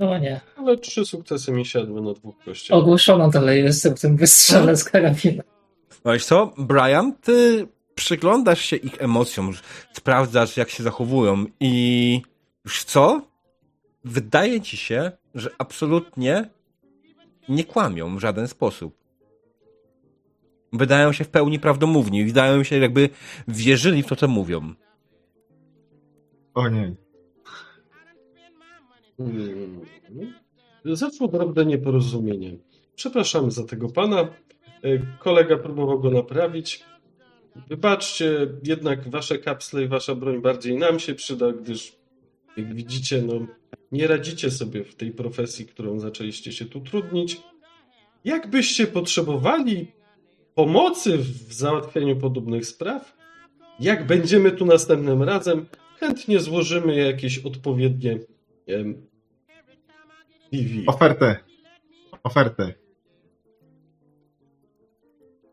No 0.00 0.18
nie. 0.18 0.40
Ale 0.56 0.76
trzy 0.76 1.06
sukcesy 1.06 1.52
mi 1.52 1.66
siadły 1.66 2.00
na 2.00 2.12
dwóch 2.12 2.38
kościach. 2.44 2.78
Ogłuszono 2.78 3.30
dalej 3.30 3.64
jestem 3.64 3.96
w 3.96 4.00
tym 4.00 4.16
wystrzele 4.16 4.76
z 4.76 4.84
karabinu. 4.84 5.42
No 6.04 6.12
Wiesz 6.12 6.24
co, 6.24 6.54
Brian, 6.58 7.12
ty 7.22 7.66
przyglądasz 7.94 8.60
się 8.60 8.76
ich 8.76 9.02
emocjom, 9.02 9.52
sprawdzasz 9.92 10.56
jak 10.56 10.70
się 10.70 10.82
zachowują 10.82 11.46
i 11.60 12.22
już 12.64 12.84
co? 12.84 13.22
Wydaje 14.04 14.60
ci 14.60 14.76
się, 14.76 15.12
że 15.34 15.50
absolutnie 15.58 16.50
nie 17.48 17.64
kłamią 17.64 18.16
w 18.16 18.20
żaden 18.20 18.48
sposób. 18.48 19.03
Wydają 20.74 21.12
się 21.12 21.24
w 21.24 21.28
pełni 21.28 21.58
prawdomówni, 21.58 22.24
wydają 22.24 22.64
się 22.64 22.78
jakby 22.78 23.08
wierzyli 23.48 24.02
w 24.02 24.06
to, 24.06 24.16
co 24.16 24.28
mówią. 24.28 24.74
O 26.54 26.68
nie. 26.68 26.94
Hmm. 29.18 29.80
Zaszło 30.84 31.28
drobne 31.28 31.66
nieporozumienie. 31.66 32.56
Przepraszamy 32.94 33.50
za 33.50 33.64
tego 33.64 33.88
pana. 33.88 34.20
E, 34.20 34.28
Kolega 35.18 35.56
próbował 35.56 36.00
go 36.00 36.10
naprawić. 36.10 36.84
Wybaczcie, 37.68 38.46
jednak 38.62 39.08
wasze 39.08 39.38
kapsle 39.38 39.82
i 39.82 39.88
wasza 39.88 40.14
broń 40.14 40.42
bardziej 40.42 40.78
nam 40.78 40.98
się 40.98 41.14
przyda, 41.14 41.52
gdyż 41.52 41.96
jak 42.56 42.74
widzicie, 42.74 43.22
no, 43.22 43.46
nie 43.92 44.06
radzicie 44.06 44.50
sobie 44.50 44.84
w 44.84 44.94
tej 44.94 45.10
profesji, 45.10 45.66
którą 45.66 46.00
zaczęliście 46.00 46.52
się 46.52 46.64
tu 46.64 46.80
trudnić. 46.80 47.40
Jakbyście 48.24 48.86
potrzebowali 48.86 49.92
pomocy 50.54 51.18
w 51.18 51.52
załatwieniu 51.52 52.16
podobnych 52.16 52.66
spraw, 52.66 53.16
jak 53.80 54.06
będziemy 54.06 54.52
tu 54.52 54.66
następnym 54.66 55.22
razem, 55.22 55.66
chętnie 56.00 56.40
złożymy 56.40 56.96
jakieś 56.96 57.38
odpowiednie 57.38 58.18
em, 58.66 59.06
PV. 60.50 60.68
Ofertę. 60.86 61.36
Ofertę. 62.22 62.72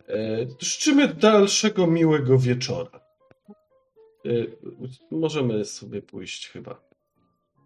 E, 0.10 0.46
Życzymy 0.60 1.08
dalszego 1.08 1.88
miłego 1.88 2.40
wieczora. 2.40 3.00
E, 4.26 4.30
Możemy 5.12 5.66
sobie 5.66 6.02
pójść 6.02 6.50
chyba. 6.50 6.82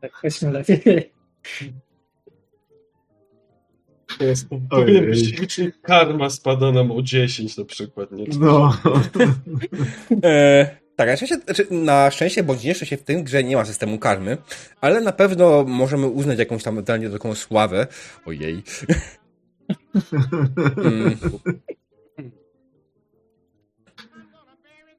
Tak, 0.01 0.13
chodźmy 0.13 0.51
lepiej. 0.51 1.13
Powiem 4.69 5.03
Ojej. 5.03 5.25
ślicznie, 5.25 5.71
karma 5.81 6.29
spada 6.29 6.71
nam 6.71 6.91
o 6.91 7.01
10 7.01 7.57
na 7.57 7.65
przykład. 7.65 8.11
Nie? 8.11 8.25
No. 8.39 8.77
E, 10.23 10.77
tak, 10.95 11.07
na 11.07 11.15
szczęście, 11.15 11.37
znaczy, 11.45 11.67
na 11.71 12.11
szczęście 12.11 12.43
bądź 12.43 12.63
nieszczęście 12.63 12.97
w 12.97 13.03
tym 13.03 13.23
grze 13.23 13.43
nie 13.43 13.55
ma 13.55 13.65
systemu 13.65 13.99
karmy, 13.99 14.37
ale 14.81 15.01
na 15.01 15.11
pewno 15.11 15.63
możemy 15.63 16.07
uznać 16.07 16.39
jakąś 16.39 16.63
tam 16.63 16.73
ewentualnie 16.73 17.09
taką 17.09 17.35
sławę. 17.35 17.87
Ojej. 18.25 18.63
mm. 20.77 21.17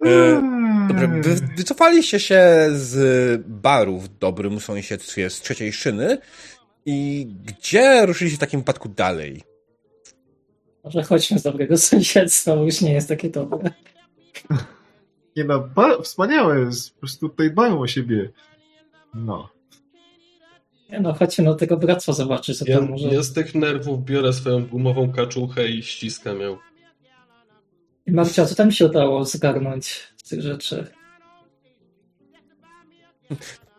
E, 0.05 0.43
Dobrze, 0.89 1.09
wy, 1.09 1.37
wycofaliście 1.57 2.21
się 2.21 2.45
z 2.73 3.43
baru 3.47 3.99
w 3.99 4.09
dobrym 4.19 4.61
sąsiedztwie 4.61 5.31
z 5.31 5.41
trzeciej 5.41 5.73
szyny 5.73 6.19
i 6.87 7.27
gdzie 7.45 8.07
ruszyliście 8.07 8.37
w 8.37 8.41
takim 8.41 8.61
wypadku 8.61 8.89
dalej? 8.89 9.43
Może 10.85 11.03
chodźmy 11.03 11.39
z 11.39 11.43
dobrego 11.43 11.79
sąsiedztwa, 11.79 12.57
bo 12.57 12.65
już 12.65 12.81
nie 12.81 12.93
jest 12.93 13.09
takie 13.09 13.31
dobre. 13.31 13.71
Nie 15.37 15.45
no, 15.45 15.69
ba- 15.75 16.03
wspaniałe 16.03 16.61
jest. 16.61 16.95
Po 16.95 17.01
prostu 17.01 17.29
tutaj 17.29 17.51
dbają 17.51 17.81
o 17.81 17.87
siebie. 17.87 18.31
No. 19.15 19.49
Nie 20.91 21.01
no, 21.01 21.15
chodźmy 21.15 21.45
do 21.45 21.55
tego 21.55 21.77
bractwa 21.77 22.13
zobaczyć, 22.13 22.59
co 22.59 22.65
Ja, 22.69 22.79
tam 22.79 22.89
może... 22.91 23.09
ja 23.09 23.23
z 23.23 23.33
tych 23.33 23.55
nerwów 23.55 24.05
biorę 24.05 24.33
swoją 24.33 24.67
gumową 24.67 25.13
kaczuchę 25.13 25.69
i 25.69 25.83
ściskam 25.83 26.41
ją. 26.41 26.59
I 28.07 28.13
Marcia, 28.13 28.47
co 28.47 28.55
tam 28.55 28.73
się 28.73 28.87
udało 28.87 29.25
zgarnąć 29.25 30.13
z 30.17 30.29
tych 30.29 30.43
rzeczy? 30.43 30.87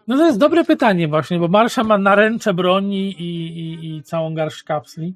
No 0.07 0.17
to 0.17 0.25
jest 0.25 0.37
dobre 0.37 0.63
pytanie 0.63 1.07
właśnie, 1.07 1.39
bo 1.39 1.47
Marsza 1.47 1.83
ma 1.83 1.97
naręcze 1.97 2.53
broni 2.53 3.11
i, 3.11 3.59
i, 3.59 3.97
i 3.97 4.03
całą 4.03 4.33
garść 4.35 4.63
kapsli. 4.63 5.15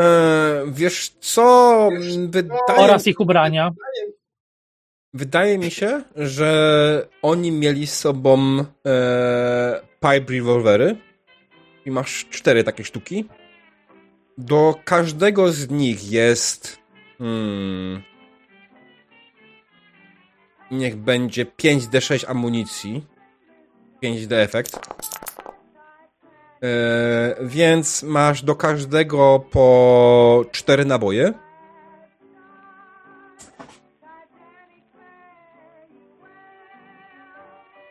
E, 0.00 0.62
wiesz 0.68 1.08
co? 1.20 1.88
Wydaje, 2.28 2.60
Oraz 2.76 3.06
ich 3.06 3.20
ubrania. 3.20 3.70
wydaje 5.14 5.58
mi 5.58 5.70
się, 5.70 6.02
że 6.16 7.08
oni 7.22 7.52
mieli 7.52 7.86
z 7.86 7.98
sobą 7.98 8.64
e, 8.86 9.80
pipe 10.00 10.32
rewolwery 10.32 10.96
i 11.86 11.90
masz 11.90 12.26
cztery 12.30 12.64
takie 12.64 12.84
sztuki. 12.84 13.24
Do 14.38 14.74
każdego 14.84 15.52
z 15.52 15.70
nich 15.70 16.10
jest 16.12 16.78
hmm, 17.18 18.02
niech 20.70 20.96
będzie 20.96 21.46
5d6 21.46 22.30
amunicji. 22.30 23.06
5d 24.02 24.34
efekt. 24.34 24.76
E, 26.62 27.36
więc 27.40 28.02
masz 28.02 28.42
do 28.42 28.54
każdego 28.54 29.44
po 29.50 30.44
cztery 30.52 30.84
naboje. 30.84 31.32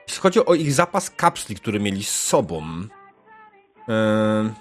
Jeśli 0.08 0.22
chodzi 0.22 0.46
o 0.46 0.54
ich 0.54 0.74
zapas 0.74 1.10
kapsli, 1.10 1.56
który 1.56 1.80
mieli 1.80 2.04
z 2.04 2.20
sobą, 2.20 2.64
e, 3.90 4.54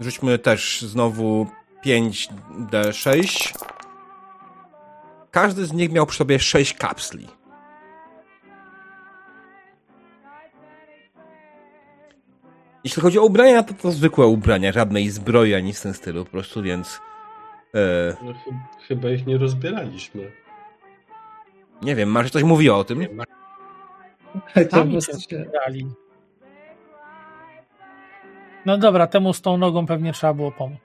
rzućmy 0.00 0.38
też 0.38 0.82
znowu 0.82 1.46
5d6. 1.84 3.52
Każdy 5.36 5.66
z 5.66 5.72
nich 5.72 5.92
miał 5.92 6.06
przy 6.06 6.18
sobie 6.18 6.38
6 6.38 6.74
kapsli. 6.74 7.26
Jeśli 12.84 13.02
chodzi 13.02 13.18
o 13.18 13.24
ubrania, 13.24 13.62
to 13.62 13.74
to 13.74 13.90
zwykłe 13.92 14.26
ubrania, 14.26 14.72
żadnej 14.72 15.10
zbroi 15.10 15.54
ani 15.54 15.72
w 15.72 15.80
tym 15.80 15.94
stylu 15.94 16.24
po 16.24 16.30
prostu, 16.30 16.62
więc 16.62 17.00
e, 17.74 18.16
No, 18.22 18.32
ch- 18.32 18.86
chyba 18.88 19.08
ich 19.10 19.26
nie 19.26 19.38
rozbieraliśmy. 19.38 20.32
nie 21.82 21.94
wiem, 21.94 22.08
Marze 22.10 22.30
coś 22.30 22.42
mówiła 22.42 22.76
o 22.76 22.84
tym? 22.84 23.02
Się 23.02 23.08
prostu 24.66 25.20
się- 25.20 25.44
zbierali. 25.44 25.86
No 28.66 28.78
dobra, 28.78 29.06
temu 29.06 29.32
z 29.32 29.40
tą 29.42 29.56
nogą 29.56 29.86
pewnie 29.86 30.12
trzeba 30.12 30.34
było 30.34 30.52
pomóc. 30.52 30.80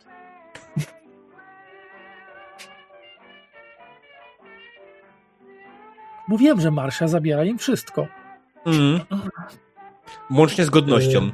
Mówiłem, 6.31 6.61
że 6.61 6.71
Marsza 6.71 7.07
zabiera 7.07 7.45
im 7.45 7.57
wszystko. 7.57 8.07
Mhm. 8.65 8.99
Łącznie 10.31 10.65
z 10.65 10.69
godnością. 10.69 11.31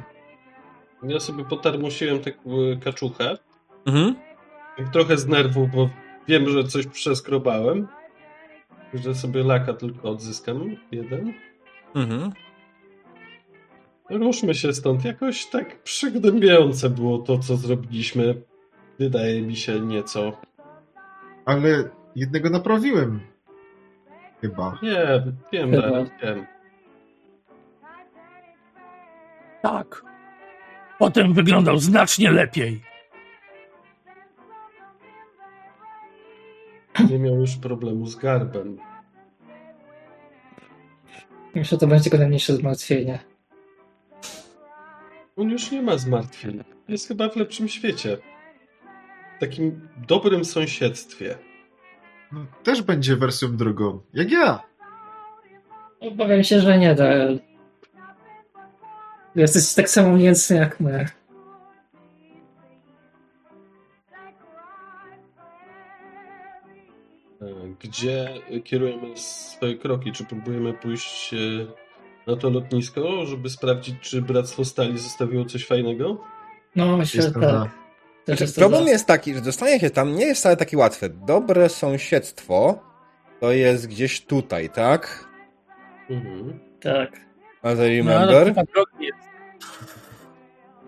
Ja 1.02 1.20
sobie 1.20 1.44
potarmosiłem 1.44 2.20
tę 2.20 2.30
e, 2.30 2.76
kaczuchę. 2.76 3.38
Mhm. 3.86 4.14
Tak 4.76 4.88
trochę 4.88 5.16
z 5.16 5.26
nerwów, 5.26 5.70
bo 5.70 5.90
wiem, 6.28 6.48
że 6.48 6.64
coś 6.64 6.86
przeskrobałem. 6.86 7.88
Że 8.94 9.14
sobie 9.14 9.42
laka 9.42 9.72
tylko 9.72 10.10
odzyskam. 10.10 10.76
Jeden. 10.92 11.34
Mhm. 11.94 12.32
Ruszmy 14.10 14.54
się 14.54 14.72
stąd. 14.72 15.04
Jakoś 15.04 15.46
tak 15.46 15.82
przygnębiające 15.82 16.90
było 16.90 17.18
to, 17.18 17.38
co 17.38 17.56
zrobiliśmy. 17.56 18.42
Wydaje 18.98 19.42
mi 19.42 19.56
się 19.56 19.80
nieco. 19.80 20.32
Ale 21.44 21.88
jednego 22.16 22.50
naprawiłem. 22.50 23.20
Chyba. 24.40 24.78
Nie, 24.82 25.22
wiem, 25.52 25.70
Chyba. 25.70 26.04
Wiem. 26.22 26.46
Tak. 29.62 30.04
Potem 30.98 31.34
wyglądał 31.34 31.78
znacznie 31.78 32.30
lepiej. 32.30 32.82
Nie 37.10 37.18
miał 37.18 37.40
już 37.40 37.56
problemu 37.56 38.06
z 38.06 38.16
garbem. 38.16 38.78
Myślę, 41.54 41.64
że 41.64 41.78
to 41.78 41.86
będzie 41.86 42.02
tylko 42.02 42.18
najmniejsze 42.18 42.56
zmartwienie. 42.56 43.18
On 45.36 45.50
już 45.50 45.70
nie 45.70 45.82
ma 45.82 45.96
zmartwień. 45.96 46.64
Jest 46.88 47.08
chyba 47.08 47.28
w 47.28 47.36
lepszym 47.36 47.68
świecie. 47.68 48.18
W 49.36 49.40
takim 49.40 49.88
dobrym 50.08 50.44
sąsiedztwie. 50.44 51.38
No, 52.32 52.46
też 52.62 52.82
będzie 52.82 53.16
wersją 53.16 53.56
drugą. 53.56 54.00
Jak 54.14 54.30
ja. 54.30 54.62
Obawiam 56.00 56.44
się, 56.44 56.60
że 56.60 56.78
nie, 56.78 56.94
Darel. 56.94 57.40
Jesteś 59.34 59.74
tak 59.74 59.90
samo 59.90 60.16
niecny 60.16 60.56
jak 60.56 60.80
my. 60.80 61.06
E, 67.42 67.46
Gdzie 67.80 68.34
kierujemy 68.64 69.16
swoje 69.16 69.76
kroki? 69.78 70.12
Czy 70.12 70.24
próbujemy 70.24 70.72
pójść 70.72 71.34
e, 71.34 71.36
na 72.26 72.36
to 72.36 72.50
lotnisko, 72.50 73.26
żeby 73.26 73.50
sprawdzić, 73.50 73.94
czy 74.00 74.22
Bractwo 74.22 74.64
Stali 74.64 74.98
zostawiło 74.98 75.44
coś 75.44 75.66
fajnego? 75.66 76.24
No, 76.76 76.96
myślę, 76.96 77.30
tak. 77.30 77.87
Znaczy, 78.36 78.52
problem 78.52 78.84
za. 78.84 78.90
jest 78.90 79.06
taki, 79.06 79.34
że 79.34 79.40
dostanie 79.40 79.80
się 79.80 79.90
tam 79.90 80.14
nie 80.16 80.26
jest 80.26 80.40
wcale 80.40 80.56
takie 80.56 80.78
łatwe. 80.78 81.08
Dobre 81.08 81.68
sąsiedztwo 81.68 82.82
to 83.40 83.52
jest 83.52 83.86
gdzieś 83.88 84.20
tutaj, 84.20 84.70
tak? 84.70 85.28
Mhm. 86.10 86.60
Tak. 86.80 87.10
As 87.62 87.78
I 87.78 88.02
No, 88.04 88.12
ale 88.16 88.38
remember. 88.38 88.64
drogi 88.74 89.06
jest. 89.06 89.28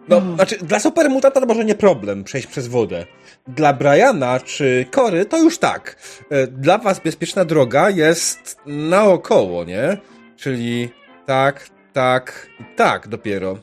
No, 0.09 0.21
znaczy, 0.35 0.59
dla 0.59 0.79
supermutanta 0.79 1.41
to 1.41 1.47
może 1.47 1.65
nie 1.65 1.75
problem 1.75 2.25
przejść 2.25 2.47
przez 2.47 2.69
wodę. 2.69 3.07
Dla 3.49 3.73
Briana 3.73 4.41
czy 4.41 4.87
Kory 4.91 5.25
to 5.27 5.39
już 5.39 5.59
tak. 5.59 5.97
E, 6.31 6.47
Dla 6.47 6.79
was 6.79 7.01
bezpieczna 7.01 7.45
droga 7.45 7.91
jest 7.91 8.57
naokoło, 8.67 9.65
nie? 9.65 9.97
Czyli 10.37 10.89
tak, 11.27 11.71
tak 11.93 12.47
i 12.61 12.65
tak 12.77 13.09
dopiero. 13.09 13.59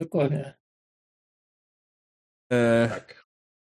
Dokładnie. 0.00 0.54
E, 2.52 2.88
Tak. 2.88 3.22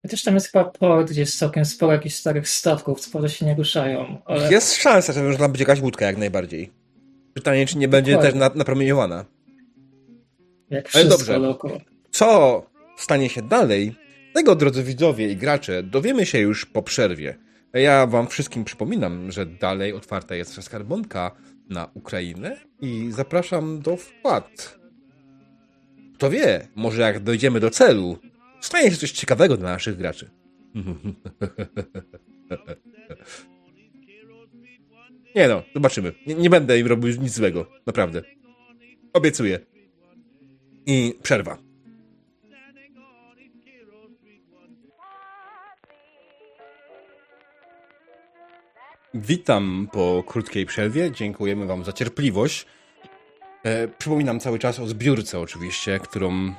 Chociaż 0.02 0.24
tam 0.24 0.34
jest 0.34 0.52
chyba 0.52 0.66
port, 0.66 1.12
gdzie 1.12 1.22
jest 1.22 1.38
całkiem 1.38 1.66
sporo 1.66 1.94
jakichś 1.94 2.16
starych 2.16 2.50
statków, 2.50 3.00
co 3.00 3.12
prawda 3.12 3.30
się 3.30 3.46
nie 3.46 3.56
ruszają, 3.56 4.22
ale 4.26 4.52
Jest 4.52 4.76
szansa, 4.76 5.14
że 5.14 5.24
można 5.24 5.50
być 5.50 5.60
jakaś 5.60 5.82
łódka 5.82 6.06
jak 6.06 6.18
najbardziej. 6.18 6.72
Pytanie, 7.34 7.66
czy 7.66 7.78
nie 7.78 7.88
będzie 7.88 8.12
Dokładnie. 8.12 8.32
też 8.42 8.50
na, 8.50 8.56
napromieniowana. 8.56 9.26
jak 10.70 10.86
Ale 10.94 11.04
wszystko 11.06 11.18
dobrze. 11.18 11.40
dookoła. 11.40 11.80
Co 12.12 12.64
stanie 12.98 13.30
się 13.30 13.42
dalej, 13.42 13.96
tego, 14.34 14.56
drodzy 14.56 14.84
widzowie 14.84 15.32
i 15.32 15.36
gracze, 15.38 15.84
dowiemy 15.84 16.26
się 16.26 16.40
już 16.40 16.66
po 16.66 16.82
przerwie. 16.84 17.38
Ja 17.74 18.08
wam 18.08 18.28
wszystkim 18.28 18.64
przypominam, 18.66 19.32
że 19.32 19.46
dalej 19.46 19.94
otwarta 19.94 20.36
jest 20.36 20.64
skarbonka 20.64 21.32
na 21.70 21.90
Ukrainę 21.94 22.58
i 22.82 23.12
zapraszam 23.12 23.82
do 23.82 23.98
wpłat. 23.98 24.80
Kto 26.16 26.30
wie, 26.30 26.68
może 26.76 27.02
jak 27.02 27.20
dojdziemy 27.20 27.60
do 27.60 27.70
celu, 27.70 28.18
stanie 28.66 28.92
się 28.92 28.98
coś 28.98 29.12
ciekawego 29.12 29.58
dla 29.58 29.70
naszych 29.70 29.98
graczy. 29.98 30.30
Nie 35.36 35.48
no, 35.48 35.64
zobaczymy. 35.74 36.14
Nie, 36.28 36.36
nie 36.36 36.50
będę 36.50 36.80
im 36.80 36.88
robił 36.88 37.22
nic 37.22 37.34
złego, 37.34 37.66
naprawdę. 37.86 38.22
Obiecuję. 39.14 39.60
I 40.86 41.16
przerwa. 41.24 41.58
Witam 49.14 49.88
po 49.92 50.24
krótkiej 50.28 50.66
przerwie. 50.66 51.12
Dziękujemy 51.12 51.66
Wam 51.66 51.84
za 51.84 51.94
cierpliwość. 51.94 52.66
E, 53.64 53.88
przypominam 53.88 54.40
cały 54.40 54.60
czas 54.60 54.80
o 54.80 54.88
zbiórce 54.88 55.40
oczywiście, 55.40 56.00
którą, 56.00 56.34
e, 56.34 56.54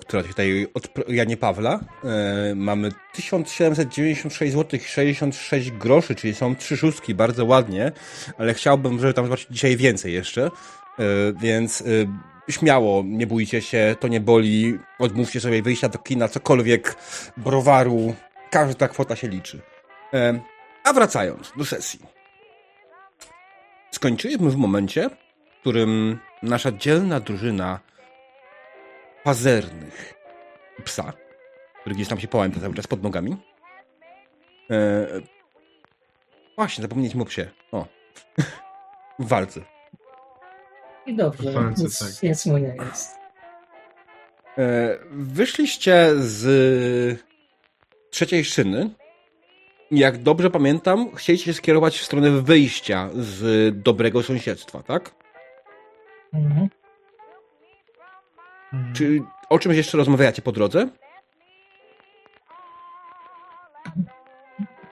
która 0.00 0.22
tutaj 0.22 0.66
od 0.74 0.88
Janie 1.08 1.36
Pawla. 1.36 1.80
E, 2.04 2.54
mamy 2.54 2.92
1796 3.12 4.52
zł 4.52 4.80
66 4.86 5.70
groszy, 5.70 6.14
czyli 6.14 6.34
są 6.34 6.56
trzy 6.56 6.76
szóstki, 6.76 7.14
bardzo 7.14 7.44
ładnie, 7.44 7.92
ale 8.38 8.54
chciałbym, 8.54 9.00
żeby 9.00 9.14
tam 9.14 9.24
zobaczyć 9.24 9.48
dzisiaj 9.50 9.76
więcej 9.76 10.12
jeszcze. 10.12 10.50
Więc 11.40 11.84
śmiało, 12.50 13.02
nie 13.06 13.26
bójcie 13.26 13.62
się, 13.62 13.96
to 14.00 14.08
nie 14.08 14.20
boli. 14.20 14.78
Odmówcie 14.98 15.40
sobie 15.40 15.62
wyjścia 15.62 15.88
do 15.88 15.98
kina, 15.98 16.28
cokolwiek, 16.28 16.96
browaru. 17.36 18.14
Każda 18.50 18.88
kwota 18.88 19.16
się 19.16 19.28
liczy. 19.28 19.60
A 20.84 20.92
wracając 20.92 21.52
do 21.56 21.64
sesji. 21.64 22.00
Skończyliśmy 23.90 24.50
w 24.50 24.56
momencie, 24.56 25.10
którym 25.64 26.18
nasza 26.42 26.72
dzielna 26.72 27.20
drużyna 27.20 27.80
pazernych 29.22 30.14
psa, 30.84 31.12
który 31.80 31.94
gdzieś 31.94 32.08
tam 32.08 32.20
się 32.20 32.28
połęta 32.28 32.60
cały 32.60 32.74
czas 32.74 32.86
pod 32.86 33.02
nogami. 33.02 33.36
E, 34.70 35.06
właśnie, 36.56 36.82
zapomnieliśmy 36.82 37.22
o 37.22 37.24
psie. 37.24 37.50
O. 37.72 37.86
w 39.18 39.28
walce. 39.28 39.60
I 41.06 41.16
dobrze, 41.16 41.52
Walce, 41.52 41.82
nic, 41.82 41.98
tak. 41.98 42.22
nic 42.22 42.46
mu 42.46 42.58
nie 42.58 42.76
jest. 42.76 43.16
E, 44.58 44.98
wyszliście 45.10 46.10
z 46.16 47.20
trzeciej 48.10 48.44
szyny. 48.44 48.90
Jak 49.90 50.22
dobrze 50.22 50.50
pamiętam, 50.50 51.14
chcieliście 51.14 51.46
się 51.46 51.54
skierować 51.54 51.98
w 51.98 52.04
stronę 52.04 52.30
wyjścia 52.30 53.10
z 53.14 53.72
dobrego 53.82 54.22
sąsiedztwa, 54.22 54.82
tak? 54.82 55.23
Mhm. 56.34 56.68
Czy 58.94 59.22
o 59.48 59.58
czymś 59.58 59.76
jeszcze 59.76 59.98
rozmawiacie 59.98 60.42
po 60.42 60.52
drodze? 60.52 60.88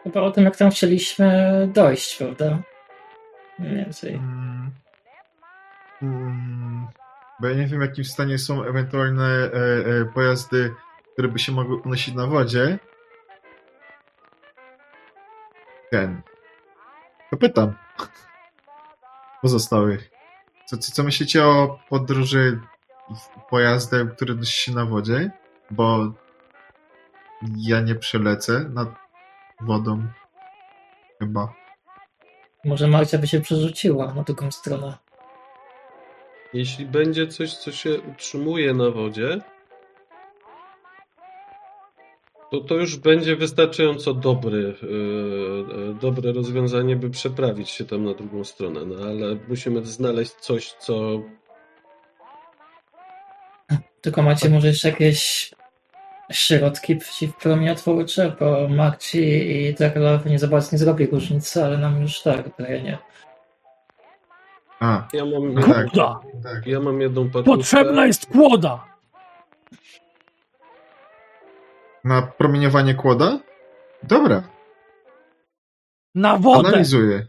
Chyba 0.02 0.20
o 0.20 0.30
tym, 0.30 0.44
jak 0.44 0.56
tam 0.56 0.70
chcieliśmy 0.70 1.68
dojść, 1.72 2.16
prawda? 2.16 2.58
Mniej 3.58 3.76
więcej. 3.76 4.14
Mm. 4.14 4.70
Mm. 6.02 6.86
Bo 7.40 7.48
ja 7.48 7.54
nie 7.54 7.66
wiem, 7.66 7.78
w 7.78 7.82
jakim 7.82 8.04
stanie 8.04 8.38
są 8.38 8.64
ewentualne 8.64 9.24
e, 9.24 9.50
e, 10.00 10.04
pojazdy, 10.04 10.74
które 11.12 11.28
by 11.28 11.38
się 11.38 11.52
mogły 11.52 11.76
unosić 11.76 12.14
na 12.14 12.26
wodzie. 12.26 12.78
Ten. 15.90 16.22
To 17.30 17.36
pytam. 17.36 17.74
Pozostałych. 19.42 20.11
Co, 20.72 20.78
co, 20.78 20.92
co 20.92 21.02
myślicie 21.02 21.44
o 21.44 21.78
podróży 21.88 22.60
pojazdem, 23.50 24.10
który 24.10 24.34
nosi 24.34 24.62
się 24.62 24.72
na 24.72 24.86
wodzie? 24.86 25.30
Bo 25.70 26.12
ja 27.56 27.80
nie 27.80 27.94
przelecę 27.94 28.68
nad 28.68 28.88
wodą. 29.60 30.06
Chyba. 31.18 31.52
Może 32.64 32.88
Marcia 32.88 33.18
by 33.18 33.26
się 33.26 33.40
przerzuciła 33.40 34.14
na 34.14 34.22
drugą 34.22 34.50
stronę. 34.50 34.98
Jeśli 36.52 36.86
będzie 36.86 37.26
coś, 37.26 37.56
co 37.56 37.72
się 37.72 38.00
utrzymuje 38.00 38.74
na 38.74 38.90
wodzie, 38.90 39.40
to 42.52 42.60
to 42.60 42.74
już 42.74 42.96
będzie 42.96 43.36
wystarczająco 43.36 44.14
dobry, 44.14 44.74
yy, 44.82 45.94
dobre 46.00 46.32
rozwiązanie, 46.32 46.96
by 46.96 47.10
przeprawić 47.10 47.70
się 47.70 47.84
tam 47.84 48.04
na 48.04 48.14
drugą 48.14 48.44
stronę. 48.44 48.80
No 48.84 48.96
ale 49.06 49.36
musimy 49.48 49.84
znaleźć 49.84 50.32
coś, 50.32 50.72
co 50.72 51.22
Tylko 54.00 54.22
macie 54.22 54.50
może 54.50 54.66
jeszcze 54.66 54.88
jakieś 54.88 55.50
środki 56.30 56.96
przeciwpromieniotwórcze, 56.96 58.36
bo 58.40 58.68
Marci 58.68 59.50
i 59.52 59.74
Darlowi 59.74 60.30
nie 60.30 60.38
za 60.38 60.48
bardzo 60.48 60.68
nie 60.72 60.78
zrobi 60.78 61.06
różnicy, 61.06 61.64
ale 61.64 61.78
nam 61.78 62.00
już 62.02 62.22
tak 62.22 62.56
terenie. 62.56 62.98
A, 64.80 65.08
ja 65.12 65.24
mam, 65.24 65.54
No 65.54 65.62
tak. 65.62 65.90
Kłoda! 65.90 66.20
tak. 66.42 66.66
ja 66.66 66.80
mam 66.80 67.00
jedną. 67.00 67.30
Potrzebna 67.30 68.06
jest 68.06 68.26
kłoda! 68.26 68.91
Na 72.04 72.22
promieniowanie 72.22 72.94
kłoda? 72.94 73.38
Dobra, 74.02 74.42
Na 76.14 76.36
wodę! 76.38 76.68
analizuję. 76.68 77.26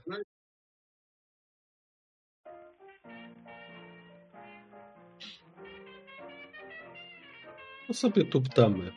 To 7.87 7.93
sobie 7.93 8.25
tu 8.25 8.41
ptamy. 8.41 8.91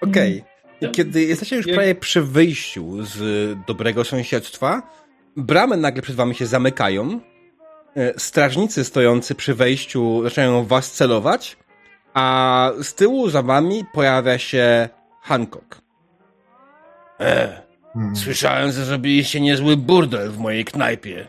Okej. 0.00 0.36
I 0.36 0.54
Mhm. 0.74 0.92
Kiedy 0.92 1.22
jesteście 1.22 1.56
już 1.56 1.66
prawie 1.66 1.94
przy 1.94 2.22
wyjściu 2.22 3.02
z 3.02 3.18
dobrego 3.66 4.04
sąsiedztwa, 4.04 4.82
bramy 5.36 5.76
nagle 5.76 6.02
przed 6.02 6.16
wami 6.16 6.34
się 6.34 6.46
zamykają. 6.46 7.20
e, 7.96 8.20
Strażnicy 8.20 8.84
stojący 8.84 9.34
przy 9.34 9.54
wejściu 9.54 10.22
zaczynają 10.22 10.64
was 10.64 10.92
celować, 10.92 11.56
a 12.14 12.70
z 12.82 12.94
tyłu 12.94 13.30
za 13.30 13.42
wami 13.42 13.84
pojawia 13.92 14.38
się 14.38 14.88
Hancock. 15.20 15.80
E, 17.20 17.62
Hmm. 17.92 18.16
słyszałem, 18.16 18.66
że 18.72 18.84
zrobiliście 18.84 19.40
niezły 19.40 19.76
burdel 19.76 20.30
w 20.30 20.38
mojej 20.38 20.64
knajpie. 20.64 21.28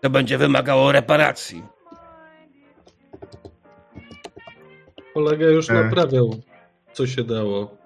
To 0.00 0.10
będzie 0.10 0.38
wymagało 0.38 0.92
reparacji. 0.92 1.62
Kolega 5.14 5.46
już 5.46 5.70
E. 5.70 5.74
naprawiał, 5.74 6.30
co 6.92 7.06
się 7.06 7.24
dało. 7.24 7.76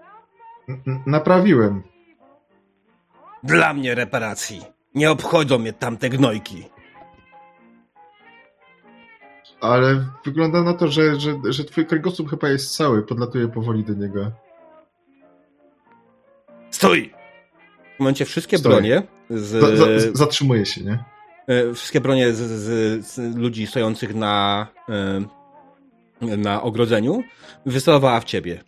N- 0.69 1.03
Naprawiłem. 1.07 1.83
Dla 3.43 3.75
mnie 3.75 3.95
reparacji. 3.95 4.63
Nie 4.95 5.11
obchodzą 5.11 5.59
mnie 5.59 5.73
tamte 5.73 6.09
gnojki. 6.09 6.69
Ale 9.63 10.05
wygląda 10.25 10.63
na 10.63 10.75
to, 10.75 10.89
że, 10.89 11.21
że, 11.21 11.35
że 11.49 11.65
twój 11.65 11.87
kręgosłup 11.87 12.31
chyba 12.31 12.49
jest 12.49 12.77
cały. 12.77 13.03
Podlatuję 13.03 13.49
powoli 13.49 13.85
do 13.85 13.95
niego. 13.95 14.31
Stój! 16.71 17.13
momencie 17.99 18.25
wszystkie 18.25 18.59
Stoję. 18.59 18.75
bronie 18.77 19.03
z, 19.31 19.51
Za, 19.61 19.77
za, 19.77 19.87
zatrzymuje 20.13 20.67
się, 20.67 20.85
nie? 20.85 21.05
e, 21.47 21.75
wszystkie 21.75 22.01
bronie 22.01 22.33
z, 22.33 22.39
z, 22.39 23.07
z 23.07 23.37
ludzi 23.37 23.67
stojących 23.67 24.15
na, 24.15 24.67
e, 26.23 26.37
na 26.37 26.63
ogrodzeniu 26.63 27.23
wycelowała 27.67 28.21
w 28.21 28.25
ciebie. 28.25 28.65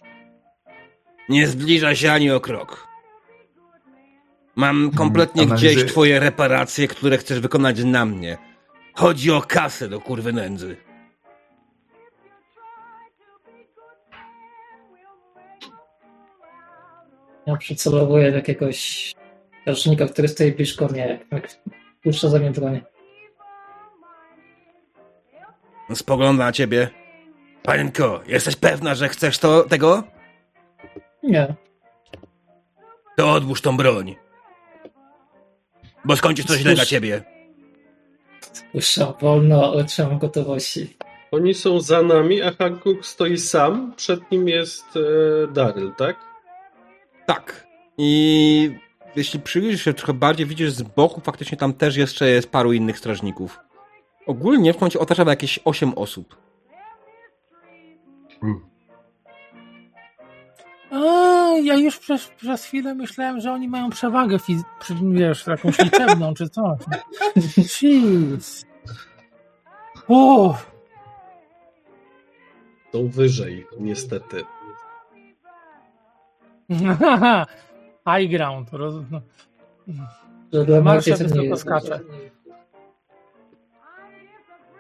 Nie 1.29 1.47
zbliża 1.47 1.95
się 1.95 2.12
ani 2.12 2.31
o 2.31 2.41
krok. 2.41 2.87
Mam 4.57 4.91
kompletnie 4.91 5.43
analizy- 5.43 5.55
gdzieś 5.57 5.85
twoje 5.85 6.21
reparacje, 6.21 6.89
które 6.89 7.19
chcesz 7.19 7.41
wykonać 7.41 7.85
na 7.85 8.05
mnie. 8.05 8.39
Chodzi 8.95 9.31
o 9.33 9.41
kasę 9.41 9.89
do 9.89 10.01
kurwy 10.01 10.33
nędzy. 10.33 10.77
Ja 17.47 17.57
przycelowuję 17.57 18.31
do 18.31 18.37
jakiegoś 18.37 19.12
strażnika, 19.62 20.07
który 20.07 20.29
stoi 20.29 20.53
blisko 20.53 20.87
mnie, 20.87 21.27
jak 21.33 21.49
puszcza 22.03 22.29
za 22.29 22.39
mnie 22.39 22.51
broń. 22.51 22.81
Spogląda 25.95 26.45
na 26.45 26.53
ciebie. 26.53 26.91
Panienko, 27.62 28.23
jesteś 28.27 28.57
pewna, 28.57 28.95
że 28.95 29.09
chcesz 29.09 29.39
to, 29.39 29.62
tego? 29.62 30.03
Nie, 31.23 31.55
To 33.16 33.33
odłóż 33.33 33.61
tą 33.61 33.77
broń. 33.77 34.16
Bo 36.05 36.16
skończy 36.16 36.43
się 36.43 36.49
to 36.49 36.57
źle 36.57 36.75
dla 36.75 36.85
ciebie. 36.87 37.34
Puszczam 38.75 39.13
wolno, 39.21 39.73
ale 39.73 39.85
trzymam 39.85 40.19
gotowości. 40.19 40.97
Oni 41.31 41.55
są 41.55 41.81
za 41.81 42.03
nami, 42.03 42.43
a 42.43 42.51
Hankook 42.51 43.07
stoi 43.07 43.39
sam. 43.39 43.93
Przed 43.97 44.31
nim 44.31 44.49
jest 44.49 44.85
e, 44.97 45.53
Daryl, 45.53 45.93
tak? 45.97 46.17
Tak. 47.27 47.67
I 47.99 48.71
jeśli 49.17 49.41
przyjrzysz 49.41 49.83
się 49.83 49.95
trochę 49.95 50.13
bardziej, 50.13 50.47
widzisz 50.47 50.71
z 50.71 50.83
boku 50.83 51.21
faktycznie 51.21 51.59
tam 51.59 51.73
też 51.73 51.97
jeszcze 51.97 52.29
jest 52.29 52.51
paru 52.51 52.73
innych 52.73 52.99
strażników. 52.99 53.61
Ogólnie 54.27 54.73
w 54.73 54.77
końcu 54.77 55.01
otacza 55.01 55.25
jakieś 55.25 55.61
8 55.65 55.95
osób. 55.95 56.37
U. 58.43 58.74
A, 60.95 61.59
ja 61.62 61.75
już 61.75 61.99
przez, 61.99 62.29
przez 62.29 62.65
chwilę 62.65 62.95
myślałem, 62.95 63.41
że 63.41 63.53
oni 63.53 63.69
mają 63.69 63.91
przewagę, 63.91 64.37
wiesz, 65.03 65.47
jakąś 65.47 65.79
liczebną 65.79 66.35
czy 66.35 66.49
coś. 66.49 66.79
Jeez. 67.83 68.65
O, 70.09 70.57
Są 72.93 73.09
wyżej, 73.09 73.66
niestety. 73.81 74.45
high 78.09 78.31
ground. 78.31 78.69
Roz... 78.73 78.95
nie 80.53 81.16
wysoko 81.16 81.57
skacze. 81.57 82.01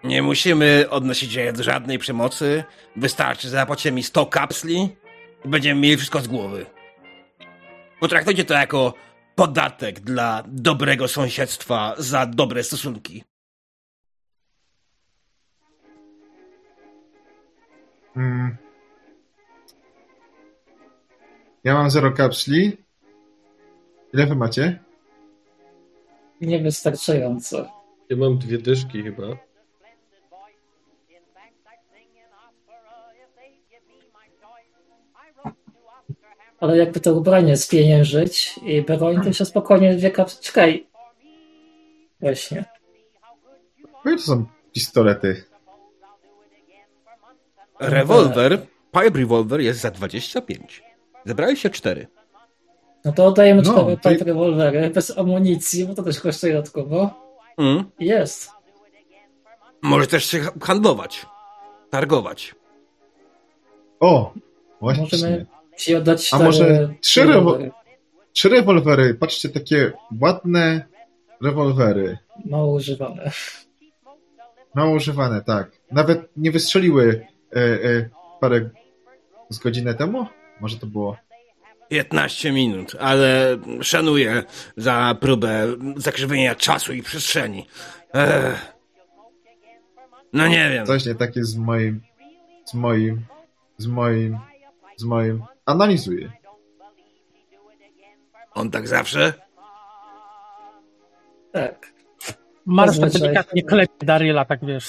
Nie 0.04 0.22
musimy 0.22 0.86
odnosić 0.90 1.32
się 1.32 1.52
do 1.52 1.62
żadnej 1.62 1.98
przemocy. 1.98 2.64
Wystarczy, 2.96 3.42
że 3.42 3.48
zapłacicie 3.48 3.92
mi 3.92 4.02
100 4.02 4.26
kapsli 4.26 4.96
będziemy 5.44 5.80
mieli 5.80 5.96
wszystko 5.96 6.20
z 6.20 6.28
głowy. 6.28 6.66
Potraktujcie 8.00 8.44
to 8.44 8.54
jako 8.54 8.94
podatek 9.34 10.00
dla 10.00 10.42
dobrego 10.46 11.08
sąsiedztwa 11.08 11.94
za 11.98 12.26
dobre 12.26 12.62
stosunki. 12.62 13.24
Mm. 18.16 18.56
Ja 21.64 21.74
mam 21.74 21.90
zero 21.90 22.12
kapsli. 22.12 22.76
Ile 24.12 24.26
wy 24.26 24.34
macie? 24.34 24.78
Niewystarczająco. 26.40 27.68
Ja 28.10 28.16
mam 28.16 28.38
dwie 28.38 28.58
dyszki 28.58 29.02
chyba. 29.02 29.43
Ale 36.64 36.76
jakby 36.78 37.00
to 37.00 37.14
ubranie 37.14 37.56
spieniężyć 37.56 38.60
i 38.62 38.82
broń, 38.82 39.20
to 39.24 39.32
się 39.32 39.44
spokojnie 39.44 39.94
dwie 39.94 40.10
kapsy. 40.10 40.42
Czekaj. 40.42 40.86
Właśnie. 42.20 42.64
No 44.04 44.12
i 44.12 44.16
to 44.16 44.22
są 44.22 44.46
pistolety. 44.72 45.44
Rewolwer, 47.80 48.66
pipe 48.92 49.18
revolver 49.18 49.60
jest 49.60 49.80
za 49.80 49.90
25. 49.90 50.82
Zebrali 51.24 51.56
się 51.56 51.70
4. 51.70 52.06
No 53.04 53.12
to 53.12 53.26
oddajemy 53.26 53.62
No, 53.62 53.72
cztery 53.72 53.96
to- 53.96 54.10
pipe 54.10 54.24
rewolwery 54.24 54.90
bez 54.90 55.18
amunicji, 55.18 55.86
bo 55.86 55.94
to 55.94 56.02
też 56.02 56.20
kosztuje 56.20 56.52
dodatkowo. 56.52 57.10
Mm. 57.58 57.84
Jest. 58.00 58.50
Może 59.82 60.06
też 60.06 60.24
się 60.24 60.40
handlować. 60.62 61.26
Targować. 61.90 62.54
O! 64.00 64.32
Właśnie. 64.80 65.02
Możemy 65.02 65.46
oddać 65.96 66.28
A 66.32 66.38
może 66.38 66.94
trzy 67.00 67.24
rewolwery. 67.24 67.70
Trzy 68.32 68.48
rewolwery. 68.48 69.14
Patrzcie, 69.14 69.48
takie 69.48 69.92
ładne 70.20 70.86
rewolwery. 71.42 72.18
Mało 72.44 72.72
używane. 72.72 73.30
Mało 74.74 74.90
używane, 74.94 75.42
tak. 75.42 75.70
Nawet 75.92 76.28
nie 76.36 76.50
wystrzeliły 76.50 77.26
e, 77.56 77.60
e, 77.60 78.08
parę 78.40 78.70
z 79.50 79.58
godzinę 79.58 79.94
temu? 79.94 80.26
Może 80.60 80.76
to 80.78 80.86
było. 80.86 81.16
15 81.88 82.52
minut, 82.52 82.96
ale 83.00 83.58
szanuję 83.82 84.42
za 84.76 85.16
próbę 85.20 85.66
zakrzywienia 85.96 86.54
czasu 86.54 86.92
i 86.92 87.02
przestrzeni. 87.02 87.66
Ech. 88.14 88.74
No 90.32 90.48
nie 90.48 90.70
wiem. 90.70 90.86
Coś 90.86 91.06
nie 91.06 91.14
takie 91.14 91.44
z 91.44 91.56
moim. 91.56 92.00
Z 92.64 92.74
moim. 92.74 93.20
Z 93.78 93.86
moim. 93.86 94.38
Z 94.96 95.04
moim. 95.04 95.42
Analizuję. 95.66 96.32
On 98.54 98.70
tak 98.70 98.88
zawsze? 98.88 99.32
Tak. 101.52 101.92
Marsz 102.66 102.98
tak 102.98 103.10
delikatnie 103.12 103.62
klepie 103.62 104.06
Daryla, 104.06 104.44
tak 104.44 104.64
wiesz, 104.66 104.88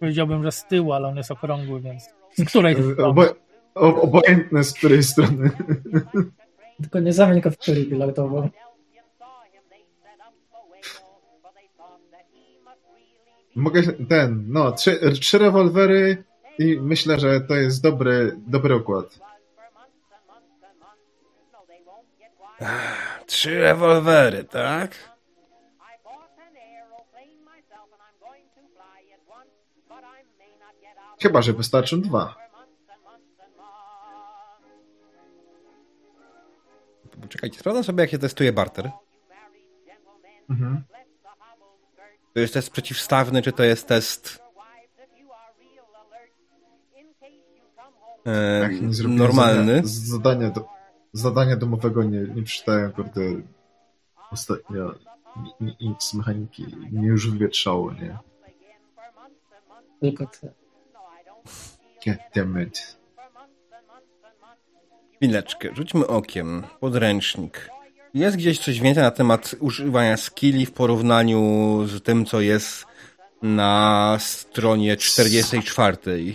powiedziałbym, 0.00 0.42
że 0.44 0.52
z 0.52 0.64
tyłu, 0.64 0.92
ale 0.92 1.08
on 1.08 1.16
jest 1.16 1.30
okrągły, 1.30 1.80
więc 1.80 2.02
z 2.38 2.44
której 2.48 2.74
strony? 2.92 3.28
Obojętne 3.74 4.64
z 4.64 4.72
której 4.72 5.02
strony. 5.02 5.50
Tylko 6.80 7.00
nie 7.00 7.12
zamień 7.12 7.40
go 7.40 7.50
w 7.50 7.58
kuli 7.58 7.86
bilardową. 7.86 8.48
Mogę 13.56 13.82
się- 13.84 13.92
ten, 13.92 14.44
no, 14.48 14.72
trzy, 14.72 15.00
trzy 15.20 15.38
rewolwery 15.38 16.24
i 16.58 16.78
myślę, 16.80 17.20
że 17.20 17.40
to 17.40 17.56
jest 17.56 17.82
dobry, 17.82 18.36
dobry 18.46 18.76
układ. 18.76 19.18
Trzy 23.26 23.60
rewolwery, 23.60 24.44
tak? 24.44 24.90
Chyba, 31.22 31.42
że 31.42 31.52
wystarczą 31.52 32.00
dwa. 32.00 32.34
Czekajcie, 37.28 37.58
sprawdzam 37.58 37.84
sobie, 37.84 38.00
jak 38.00 38.10
się 38.10 38.18
testuje 38.18 38.52
barter. 38.52 38.90
Mhm. 40.50 40.82
To 42.34 42.40
jest 42.40 42.54
test 42.54 42.70
przeciwstawny, 42.70 43.42
czy 43.42 43.52
to 43.52 43.62
jest 43.64 43.86
test 43.86 44.42
e, 48.26 48.68
normalny? 49.08 49.82
Zadania, 49.84 49.86
zadania, 49.86 50.50
do, 50.50 50.77
zadania 51.18 51.56
domowego 51.56 52.04
nie, 52.04 52.20
nie 52.20 52.42
przeczytałem, 52.42 52.92
kurde. 52.92 53.20
Ostatnio 54.30 54.94
ni- 55.36 55.52
ni- 55.80 55.88
nic 55.88 56.02
z 56.02 56.14
mechaniki 56.14 56.66
mnie 56.90 57.06
już 57.08 57.30
wywietrzało, 57.30 57.92
nie? 57.92 58.18
Tylko 60.00 60.26
ty. 60.26 60.52
God 62.06 62.16
damn 62.34 62.62
it. 62.62 62.98
Chwileczkę, 65.16 65.68
rzućmy 65.74 66.06
okiem. 66.06 66.62
Podręcznik. 66.80 67.70
Jest 68.14 68.36
gdzieś 68.36 68.58
coś 68.58 68.80
więcej 68.80 69.02
na 69.02 69.10
temat 69.10 69.54
używania 69.60 70.16
skilli 70.16 70.66
w 70.66 70.72
porównaniu 70.72 71.40
z 71.86 72.02
tym, 72.02 72.26
co 72.26 72.40
jest 72.40 72.86
na 73.42 74.16
stronie 74.20 74.96
44. 74.96 76.34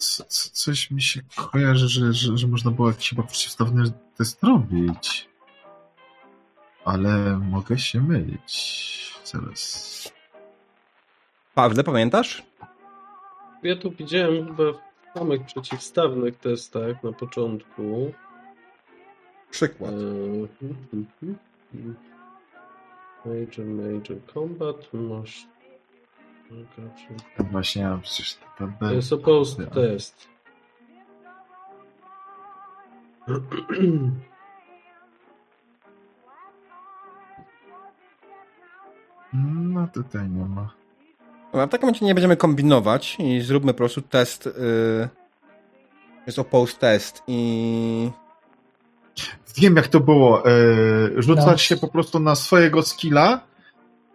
Co, 0.00 0.24
co, 0.24 0.50
coś 0.52 0.90
mi 0.90 1.02
się 1.02 1.20
kojarzy, 1.36 1.88
że, 1.88 2.12
że, 2.12 2.38
że 2.38 2.46
można 2.46 2.70
było 2.70 2.88
jakiś 2.88 3.10
chyba 3.10 3.22
przeciwstawny 3.22 3.92
test 4.16 4.42
robić. 4.42 5.28
Ale 6.84 7.36
mogę 7.36 7.78
się 7.78 8.00
mylić. 8.00 9.14
Zaraz. 9.24 10.12
Pawle, 11.54 11.84
pamiętasz? 11.84 12.42
Ja 13.62 13.76
tu 13.76 13.90
widziałem 13.90 14.46
chyba 14.46 14.72
w 14.72 15.18
samych 15.18 15.46
przeciwstawnych 15.46 16.38
testach 16.38 17.04
na 17.04 17.12
początku. 17.12 18.12
Przykład. 19.50 19.90
Hmm, 19.90 20.48
hmm, 20.60 20.76
hmm, 20.90 21.06
hmm. 21.72 21.94
Major, 23.24 23.66
major 23.66 24.16
combat, 24.34 24.92
masz... 24.92 25.46
Właśnie, 27.50 27.82
ja 27.82 27.98
przecież 28.02 28.34
to, 28.34 28.66
to, 28.66 28.72
To 28.80 28.92
jest 28.92 29.12
opposed 29.12 29.70
test. 29.74 30.28
No 39.32 39.88
tutaj 39.94 40.28
nie 40.28 40.44
ma. 40.44 40.74
No, 41.54 41.66
w 41.66 41.70
takim 41.70 41.86
momencie 41.86 42.06
nie 42.06 42.14
będziemy 42.14 42.36
kombinować 42.36 43.16
i 43.18 43.40
zróbmy 43.40 43.72
po 43.72 43.78
prostu 43.78 44.02
test. 44.02 44.46
Yy... 44.46 45.08
Jest 46.26 46.38
opposed 46.38 46.78
test 46.78 47.22
i. 47.26 48.10
Wiem 49.56 49.76
jak 49.76 49.88
to 49.88 50.00
było. 50.00 50.44
E, 50.46 50.52
rzucać 51.16 51.46
No. 51.46 51.56
się 51.58 51.76
po 51.76 51.88
prostu 51.88 52.20
na 52.20 52.34
swojego 52.34 52.82
skilla 52.82 53.40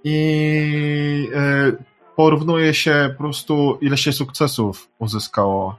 i 0.04 1.30
e, 1.36 1.72
porównuje 2.16 2.74
się 2.74 3.10
po 3.18 3.24
prostu 3.24 3.78
ile 3.82 3.98
się 3.98 4.12
sukcesów 4.12 4.90
uzyskało. 5.00 5.78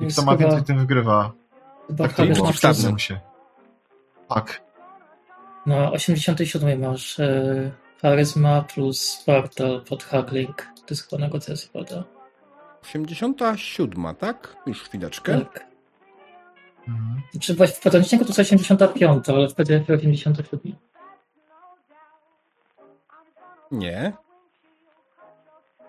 I 0.00 0.06
kto 0.06 0.22
ma 0.22 0.36
więcej, 0.36 0.62
tym 0.64 0.78
wygrywa. 0.78 1.32
Chyba 1.86 2.04
Tak 2.08 2.16
to 2.16 2.26
było. 2.26 2.52
mu 2.92 2.98
się. 2.98 3.20
Tak. 4.28 4.62
na 5.66 5.90
87 5.90 6.80
masz 6.80 7.20
e, 7.20 7.70
charyzma 8.02 8.62
plus 8.74 9.00
Sparta 9.02 9.64
pod 9.88 10.04
haggling. 10.04 10.56
To 10.56 10.86
jest 10.90 11.10
chyba 11.10 11.22
negocjacja, 11.22 11.68
prawda? 11.72 12.04
87, 12.82 14.14
tak? 14.14 14.56
Już 14.66 14.82
chwileczkę. 14.82 15.40
Tak. 15.40 15.66
Mhm. 16.88 17.22
Znaczy 17.32 17.54
właśnie 17.54 17.76
w 17.76 17.80
podręczniku 17.80 18.24
to 18.24 18.30
jest 18.30 18.38
85, 18.38 19.28
ale 19.28 19.48
w 19.48 19.54
PDF 19.54 19.90
87. 19.90 20.60
Nie. 23.70 24.12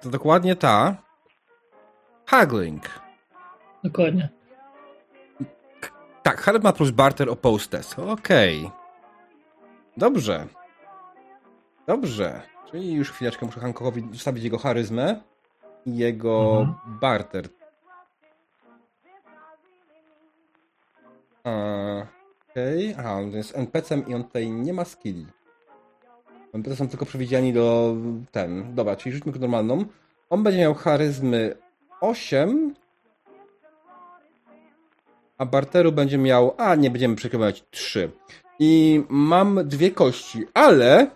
To 0.02 0.10
dokładnie 0.10 0.56
ta. 0.56 0.96
Haggling. 2.26 2.84
Dokładnie. 3.84 4.30
Tak, 6.24 6.42
charyzma 6.42 6.74
plus 6.74 6.92
barter 6.92 7.30
opposed. 7.30 7.96
Okej. 8.00 8.72
Dobrze. 9.98 10.48
Dobrze. 11.88 12.42
Czyli 12.72 12.94
już 12.94 13.12
chwileczkę 13.12 13.46
muszę 13.46 13.60
Hancockowi 13.60 14.08
zostawić 14.12 14.44
jego 14.44 14.58
charyzmę 14.58 15.22
i 15.86 15.98
jego 15.98 16.58
Mhm. 16.62 16.76
barter. 17.00 17.50
Okej. 22.52 22.96
Aha, 23.00 23.14
on 23.14 23.32
jest 23.32 23.58
NPC-em 23.58 24.08
i 24.08 24.14
on 24.16 24.24
tutaj 24.24 24.50
nie 24.52 24.74
ma 24.74 24.86
skilli. 24.86 25.28
NPC 26.54 26.76
są 26.76 26.88
tylko 26.88 27.06
przewidziani 27.06 27.54
do 27.54 27.96
ten. 28.32 28.76
Dobra, 28.76 28.96
czyli 28.96 29.16
rzućmy 29.16 29.32
go 29.32 29.40
normalną. 29.40 29.86
On 30.30 30.44
będzie 30.44 30.60
miał 30.60 30.74
charyzmy 30.74 31.56
8, 32.02 32.74
a 35.38 35.46
barteru 35.46 35.92
będzie 35.92 36.18
miał, 36.18 36.56
a 36.58 36.76
nie 36.76 36.92
będziemy 36.92 37.16
przekrywać 37.16 37.64
3. 37.72 38.12
I 38.60 39.04
mam 39.10 39.68
dwie 39.68 39.92
kości, 39.92 40.46
ale 40.54 41.08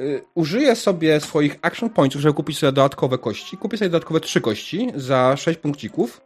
y, 0.00 0.22
użyję 0.34 0.76
sobie 0.76 1.20
swoich 1.20 1.58
action 1.62 1.90
pointsów, 1.90 2.22
żeby 2.22 2.34
kupić 2.34 2.58
sobie 2.58 2.72
dodatkowe 2.72 3.18
kości. 3.18 3.56
Kupię 3.56 3.76
sobie 3.78 3.90
dodatkowe 3.90 4.20
3 4.20 4.40
kości 4.40 4.92
za 4.94 5.36
6 5.36 5.58
punkcików. 5.58 6.20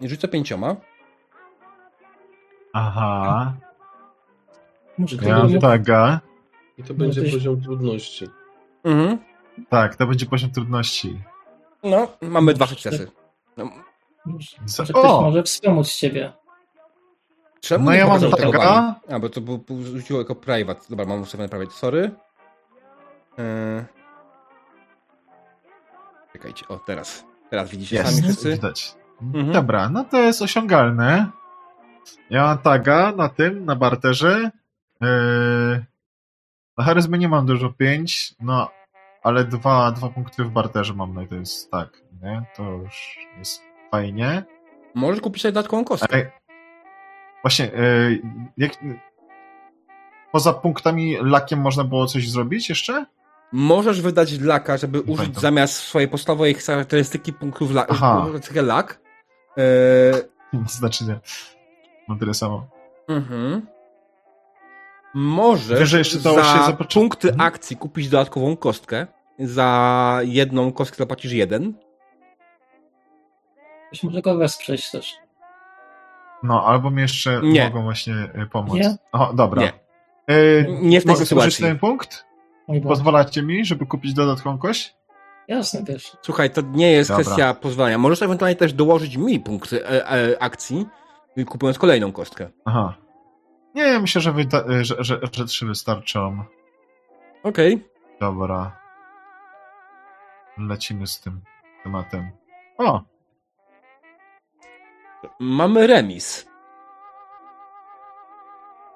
I 0.00 0.08
rzucę 0.08 0.28
pięcioma. 0.28 0.76
Aha. 2.72 3.52
Muszę 4.98 5.16
Ja 5.22 5.60
taga. 5.60 6.20
I 6.78 6.82
to 6.82 6.94
będzie 6.94 7.22
tyś- 7.22 7.32
poziom 7.32 7.60
trudności. 7.60 8.26
Mhm. 8.84 9.18
Tak, 9.68 9.96
to 9.96 10.06
będzie 10.06 10.26
poziom 10.26 10.50
trudności. 10.50 11.22
No, 11.82 12.08
mamy 12.22 12.54
dwa 12.54 12.66
sukcesy. 12.66 13.10
No, 13.56 13.70
Może 14.26 14.84
ktoś 14.84 14.90
O! 14.94 15.22
może 15.22 15.42
wspomóc 15.42 15.92
ciebie. 15.92 16.32
czemu 17.60 17.84
No 17.84 17.92
ja 17.92 18.06
mam 18.06 18.20
taga. 18.30 18.94
A, 19.08 19.18
bo 19.18 19.28
to 19.28 19.40
był, 19.40 19.58
był 19.58 19.82
rzuciło 19.82 20.18
jako 20.18 20.34
private. 20.34 20.80
Dobra, 20.90 21.04
mam 21.06 21.20
ustawione 21.20 21.48
private, 21.48 21.72
sorry. 21.72 22.10
Eee... 23.38 23.84
Czekajcie, 26.32 26.68
o 26.68 26.78
teraz. 26.78 27.24
Teraz 27.50 27.70
widzicie 27.70 27.96
sami 28.04 28.16
Jest, 28.16 28.22
wszyscy. 28.28 28.50
widać. 28.52 28.94
Mhm. 29.22 29.52
Dobra, 29.52 29.88
no 29.88 30.04
to 30.04 30.18
jest 30.18 30.42
osiągalne. 30.42 31.26
Ja 32.30 32.42
mam 32.46 32.58
taga 32.58 33.12
na 33.16 33.28
tym, 33.28 33.64
na 33.64 33.76
barterze. 33.76 34.50
Yy, 35.02 35.84
na 36.78 36.84
charyzmę 36.84 37.18
nie 37.18 37.28
mam 37.28 37.46
dużo, 37.46 37.70
5, 37.70 38.34
no 38.40 38.70
ale 39.22 39.44
dwa, 39.44 39.92
dwa 39.92 40.08
punkty 40.08 40.44
w 40.44 40.50
barterze 40.50 40.94
mam, 40.94 41.14
no 41.14 41.22
i 41.22 41.28
to 41.28 41.34
jest 41.34 41.70
tak, 41.70 42.02
nie? 42.22 42.42
To 42.56 42.62
już 42.62 43.18
jest 43.38 43.62
fajnie. 43.90 44.44
Możesz 44.94 45.20
kupić 45.20 45.42
dodatkową 45.42 45.84
kostkę. 45.84 46.14
Ale 46.14 46.30
właśnie, 47.42 47.64
yy, 47.66 48.22
jak, 48.56 48.72
poza 50.32 50.52
punktami 50.52 51.16
lakiem 51.22 51.60
można 51.60 51.84
było 51.84 52.06
coś 52.06 52.30
zrobić 52.30 52.68
jeszcze? 52.68 53.06
Możesz 53.52 54.00
wydać 54.00 54.40
laka, 54.40 54.76
żeby 54.76 55.00
użyć 55.00 55.16
pamiętam. 55.16 55.40
zamiast 55.40 55.74
swojej 55.74 56.08
podstawowej 56.08 56.54
charakterystyki 56.54 57.32
punktów 57.32 57.70
la- 57.70 57.86
Aha. 57.88 58.26
lak. 58.54 59.00
Eee, 59.56 60.62
Znaczy 60.68 61.04
nie. 61.04 61.20
Mam 62.08 62.18
tyle 62.18 62.34
samo. 62.34 62.66
mhm. 63.08 63.66
Możesz 65.14 65.78
Wiesz, 65.78 65.88
że 65.88 65.98
jeszcze 65.98 66.18
to 66.18 66.34
za 66.34 66.42
się 66.44 66.76
punkty 66.94 67.28
Mhm. 67.30 67.46
akcji 67.48 67.76
kupić 67.76 68.08
dodatkową 68.08 68.56
kostkę. 68.56 69.06
Za 69.38 70.20
jedną 70.24 70.72
kostkę 70.72 70.96
zapłacisz 70.96 71.32
jeden. 71.32 71.74
Ktoś 73.86 74.02
może 74.02 74.22
go 74.22 74.36
wesprzeć 74.36 74.90
też. 74.90 75.14
No, 76.42 76.64
albo 76.66 76.90
mi 76.90 77.02
jeszcze 77.02 77.40
Nie. 77.42 77.64
mogą 77.64 77.82
właśnie 77.82 78.14
y, 78.14 78.46
pomóc. 78.52 78.74
Nie? 78.74 78.96
O, 79.12 79.32
dobra. 79.34 79.62
Nie. 79.62 79.72
Yy, 80.28 80.66
Nie 80.82 81.00
w 81.00 81.04
tej 81.04 81.12
mogę 81.12 81.26
sytuacji. 81.26 81.64
ten 81.64 81.78
punkt? 81.78 82.24
Pozwalacie 82.82 83.42
mi, 83.42 83.64
żeby 83.64 83.86
kupić 83.86 84.14
dodatkową 84.14 84.58
kość? 84.58 84.94
Jasne, 85.48 85.82
wiesz. 85.88 86.16
Słuchaj, 86.22 86.50
to 86.50 86.60
nie 86.60 86.92
jest 86.92 87.10
Dobra. 87.10 87.24
kwestia 87.24 87.54
pozwolenia. 87.54 87.98
Możesz 87.98 88.22
ewentualnie 88.22 88.56
też 88.56 88.72
dołożyć 88.72 89.16
mi 89.16 89.40
punkty 89.40 89.86
e, 89.86 90.10
e, 90.10 90.42
akcji, 90.42 90.86
kupując 91.46 91.78
kolejną 91.78 92.12
kostkę. 92.12 92.48
Aha. 92.64 92.94
Nie, 93.74 93.98
myślę, 93.98 94.20
że, 94.20 94.32
wyda- 94.32 94.70
y, 94.70 94.84
że, 94.84 94.96
że, 94.98 95.20
że 95.32 95.44
trzy 95.44 95.66
wystarczą. 95.66 96.44
Okej. 97.42 97.88
Dobra. 98.20 98.76
Lecimy 100.58 101.06
z 101.06 101.20
tym 101.20 101.40
tematem. 101.84 102.30
O! 102.78 103.02
Mamy 105.40 105.86
remis. 105.86 106.46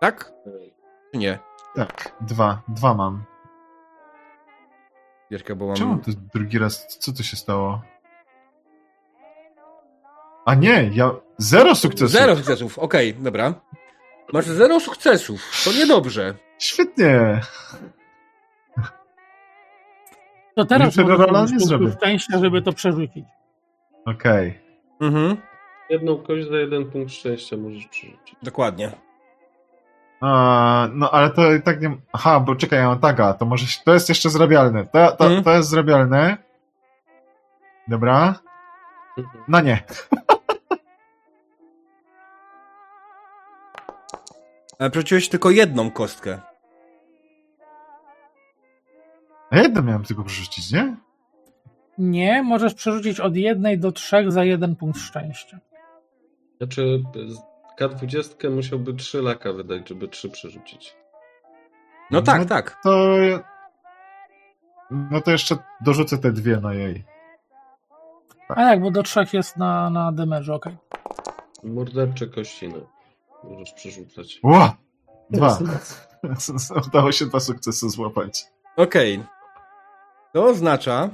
Tak? 0.01 0.32
Czy 1.12 1.19
nie? 1.19 1.39
Tak, 1.74 2.12
dwa. 2.20 2.62
Dwa 2.69 2.94
mam. 2.94 3.24
Wieszka, 5.31 5.55
bo 5.55 5.66
mam... 5.66 5.77
Czemu 5.77 5.98
to 5.98 6.11
drugi 6.35 6.59
raz? 6.59 6.98
Co 6.98 7.12
tu 7.12 7.23
się 7.23 7.36
stało? 7.36 7.82
A 10.44 10.55
nie, 10.55 10.90
ja... 10.93 11.11
Zero 11.39 11.74
sukcesów! 11.74 12.11
Zero 12.11 12.36
sukcesów, 12.36 12.78
okej, 12.78 13.15
dobra. 13.15 13.55
Masz 14.32 14.44
zero 14.47 14.81
sukcesów, 14.81 15.40
to 15.65 15.73
niedobrze. 15.73 16.35
Świetnie! 16.59 17.40
To 20.57 20.65
teraz 20.65 20.97
możesz 20.97 21.19
rola 21.19 21.44
nie 21.53 21.61
zrobię. 21.61 21.93
szczęścia, 21.93 22.39
żeby 22.39 22.62
to 22.62 22.73
przerzucić. 22.73 23.24
Okej. 24.05 24.61
Mhm, 25.01 25.36
Jedną 25.90 26.16
kość 26.19 26.48
za 26.48 26.57
jeden 26.57 26.90
punkt 26.90 27.12
szczęścia 27.12 27.57
możesz 27.57 27.86
przerzucić. 27.86 28.36
dokładnie. 28.43 28.90
A, 30.20 30.89
No, 30.93 31.11
ale 31.11 31.31
to 31.31 31.53
i 31.55 31.62
tak 31.62 31.81
nie... 31.81 31.97
Aha, 32.12 32.40
bo 32.40 32.55
czekaj, 32.57 32.78
ja 32.78 32.89
mam 32.89 32.98
taga, 32.98 33.35
to 33.35 33.44
może... 33.47 33.66
się- 33.66 33.81
To 33.85 33.94
jest 33.94 34.09
jeszcze 34.09 34.31
zrabialne. 34.31 34.85
To, 34.86 35.12
to, 35.12 35.24
Mhm. 35.24 35.44
to 35.44 35.53
jest 35.53 35.69
zrabialne. 35.69 36.36
Dobra. 37.89 38.35
Mhm. 39.19 39.44
No 39.48 39.61
nie. 39.61 39.82
Ale 44.78 44.90
przerzuciłeś 44.90 45.28
tylko 45.28 45.51
jedną 45.51 45.90
kostkę. 45.90 46.40
A 49.51 49.59
jedno 49.59 49.82
miałem 49.82 50.05
tylko 50.05 50.24
przerzucić, 50.24 50.73
nie? 50.73 50.97
Nie, 51.98 52.43
możesz 52.43 52.74
przerzucić 52.74 53.20
od 53.20 53.36
jednej 53.36 53.78
do 53.78 53.93
trzech 53.93 54.32
za 54.32 54.44
jeden 54.44 54.77
punkt 54.77 54.98
szczęścia. 54.98 55.59
Znaczy, 56.59 57.03
z 57.28 57.39
K20 57.81 58.51
musiałby 58.55 58.94
3 58.94 59.23
laka 59.23 59.53
wydać, 59.53 59.89
żeby 59.89 60.09
3 60.09 60.31
przerzucić. 60.31 60.97
No 62.11 62.23
tak, 62.23 62.40
No 62.40 62.47
tak. 62.47 62.77
To... 62.82 63.16
No 64.90 65.20
to 65.20 65.31
jeszcze 65.31 65.57
dorzucę 65.81 66.19
te 66.19 66.32
dwie 66.32 66.57
na 66.57 66.74
jej. 66.74 67.05
A 68.48 68.62
jak, 68.62 68.81
bo 68.81 68.90
do 68.90 69.03
trzech 69.03 69.35
jest 69.35 69.57
na, 69.57 69.90
na 69.90 70.12
demerze, 70.12 70.55
okej. 70.55 70.77
Mordercze 71.65 72.27
kości, 72.27 72.69
no. 72.69 72.95
Możesz 73.45 73.73
przerzucać. 73.73 74.41
Ła! 74.43 74.77
Dwa. 75.31 75.59
Udało 76.87 77.13
się 77.13 77.27
dwa 77.27 77.41
sukcesy 77.41 77.91
złapać. 77.91 78.45
Okej. 78.77 79.25
To 80.33 80.45
oznacza, 80.45 81.11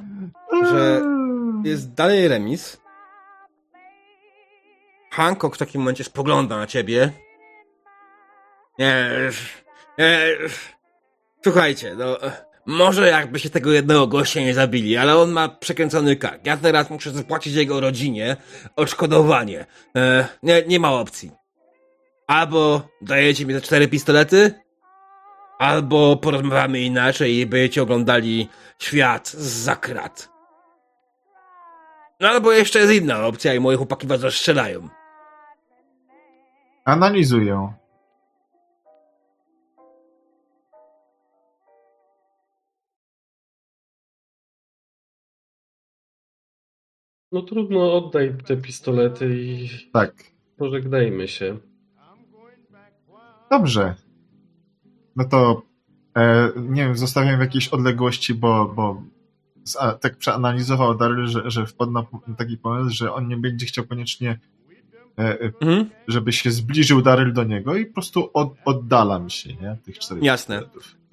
że 0.70 1.02
jest 1.64 1.94
dalej 1.94 2.28
remis. 2.28 2.80
Hancock 5.10 5.54
w 5.56 5.58
takim 5.58 5.80
momencie 5.80 6.04
spogląda 6.04 6.56
na 6.56 6.66
ciebie. 6.66 7.12
Nie, 8.78 9.10
nie, 9.98 10.18
słuchajcie, 11.44 11.94
no, 11.98 12.16
może 12.66 13.08
jakby 13.08 13.38
się 13.38 13.50
tego 13.50 13.72
jednego 13.72 14.06
gościa 14.06 14.40
nie 14.40 14.54
zabili, 14.54 14.96
ale 14.96 15.16
on 15.16 15.30
ma 15.30 15.48
przekręcony 15.48 16.16
kark. 16.16 16.46
Ja 16.46 16.56
teraz 16.56 16.90
muszę 16.90 17.10
zapłacić 17.10 17.54
jego 17.54 17.80
rodzinie 17.80 18.36
odszkodowanie. 18.76 19.66
E, 19.96 20.28
nie, 20.42 20.62
nie 20.66 20.80
ma 20.80 20.92
opcji. 20.92 21.30
Albo 22.32 22.88
dajecie 23.02 23.46
mi 23.46 23.54
te 23.54 23.60
cztery 23.60 23.88
pistolety, 23.88 24.54
albo 25.58 26.16
porozmawiamy 26.16 26.80
inaczej 26.80 27.34
i 27.34 27.46
będziecie 27.46 27.82
oglądali 27.82 28.48
świat 28.78 29.28
z 29.28 29.80
krat. 29.80 30.28
No 32.20 32.28
albo 32.28 32.52
jeszcze 32.52 32.78
jest 32.78 32.92
inna 32.92 33.26
opcja 33.26 33.54
i 33.54 33.60
moje 33.60 33.76
chłopaki 33.76 34.06
was 34.06 34.22
rozstrzelają. 34.22 34.88
Analizuję. 36.84 37.72
No 47.32 47.42
trudno, 47.42 47.92
oddaj 47.94 48.34
te 48.46 48.56
pistolety 48.56 49.26
i 49.38 49.68
Tak. 49.92 50.14
pożegnajmy 50.56 51.28
się. 51.28 51.71
Dobrze. 53.56 53.94
No 55.16 55.24
to 55.24 55.62
e, 56.16 56.48
nie 56.56 56.82
wiem, 56.84 56.96
zostawiam 56.96 57.36
w 57.38 57.40
jakiejś 57.40 57.68
odległości, 57.68 58.34
bo, 58.34 58.72
bo 58.76 59.02
z- 59.64 59.76
a, 59.76 59.92
tak 59.92 60.16
przeanalizował 60.16 60.94
Daryl, 60.94 61.26
że, 61.26 61.50
że 61.50 61.66
wpadł 61.66 61.92
na 61.92 62.06
taki 62.38 62.56
pomysł, 62.58 62.96
że 62.96 63.12
on 63.12 63.28
nie 63.28 63.36
będzie 63.36 63.66
chciał 63.66 63.84
koniecznie, 63.84 64.38
e, 65.18 65.22
e, 65.40 65.52
Mhm. 65.60 65.90
żeby 66.08 66.32
się 66.32 66.50
zbliżył 66.50 67.02
Daryl 67.02 67.32
do 67.32 67.44
niego 67.44 67.76
i 67.76 67.86
po 67.86 67.94
prostu 67.94 68.30
od, 68.34 68.54
oddalam 68.64 69.30
się, 69.30 69.54
nie? 69.54 69.76
Tych 69.84 69.98
czterech 69.98 70.22
Jasne. 70.24 70.62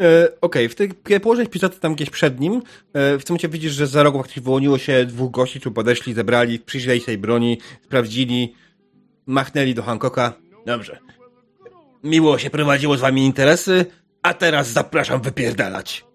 E, 0.01 0.27
Okej, 0.41 0.69
w 0.69 0.75
tej 0.75 0.89
kiedy 0.89 1.19
położyłeś 1.19 1.49
pistolety 1.49 1.79
tam 1.79 1.95
gdzieś 1.95 2.09
przed 2.09 2.39
nim, 2.39 2.61
e, 2.93 3.17
w 3.19 3.23
tym 3.25 3.33
momencie 3.33 3.49
widzisz, 3.49 3.73
że 3.73 3.87
za 3.87 4.03
rogu 4.03 4.17
faktycznie 4.17 4.41
wyłoniło 4.41 4.77
się 4.77 5.05
dwóch 5.05 5.31
gości, 5.31 5.59
którzy 5.59 5.73
podeszli, 5.75 6.13
zebrali, 6.13 6.59
przyjrzeli 6.59 7.01
tej 7.01 7.17
broni, 7.17 7.57
sprawdzili, 7.85 8.53
machnęli 9.25 9.73
do 9.73 9.83
Hancocka. 9.83 10.33
Dobrze. 10.65 10.99
Miło 12.03 12.37
się 12.37 12.49
prowadziło 12.49 12.97
z 12.97 13.01
wami 13.01 13.25
interesy, 13.25 13.85
a 14.21 14.33
teraz 14.33 14.71
zapraszam 14.71 15.21
wypierdalać. 15.21 16.05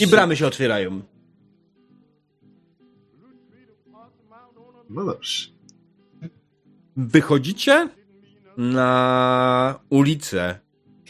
I 0.00 0.06
bramy 0.06 0.36
się 0.36 0.46
otwierają. 0.46 1.02
No 4.90 5.04
dobrze. 5.04 5.50
Wychodzicie 6.96 7.88
na 8.56 9.80
ulicę 9.90 10.58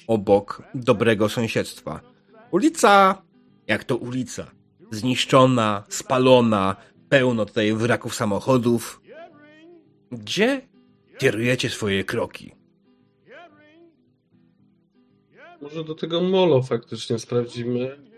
obok 0.06 0.62
dobrego 0.74 1.28
sąsiedztwa. 1.28 2.00
Ulica, 2.50 3.22
jak 3.66 3.84
to 3.84 3.96
ulica, 3.96 4.50
zniszczona, 4.90 5.84
spalona, 5.88 6.76
pełno 7.08 7.46
tutaj 7.46 7.72
wraków 7.72 8.14
samochodów. 8.14 9.02
Gdzie 10.12 10.69
kierujecie 11.20 11.70
swoje 11.70 12.04
kroki? 12.04 12.52
Może 15.62 15.84
do 15.84 15.94
tego 15.94 16.20
molo 16.20 16.62
faktycznie 16.62 17.18
sprawdzimy. 17.18 18.10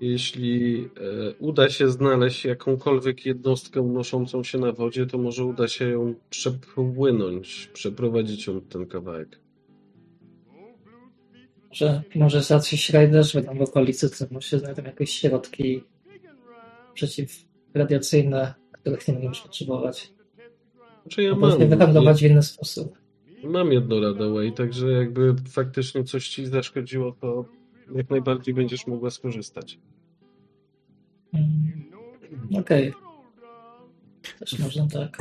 Jeśli 0.00 0.84
e, 0.84 0.88
uda 1.38 1.70
się 1.70 1.90
znaleźć 1.90 2.44
jakąkolwiek 2.44 3.26
jednostkę 3.26 3.80
unoszącą 3.80 4.44
się 4.44 4.58
na 4.58 4.72
wodzie, 4.72 5.06
to 5.06 5.18
może 5.18 5.44
uda 5.44 5.68
się 5.68 5.88
ją 5.88 6.14
przepłynąć, 6.30 7.70
przeprowadzić 7.72 8.46
ją 8.46 8.60
ten 8.60 8.86
kawałek. 8.86 9.40
Może, 11.68 12.02
może 12.14 12.42
z 12.42 12.50
racji 12.50 12.78
Schreiderzy 12.78 13.42
tam 13.42 13.58
w 13.58 13.62
okolicy, 13.62 14.10
to 14.10 14.24
może 14.30 14.48
się 14.48 14.58
znajdą 14.58 14.82
jakieś 14.82 15.10
środki 15.10 15.84
przeciwradiacyjne, 16.94 18.54
których 18.72 19.08
nie 19.08 19.14
będziemy 19.14 19.34
potrzebować. 19.42 20.19
Znaczy 21.10 21.22
ja 21.22 21.34
mam, 21.34 21.68
wyhandlować 21.68 22.22
w 22.22 22.26
inny 22.26 22.42
sposób. 22.42 22.98
mam 23.44 23.72
jedno 23.72 24.00
Radaway, 24.00 24.52
także 24.52 24.90
jakby 24.90 25.34
faktycznie 25.48 26.04
coś 26.04 26.28
ci 26.28 26.46
zaszkodziło, 26.46 27.12
to 27.20 27.44
jak 27.94 28.10
najbardziej 28.10 28.54
będziesz 28.54 28.86
mogła 28.86 29.10
skorzystać. 29.10 29.78
Mm. 31.34 32.60
Okej. 32.60 32.92
Też 34.38 34.58
można 34.58 34.86
tak. 34.88 35.18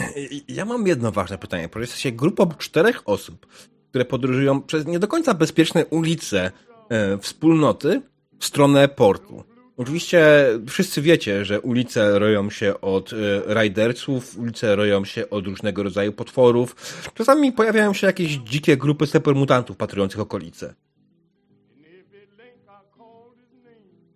Ja 0.47 0.65
mam 0.65 0.87
jedno 0.87 1.11
ważne 1.11 1.37
pytanie, 1.37 1.69
bo 1.73 1.79
jesteście 1.79 2.11
grupą 2.11 2.49
czterech 2.57 3.01
osób, 3.05 3.47
które 3.89 4.05
podróżują 4.05 4.61
przez 4.61 4.85
nie 4.85 4.99
do 4.99 5.07
końca 5.07 5.33
bezpieczne 5.33 5.85
ulice 5.85 6.51
e, 6.89 7.17
wspólnoty 7.17 8.01
w 8.39 8.45
stronę 8.45 8.87
portu. 8.87 9.43
Oczywiście 9.79 10.21
wszyscy 10.67 11.01
wiecie, 11.01 11.45
że 11.45 11.61
ulice 11.61 12.19
roją 12.19 12.49
się 12.49 12.81
od 12.81 13.13
e, 13.13 13.63
ridersów, 13.63 14.37
ulice 14.37 14.75
roją 14.75 15.05
się 15.05 15.29
od 15.29 15.47
różnego 15.47 15.83
rodzaju 15.83 16.13
potworów. 16.13 16.75
Czasami 17.13 17.51
pojawiają 17.51 17.93
się 17.93 18.07
jakieś 18.07 18.31
dzikie 18.31 18.77
grupy 18.77 19.07
supermutantów 19.07 19.77
patrujących 19.77 20.19
okolice. 20.19 20.75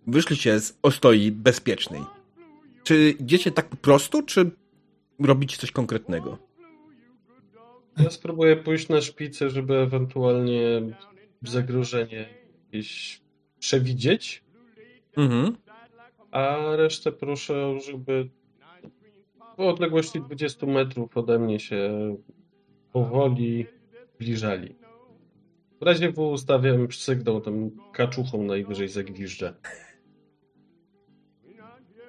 Wyszliście 0.06 0.60
z 0.60 0.78
ostoi 0.82 1.30
bezpiecznej. 1.30 2.02
Czy 2.82 3.10
idziecie 3.10 3.50
tak 3.50 3.68
po 3.68 3.76
prostu, 3.76 4.22
czy 4.22 4.50
robicie 5.20 5.56
coś 5.56 5.70
konkretnego? 5.70 6.38
Ja 7.98 8.10
spróbuję 8.10 8.56
pójść 8.56 8.88
na 8.88 9.00
szpicę, 9.00 9.50
żeby 9.50 9.76
ewentualnie 9.76 10.82
zagrożenie 11.42 12.28
jakieś 12.66 13.20
przewidzieć, 13.58 14.43
Mhm. 15.16 15.56
a 16.30 16.76
resztę 16.76 17.12
proszę, 17.12 17.80
żeby 17.80 18.28
w 19.58 19.60
odległości 19.60 20.20
20 20.20 20.66
metrów 20.66 21.16
ode 21.16 21.38
mnie 21.38 21.60
się 21.60 22.16
powoli 22.92 23.66
zbliżali. 24.14 24.74
W 25.80 25.84
razie 25.84 26.12
W 26.12 26.22
ustawiam 26.22 26.92
sygnał 26.92 27.40
tam 27.40 27.70
kaczuchą 27.92 28.42
najwyżej 28.42 28.88
zagwiżdżę. 28.88 29.54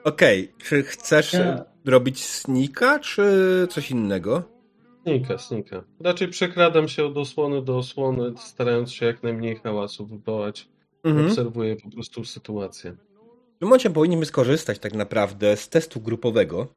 Okej, 0.03 0.51
czy 0.57 0.83
chcesz 0.83 1.33
Ja. 1.33 1.65
robić 1.85 2.25
snika, 2.25 2.99
czy 2.99 3.23
coś 3.69 3.91
innego? 3.91 4.43
Snika, 5.03 5.37
snika. 5.37 5.83
Raczej 5.99 6.27
przekradam 6.27 6.87
się 6.87 7.05
od 7.05 7.17
osłony 7.17 7.61
do 7.61 7.77
osłony, 7.77 8.33
starając 8.37 8.91
się 8.91 9.05
jak 9.05 9.23
najmniej 9.23 9.55
hałasu 9.55 10.05
wywołać. 10.05 10.69
Mhm. 11.05 11.27
W 11.27 11.29
Obserwuję 11.29 11.75
po 11.75 11.89
prostu 11.89 12.25
sytuację. 12.25 12.91
tym 13.59 13.67
momencie 13.67 13.89
powinniśmy 13.89 14.25
skorzystać 14.25 14.79
tak 14.79 14.93
naprawdę 14.93 15.57
z 15.57 15.69
testu 15.69 16.01
grupowego. 16.01 16.67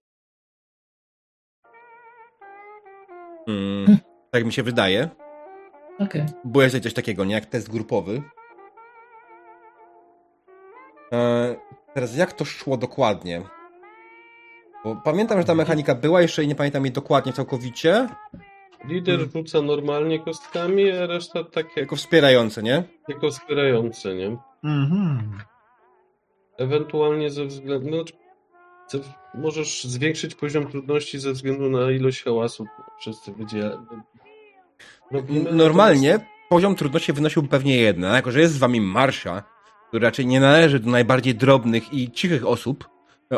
Mm, 3.48 3.98
tak 4.30 4.44
mi 4.44 4.52
się 4.52 4.62
wydaje. 4.62 5.08
Okej. 5.98 6.26
Bo 6.44 6.62
jest 6.62 6.82
coś 6.82 6.94
takiego, 6.94 7.24
nie? 7.24 7.34
Jak 7.34 7.46
test 7.46 7.70
grupowy. 7.70 8.22
E, 11.12 11.56
teraz 11.94 12.16
jak 12.16 12.32
to 12.32 12.44
szło 12.44 12.76
dokładnie? 12.76 13.42
Bo 14.84 14.96
pamiętam, 14.96 15.38
że 15.38 15.44
ta 15.44 15.54
mechanika 15.54 15.94
była, 15.94 16.22
jeszcze 16.22 16.46
nie 16.46 16.54
pamiętam 16.54 16.84
jej 16.84 16.92
dokładnie 16.92 17.32
całkowicie. 17.32 18.08
Lider 18.84 19.20
rzuca 19.32 19.62
normalnie 19.62 20.18
kostkami, 20.18 20.90
a 20.90 21.06
reszta 21.06 21.44
takie 21.44 21.80
Jako 21.80 21.96
wspierające, 21.96 22.62
nie? 22.62 22.84
jako 23.08 23.30
wspierające, 23.30 24.14
nie? 24.14 24.36
Mhm. 24.64 25.38
Ewentualnie 26.58 27.30
ze 27.30 27.44
względu. 27.44 27.90
No, 27.90 28.04
ze, 28.88 28.98
możesz 29.34 29.84
zwiększyć 29.84 30.34
poziom 30.34 30.66
trudności 30.66 31.18
ze 31.18 31.32
względu 31.32 31.70
na 31.70 31.90
ilość 31.90 32.24
hałasu. 32.24 32.66
Wszyscy 33.00 33.32
wydzielamy. 33.32 33.86
Robimy 35.10 35.52
Normalnie 35.52 36.20
poziom 36.48 36.74
trudności 36.74 37.12
wynosiłby 37.12 37.48
pewnie 37.48 37.76
jeden, 37.76 38.04
a 38.04 38.16
jako 38.16 38.32
że 38.32 38.40
jest 38.40 38.54
z 38.54 38.58
wami 38.58 38.80
Marsza, 38.80 39.42
który 39.88 40.04
raczej 40.04 40.26
nie 40.26 40.40
należy 40.40 40.80
do 40.80 40.90
najbardziej 40.90 41.34
drobnych 41.34 41.92
i 41.92 42.10
cichych 42.10 42.46
osób, 42.46 42.88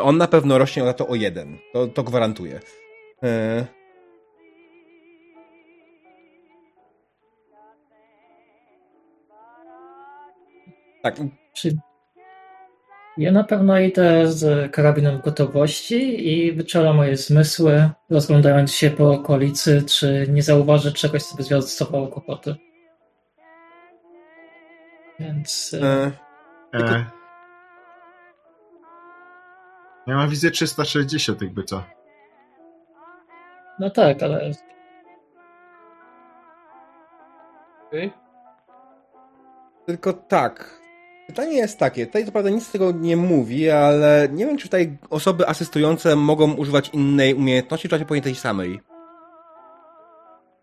on 0.01 0.17
na 0.17 0.27
pewno 0.27 0.57
rośnie 0.57 0.83
za 0.83 0.93
to 0.93 1.07
o 1.07 1.15
jeden. 1.15 1.57
To, 1.73 1.87
to 1.87 2.03
gwarantuję. 2.03 2.59
E... 3.23 3.80
Tak, 11.03 11.15
Czy 11.53 11.77
Ja 13.17 13.31
na 13.31 13.43
pewno 13.43 13.79
idę 13.79 14.31
z 14.31 14.71
karabinem 14.71 15.21
gotowości 15.21 16.27
i 16.29 16.51
wyczulam 16.51 16.95
moje 16.95 17.17
zmysły, 17.17 17.89
rozglądając 18.09 18.71
się 18.73 18.89
po 18.89 19.11
okolicy, 19.11 19.83
czy 19.83 20.27
nie 20.29 20.43
zauważę 20.43 20.91
czegoś, 20.91 21.23
co 21.23 21.37
by 21.37 21.43
zwiastowało 21.43 22.07
kłopoty. 22.07 22.55
Więc 25.19 25.75
e, 25.81 26.11
E, 26.73 26.77
E, 26.79 27.05
ja 30.07 30.15
mam 30.15 30.29
wizję 30.29 30.51
360 30.51 31.41
jakby 31.41 31.63
co. 31.63 31.83
no 33.79 33.89
tak, 33.89 34.23
ale 34.23 34.51
Okej? 37.87 38.13
Tylko 39.85 40.13
tak. 40.13 40.80
Pytanie 41.31 41.57
jest 41.57 41.79
takie, 41.79 42.05
tutaj 42.05 42.25
co 42.25 42.31
prawda 42.31 42.49
nic 42.49 42.67
z 42.67 42.71
tego 42.71 42.91
nie 42.91 43.17
mówi, 43.17 43.69
ale 43.69 44.27
nie 44.31 44.45
wiem, 44.45 44.57
czy 44.57 44.63
tutaj 44.63 44.97
osoby 45.09 45.47
asystujące 45.47 46.15
mogą 46.15 46.53
używać 46.53 46.89
innej 46.89 47.33
umiejętności, 47.33 47.89
czy 47.89 47.95
raczej 47.95 48.07
powinien 48.07 48.23
tej 48.23 48.35
samej. 48.35 48.81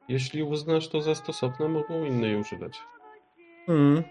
Jeśli 0.09 0.43
uznasz 0.43 0.89
to 0.89 1.03
za 1.03 1.15
stosowne, 1.15 1.69
mogą 1.69 2.05
innej 2.05 2.37
używać. 2.37 2.79
Hmm. 3.67 4.03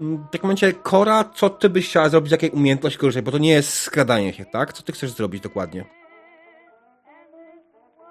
W 0.00 0.30
takim 0.32 0.42
momencie, 0.42 0.72
Kora, 0.72 1.24
co 1.34 1.50
ty 1.50 1.68
byś 1.68 1.88
chciała 1.88 2.08
zrobić, 2.08 2.28
z 2.28 2.32
jakiej 2.32 2.50
umiejętności 2.50 2.98
korzystać? 2.98 3.24
Bo 3.24 3.32
to 3.32 3.38
nie 3.38 3.50
jest 3.50 3.72
skradanie 3.72 4.32
się, 4.32 4.44
tak? 4.44 4.72
Co 4.72 4.82
ty 4.82 4.92
chcesz 4.92 5.10
zrobić 5.10 5.42
dokładnie? 5.42 5.84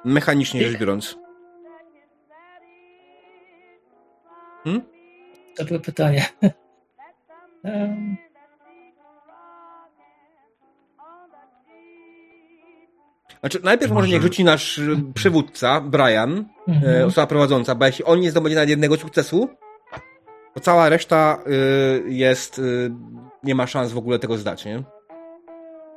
Mechanicznie 0.05 0.63
rzecz 0.63 0.79
biorąc. 0.79 1.17
Hmm? 4.63 4.94
Dobre 5.57 5.79
pytanie. 5.79 6.25
Em, 7.63 8.17
Znaczy, 13.39 13.59
najpierw 13.63 13.91
może 13.91 14.03
Może- 14.05 14.13
niech 14.13 14.21
rzuci 14.21 14.43
nasz 14.43 14.77
y, 14.77 14.97
przywódca, 15.13 15.81
Brian, 15.81 16.45
mhm. 16.67 16.95
e, 17.01 17.05
osoba 17.05 17.27
prowadząca, 17.27 17.75
bo 17.75 17.85
jeśli 17.85 18.05
on 18.05 18.19
nie 18.19 18.31
zdobędzie 18.31 18.55
nawet 18.55 18.69
jednego 18.69 18.97
sukcesu, 18.97 19.49
to 20.53 20.59
cała 20.59 20.89
reszta 20.89 21.37
y, 22.07 22.11
jest, 22.11 22.59
y, 22.59 22.91
nie 23.43 23.55
ma 23.55 23.67
szans 23.67 23.91
w 23.91 23.97
ogóle 23.97 24.19
tego 24.19 24.37
zdać, 24.37 24.65
nie? 24.65 24.75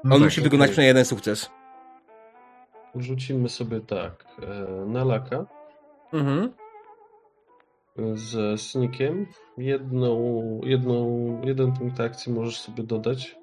No 0.04 0.14
On 0.14 0.20
tak, 0.20 0.20
musi 0.20 0.40
wykonać 0.40 0.64
okej. 0.66 0.72
przynajmniej 0.72 0.88
jeden 0.88 1.04
sukces. 1.04 1.50
Rzucimy 2.94 3.48
sobie 3.48 3.80
tak. 3.80 4.24
e, 4.42 4.86
Na 4.86 5.04
laka 5.04 5.46
Mhm. 6.12 6.52
Z 8.14 8.60
snikiem. 8.60 9.26
Jedną, 9.58 10.60
jedną, 10.64 11.40
jeden 11.44 11.72
punkt 11.72 12.00
akcji 12.00 12.32
możesz 12.32 12.60
sobie 12.60 12.82
dodać. 12.82 13.36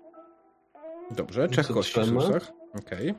Dobrze, 1.12 1.48
trzech 1.48 1.68
kości 1.68 2.02
w 2.02 2.06
sukcesach. 2.06 2.52
Okej. 2.80 3.14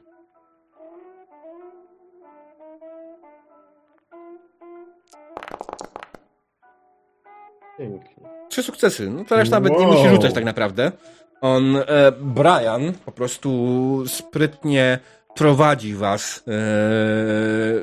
Pięknie. 7.79 8.29
Trzy 8.49 8.63
sukcesy. 8.63 9.11
No 9.11 9.25
to 9.25 9.37
reszta 9.37 9.61
nawet 9.61 9.79
nie 9.79 9.87
Wow. 9.87 9.97
musi 9.97 10.09
rzucać 10.09 10.33
tak 10.35 10.45
naprawdę. 10.45 10.93
On, 11.41 11.77
e, 11.77 12.13
Brian, 12.21 12.93
po 13.05 13.13
prostu 13.13 14.03
sprytnie 14.07 14.99
prowadzi 15.37 15.95
was, 15.95 16.45
e, 16.49 16.53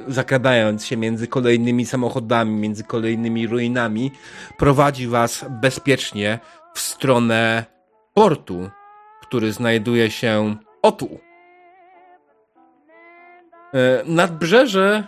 zakradając 0.08 0.86
się 0.86 0.98
między 0.98 1.28
kolejnymi 1.28 1.86
samochodami, 1.86 2.56
między 2.56 2.84
kolejnymi 2.84 3.48
ruinami. 3.48 4.12
Prowadzi 4.58 5.08
was 5.08 5.46
bezpiecznie 5.62 6.40
w 6.74 6.80
stronę 6.80 7.66
portu, 8.14 8.70
który 9.22 9.54
znajduje 9.54 10.12
się 10.12 10.56
o 10.82 10.92
tu. 10.92 11.20
E, 13.74 14.04
nadbrzeże, 14.06 15.04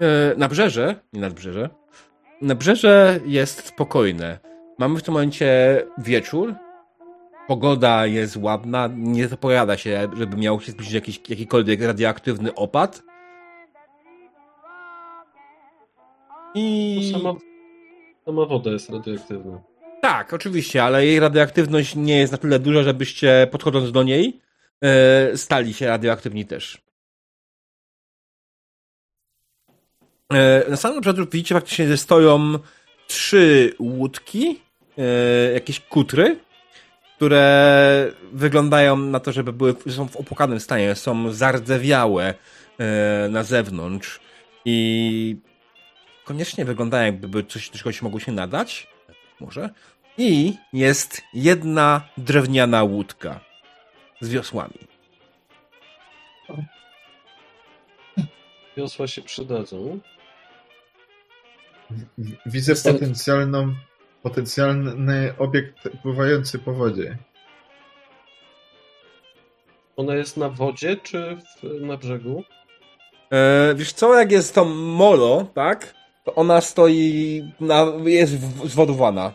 e, 0.00 0.36
nabrzeże, 0.36 0.94
nie 1.12 1.20
nadbrzeże, 1.20 1.70
nabrzeże 2.42 3.20
jest 3.26 3.66
spokojne. 3.66 4.38
Mamy 4.78 4.98
w 4.98 5.02
tym 5.02 5.14
momencie 5.14 5.82
wieczór. 5.98 6.54
Pogoda 7.48 8.06
jest 8.06 8.36
ładna. 8.36 8.88
Nie 8.96 9.28
zapowiada 9.28 9.76
się, 9.76 10.08
żeby 10.16 10.36
miał 10.36 10.60
się 10.60 10.72
zbliżyć 10.72 10.94
jakiś, 10.94 11.20
jakikolwiek 11.28 11.82
radioaktywny 11.82 12.54
opad. 12.54 13.02
I. 16.54 17.10
To 17.12 17.18
sama, 17.18 17.38
sama 18.24 18.46
woda 18.46 18.70
jest 18.70 18.90
radioaktywna. 18.90 19.62
Tak, 20.02 20.32
oczywiście, 20.32 20.84
ale 20.84 21.06
jej 21.06 21.20
radioaktywność 21.20 21.96
nie 21.96 22.18
jest 22.18 22.32
na 22.32 22.38
tyle 22.38 22.58
duża, 22.58 22.82
żebyście 22.82 23.48
podchodząc 23.50 23.92
do 23.92 24.02
niej 24.02 24.40
e, 24.82 25.36
stali 25.36 25.74
się 25.74 25.86
radioaktywni 25.86 26.46
też. 26.46 26.82
E, 30.32 30.70
na 30.70 30.76
samym 30.76 30.98
początku 30.98 31.24
widzicie 31.32 31.54
faktycznie, 31.54 31.88
że 31.88 31.96
stoją 31.96 32.58
trzy 33.06 33.74
łódki, 33.78 34.60
e, 34.98 35.52
jakieś 35.52 35.80
kutry, 35.80 36.45
które 37.16 38.12
wyglądają 38.32 38.96
na 38.96 39.20
to, 39.20 39.32
żeby 39.32 39.52
były, 39.52 39.74
są 39.90 40.08
w 40.08 40.16
opłakanym 40.16 40.60
stanie, 40.60 40.94
są 40.94 41.32
zardzewiałe 41.32 42.34
e, 42.78 43.28
na 43.30 43.42
zewnątrz 43.42 44.20
i 44.64 45.36
koniecznie 46.24 46.64
wyglądają 46.64 47.04
jakby 47.12 47.44
coś, 47.44 47.70
do 47.70 47.78
czegoś 47.78 48.02
mogło 48.02 48.20
się 48.20 48.32
nadać. 48.32 48.86
Może. 49.40 49.70
I 50.18 50.54
jest 50.72 51.22
jedna 51.34 52.08
drewniana 52.18 52.82
łódka 52.82 53.40
z 54.20 54.28
wiosłami. 54.28 54.78
Wiosła 58.76 59.06
się 59.06 59.22
przydadzą. 59.22 59.98
W- 62.18 62.32
Widzę 62.46 62.72
Jestem- 62.72 62.94
potencjalną, 62.94 63.74
potencjalny 64.26 65.32
obiekt 65.38 65.88
pływający 66.02 66.58
po 66.58 66.72
wodzie. 66.72 67.16
Ona 69.96 70.14
jest 70.14 70.36
na 70.36 70.48
wodzie 70.48 70.96
czy 71.02 71.36
w, 71.36 71.80
na 71.80 71.96
brzegu? 71.96 72.44
E, 73.32 73.74
wiesz 73.74 73.92
co, 73.92 74.18
jak 74.18 74.32
jest 74.32 74.54
to 74.54 74.64
molo, 74.64 75.46
tak? 75.54 75.94
To 76.24 76.34
ona 76.34 76.60
stoi, 76.60 77.42
na, 77.60 77.86
jest 78.04 78.32
zwodowana. 78.64 79.32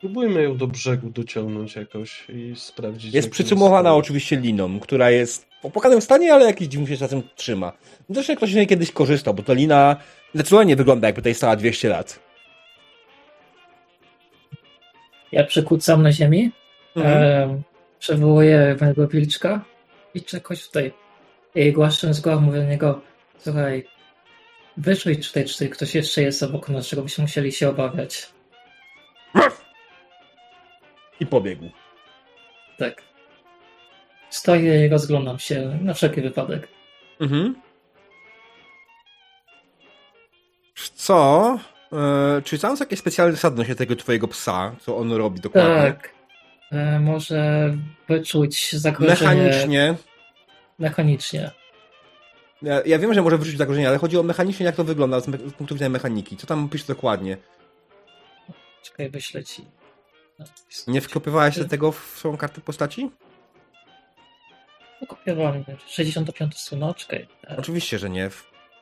Próbujmy 0.00 0.42
ją 0.42 0.56
do 0.56 0.66
brzegu 0.66 1.10
dociągnąć 1.10 1.76
jakoś 1.76 2.26
i 2.28 2.52
sprawdzić. 2.56 3.14
Jest 3.14 3.30
przycumowana 3.30 3.90
jest. 3.90 3.98
oczywiście 3.98 4.36
liną, 4.36 4.80
która 4.80 5.10
jest 5.10 5.46
w 5.62 5.64
opłakanym 5.64 6.00
stanie, 6.00 6.34
ale 6.34 6.46
jakiś 6.46 6.68
dziwnie 6.68 6.86
się 6.86 6.96
czasem 6.96 7.22
trzyma. 7.36 7.72
Zresztą 8.10 8.36
ktoś 8.36 8.52
z 8.52 8.54
niej 8.54 8.66
kiedyś 8.66 8.92
korzystał, 8.92 9.34
bo 9.34 9.42
to 9.42 9.54
lina 9.54 9.96
zdecydowanie 10.34 10.76
wygląda 10.76 11.08
jakby 11.08 11.22
tutaj 11.22 11.34
stała 11.34 11.56
200 11.56 11.88
lat. 11.88 12.25
Ja 15.32 15.44
przykucam 15.44 16.02
na 16.02 16.12
ziemi, 16.12 16.50
Mhm. 16.96 17.22
e, 17.22 17.62
przywołuję 17.98 18.76
mojego 18.80 19.08
wilczka 19.08 19.64
i 20.14 20.22
czegoś 20.22 20.66
tutaj. 20.66 20.92
I 21.54 21.72
głaszcząc 21.72 22.20
go, 22.20 22.40
mówię 22.40 22.58
do 22.60 22.64
niego, 22.66 23.00
słuchaj, 23.38 23.86
wyczuj 24.76 25.16
tutaj, 25.16 25.44
czy 25.44 25.52
tutaj 25.52 25.68
ktoś 25.70 25.94
jeszcze 25.94 26.22
jest 26.22 26.42
obok 26.42 26.68
nas, 26.68 26.88
czego 26.88 27.02
byśmy 27.02 27.22
musieli 27.22 27.52
się 27.52 27.68
obawiać. 27.68 28.26
I 31.20 31.26
pobiegł. 31.26 31.70
Tak. 32.78 33.02
Stoję 34.30 34.86
i 34.86 34.88
rozglądam 34.88 35.38
się 35.38 35.78
na 35.82 35.94
wszelki 35.94 36.20
wypadek. 36.20 36.68
Mhm. 37.20 37.54
Co? 40.94 41.58
E, 41.92 42.42
czy 42.44 42.56
znalazł 42.56 42.82
jakieś 42.82 42.98
specjalne 42.98 43.32
zasady 43.32 43.74
tego 43.74 43.96
twojego 43.96 44.28
psa? 44.28 44.76
Co 44.80 44.96
on 44.96 45.12
robi 45.12 45.40
dokładnie? 45.40 45.92
Tak. 45.92 46.14
E, 46.72 47.00
może 47.00 47.72
wyczuć 48.08 48.72
zagrożenie 48.72 49.42
Mechanicznie. 49.42 49.94
mechanicznie. 50.78 51.50
Ja, 52.62 52.82
ja 52.86 52.98
wiem, 52.98 53.14
że 53.14 53.22
może 53.22 53.38
wyrzucić 53.38 53.58
zagrożenie, 53.58 53.88
ale 53.88 53.98
chodzi 53.98 54.18
o 54.18 54.22
mechanicznie, 54.22 54.66
jak 54.66 54.76
to 54.76 54.84
wygląda 54.84 55.20
z, 55.20 55.24
z 55.24 55.52
punktu 55.52 55.74
widzenia 55.74 55.88
mechaniki. 55.88 56.36
Co 56.36 56.46
tam 56.46 56.68
pisze 56.68 56.86
dokładnie? 56.86 57.36
Czekaj, 58.82 59.10
wyślę 59.10 59.44
ci. 59.44 59.64
Nie 60.86 61.00
wkopywałeś 61.00 61.58
tego 61.70 61.92
w 61.92 61.98
swoją 62.16 62.36
kartę 62.36 62.60
postaci? 62.60 63.10
Kopiowałem 65.08 65.64
65 65.86 66.56
stronę, 66.58 66.94
czekaj. 66.96 67.28
Oczywiście, 67.58 67.98
że 67.98 68.10
nie. 68.10 68.30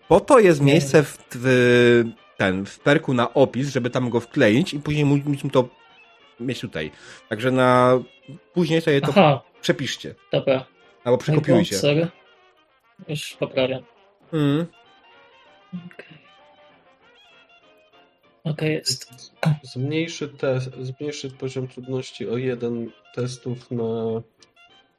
Po 0.08 0.20
to 0.20 0.38
jest 0.38 0.60
miejsce 0.60 1.02
w, 1.02 1.18
w, 1.30 2.04
ten, 2.36 2.66
w 2.66 2.78
perku 2.80 3.14
na 3.14 3.34
opis, 3.34 3.68
żeby 3.68 3.90
tam 3.90 4.10
go 4.10 4.20
wkleić 4.20 4.74
i 4.74 4.80
później 4.80 5.04
mu- 5.04 5.16
mu 5.16 5.50
to 5.52 5.68
mieć 6.40 6.60
tutaj. 6.60 6.90
Także 7.28 7.50
na 7.50 8.00
później 8.54 8.80
sobie 8.80 9.00
to 9.00 9.08
Aha, 9.10 9.42
przepiszcie. 9.60 10.14
dobra. 10.32 10.64
Albo 11.04 11.18
przekopiujcie. 11.18 11.76
Sorry. 11.76 12.08
Już 13.08 13.32
poprawiam. 13.32 13.82
Mm. 14.32 14.66
Okej. 15.74 16.18
Okej, 18.44 18.72
jest. 18.74 19.32
Zmniejszy, 19.62 20.28
test, 20.28 20.70
zmniejszy 20.80 21.30
poziom 21.30 21.68
trudności 21.68 22.28
o 22.28 22.36
jeden 22.36 22.90
testów 23.14 23.70
na 23.70 23.82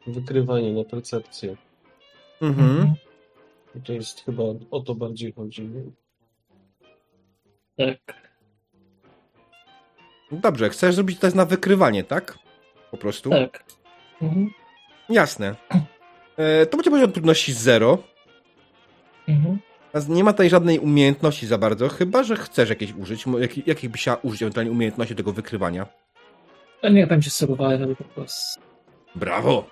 wykrywanie, 0.08 0.74
na 0.74 0.84
percepcję. 0.84 1.56
Mhm. 2.42 2.94
I 3.78 3.82
to 3.82 3.94
jest 3.94 4.26
chyba 4.26 4.44
o 4.72 4.80
to 4.80 4.96
bardziej 4.96 5.34
chodzi. 5.34 5.68
Nie? 5.68 5.84
Tak. 7.78 8.26
Dobrze, 10.32 10.70
chcesz 10.70 10.96
zrobić 10.96 11.20
test 11.20 11.36
na 11.36 11.46
wykrywanie, 11.46 12.04
tak? 12.04 12.38
Po 12.92 12.98
prostu? 12.98 13.30
Tak. 13.30 13.64
Mhm. 14.22 14.50
Jasne. 15.10 15.56
E, 16.38 16.66
to 16.66 16.78
będzie 16.78 16.92
poziom 16.92 17.12
trudności 17.12 17.54
0. 17.54 17.98
Mhm. 19.28 19.60
Nie 20.10 20.24
ma 20.24 20.32
tutaj 20.32 20.50
żadnej 20.50 20.80
umiejętności 20.80 21.48
za 21.48 21.58
bardzo, 21.58 21.90
chyba 21.90 22.24
że 22.24 22.36
chcesz 22.36 22.70
jakieś 22.70 22.94
użyć. 22.94 23.26
Jak, 23.40 23.68
jakich 23.68 23.90
byś 23.90 24.02
chciała 24.02 24.18
użyć 24.18 24.42
ewentualnie 24.42 24.72
umiejętności 24.72 25.16
tego 25.16 25.34
wykrywania? 25.34 25.86
A 26.82 26.90
niech 26.90 27.08
będzie 27.08 27.30
survival 27.30 27.96
po 27.96 28.04
prostu. 28.04 28.62
Brawo! 29.16 29.70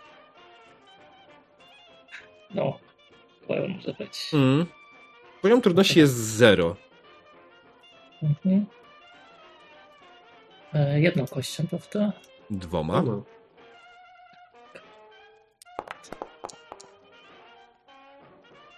No. 2.54 2.80
Być. 4.00 4.32
Mm. 4.34 4.66
Poziom 5.42 5.62
trudności 5.62 6.00
jest 6.00 6.14
0. 6.14 6.76
Mhm. 8.24 8.66
E, 10.74 11.02
jedną 11.02 11.28
kością, 11.28 11.68
prawda? 11.68 12.14
Dwoma. 12.50 13.04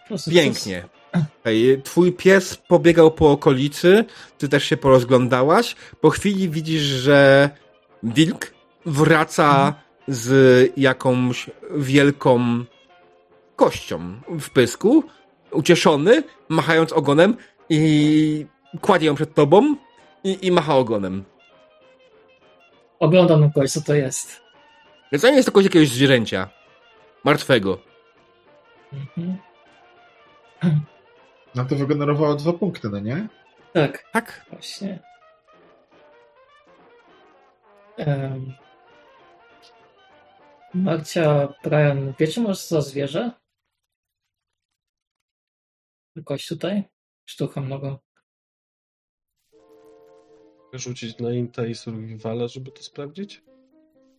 Prostu 0.08 0.32
Pięknie. 0.32 0.86
Ej, 1.46 1.82
Twój 1.84 2.14
pies 2.14 2.58
pobiegał 2.58 3.12
po 3.12 3.32
okolicy, 3.32 4.06
ty 4.38 4.50
też 4.50 4.64
się 4.64 4.78
porozglądałaś. 4.78 5.76
Po 6.02 6.10
chwili 6.10 6.50
widzisz, 6.50 6.82
że 6.82 7.50
wilk 8.04 8.54
wraca 8.86 9.74
z 10.08 10.72
jakąś 10.78 11.50
wielką 11.78 12.66
kością 13.56 14.22
w 14.40 14.49
pysku, 14.49 15.03
ucieszony, 15.52 16.23
machając 16.49 16.94
ogonem 16.94 17.38
i 17.69 18.45
kładzie 18.82 19.07
ją 19.07 19.15
przed 19.15 19.34
tobą 19.34 19.76
i, 20.23 20.48
i 20.48 20.52
macha 20.52 20.76
ogonem. 20.76 21.23
Oglądam 22.99 23.41
na 23.41 23.49
kogoś, 23.49 23.72
co 23.72 23.82
to 23.82 23.94
jest. 23.94 24.41
Więc 25.11 25.22
to 25.22 25.30
nie 25.30 25.36
jest 25.36 25.45
to 25.45 25.52
kość 25.52 25.65
jakiegoś 25.65 25.90
zwierzęcia. 25.90 26.49
Martwego. 27.23 27.77
Mhm. 28.94 29.38
No 31.56 31.65
to 31.65 31.76
wygenerowało 31.76 32.36
dwa 32.36 32.53
punkty, 32.53 32.90
no 32.90 32.99
nie? 32.99 33.27
Tak, 33.73 34.06
Tak? 34.11 34.45
właśnie. 34.52 34.99
Um. 37.98 38.53
Marcia, 40.73 41.48
Brian, 41.64 42.14
wiecie 42.19 42.41
może 42.41 42.56
co 42.56 42.76
za 42.76 42.90
zwierzę? 42.90 43.32
Kość 46.24 46.48
tutaj? 46.48 46.84
Sztuka 47.26 47.62
mnogo. 47.62 48.00
Rzucić 50.74 51.20
na 51.20 51.32
Inta 51.34 51.66
i 51.66 51.76
Survivala, 51.76 52.48
żeby 52.48 52.72
to 52.72 52.84
sprawdzić? 52.84 53.44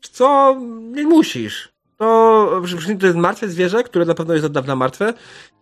Co? 0.01 0.57
Nie 0.81 1.03
musisz. 1.03 1.77
To, 1.97 2.63
to 3.01 3.07
jest 3.07 3.19
martwe 3.19 3.49
zwierzę, 3.49 3.83
które 3.83 4.05
na 4.05 4.15
pewno 4.15 4.35
jest 4.35 4.47
od 4.47 4.53
dawna 4.53 4.77
martwe 4.77 5.15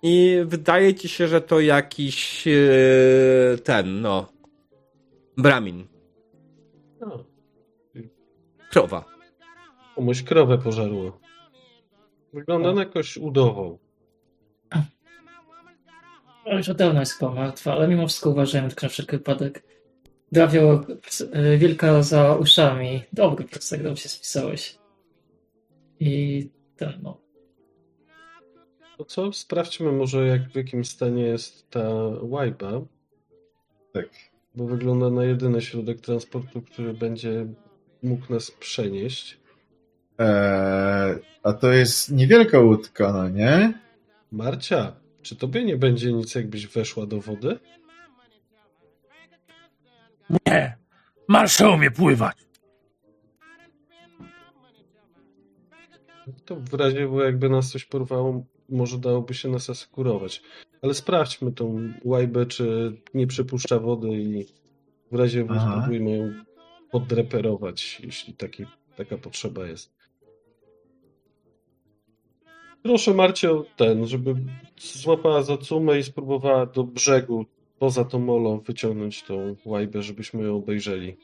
i 0.03 0.39
wydaje 0.45 0.95
ci 0.95 1.09
się, 1.09 1.29
że 1.29 1.41
to 1.41 1.61
jakiś 1.61 2.47
e, 2.49 2.53
ten, 3.59 4.01
no 4.01 4.27
bramin. 5.37 5.87
No. 7.01 7.25
Krowa. 8.71 9.05
Komuś 9.95 10.23
krowę 10.23 10.59
pożarło. 10.59 11.21
Wygląda 12.33 12.73
na 12.73 12.81
jakoś 12.81 13.17
udową. 13.17 13.79
Już 16.47 16.69
od 16.69 16.77
dawna 16.77 17.01
jest 17.01 17.13
chyba 17.13 17.33
martwa, 17.33 17.73
ale 17.73 17.89
mimo 17.89 18.07
wszystko 18.09 18.31
uważałem 18.31 18.69
tylko 18.69 18.87
na 18.87 18.91
wszelki 18.91 19.13
wypadek. 19.17 19.63
Drawiał 20.33 20.85
e, 21.33 21.57
wilka 21.59 22.03
za 22.03 22.35
uszami. 22.37 23.03
Dobry 23.13 23.45
prostek, 23.45 23.83
dobrze 23.83 24.03
się 24.03 24.09
spisałeś. 24.09 24.79
I 26.01 26.51
ten, 26.77 26.93
no. 27.03 27.21
To 28.99 29.05
co? 29.05 29.33
Sprawdźmy 29.33 29.93
może 29.93 30.27
jak 30.27 30.51
w 30.51 30.57
jakim 30.57 30.85
stanie 30.85 31.23
jest 31.23 31.71
ta 31.71 31.91
łajba, 32.23 32.81
Tak. 33.93 34.09
bo 34.55 34.67
wygląda 34.67 35.11
na 35.11 35.25
jedyny 35.25 35.61
środek 35.61 36.01
transportu, 36.01 36.63
który 36.63 36.95
będzie 36.95 37.47
mógł 38.03 38.33
nas 38.33 38.51
przenieść. 38.51 39.41
Eee, 40.19 41.19
a 41.43 41.53
to 41.53 41.73
jest 41.73 42.13
niewielka 42.13 42.59
łódka, 42.61 43.13
no 43.13 43.29
nie? 43.29 43.73
Marcia, 44.33 44.93
czy 45.25 45.37
tobie 45.37 45.65
nie 45.65 45.77
będzie 45.77 46.13
nic, 46.13 46.35
jakbyś 46.35 46.67
weszła 46.67 47.07
do 47.07 47.21
wody? 47.21 47.59
Nie. 50.47 50.77
Marsza 51.29 51.71
umie 51.71 51.91
pływać. 51.91 52.37
To 56.45 56.57
w 56.57 56.75
razie, 56.75 57.01
było, 57.01 57.23
jakby 57.23 57.49
nas 57.49 57.71
coś 57.71 57.85
porwało, 57.85 58.45
może 58.69 58.99
dałoby 58.99 59.35
się 59.35 59.49
nas 59.49 59.71
asekurować. 59.71 60.43
Ale 60.83 60.95
sprawdźmy 60.95 61.53
tą 61.53 61.93
łajbę, 62.05 62.47
czy 62.47 62.97
nie 63.15 63.27
przepuszcza 63.27 63.79
wody 63.79 64.09
i 64.09 64.47
w 65.13 65.15
razie 65.15 65.47
spróbujmy 65.71 66.17
ją 66.17 66.45
podreperować, 66.91 68.01
jeśli 68.05 68.35
taki, 68.35 68.67
taka 68.97 69.19
potrzeba 69.19 69.67
jest. 69.67 69.94
Proszę 72.85 73.15
Marcio 73.15 73.65
ten, 73.77 74.07
żeby 74.07 74.35
złapała 74.79 75.43
za 75.43 75.57
cumę 75.57 75.99
i 75.99 76.03
spróbowała 76.03 76.67
do 76.67 76.85
brzegu, 76.85 77.47
poza 77.79 78.05
tą 78.05 78.19
molą, 78.19 78.61
wyciągnąć 78.61 79.23
tą 79.23 79.57
łajbę, 79.65 80.03
żebyśmy 80.03 80.43
ją 80.43 80.57
obejrzeli. 80.57 81.17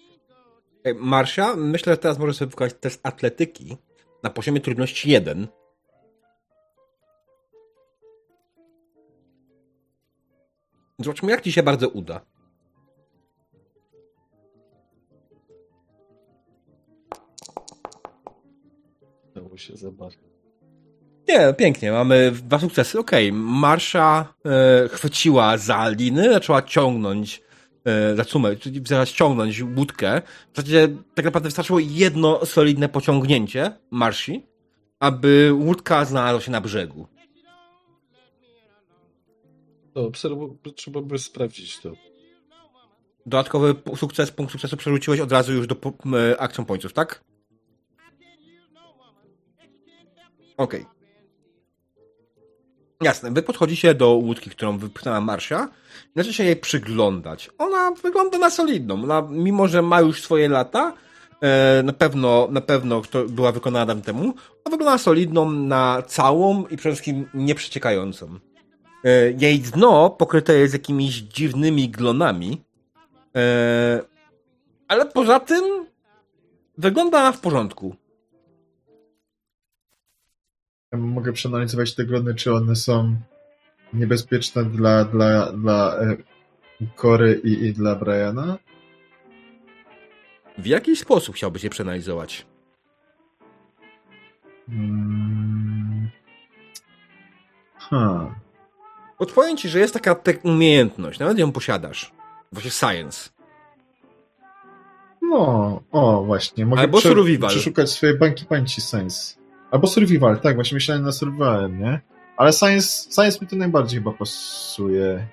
Ej, 0.85 0.95
Marsia, 0.95 1.57
myślę, 1.57 1.93
że 1.93 1.97
teraz 1.97 2.19
możesz 2.19 2.37
sobie 2.37 2.51
wykonać 2.51 2.75
test 2.81 3.01
atletyki 3.03 3.77
na 4.23 4.31
poziomie 4.31 4.61
trudności 4.61 5.11
1. 5.11 5.49
Zobaczmy, 10.99 11.31
jak 11.31 11.41
ci 11.41 11.53
się 11.53 11.63
bardzo 11.63 11.89
uda. 11.89 12.21
Dało 19.35 19.57
się 19.57 19.77
zobaczyć. 19.77 20.30
Nie, 21.31 21.55
pięknie, 21.55 21.93
mamy 21.93 22.33
dwa 22.33 22.59
sukcesy. 22.59 22.99
Okej, 22.99 23.33
Marsza 23.33 24.35
e, 24.45 24.89
chwyciła 24.89 25.59
za 25.59 25.89
liny, 25.89 26.33
zaczęła 26.33 26.63
ciągnąć 26.63 27.43
e, 27.85 28.17
za 28.17 28.25
sumę, 28.25 28.57
czyli 28.57 28.79
zaczęła 28.79 29.07
ściągnąć 29.07 29.63
łódkę. 29.77 30.23
W 30.53 30.57
zasadzie 30.57 30.89
tak 31.15 31.25
naprawdę 31.25 31.49
wystarczyło 31.49 31.79
jedno 31.79 32.47
solidne 32.47 32.89
pociągnięcie 32.89 33.73
Marsi, 33.91 34.47
aby 35.01 35.53
łódka 35.55 36.05
znalazła 36.05 36.41
się 36.41 36.51
na 36.51 36.61
brzegu. 36.61 37.07
To 39.95 40.11
obserwu- 40.11 40.73
trzeba 40.75 41.01
by 41.01 41.19
sprawdzić 41.19 41.79
to. 41.79 41.93
Dodatkowy 43.27 43.75
sukces, 43.97 44.31
punkt 44.31 44.53
sukcesu 44.53 44.77
przerzuciłeś 44.77 45.21
od 45.21 45.33
razu 45.33 45.53
już 45.53 45.67
do 45.67 45.77
e, 45.77 46.41
action 46.41 46.65
pointsów, 46.65 46.93
tak? 46.93 47.25
Okej. 50.57 51.00
Jasne, 53.03 53.31
wy 53.31 53.43
podchodzicie 53.43 53.95
do 53.95 54.11
łódki, 54.11 54.51
którą 54.51 54.79
wypchnęła 54.79 55.21
Marsia 55.21 55.69
i 56.05 56.09
zaczynacie 56.17 56.33
się 56.33 56.45
jej 56.45 56.57
przyglądać. 56.57 57.51
Ona 57.59 57.91
wygląda 57.91 58.39
na 58.39 58.51
solidną. 58.51 59.03
Ona, 59.03 59.27
mimo, 59.31 59.69
że 59.69 59.83
ma 59.83 60.01
już 60.01 60.23
swoje 60.23 60.49
lata, 60.49 60.93
e, 61.41 61.83
na 61.83 61.93
pewno, 61.93 62.49
na 62.51 62.61
pewno 62.61 63.03
to 63.11 63.25
była 63.25 63.53
wykonana 63.53 63.87
dawno 63.87 64.03
temu, 64.03 64.23
ona 64.65 64.71
wygląda 64.77 64.99
solidną, 64.99 65.51
na 65.51 66.03
całą 66.03 66.67
i 66.67 66.77
przede 66.77 66.95
wszystkim 66.95 67.29
nieprzeciekającą. 67.35 68.39
E, 69.05 69.31
jej 69.31 69.61
dno 69.61 70.11
pokryte 70.11 70.55
jest 70.55 70.73
jakimiś 70.73 71.15
dziwnymi 71.15 71.89
glonami, 71.89 72.63
e, 73.37 74.01
ale 74.89 75.07
poza 75.07 75.41
tym 75.41 75.65
wygląda 76.79 77.33
w 77.33 77.41
porządku. 77.41 77.97
Mogę 80.93 81.33
przeanalizować 81.33 81.95
te 81.95 82.05
glony, 82.05 82.35
czy 82.35 82.55
one 82.55 82.77
są 82.77 83.17
niebezpieczne 83.93 84.65
dla, 84.65 85.05
dla, 85.05 85.53
dla 85.53 85.97
e, 86.01 86.17
Kory 86.97 87.41
i, 87.45 87.65
i 87.65 87.73
dla 87.73 87.95
Briana? 87.95 88.59
W 90.59 90.67
jaki 90.67 90.97
sposób 90.97 91.35
chciałbyś 91.37 91.65
je 91.65 91.71
przeanalizować? 91.71 92.47
Hmm. 94.67 96.11
Hmm. 97.79 98.35
Odpowiem 99.19 99.57
ci, 99.57 99.69
że 99.69 99.79
jest 99.79 99.95
taka 99.95 100.17
umiejętność, 100.43 101.19
nawet 101.19 101.39
ją 101.39 101.53
posiadasz. 101.53 102.13
Właśnie 102.53 102.71
science. 102.71 103.31
No, 105.23 105.83
o 105.91 106.25
właśnie. 106.25 106.67
Mogę 106.67 106.83
Albo 106.83 107.01
survival. 107.01 107.51
przeszukać 107.51 107.91
swoje 107.91 108.15
banki 108.15 108.45
pamięci 108.45 108.81
Science. 108.81 109.40
Albo 109.71 109.87
survival, 109.87 110.41
tak, 110.41 110.55
właśnie 110.55 110.75
myślałem 110.75 111.05
na 111.05 111.13
survivalem, 111.13 111.79
nie? 111.79 112.01
Ale 112.37 112.53
science, 112.53 113.11
science 113.15 113.39
mi 113.41 113.47
to 113.47 113.57
najbardziej 113.57 113.99
chyba 114.01 114.13
pasuje. 114.13 115.27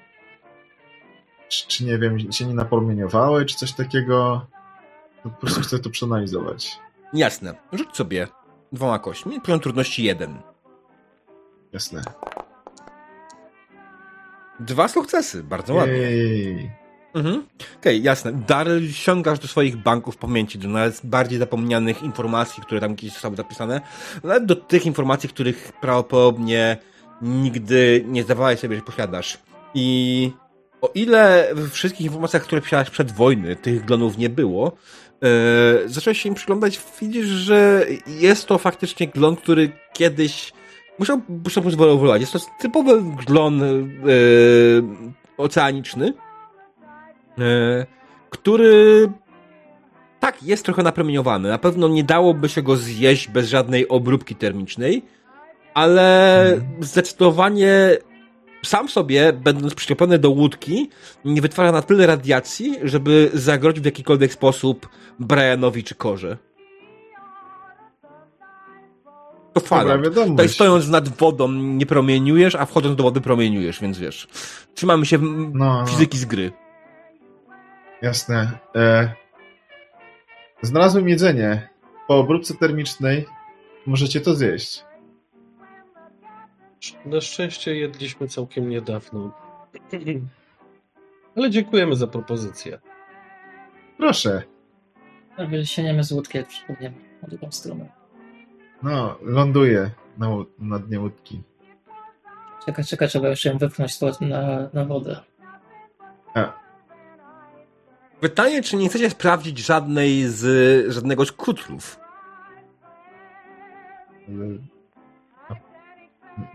Czy, 1.50 1.68
czy 1.68 1.86
nie 1.86 1.98
wiem, 1.98 2.32
się 2.32 2.46
nie 2.46 2.54
napromieniowały, 2.54 3.46
czy 3.46 3.56
coś 3.56 3.74
takiego. 3.74 4.48
Po 5.24 5.30
prostu 5.30 5.62
chcę 5.62 5.80
to 5.80 5.90
przeanalizować. 5.90 6.80
Jasne. 7.14 7.56
Rzuć 7.74 7.96
sobie 7.96 8.28
dwoma 8.72 9.00
kośćmi. 9.00 9.42
Poziom 9.42 9.60
trudności 9.60 10.04
jeden. 10.04 10.42
Jasne. 11.74 12.02
Dwa 14.60 14.88
sukcesy. 14.88 15.44
Bardzo 15.44 15.74
ładnie. 15.74 15.94
Jej. 15.94 16.72
Mhm. 17.18 17.44
Okej, 17.78 18.04
jasne. 18.04 18.34
Daryl 18.34 18.92
sięgasz 18.92 19.40
do 19.40 19.48
swoich 19.48 19.78
banków 19.78 20.18
pamięci, 20.18 20.60
do 20.60 20.68
nawet 20.68 21.02
bardziej 21.04 21.40
zapomnianych 21.40 22.04
informacji, 22.04 22.64
które 22.64 22.82
tam 22.82 22.96
gdzieś 22.96 23.12
zostały 23.12 23.36
zapisane, 23.36 23.82
nawet 24.24 24.46
do 24.46 24.56
tych 24.56 24.86
informacji, 24.86 25.30
których 25.30 25.72
prawdopodobnie 25.82 26.78
nigdy 27.22 28.06
nie 28.08 28.24
zdawałeś 28.24 28.60
sobie, 28.60 28.76
że 28.76 28.82
posiadasz. 28.82 29.38
I 29.74 30.32
o 30.82 30.92
ile 30.96 31.50
w 31.56 31.70
wszystkich 31.70 32.06
informacjach, 32.06 32.44
które 32.44 32.62
posiadałeś 32.62 32.90
przed 32.90 33.12
wojny, 33.12 33.56
tych 33.56 33.86
glonów 33.86 34.18
nie 34.18 34.30
było, 34.30 34.72
yy, 35.22 35.30
zacząłeś 35.90 36.22
się 36.22 36.30
im 36.30 36.36
przyglądać, 36.36 36.80
widzisz, 37.02 37.26
że 37.26 37.86
jest 38.08 38.46
to 38.46 38.58
faktycznie 38.58 39.08
glon, 39.08 39.36
który 39.36 39.72
kiedyś 39.94 40.54
musiał, 41.00 41.22
musiał 41.46 41.64
pozwolić. 41.64 42.22
Jest 42.22 42.34
to 42.34 42.40
typowy 42.60 43.04
glon 43.26 43.60
yy, 44.06 44.84
oceaniczny, 45.38 46.14
który 48.30 49.10
tak, 50.20 50.44
jest 50.44 50.66
trochę 50.66 50.84
napromieniowany. 50.84 51.50
Na 51.50 51.58
pewno 51.58 51.88
nie 51.88 52.04
dałoby 52.04 52.50
się 52.50 52.62
go 52.62 52.76
zjeść 52.76 53.28
bez 53.28 53.50
żadnej 53.50 53.88
obróbki 53.88 54.36
termicznej, 54.36 55.06
ale 55.74 56.62
zdecydowanie 56.80 57.98
sam 58.66 58.90
sobie, 58.90 59.34
będąc 59.34 59.76
przyczepiony 59.76 60.20
do 60.20 60.30
łódki, 60.30 60.90
nie 61.26 61.42
wytwarza 61.42 61.72
na 61.72 61.82
tyle 61.82 62.08
radiacji, 62.08 62.76
żeby 62.84 63.30
zagrozić 63.34 63.82
w 63.82 63.86
jakikolwiek 63.86 64.34
sposób 64.34 64.90
Brianowi 65.20 65.84
czy 65.84 65.96
Korze. 65.96 66.38
To 69.54 69.60
fala. 69.60 69.98
Tutaj 69.98 70.50
stojąc 70.50 70.88
nad 70.90 71.10
wodą 71.10 71.52
nie 71.52 71.86
promieniujesz, 71.86 72.56
a 72.56 72.66
wchodząc 72.66 72.96
do 72.96 73.04
wody 73.04 73.22
promieniujesz, 73.22 73.82
więc 73.82 74.00
wiesz. 74.00 74.28
Trzymamy 74.74 75.06
się 75.06 75.18
No, 75.18 75.50
no. 75.54 75.86
fizyki 75.86 76.18
z 76.18 76.26
gry. 76.26 76.52
Jasne. 78.02 78.60
E, 78.76 79.14
znalazłem 80.62 81.10
jedzenie. 81.10 81.70
Po 82.08 82.18
obróbce 82.18 82.54
termicznej 82.54 83.26
możecie 83.86 84.22
to 84.22 84.36
zjeść. 84.36 84.86
Na 87.06 87.22
szczęście 87.22 87.76
jedliśmy 87.76 88.28
całkiem 88.28 88.70
niedawno. 88.70 89.32
Ale 91.36 91.50
dziękujemy 91.50 91.96
za 91.96 92.08
propozycję. 92.08 92.80
Proszę. 93.98 94.44
Wysieniemy 95.50 96.04
z 96.04 96.12
łódki, 96.12 96.38
jak 96.38 96.48
przypomniemy, 96.48 96.96
na 97.22 97.28
drugą 97.28 97.52
stronę. 97.52 97.90
No, 98.84 99.18
ląduję 99.22 99.92
na, 100.18 100.28
na 100.60 100.80
dnie 100.80 101.00
łódki. 101.00 101.44
Czekaj, 102.66 102.86
czekaj, 102.86 103.08
trzeba 103.08 103.28
jeszcze 103.28 103.50
ją 103.50 103.58
wypchnąć 103.58 104.00
na, 104.22 104.70
na 104.74 104.86
wodę. 104.86 105.20
Pytanie, 108.20 108.64
czy 108.64 108.76
nie 108.76 108.90
chcecie 108.90 109.10
sprawdzić 109.10 109.58
żadnej 109.60 110.28
z, 110.28 110.92
żadnego 110.94 111.26
z 111.26 111.32
a 115.50 115.56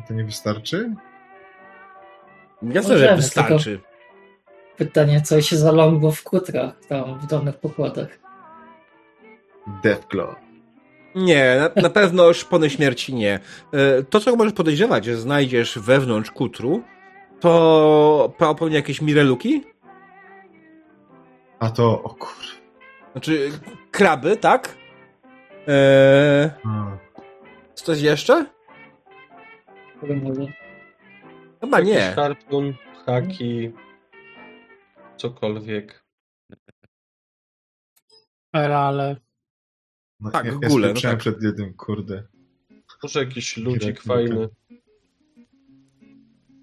To 0.09 0.14
nie 0.14 0.24
wystarczy? 0.24 0.94
Jasne, 2.62 2.98
że 2.98 3.05
Możemy, 3.05 3.16
wystarczy. 3.16 3.80
Pytanie, 4.76 5.22
co 5.22 5.43
się 5.43 5.56
zalągło 5.56 6.12
w 6.12 6.22
kutrach, 6.22 6.74
tam 6.89 7.18
w 7.18 7.26
dolnych 7.26 7.56
pokładach. 7.56 8.18
Deathclaw. 9.82 10.36
Nie, 11.14 11.56
na, 11.60 11.82
na 11.82 11.90
pewno 11.90 12.32
szpony 12.32 12.70
śmierci 12.70 13.14
nie. 13.14 13.40
E, 13.72 14.02
To, 14.02 14.20
co 14.20 14.36
możesz 14.36 14.52
podejrzewać, 14.52 15.05
że 15.05 15.16
znajdziesz 15.16 15.78
wewnątrz 15.78 16.30
kutru, 16.30 16.82
to 17.40 18.34
prawdopodobnie 18.39 18.76
jakieś 18.76 19.02
mireluki? 19.02 19.72
A 21.62 21.70
to, 21.70 22.02
o 22.02 22.14
kur... 22.14 22.34
Znaczy, 23.12 23.51
kraby, 23.90 24.36
tak? 24.36 24.76
Eee, 25.66 26.51
A, 26.64 26.98
coś 27.74 28.01
jeszcze? 28.01 28.47
Może 30.02 30.47
Chyba 31.60 31.78
Jakiś 31.78 31.93
nie. 31.94 32.12
harpun, 32.16 32.74
haki, 33.06 33.72
cokolwiek. 35.16 36.05
ale 38.52 39.16
No, 40.20 40.30
Tak, 40.30 40.44
ja, 40.47 40.52
w 40.52 40.59
ja 40.62 40.68
ogóle, 40.68 40.89
no 40.94 41.01
tak. 41.01 41.18
przed 41.18 41.43
jednym, 41.43 41.74
kurde. 41.74 42.22
Może 43.02 43.20
jakiś 43.20 43.56
ludzik 43.56 43.80
Kierek, 43.80 44.02
fajny. 44.02 44.48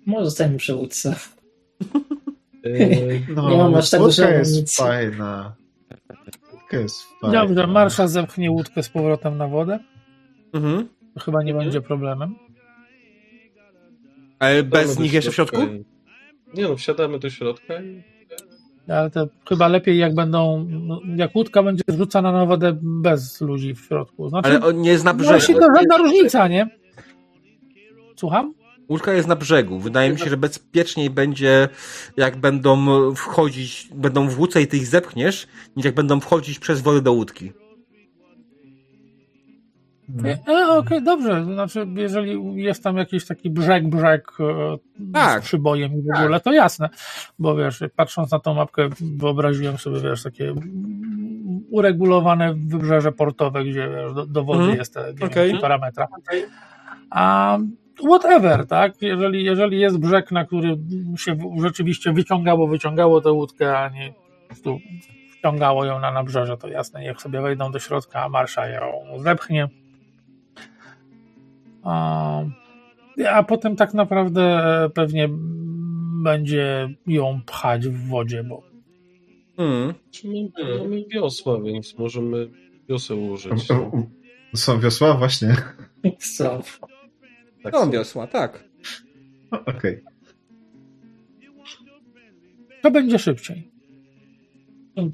Może 0.06 0.26
zostajemy 0.26 0.58
przy 0.58 0.76
łódce. 0.76 1.16
Yy, 1.82 2.02
No, 3.36 3.50
Nie 3.50 3.58
mam 3.58 3.76
aż 3.76 3.90
tak 3.90 4.02
łódka 4.02 4.24
dużo 4.24 4.30
jest 4.38 4.52
amunicji. 4.54 4.84
fajna. 4.86 5.56
Łódka 6.54 6.78
jest 6.78 7.04
fajna. 7.22 7.42
dobrze, 7.46 7.68
Marsza 7.68 8.08
zepchnie 8.08 8.52
łódkę 8.52 8.84
z 8.84 8.90
powrotem 8.90 9.38
na 9.38 9.48
wodę. 9.48 9.80
Mhm. 10.54 10.88
To 11.14 11.20
chyba 11.20 11.44
nie 11.44 11.52
Mhm. 11.52 11.66
będzie 11.66 11.82
problemem. 11.82 12.36
Ale 14.40 14.64
bez 14.64 14.86
wsiadamy 14.86 15.04
nich 15.04 15.14
jeszcze 15.14 15.32
w 15.32 15.36
środku? 15.36 15.62
i- 15.62 15.86
Nie 16.58 16.64
no, 16.64 16.76
wsiadamy 16.76 17.20
do 17.20 17.30
środka 17.30 17.82
i 17.82 18.04
Ale 18.88 19.10
to 19.10 19.28
chyba 19.50 19.68
lepiej, 19.68 19.98
jak 19.98 20.16
będą. 20.16 20.66
no, 20.70 21.02
Jak 21.16 21.36
łódka 21.36 21.64
będzie 21.64 21.84
zrzucana 21.88 22.32
na 22.32 22.46
wodę 22.46 22.78
bez 22.82 23.42
ludzi 23.42 23.76
w 23.76 23.80
środku. 23.80 24.30
Znaczy, 24.30 24.50
Ale 24.50 24.62
on 24.66 24.82
nie 24.82 24.90
jest 24.90 25.06
na 25.06 25.14
no, 25.14 25.24
właśnie 25.24 25.56
brzegu. 25.56 25.68
to 25.74 25.80
żadna 25.80 25.98
różnica, 25.98 26.48
nie? 26.48 26.70
Słucham? 28.16 28.54
Łódka 28.90 29.14
jest 29.14 29.28
na 29.28 29.36
brzegu. 29.36 29.80
Wydaje 29.80 30.12
mi 30.12 30.20
się, 30.20 30.30
że 30.30 30.38
bezpieczniej 30.38 31.10
będzie, 31.10 31.70
jak 32.18 32.38
będą 32.38 32.86
wchodzić, 33.16 33.90
będą 33.96 34.28
w 34.30 34.40
łódce 34.40 34.62
i 34.62 34.68
ty 34.68 34.78
ich 34.78 34.88
zepchniesz, 34.88 35.48
niż 35.76 35.86
jak 35.86 35.96
będą 35.96 36.20
wchodzić 36.20 36.60
przez 36.60 36.82
wodę 36.82 37.02
do 37.02 37.14
łódki. 37.14 37.52
No. 40.10 40.30
E, 40.30 40.68
Okej, 40.78 41.04
dobrze. 41.04 41.44
Znaczy, 41.46 41.88
jeżeli 41.96 42.56
jest 42.56 42.84
tam 42.84 42.98
jakiś 42.98 43.26
taki 43.26 43.50
brzeg, 43.50 43.90
brzeg 43.90 44.28
e, 44.40 44.78
Tak. 45.14 45.42
z 45.44 45.46
przybojem 45.46 45.92
i 45.94 46.02
w 46.02 46.20
ogóle, 46.20 46.40
to 46.40 46.54
jasne. 46.54 46.90
Bo 47.40 47.56
wiesz, 47.56 47.84
patrząc 47.96 48.32
na 48.32 48.40
tą 48.40 48.54
mapkę, 48.54 48.90
wyobraziłem 49.02 49.78
sobie, 49.78 50.00
wiesz, 50.02 50.24
takie 50.24 50.54
uregulowane 51.72 52.54
wybrzeże 52.54 53.12
portowe, 53.12 53.64
gdzie 53.66 53.90
wiesz, 53.96 54.14
do, 54.14 54.26
do 54.26 54.44
wody 54.44 54.60
Mhm. 54.60 54.78
jest 54.78 54.94
te, 54.94 55.00
nie 55.08 55.14
wiem, 55.14 55.30
Okej. 55.30 55.52
półtora 55.52 55.78
metra. 55.78 56.08
A 57.10 57.58
whatever, 58.08 58.68
tak? 58.68 59.02
Jeżeli, 59.02 59.44
jeżeli 59.44 59.80
jest 59.80 60.00
brzeg, 60.00 60.32
na 60.32 60.46
który 60.46 60.78
się 61.18 61.38
rzeczywiście 61.64 62.14
wyciągało, 62.14 62.68
wyciągało 62.68 63.22
tę 63.22 63.32
łódkę, 63.32 63.78
a 63.78 63.90
nie 63.90 64.14
po 64.14 64.48
prostu 64.48 64.80
wciągało 65.40 65.86
ją 65.86 66.00
na 66.00 66.12
nabrzeże, 66.12 66.58
to 66.58 66.68
jasne, 66.68 67.02
niech 67.02 67.22
sobie 67.22 67.42
wejdą 67.42 67.72
do 67.72 67.80
środka, 67.80 68.24
a 68.24 68.30
marsza 68.30 68.68
ją 68.68 68.92
zepchnie. 69.18 69.68
A, 71.84 72.42
a 73.30 73.44
potem 73.44 73.76
tak 73.76 73.94
naprawdę 73.94 74.62
pewnie 74.94 75.30
będzie 76.24 76.90
ją 77.08 77.42
pchać 77.46 77.88
w 77.88 78.08
wodzie, 78.08 78.44
bo 78.44 78.70
Hmm. 79.60 79.94
Czy 80.12 80.28
my 80.28 80.50
mamy 80.80 81.06
wiosła, 81.06 81.62
więc 81.62 81.98
możemy 81.98 82.50
wioseł 82.90 83.26
użyć. 83.28 83.68
Są 84.56 84.80
wiosła? 84.80 85.14
Właśnie. 85.14 85.56
Co? 86.38 86.62
Tak 87.64 87.74
są. 87.74 87.92
wiosła, 87.92 88.28
tak. 88.28 88.64
Okej. 89.52 90.04
to 92.82 92.92
będzie 92.92 93.20
szybciej. 93.20 93.72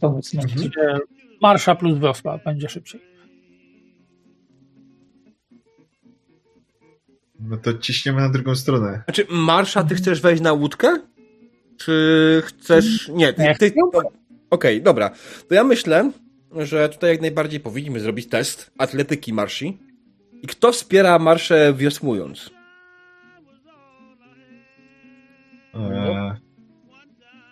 Pomóc 0.02 0.34
nam. 0.34 0.46
Mhm. 0.46 1.00
Marsza 1.42 1.76
plus 1.76 2.00
wiosła 2.00 2.38
będzie 2.46 2.70
szybciej. 2.70 3.02
No 7.40 7.58
to 7.58 7.74
ciśniemy 7.74 8.22
na 8.22 8.30
drugą 8.30 8.56
stronę. 8.56 9.04
Znaczy, 9.06 9.26
Marsza, 9.30 9.84
ty 9.84 9.96
chcesz 9.96 10.22
wejść 10.22 10.42
na 10.42 10.54
łódkę? 10.54 11.00
Czy 11.78 12.42
chcesz... 12.46 13.10
Nie, 13.14 13.34
ty... 13.34 13.56
Ty... 13.60 13.74
Okej, 14.50 14.82
dobra. 14.82 15.12
To 15.48 15.56
ja 15.56 15.64
myślę, 15.64 16.12
że 16.52 16.90
tutaj 16.90 17.10
jak 17.10 17.22
najbardziej 17.22 17.60
powinniśmy 17.60 18.00
zrobić 18.00 18.28
test 18.30 18.72
atletyki 18.78 19.34
marsi. 19.34 19.78
I 20.46 20.48
kto 20.48 20.72
wspiera 20.72 21.20
marszę 21.20 21.74
wiosłując? 21.74 22.50
Eee, 25.74 26.32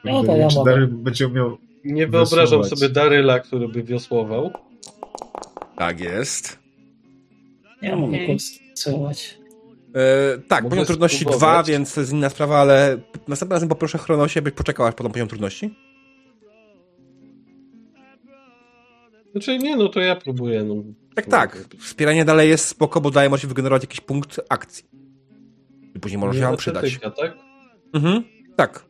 No 0.04 0.24
to 0.24 0.38
ja 0.38 0.48
czy. 0.48 0.64
Daryl 0.66 0.88
będzie 0.88 1.28
umiał 1.28 1.58
Nie 1.84 2.08
wyobrażam 2.08 2.40
Wiosłować. 2.60 2.70
sobie 2.70 2.90
Daryla, 2.90 3.40
który 3.40 3.68
by 3.68 3.84
wiosłował. 3.84 4.52
Tak 5.78 6.00
jest. 6.00 6.60
Ja 7.82 7.96
mogę 7.96 8.28
konstruować. 8.28 9.40
E, 9.96 10.38
tak, 10.48 10.64
Mogę 10.64 10.70
poziom 10.70 10.86
trudności 10.86 11.18
spróbować. 11.20 11.66
2, 11.66 11.74
więc 11.74 11.94
to 11.94 12.00
jest 12.02 12.14
inna 12.14 12.30
sprawa, 12.30 12.58
ale 12.58 12.98
następnym 13.28 13.56
razem 13.56 13.70
poproszę 13.70 13.98
Chronosie, 13.98 14.42
byś 14.42 14.54
poczekał 14.54 14.86
aż 14.86 14.96
po 14.96 15.04
ten 15.04 15.12
poziom 15.12 15.28
trudności. 15.28 15.76
Znaczy 19.32 19.58
nie, 19.58 19.76
no 19.76 19.90
to 19.90 20.00
ja 20.00 20.16
próbuję. 20.16 20.64
No. 20.64 20.76
Tak, 21.16 21.26
tak. 21.26 21.68
Wspieranie 21.80 22.26
dalej 22.26 22.50
jest 22.50 22.66
spoko, 22.68 23.02
bo 23.02 23.12
daje 23.12 23.30
możliwość 23.30 23.50
wygenerować 23.50 23.84
jakiś 23.84 24.02
punkt 24.02 24.42
akcji. 24.50 24.86
I 25.96 26.00
później 26.00 26.18
może 26.20 26.40
się 26.40 26.46
wam 26.46 26.58
przydać. 26.58 26.96
Atletyka, 26.96 27.12
tak? 27.12 27.38
Mhm, 27.94 28.24
tak. 28.56 28.86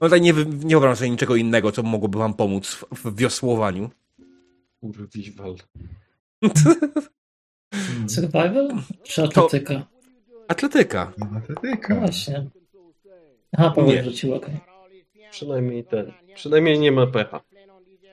No 0.00 0.06
tutaj 0.06 0.20
nie, 0.20 0.32
nie 0.32 0.44
wyobrażam 0.44 0.96
sobie 0.96 1.10
niczego 1.10 1.36
innego, 1.36 1.72
co 1.72 1.82
mogłoby 1.82 2.18
wam 2.18 2.34
pomóc 2.34 2.66
w, 2.66 2.84
w 3.04 3.16
wiosłowaniu. 3.16 3.90
Kurwiwal. 4.80 5.54
Survival 8.08 8.68
czy 9.02 9.22
atletyka? 9.22 9.86
Atletyka. 10.48 11.12
No 11.18 11.26
Atletyka. 11.36 11.94
właśnie. 11.94 12.46
Aha, 13.52 13.70
Paweł 13.76 13.90
Nie. 13.92 14.02
wrócił, 14.02 14.34
okej. 14.34 14.60
Przynajmniej 15.30 15.84
ten. 15.84 16.12
Przynajmniej 16.34 16.78
nie 16.78 16.92
ma 16.92 17.06
pecha. 17.06 17.40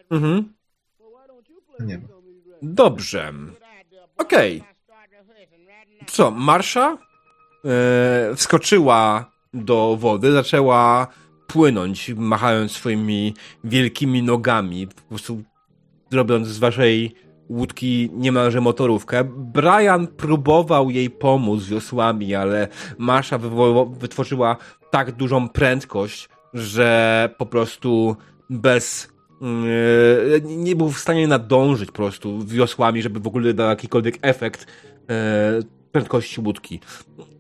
Mhm. 0.10 0.54
Nie 1.80 1.98
ma. 1.98 2.08
Dobrze. 2.74 3.34
Okej. 4.18 4.64
Co, 6.08 6.32
Marsza 6.32 6.98
e, 7.66 8.36
wskoczyła 8.36 9.32
do 9.54 9.98
wody, 10.00 10.32
zaczęła 10.32 11.08
płynąć, 11.48 12.12
machając 12.16 12.72
swoimi 12.72 13.34
wielkimi 13.64 14.24
nogami, 14.24 14.88
po 14.88 15.02
prostu 15.02 15.44
robiąc 16.12 16.48
z 16.48 16.58
waszej 16.60 17.16
łódki 17.50 18.10
niemalże 18.14 18.62
motorówkę. 18.62 19.24
Brian 19.38 20.08
próbował 20.08 20.90
jej 20.90 21.10
pomóc 21.10 21.64
wiosłami, 21.64 22.36
ale 22.36 22.68
Marsza 22.98 23.38
wytworzyła 23.90 24.58
tak 24.92 25.12
dużą 25.12 25.50
prędkość, 25.50 26.30
że 26.54 27.30
po 27.38 27.46
prostu 27.46 28.16
bez 28.50 29.15
nie 30.44 30.76
był 30.76 30.90
w 30.90 31.00
stanie 31.00 31.28
nadążyć 31.28 31.88
po 31.88 31.96
prostu 31.96 32.46
wiosłami, 32.46 33.02
żeby 33.02 33.20
w 33.20 33.28
ogóle 33.28 33.54
dał 33.54 33.70
jakikolwiek 33.70 34.20
efekt 34.22 34.68
e, 35.10 35.60
prędkości 35.92 36.42
łódki. 36.42 36.80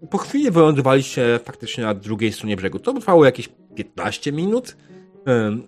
Po 0.10 0.18
chwili 0.18 0.52
wylądowaliście 0.52 1.40
faktycznie 1.44 1.84
na 1.84 1.94
drugiej 1.94 2.34
stronie 2.34 2.56
brzegu. 2.56 2.80
To 2.80 2.94
trwało 2.94 3.26
jakieś 3.26 3.50
15 3.76 4.32
minut 4.32 4.78
Ym, 5.28 5.68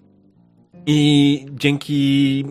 i 0.86 1.46
dzięki 1.52 2.46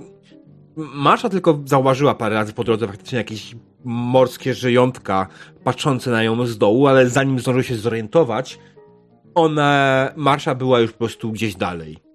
Marsza 0.77 1.29
tylko 1.29 1.61
zauważyła 1.65 2.15
parę 2.15 2.35
razy 2.35 2.53
po 2.53 2.65
drodze 2.65 2.87
faktycznie 2.87 3.19
jakieś 3.19 3.57
morskie 3.85 4.55
żyjątka 4.55 5.27
patrzące 5.65 6.11
na 6.11 6.23
ją 6.23 6.47
z 6.47 6.59
dołu, 6.59 6.87
ale 6.87 7.09
zanim 7.09 7.41
zdążył 7.41 7.63
się 7.63 7.77
zorientować, 7.77 8.59
ona, 9.35 10.11
Marsza 10.17 10.55
była 10.55 10.81
już 10.81 10.93
po 10.93 10.99
prostu 10.99 11.33
gdzieś 11.33 11.55
dalej. 11.55 12.06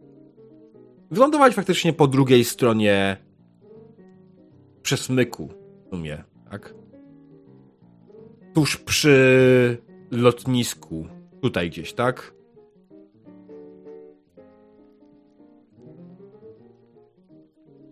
Wylądowałeś 1.12 1.56
faktycznie 1.56 1.94
po 1.94 2.08
drugiej 2.08 2.44
stronie 2.44 3.18
przesmyku 4.82 5.50
w 5.86 5.90
sumie, 5.90 6.24
tak? 6.52 6.74
Tuż 8.54 8.78
przy 8.78 9.78
lotnisku. 10.12 11.08
Tutaj 11.42 11.70
gdzieś, 11.70 11.94
tak? 11.94 12.34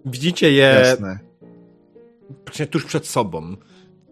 Widzicie 0.06 0.52
je 0.52 0.64
Jasne. 0.64 1.20
praktycznie 2.44 2.68
tuż 2.68 2.86
przed 2.86 3.08
sobą. 3.08 3.56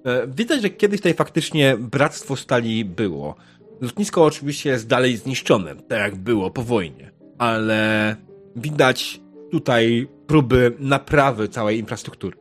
E, 0.05 0.27
Widać, 0.27 0.61
że 0.61 0.69
kiedyś 0.69 0.99
tutaj 0.99 1.13
faktycznie 1.13 1.77
Bractwo 1.77 2.35
Stali 2.35 2.85
było. 2.85 3.35
Lotnisko 3.81 4.23
oczywiście 4.25 4.69
jest 4.69 4.87
dalej 4.87 5.17
zniszczone, 5.17 5.75
tak 5.75 5.99
jak 5.99 6.15
było 6.15 6.51
po 6.51 6.63
wojnie, 6.63 7.11
ale 7.37 8.15
widać 8.57 9.21
tutaj 9.51 10.07
próby 10.27 10.75
naprawy 10.79 11.47
całej 11.47 11.79
infrastruktury. 11.79 12.37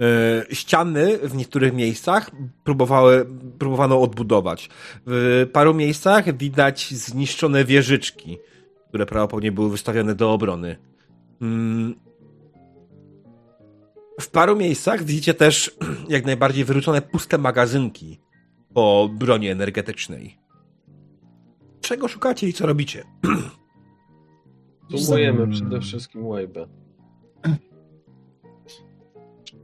E, 0.00 0.54
Ściany 0.54 1.18
w 1.18 1.34
niektórych 1.34 1.72
miejscach 1.74 2.30
próbowały, 2.64 3.26
próbowano 3.58 4.00
odbudować. 4.00 4.70
W 5.06 5.46
paru 5.52 5.74
miejscach 5.74 6.36
widać 6.36 6.94
zniszczone 6.94 7.64
wieżyczki, 7.64 8.38
które 8.88 9.06
prawdopodobnie 9.06 9.52
były 9.52 9.70
wystawione 9.70 10.14
do 10.14 10.32
obrony. 10.32 10.76
Mm, 11.42 11.94
w 14.20 14.28
paru 14.30 14.56
miejscach 14.56 15.04
widzicie 15.04 15.34
też 15.34 15.76
jak 16.08 16.26
najbardziej 16.26 16.64
wyrzucone 16.64 17.02
puste 17.02 17.38
magazynki 17.38 18.20
po 18.74 19.10
broni 19.12 19.48
energetycznej. 19.48 20.38
Czego 21.80 22.08
szukacie 22.08 22.48
i 22.48 22.52
co 22.52 22.66
robicie? 22.66 23.04
Sumujemy 24.98 25.38
Hmm. 25.38 25.50
przede 25.50 25.80
wszystkim 25.80 26.26
łajbę. 26.26 26.66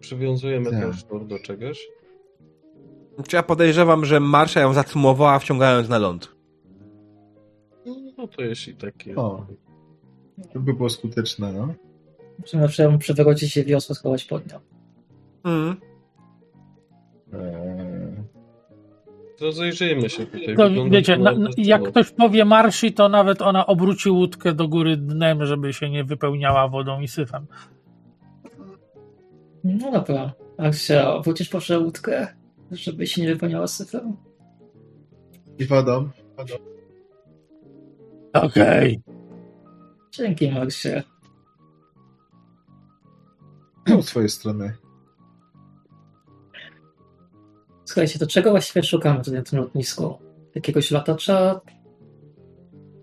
Przywiązujemy 0.01 0.70
Tak. 0.70 0.81
ten 0.81 0.93
sznur 0.93 1.26
do 1.26 1.39
czegoś. 1.39 1.89
Czy 3.28 3.36
ja 3.36 3.43
podejrzewam, 3.43 4.05
że 4.05 4.20
Marsza 4.20 4.60
ją 4.60 4.73
zacumowała, 4.73 5.39
wciągając 5.39 5.89
na 5.89 5.99
ląd? 5.99 6.34
No 8.18 8.28
to 8.28 8.43
jeśli 8.43 8.75
takie. 8.76 9.17
O. 9.17 9.47
To 10.52 10.60
by 10.60 10.75
było 10.75 10.89
skuteczne, 10.91 11.52
no. 11.52 11.75
Zawsze 12.60 12.99
przewrócić 12.99 13.52
się 13.52 13.65
wiosło, 13.65 13.94
schować 13.94 14.25
pod 14.25 14.52
nią. 14.52 14.59
Mm. 15.44 15.76
Eee, 17.33 17.84
Rozejrzyjmy 19.41 20.11
się 20.11 20.27
tutaj. 20.27 20.57
To, 20.57 20.69
Wygląda 20.69 20.97
wiecie, 20.97 21.17
na, 21.19 21.33
jak 21.57 21.83
ktoś 21.83 22.11
powie 22.11 22.45
marszy, 22.45 22.93
to 22.93 23.09
nawet 23.09 23.43
ona 23.43 23.67
obróci 23.67 24.11
łódkę 24.11 24.53
do 24.53 24.69
góry 24.69 24.97
dnem, 24.97 25.47
żeby 25.47 25.73
się 25.73 25.91
nie 25.91 26.05
wypełniała 26.05 26.69
wodą 26.69 27.01
i 27.01 27.09
syfem. 27.09 27.47
No 29.65 29.93
dobra. 29.93 30.33
Aksia, 30.59 31.21
wrócisz 31.21 31.49
proszę 31.49 31.79
łódkę, 31.79 32.27
żeby 32.71 33.07
się 33.07 33.23
nie 33.23 33.29
wypełniała 33.29 33.67
syfem? 33.67 34.17
I 35.59 35.65
wodą. 35.65 36.11
Okej. 38.33 39.01
Dzięki, 40.11 40.51
Marsie. 40.51 41.03
No, 43.89 44.03
z 44.03 44.07
twojej 44.07 44.29
strony. 44.29 44.84
Słuchajcie, 47.85 48.19
to 48.19 48.27
czego 48.27 48.51
właściwie 48.51 48.83
szukamy 48.83 49.19
tutaj 49.19 49.35
na 49.35 49.43
tym 49.43 49.59
lotnisku? 49.59 50.15
Jakiegoś 50.55 50.91
latacza? 50.91 51.61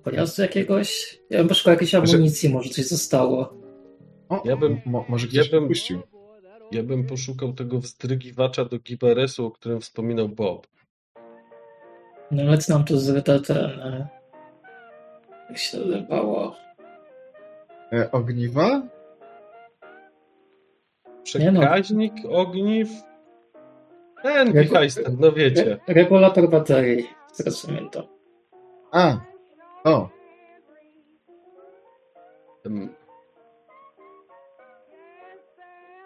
Pojazdu 0.04 0.42
jakiegoś? 0.42 1.20
Ja 1.30 1.40
bym 1.40 1.48
poszukał 1.48 1.74
jakiejś 1.74 1.90
Znaczy- 1.92 2.16
amunicji, 2.16 2.50
może 2.50 2.70
coś 2.70 2.88
zostało. 2.88 3.54
O, 4.30 4.42
Ja 4.46 4.58
bym- 4.58 4.82
mo, 4.86 5.06
może 5.10 5.28
ja 5.32 5.42
ktoś 5.42 5.52
bym- 5.52 5.68
puścił. 5.68 6.02
Ja 6.72 6.84
bym 6.84 7.08
poszukał 7.08 7.54
tego 7.54 7.80
wzdrygiwacza 7.80 8.66
do 8.66 8.80
Gibaresu, 8.80 9.46
o 9.46 9.52
którym 9.52 9.82
wspominał 9.82 10.30
Bob. 10.30 10.68
No 12.32 12.44
ale 12.44 12.58
co 12.58 12.74
nam 12.74 12.86
tu 12.86 12.98
zryte 13.00 13.40
ten... 13.40 14.08
Jak 15.50 15.58
się 15.58 15.78
to 15.78 15.86
nazywało? 15.86 16.56
E, 17.94 18.12
ogniwa? 18.12 18.68
No. 21.10 21.24
Przekaźnik 21.24 22.14
ogniw? 22.30 22.90
Ten 24.24 24.54
no 25.20 25.32
wiecie. 25.32 25.66
Re- 25.88 25.94
regulator 25.94 26.50
baterii, 26.50 27.10
teraz 27.38 27.66
pamiętam. 27.66 28.04
A, 28.92 29.18
o. 29.84 30.10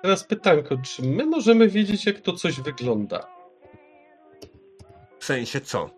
Teraz 0.01 0.23
pytanko, 0.23 0.77
czy 0.77 1.03
my 1.03 1.25
możemy 1.25 1.67
wiedzieć, 1.67 2.05
jak 2.05 2.19
to 2.21 2.33
coś 2.33 2.61
wygląda? 2.61 3.27
W 5.19 5.25
sensie 5.25 5.61
co? 5.61 5.89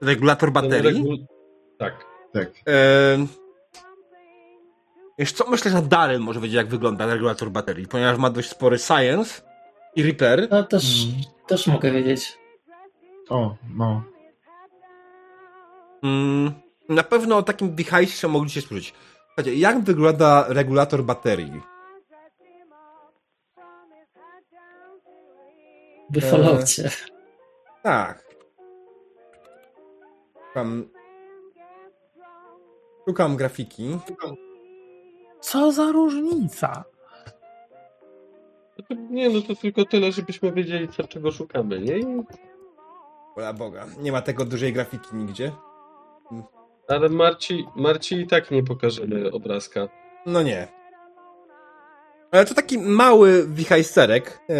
Regulator 0.00 0.52
baterii? 0.52 1.04
regu- 1.04 1.24
Tak. 1.78 2.04
tak. 2.32 2.48
Ehm, 2.66 3.26
Wiesz 5.18 5.32
co, 5.32 5.50
myślę, 5.50 5.70
że 5.70 5.82
Darren 5.82 6.22
może 6.22 6.40
wiedzieć, 6.40 6.56
jak 6.56 6.66
wygląda 6.68 7.06
regulator 7.06 7.50
baterii, 7.50 7.86
ponieważ 7.86 8.18
ma 8.18 8.30
dość 8.30 8.48
spory 8.50 8.78
science 8.78 9.42
i 9.96 10.02
repair. 10.02 10.48
No 10.50 10.62
też, 10.62 11.04
Mm. 11.04 11.22
Też 11.46 11.66
mogę 11.66 11.90
wiedzieć. 11.90 12.38
O, 13.28 13.56
no. 13.74 14.02
Mm, 16.02 16.52
na 16.88 17.02
pewno 17.02 17.36
o 17.36 17.42
takim 17.42 17.74
device 17.74 18.28
mogliście 18.28 18.62
słyszeć. 18.62 18.94
Słuchajcie, 19.26 19.54
jak 19.54 19.80
wygląda 19.80 20.44
regulator 20.48 21.04
baterii? 21.04 21.60
W 26.10 26.30
Falloutie. 26.30 26.90
Tak. 27.82 28.24
Tam... 30.54 30.88
Szukam 33.08 33.36
grafiki. 33.36 33.98
Co 35.40 35.72
za 35.72 35.92
różnica? 35.92 36.84
Nie, 39.10 39.30
no 39.30 39.40
to 39.40 39.54
tylko 39.56 39.84
tyle, 39.84 40.12
żebyśmy 40.12 40.52
wiedzieli, 40.52 40.88
co, 40.88 41.08
czego 41.08 41.32
szukamy, 41.32 41.80
nie? 41.80 41.98
I- 41.98 42.22
Ola 43.36 43.52
Boga, 43.52 43.86
nie 44.00 44.12
ma 44.12 44.22
tego 44.22 44.44
dużej 44.44 44.72
grafiki 44.72 45.16
nigdzie. 45.16 45.52
Ale 46.88 47.08
Marci, 47.08 47.64
Marci 47.76 48.14
i 48.20 48.26
tak 48.26 48.50
nie 48.50 48.62
pokażemy 48.62 49.30
obrazka. 49.30 49.88
No 50.26 50.42
nie. 50.42 50.68
Ale 52.30 52.44
to 52.44 52.54
taki 52.54 52.78
mały 52.78 53.46
wichajsterek 53.48 54.26
e, 54.28 54.54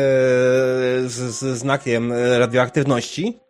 z, 1.04 1.10
z 1.10 1.38
znakiem 1.58 2.12
radioaktywności. 2.38 3.40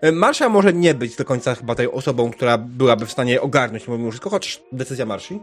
E, 0.00 0.12
Marsza 0.12 0.48
może 0.48 0.72
nie 0.72 0.94
być 0.94 1.16
do 1.16 1.24
końca 1.24 1.54
chyba 1.54 1.74
tej 1.74 1.90
osobą, 1.92 2.30
która 2.30 2.58
byłaby 2.58 3.06
w 3.06 3.12
stanie 3.12 3.40
ogarnąć 3.40 3.88
mimo 3.88 4.10
wszystko, 4.10 4.30
choć 4.30 4.62
decyzja 4.72 5.06
Marsi. 5.06 5.40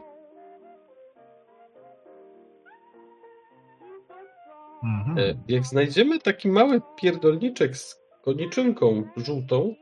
Jak 5.48 5.66
znajdziemy 5.66 6.20
taki 6.20 6.50
mały 6.50 6.82
pierdolniczek 7.02 7.78
z 7.78 8.02
koniczynką 8.22 9.04
żółtą, 9.18 9.76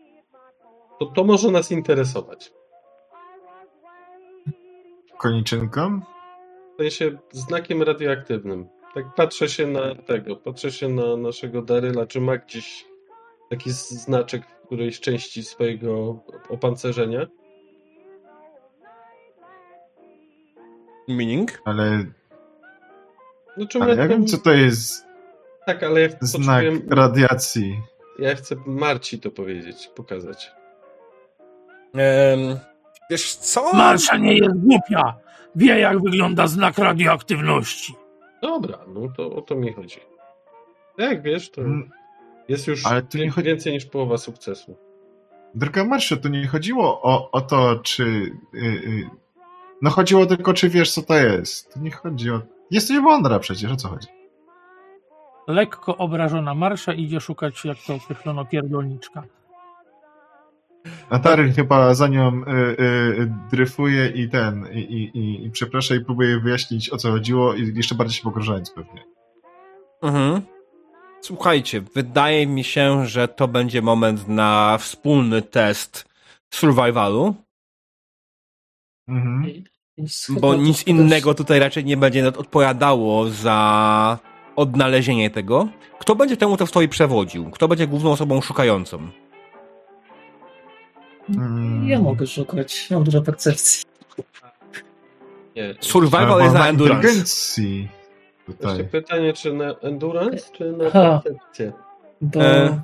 to 1.00 1.06
to 1.06 1.24
może 1.24 1.52
nas 1.52 1.72
interesować. 1.72 2.54
Koniczynką? 5.18 6.02
W 6.74 6.78
sensie 6.82 7.18
znakiem 7.32 7.84
radioaktywnym. 7.84 8.68
Tak 8.94 9.16
patrzę 9.16 9.50
się 9.50 9.68
na 9.68 9.96
tego, 9.96 10.36
patrzę 10.36 10.72
się 10.72 10.90
na 10.90 11.18
naszego 11.18 11.62
Daryla, 11.62 12.06
czy 12.06 12.22
ma 12.22 12.38
gdzieś 12.38 12.86
taki 13.50 13.72
znaczek 13.72 14.46
w 14.46 14.66
którejś 14.66 15.00
części 15.00 15.44
swojego 15.44 16.20
opancerzenia. 16.50 17.28
Meaning? 21.08 21.62
Ale, 21.66 22.06
No, 23.58 23.66
ale 23.82 23.96
ja 23.96 24.08
wiem, 24.08 24.26
co 24.26 24.38
to 24.38 24.52
jest 24.52 25.07
Tak, 25.68 25.84
ale 25.84 26.02
ja 26.02 26.08
znak 26.22 26.64
potrzebuję, 26.64 26.96
radiacji. 26.96 27.82
ja 28.20 28.36
chcę 28.36 28.56
Marci 28.66 29.20
to 29.20 29.32
powiedzieć, 29.32 29.90
pokazać. 29.96 30.52
Em, 31.94 32.60
wiesz 33.10 33.36
co? 33.36 33.74
Marsza 33.74 34.18
nie 34.18 34.38
jest 34.38 34.56
głupia. 34.58 35.14
Wie, 35.56 35.80
jak 35.80 36.02
wygląda 36.02 36.48
znak 36.48 36.78
radioaktywności. 36.78 37.94
Dobra, 38.42 38.78
no 38.88 39.02
to 39.18 39.36
o 39.36 39.42
to 39.42 39.56
mi 39.56 39.74
chodzi. 39.74 40.00
Jak 40.98 41.22
wiesz, 41.24 41.52
to 41.52 41.62
Mm, 41.62 41.90
jest 42.50 42.68
już 42.68 42.86
ale 42.86 43.02
tu 43.02 43.18
nie 43.18 43.30
chodzi- 43.30 43.48
więcej 43.48 43.74
niż 43.74 43.86
połowa 43.86 44.18
sukcesu. 44.18 44.78
Droga 45.56 45.84
Marsza, 45.86 46.18
tu 46.18 46.30
nie 46.30 46.48
chodziło 46.48 47.02
o, 47.02 47.32
o 47.32 47.42
to, 47.42 47.80
czy... 47.84 48.04
y, 48.04 48.58
y, 48.60 49.10
no 49.82 49.90
chodziło 49.90 50.26
tylko, 50.26 50.54
czy 50.54 50.70
wiesz, 50.70 50.92
co 50.94 51.02
to 51.02 51.14
jest. 51.16 51.74
Tu 51.74 51.80
nie 51.80 51.92
chodzi 51.92 52.32
o... 52.32 52.42
Jesteś 52.72 52.98
mądra 52.98 53.40
przecież, 53.40 53.72
o 53.72 53.76
co 53.76 53.88
chodzi? 53.88 54.08
Lekko 55.48 55.98
obrażona 55.98 56.54
Marsza 56.54 56.94
idzie 56.94 57.20
szukać, 57.22 57.66
jak 57.66 57.78
to 57.88 57.96
określono, 57.96 58.46
pierdolniczka. 58.46 59.24
A 61.10 61.20
Daryl 61.20 61.54
chyba 61.54 61.94
za 61.94 62.08
nią 62.08 62.42
y, 62.42 62.52
y, 62.82 63.34
dryfuje 63.52 64.08
i 64.08 64.30
ten, 64.30 64.68
i, 64.74 64.80
i, 64.80 65.46
i, 65.46 65.52
przeprasza 65.52 65.96
i 65.96 66.06
próbuje 66.06 66.40
wyjaśnić, 66.40 66.94
o 66.94 66.98
co 66.98 67.12
chodziło 67.12 67.54
i 67.54 67.74
jeszcze 67.76 67.96
bardziej 67.96 68.18
się 68.18 68.24
pogrążając 68.24 68.72
pewnie. 68.72 69.04
Mhm. 70.02 70.42
Słuchajcie, 71.22 71.82
wydaje 71.82 72.48
mi 72.48 72.64
się, 72.64 73.06
że 73.06 73.28
to 73.28 73.48
będzie 73.48 73.82
moment 73.82 74.28
na 74.28 74.78
wspólny 74.78 75.42
test 75.42 76.10
survivalu, 76.54 77.36
Mhm. 79.08 79.64
Bo 80.30 80.56
nic 80.56 80.88
innego 80.88 81.34
tutaj 81.34 81.60
raczej 81.60 81.86
nie 81.86 81.98
będzie 81.98 82.28
odpowiadało 82.28 83.30
za 83.30 84.20
odnalezienie 84.58 85.30
tego. 85.30 85.68
Kto 86.00 86.16
będzie 86.16 86.38
temu 86.38 86.58
testowi 86.58 86.90
przewodził? 86.90 87.52
Kto 87.52 87.68
będzie 87.68 87.88
główną 87.88 88.12
osobą 88.12 88.42
szukającą? 88.42 88.98
Mm. 91.30 91.88
Ja 91.88 92.00
mogę 92.00 92.28
szukać, 92.28 92.88
mam 92.92 93.04
dużo 93.04 93.22
percepcji. 93.22 93.84
Nie. 95.56 95.76
Survival 95.80 96.42
jest 96.42 96.54
na 96.56 96.68
endurance. 96.68 97.62
tutaj. 98.46 98.88
pytanie, 98.88 99.34
czy 99.34 99.54
na 99.54 99.74
endurance, 99.74 100.52
czy 100.58 100.72
na 100.72 100.86
Aha. 100.88 101.22
percepcję? 101.24 101.74
Bo 102.22 102.42
E, 102.44 102.82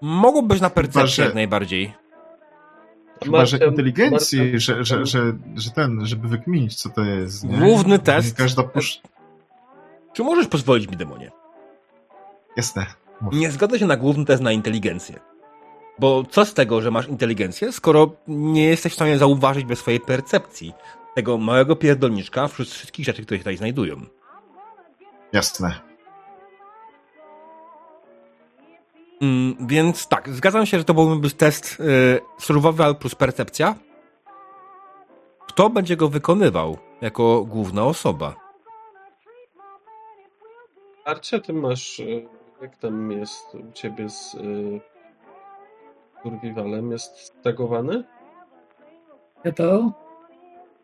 Mogło 0.00 0.42
być 0.42 0.60
na 0.60 0.70
percepcję 0.70 1.24
jak 1.24 1.34
najbardziej. 1.34 1.92
Chyba, 3.24 3.46
że 3.46 3.56
inteligencji, 3.56 4.60
że, 4.60 4.84
że, 4.84 5.06
że, 5.06 5.32
że 5.56 5.70
ten, 5.70 6.06
żeby 6.06 6.28
wykminić, 6.28 6.74
co 6.74 6.88
to 6.88 7.04
jest. 7.04 7.44
Nie? 7.44 7.58
Główny 7.58 7.92
Nie 7.92 7.98
test. 7.98 8.36
każda 8.36 8.62
pusz... 8.62 9.00
Czy 10.14 10.22
możesz 10.22 10.46
pozwolić 10.46 10.90
mi, 10.90 10.96
demonie? 10.96 11.30
Jasne. 12.56 12.86
Nie 13.32 13.50
zgodzę 13.50 13.78
się 13.78 13.86
na 13.86 13.96
główny 13.96 14.24
test 14.24 14.42
na 14.42 14.52
inteligencję. 14.52 15.20
Bo 15.98 16.24
co 16.30 16.44
z 16.44 16.54
tego, 16.54 16.80
że 16.80 16.90
masz 16.90 17.08
inteligencję, 17.08 17.72
skoro 17.72 18.10
nie 18.28 18.64
jesteś 18.64 18.92
w 18.92 18.94
stanie 18.94 19.18
zauważyć 19.18 19.64
bez 19.64 19.78
swojej 19.78 20.00
percepcji 20.00 20.72
tego 21.14 21.38
małego 21.38 21.76
pierdolniczka 21.76 22.48
wśród 22.48 22.68
wszystkich 22.68 23.06
rzeczy, 23.06 23.22
które 23.22 23.38
się 23.38 23.42
tutaj 23.42 23.56
znajdują. 23.56 23.96
Jasne. 25.32 25.80
Mm, 29.22 29.56
więc 29.60 30.08
tak, 30.08 30.28
zgadzam 30.28 30.66
się, 30.66 30.78
że 30.78 30.84
to 30.84 30.94
byłby 30.94 31.30
test 31.30 31.80
y, 31.80 32.20
survival 32.38 32.96
plus 32.96 33.14
percepcja. 33.14 33.74
Kto 35.46 35.70
będzie 35.70 35.96
go 35.96 36.08
wykonywał 36.08 36.78
jako 37.00 37.44
główna 37.44 37.84
osoba? 37.84 38.43
Arcia, 41.04 41.40
ty 41.40 41.52
masz, 41.52 42.00
e, 42.00 42.04
jak 42.62 42.76
tam 42.76 43.10
jest 43.10 43.54
u 43.54 43.72
ciebie 43.72 44.08
z 44.08 44.34
y, 44.34 44.80
survivalem? 46.22 46.90
Jest 46.90 47.18
stagowany? 47.18 48.04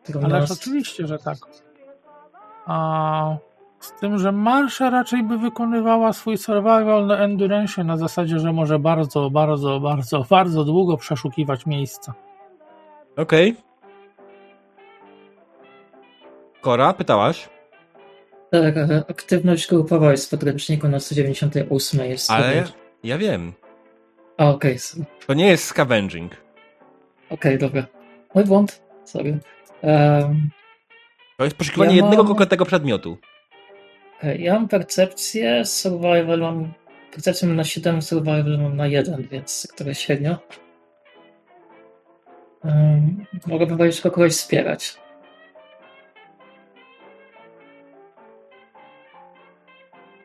chyba 0.05 0.25
Ależ 0.25 0.45
13. 0.45 0.53
oczywiście, 0.53 1.07
że 1.07 1.19
tak. 1.19 1.37
A 2.65 3.37
z 3.79 3.91
tym, 3.91 4.17
że 4.17 4.31
Marsza 4.31 4.89
raczej 4.89 5.23
by 5.23 5.37
wykonywała 5.37 6.13
swój 6.13 6.37
survival 6.37 7.05
na 7.05 7.17
endurance 7.17 7.83
na 7.83 7.97
zasadzie, 7.97 8.39
że 8.39 8.53
może 8.53 8.79
bardzo, 8.79 9.29
bardzo, 9.29 9.79
bardzo, 9.79 10.25
bardzo 10.29 10.63
długo 10.63 10.97
przeszukiwać 10.97 11.65
miejsca. 11.65 12.13
Okej. 13.17 13.55
Kora, 16.61 16.93
pytałaś? 16.93 17.49
Tak, 18.51 18.75
aktywność 19.09 19.67
grupowa 19.67 20.11
jest 20.11 20.27
w 20.27 20.29
podręczniku 20.29 20.87
na 20.87 20.99
198 20.99 21.99
jest. 22.09 22.31
Ale 22.31 22.43
sobie- 22.65 22.77
ja 23.03 23.17
wiem. 23.17 23.53
A, 24.37 24.49
okej, 24.49 24.77
okay, 24.93 25.05
To 25.27 25.33
nie 25.33 25.47
jest 25.47 25.63
scavenging. 25.65 26.31
okej, 27.29 27.57
dobra. 27.57 27.85
Mój 28.35 28.43
błąd, 28.43 28.81
sorry. 29.05 29.37
Um, 29.81 30.49
To 31.37 31.43
jest 31.43 31.57
poszukiwanie 31.57 31.95
Ja 31.95 32.01
mam- 32.01 32.11
jednego 32.11 32.27
konkretnego 32.27 32.65
przedmiotu. 32.65 33.17
okej, 34.17 34.43
ja 34.43 34.53
mam 34.53 34.67
percepcję, 34.67 35.65
survival 35.65 36.39
mam... 36.39 36.73
Percepcję 37.11 37.47
mam 37.47 37.57
na 37.57 37.63
7, 37.63 38.01
survival 38.01 38.59
mam 38.61 38.77
na 38.77 38.87
1, 38.87 39.27
więc 39.31 39.67
trochę 39.75 39.95
średnio. 39.95 40.37
Um, 42.63 43.25
mogę 43.47 43.67
powiedzieć, 43.67 44.01
kogoś 44.01 44.31
wspierać. 44.31 44.97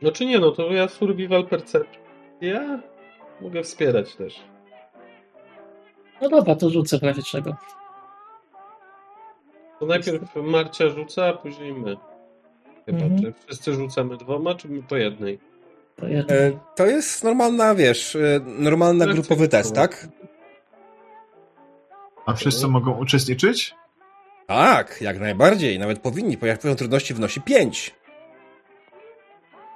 No 0.03 0.13
czy 0.13 0.27
nie, 0.27 0.39
no 0.39 0.51
to 0.51 0.73
ja 0.73 0.89
survival 0.89 1.47
percepcja. 1.47 2.01
Ja 2.41 2.81
mogę 3.41 3.63
wspierać 3.63 4.15
też. 4.17 4.41
No 6.23 6.29
dobra, 6.29 6.55
to 6.57 6.71
rzucę 6.71 6.99
w 6.99 7.03
razie 7.03 7.23
czego. 7.23 7.57
To 9.81 9.87
najpierw 9.87 10.21
Marcia 10.37 10.89
rzuca, 10.89 11.27
a 11.27 11.33
później 11.33 11.73
my. 11.73 11.97
Chyba, 12.87 12.99
Mhm. 12.99 13.23
czy 13.23 13.33
wszyscy 13.47 13.73
rzucamy 13.75 14.17
dwoma, 14.17 14.55
czy 14.55 14.69
my 14.69 14.83
po 14.83 14.97
jednej? 14.97 15.39
To 15.97 16.09
jedno. 16.09 16.35
E, 16.35 16.53
to 16.77 16.87
jest 16.87 17.25
normalna, 17.25 17.75
wiesz, 17.75 18.17
e, 18.17 18.41
normalny 18.45 19.07
Lekcja 19.07 19.23
grupowy 19.23 19.49
test, 19.49 19.75
tak? 19.75 20.09
A 22.27 22.33
wszyscy 22.35 22.69
mogą 22.69 22.99
uczestniczyć? 22.99 23.75
Tak, 24.47 25.01
jak 25.01 25.21
najbardziej. 25.21 25.79
Nawet 25.79 25.99
powinni, 25.99 26.39
ponieważ 26.39 26.61
poziom 26.63 26.77
trudności 26.77 27.15
wynosi 27.15 27.41
5. 27.41 27.95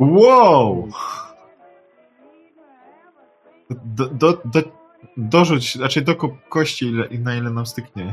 Wow! 0.01 0.89
Do, 3.71 4.07
do, 4.07 4.33
do, 4.45 4.63
dorzuć, 5.17 5.75
znaczy 5.75 6.01
dokup 6.01 6.49
kości, 6.49 6.87
ile, 6.87 7.09
na 7.19 7.35
ile 7.35 7.51
nam 7.51 7.67
styknie. 7.67 8.13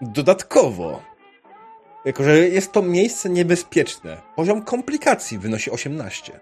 Dodatkowo, 0.00 1.02
jako 2.04 2.22
że 2.22 2.38
jest 2.38 2.72
to 2.72 2.82
miejsce 2.82 3.30
niebezpieczne, 3.30 4.22
poziom 4.36 4.62
komplikacji 4.62 5.38
wynosi 5.38 5.70
18. 5.70 6.40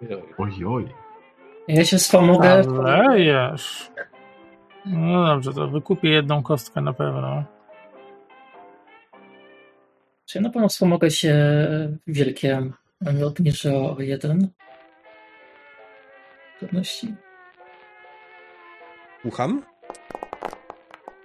Joj. 0.00 0.22
Oj, 0.38 0.64
oj. 0.66 0.94
Ja 1.68 1.84
się 1.84 1.98
wspomogę. 1.98 2.62
Alejesz. 2.84 3.90
No 4.86 5.26
dobrze, 5.26 5.52
to 5.52 5.68
wykupię 5.68 6.08
jedną 6.08 6.42
kostkę 6.42 6.80
na 6.80 6.92
pewno. 6.92 7.44
Czy 10.26 10.38
ja 10.38 10.42
na 10.42 10.50
pewno 10.50 10.68
wspomogę 10.68 11.10
się 11.10 11.34
wilkiem, 12.06 12.72
obniżę 13.26 13.74
o 13.76 13.96
jeden 13.98 14.48
trudności. 16.58 17.14
Słucham? 19.22 19.62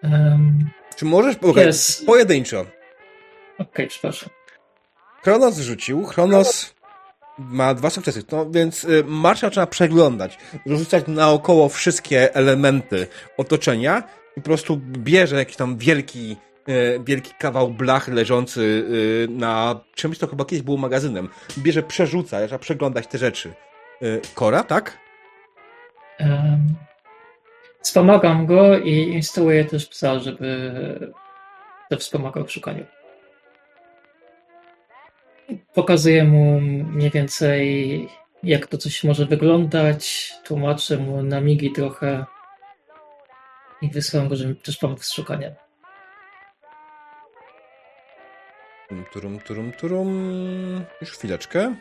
Um, 0.04 0.70
Czy 0.96 1.06
możesz 1.06 1.36
okay, 1.36 1.66
Jest. 1.66 2.06
pojedynczo? 2.06 2.66
Okej, 3.58 3.88
przepraszam. 3.88 4.30
Chronos 5.24 5.58
rzucił. 5.58 6.06
Chronos 6.06 6.76
ma 7.38 7.74
dwa 7.74 7.90
sukcesy. 7.90 8.24
No 8.32 8.50
więc 8.50 8.84
y, 8.84 9.04
Marsza 9.08 9.50
trzeba 9.50 9.68
przeglądać, 9.68 10.38
rzucać 10.66 11.04
naokoło 11.08 11.70
wszystkie 11.70 12.36
elementy 12.36 13.08
otoczenia 13.38 14.04
i 14.38 14.42
po 14.42 14.46
prostu 14.46 14.78
bierze 14.78 15.36
jakiś 15.36 15.56
tam 15.56 15.78
wielki, 15.78 16.38
wielki 17.04 17.34
kawał 17.40 17.70
blach 17.70 18.08
leżący 18.08 18.62
y, 18.62 19.28
na 19.32 19.80
czymś, 19.96 20.18
to 20.18 20.28
chyba 20.28 20.46
kiedyś 20.46 20.62
było 20.62 20.78
magazynem. 20.78 21.30
Bierze, 21.58 21.84
przerzuca, 21.84 22.40
trzeba 22.40 22.60
przeglądać 22.60 23.08
te 23.08 23.18
rzeczy. 23.18 23.54
Y, 24.02 24.22
Kora, 24.36 24.64
tak? 24.64 24.98
Um, 26.20 26.76
wspomagam 27.82 28.46
go 28.46 28.78
i 28.78 28.92
instruuję 28.92 29.66
też 29.66 29.88
psa, 29.88 30.20
żeby 30.20 30.74
też 31.90 32.00
wspomagał 32.00 32.46
w 32.46 32.52
szukaniu. 32.52 32.86
Pokazuję 35.74 36.24
mu 36.24 36.62
mniej 36.62 37.12
więcej, 37.12 38.08
jak 38.44 38.68
to 38.68 38.78
coś 38.78 39.04
może 39.04 39.26
wyglądać, 39.26 40.34
tłumaczę 40.44 40.98
mu 40.98 41.24
na 41.24 41.42
migi 41.42 41.72
trochę 41.72 42.26
i 43.82 43.90
wysyłam 43.90 44.28
go, 44.28 44.36
żeby 44.36 44.56
też 44.56 44.78
pomógł 44.78 45.04
z 45.04 45.14
szukaniem. 45.14 45.54
Turum, 48.94 49.06
turum, 49.14 49.40
turum, 49.40 49.72
turum. 49.72 50.86
Już 51.02 51.12
chwileczkę. 51.12 51.76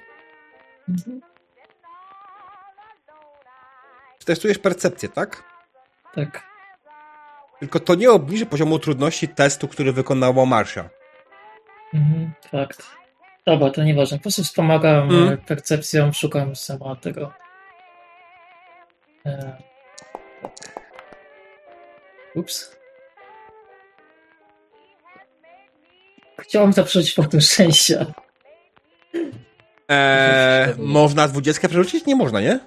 Mhm. 0.88 1.20
Testujesz 4.24 4.58
percepcję, 4.58 5.08
tak? 5.08 5.42
Tak. 6.14 6.42
Tylko 7.60 7.80
to 7.80 7.94
nie 7.94 8.10
obniży 8.10 8.46
poziomu 8.46 8.78
trudności 8.78 9.28
testu, 9.28 9.68
który 9.68 9.92
wykonała 9.92 10.46
Marsza. 10.46 10.90
Mhm, 11.94 12.32
fakt. 12.50 12.82
Dobra, 13.46 13.70
to 13.70 13.84
nieważne. 13.84 14.18
Po 14.18 14.22
prostu 14.22 14.44
wspomagam 14.44 15.10
Mm. 15.10 15.38
percepcją, 15.38 16.12
szukam 16.12 16.56
sama 16.56 16.96
tego. 16.96 17.32
E... 19.26 19.56
Ups. 22.34 22.76
Chciałam 26.42 26.72
zaprzeć 26.72 27.14
punktu 27.14 27.40
szczęścia. 27.40 28.06
Eee, 29.88 30.74
można 30.78 31.28
dwudziestkę 31.28 31.68
przerzucić? 31.68 32.06
Nie 32.06 32.16
można, 32.16 32.40
nie? 32.40 32.60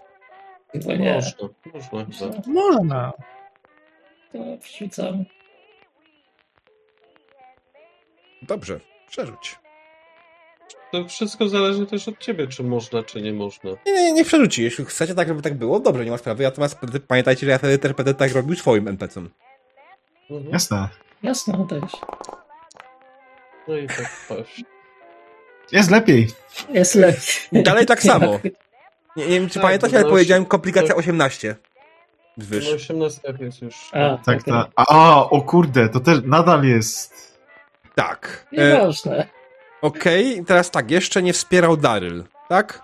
Chyba 0.72 0.94
nie. 0.96 1.22
Można, 1.74 2.30
można. 2.48 3.14
To 4.34 4.40
przerzucam. 4.62 5.26
Dobrze, 8.42 8.80
przerzuć. 9.10 9.60
To 10.92 11.08
wszystko 11.08 11.50
zależy 11.50 11.86
też 11.86 12.08
od 12.08 12.20
ciebie, 12.20 12.48
czy 12.48 12.64
można, 12.64 13.04
czy 13.04 13.22
nie 13.22 13.34
można. 13.34 13.72
Nie, 13.86 13.94
nie, 13.94 14.14
nie 14.14 14.26
przerzuci. 14.26 14.64
Jeśli 14.64 14.86
chcecie 14.86 15.16
tak, 15.16 15.28
żeby 15.28 15.42
tak 15.42 15.54
było, 15.58 15.80
dobrze, 15.80 16.06
nie 16.06 16.12
ma 16.12 16.18
sprawy. 16.18 16.44
Natomiast 16.44 16.80
pamiętajcie, 17.08 17.46
że 17.46 17.52
ja 17.52 17.58
wtedy 17.58 17.78
też 17.78 17.94
będę 17.94 18.14
tak 18.14 18.34
robił 18.34 18.56
swoim 18.56 18.88
NPC-em. 18.88 19.30
Mhm. 20.30 20.54
Jasne. 20.54 20.90
Jasno, 21.24 21.66
też. 21.66 21.92
No 23.68 23.78
i 23.78 23.88
tak 23.88 24.12
patrz. 24.30 24.64
Jest 25.72 25.92
lepiej. 25.92 26.28
Jest 26.70 26.96
lepiej. 26.96 27.64
Dalej 27.64 27.86
tak 27.86 28.02
samo. 28.04 28.40
Nie, 29.16 29.24
nie 29.28 29.40
wiem, 29.40 29.48
czy 29.48 29.54
Tak, 29.54 29.64
pamiętacie, 29.64 29.94
bo 29.94 30.00
ale 30.00 30.10
powiedziałem 30.10 30.46
komplikacja 30.46 30.90
to- 30.90 30.96
18. 30.96 31.56
Na 32.38 32.46
Wyż. 32.46 32.74
18 32.74 33.22
jest 33.40 33.62
już. 33.62 33.76
A, 33.94 34.18
Tak, 34.18 34.40
okej. 34.42 34.54
tak. 34.54 34.68
A, 34.76 35.30
o 35.30 35.42
kurde, 35.42 35.90
to 35.90 36.00
też 36.00 36.20
nadal 36.24 36.64
jest. 36.64 37.38
Tak. 37.96 38.48
E, 38.58 38.74
Nieważne. 38.74 39.28
Okej, 39.82 40.46
teraz 40.46 40.72
tak, 40.72 40.92
jeszcze 40.92 41.24
nie 41.24 41.34
wspierał 41.34 41.78
Daryl, 41.78 42.24
tak? 42.50 42.82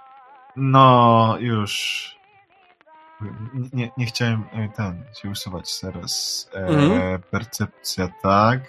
No, 0.56 1.36
już. 1.40 2.06
Nie, 3.74 3.92
nie 3.98 4.06
chciałem 4.06 4.44
e, 4.54 4.70
ten 4.78 5.04
się 5.22 5.30
usuwać 5.30 5.80
teraz. 5.80 6.50
E, 6.54 6.58
Mhm. 6.58 7.22
Percepcja, 7.22 8.08
tak. 8.24 8.62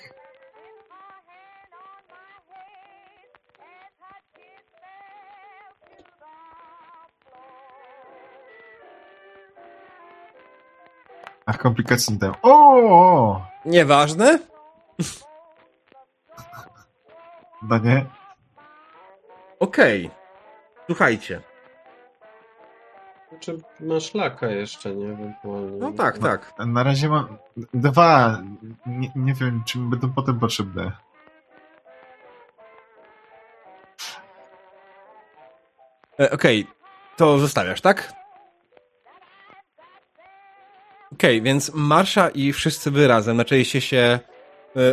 Ach, 11.47 11.59
komplikacji 11.59 12.13
nie 12.13 12.19
dałem. 12.19 12.37
O! 12.43 13.41
Nieważne. 13.65 14.39
No 17.63 17.79
nie? 17.79 18.07
Okej. 19.61 20.11
Słuchajcie. 20.87 21.41
Czy 23.41 23.59
masz 23.81 24.15
laka 24.15 24.47
jeszcze, 24.47 24.95
nie? 24.95 25.13
Ewentualnie. 25.13 25.77
No 25.79 25.93
tak, 25.93 26.19
tak. 26.19 26.53
Na 26.67 26.83
razie 26.83 27.09
mam 27.09 27.39
dwa. 27.75 28.39
Nie, 28.87 29.13
nie 29.17 29.35
wiem, 29.35 29.63
czy 29.67 29.79
mi 29.79 29.91
będą 29.91 30.13
potem 30.13 30.39
potrzebne. 30.41 30.93
E, 36.21 36.31
Okej, 36.31 36.67
to 37.17 37.39
zostawiasz, 37.39 37.81
tak? 37.81 38.13
Okej, 41.13 41.43
więc 41.43 41.75
Marsza 41.75 42.29
i 42.29 42.53
wszyscy 42.53 42.91
wy 42.91 43.09
razem 43.09 43.37
zaczęliście 43.37 43.81
się 43.81 43.97
e, 43.97 44.21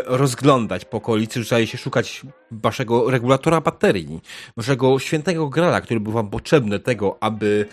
rozglądać 0.05 0.85
po 0.85 0.97
okolicy, 0.97 1.43
zaczęli 1.43 1.67
się 1.67 1.77
szukać 1.77 2.21
waszego 2.51 3.09
regulatora 3.09 3.61
baterii, 3.61 4.21
waszego 4.57 4.99
świętego 4.99 5.49
grala, 5.49 5.81
który 5.81 5.99
był 5.99 6.13
wam 6.13 6.29
potrzebny 6.29 6.79
tego, 6.79 7.17
aby 7.21 7.65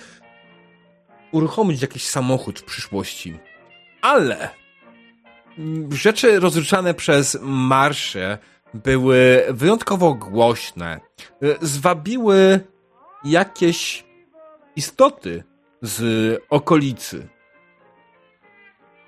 uruchomić 1.33 1.83
jakiś 1.83 2.07
samochód 2.07 2.59
w 2.59 2.65
przyszłości. 2.65 3.39
Ale 4.03 4.49
rzeczy 5.91 6.41
rozruszane 6.41 6.95
przez 6.95 7.39
Marszę 7.43 8.39
były 8.75 9.45
wyjątkowo 9.51 10.15
głośne. 10.15 11.01
E, 11.43 11.67
Zwabiły 11.67 12.61
jakieś 13.25 14.05
istoty 14.77 15.45
z 15.83 16.43
okolicy. 16.51 17.36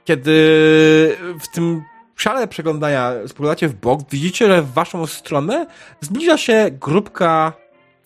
Kiedy 0.09 1.17
w 1.41 1.49
tym 1.49 1.85
szale 2.17 2.49
przeglądania 2.49 3.13
spoglądacie 3.27 3.69
w 3.69 3.75
bok, 3.75 4.01
widzicie, 4.11 4.47
że 4.47 4.63
w 4.63 4.73
waszą 4.73 5.07
stronę 5.07 5.67
zbliża 6.01 6.37
się 6.37 6.67
grupka 6.73 7.53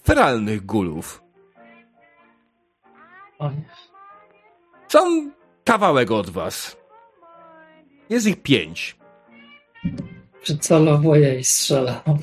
feralnych 0.05 0.67
gulów. 0.67 1.23
O 3.39 3.51
nie. 3.51 3.65
Są 4.89 5.31
kawałek 5.65 6.11
od 6.11 6.31
was. 6.31 6.77
Jest 8.09 8.27
ich 8.27 8.43
pięć. 8.43 8.97
Przycelowuję 10.43 11.39
i 11.39 11.45
strzelam. 11.45 12.19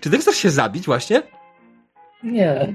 Czy 0.00 0.10
ty 0.10 0.18
chcesz 0.18 0.36
się 0.36 0.50
zabić 0.50 0.86
właśnie? 0.86 1.39
Nie. 2.22 2.74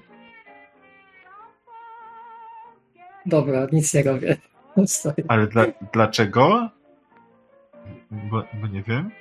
Dobra, 3.26 3.68
nic 3.72 3.94
nie 3.94 4.04
robię. 4.04 4.38
Stoję. 4.86 5.16
Ale 5.28 5.48
dla, 5.48 5.66
dlaczego? 5.94 6.70
Bo, 8.12 8.44
bo 8.62 8.68
nie 8.68 8.84
wiem. 8.84 9.12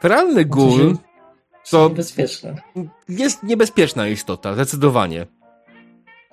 Feralny 0.00 0.44
gul 0.44 0.96
To 1.70 1.88
to 1.88 1.90
bezpieczne. 1.90 2.54
jest 3.08 3.42
niebezpieczna 3.42 4.08
istota, 4.08 4.54
zdecydowanie. 4.54 5.26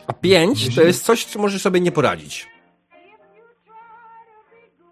A 0.08 0.14
pięć 0.14 0.76
to 0.76 0.82
jest 0.82 1.04
coś, 1.06 1.26
co 1.26 1.40
możesz 1.40 1.62
sobie 1.62 1.82
nie 1.82 1.92
poradzić. 1.92 2.48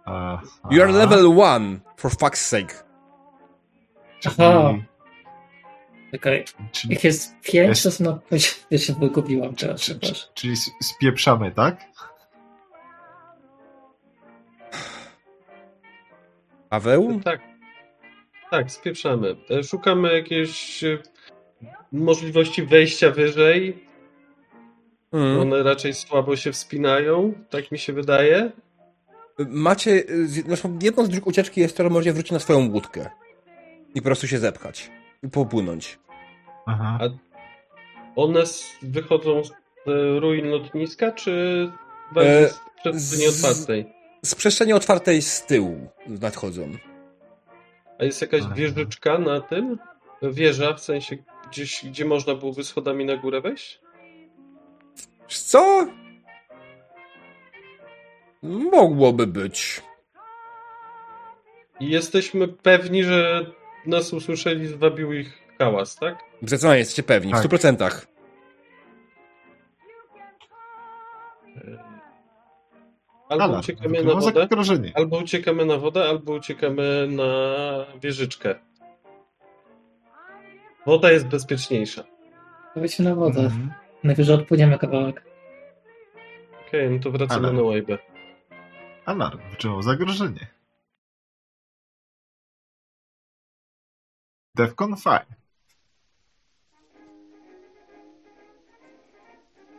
Aha. 0.05 0.41
You 0.71 0.83
are 0.83 0.91
level 0.91 1.39
one, 1.41 1.79
for 1.97 2.11
fuck's 2.11 2.35
sake. 2.35 2.83
Czyli, 4.19 4.35
Okej. 6.15 6.45
czyli, 6.71 6.93
Ich 6.93 7.03
jest 7.03 7.35
pięć, 7.41 7.69
Jest- 7.69 7.83
to 7.83 7.91
są 7.91 8.03
na. 8.03 8.19
Ja 8.71 8.77
się 8.77 8.93
wygubiłam 8.93 9.55
teraz, 9.55 9.81
czy- 9.81 9.99
czy- 9.99 10.13
czyli 10.33 10.55
spieprzamy, 10.81 11.51
tak? 11.51 11.85
Paweł? 16.69 17.21
Tak. 17.23 17.41
Tak, 18.51 18.71
spieprzamy. 18.71 19.35
E, 19.49 19.63
Szukamy 19.63 20.13
jakiejś 20.13 20.83
e, 20.83 20.97
możliwości 21.91 22.63
wejścia 22.63 23.11
wyżej. 23.11 23.83
Mm. 25.11 25.39
One 25.39 25.63
raczej 25.63 25.93
słabo 25.93 26.35
się 26.35 26.51
wspinają, 26.51 27.33
tak 27.49 27.71
mi 27.71 27.79
się 27.79 27.93
wydaje. 27.93 28.51
Macie, 29.37 30.03
zresztą 30.25 30.79
jedną 30.81 31.05
z 31.05 31.09
dróg 31.09 31.27
ucieczki 31.27 31.61
jest 31.61 31.77
to, 31.77 31.83
że 31.83 31.89
możecie 31.89 32.13
wrócić 32.13 32.31
na 32.31 32.39
swoją 32.39 32.69
łódkę 32.71 33.09
i 33.95 34.01
po 34.01 34.05
prostu 34.05 34.27
się 34.27 34.39
zepchać 34.39 34.91
i 35.23 35.29
popłynąć. 35.29 35.99
Aha. 36.65 36.99
A 37.01 37.05
one 38.15 38.43
wychodzą 38.81 39.43
z 39.43 39.51
e, 39.51 40.19
ruin 40.19 40.45
lotniska, 40.49 41.11
czy 41.11 41.71
E, 42.17 42.49
z 42.49 42.59
przestrzeni 42.81 43.31
z- 43.31 43.45
otwartej? 43.45 43.85
Z 44.25 44.35
przestrzeni 44.35 44.73
otwartej 44.73 45.21
z 45.21 45.45
tyłu 45.45 45.87
nadchodzą. 46.07 46.71
A 47.99 48.03
jest 48.03 48.21
jakaś 48.21 48.41
Ale- 48.41 48.55
wieżyczka 48.55 49.17
na 49.17 49.41
tym? 49.41 49.79
Wieża, 50.21 50.73
w 50.73 50.79
sensie 50.79 51.17
gdzieś, 51.49 51.85
gdzie 51.85 52.05
można 52.05 52.35
byłoby 52.35 52.63
schodami 52.63 53.05
na 53.05 53.17
górę 53.17 53.41
wejść? 53.41 53.79
Co? 55.27 55.87
Mogłoby 58.71 59.27
być. 59.27 59.81
I 61.79 61.89
jesteśmy 61.89 62.47
pewni, 62.47 63.03
że 63.03 63.45
nas 63.85 64.13
usłyszeli, 64.13 64.67
zwabił 64.67 65.13
ich 65.13 65.43
hałas, 65.59 65.95
tak? 65.95 66.19
Zdecydowanie 66.41 66.79
jesteście 66.79 67.03
pewni, 67.03 67.31
w 67.33 67.35
Tak. 67.35 67.43
100%. 67.51 68.05
Albo 73.29 73.43
Alarm. 73.43 73.59
uciekamy 73.59 74.03
na 74.03 74.13
wodę, 74.13 74.41
zagrożenie. 74.41 74.91
albo 74.95 75.17
uciekamy 75.17 75.65
na 75.65 75.77
wodę, 75.77 76.03
albo 76.09 76.33
uciekamy 76.33 77.07
na 77.07 77.25
wieżyczkę. 78.01 78.55
Woda 80.85 81.11
jest 81.11 81.27
bezpieczniejsza. 81.27 82.03
Powiedzmy 82.73 83.05
na 83.09 83.15
wodę. 83.15 83.39
Mhm. 83.39 83.71
Najwyżej 84.03 84.35
odpłyniemy 84.35 84.77
kawałek. 84.79 85.23
Okej, 86.67 86.89
no 86.89 86.99
to 86.99 87.11
wracamy 87.11 87.47
Ale- 87.47 87.57
na 87.57 87.63
łajbę. 87.63 87.97
Alarm. 89.05 89.39
Wyczuwał 89.51 89.81
zagrożenie. 89.81 90.47
Defcon 94.55 94.95
5. 94.95 95.25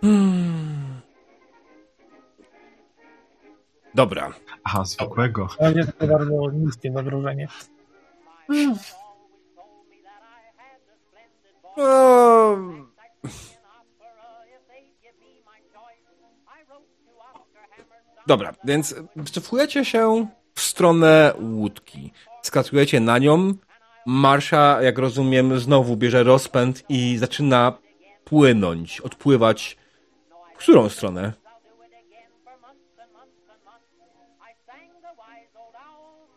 Hmm. 0.00 1.00
Dobra. 3.94 4.32
Aha, 4.64 4.84
zwykłego. 4.84 5.48
To 5.58 5.70
jest 5.70 5.98
to 5.98 6.06
bardzo 6.06 6.50
niskie 6.50 6.92
zagrożenie. 6.92 7.48
O... 11.76 12.56
Dobra, 18.26 18.54
więc 18.64 18.94
wycofujecie 19.16 19.84
się 19.84 20.26
w 20.54 20.60
stronę 20.60 21.34
łódki. 21.40 22.12
Skakujecie 22.42 23.00
na 23.00 23.18
nią. 23.18 23.54
Marsza, 24.06 24.82
jak 24.82 24.98
rozumiem, 24.98 25.58
znowu 25.58 25.96
bierze 25.96 26.22
rozpęd 26.22 26.84
i 26.88 27.16
zaczyna 27.18 27.72
płynąć, 28.24 29.00
odpływać. 29.00 29.76
W 30.54 30.58
którą 30.58 30.88
stronę? 30.88 31.32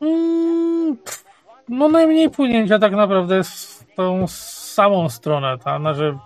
Mm, 0.01 0.97
pff, 0.97 1.25
No 1.69 1.87
najmniej 1.87 2.29
płynięcia 2.29 2.79
tak 2.79 2.91
naprawdę 2.91 3.43
w 3.43 3.85
tą 3.95 4.27
samą 4.27 5.09
stronę, 5.09 5.57
ta, 5.57 5.79
znaczy 5.79 6.17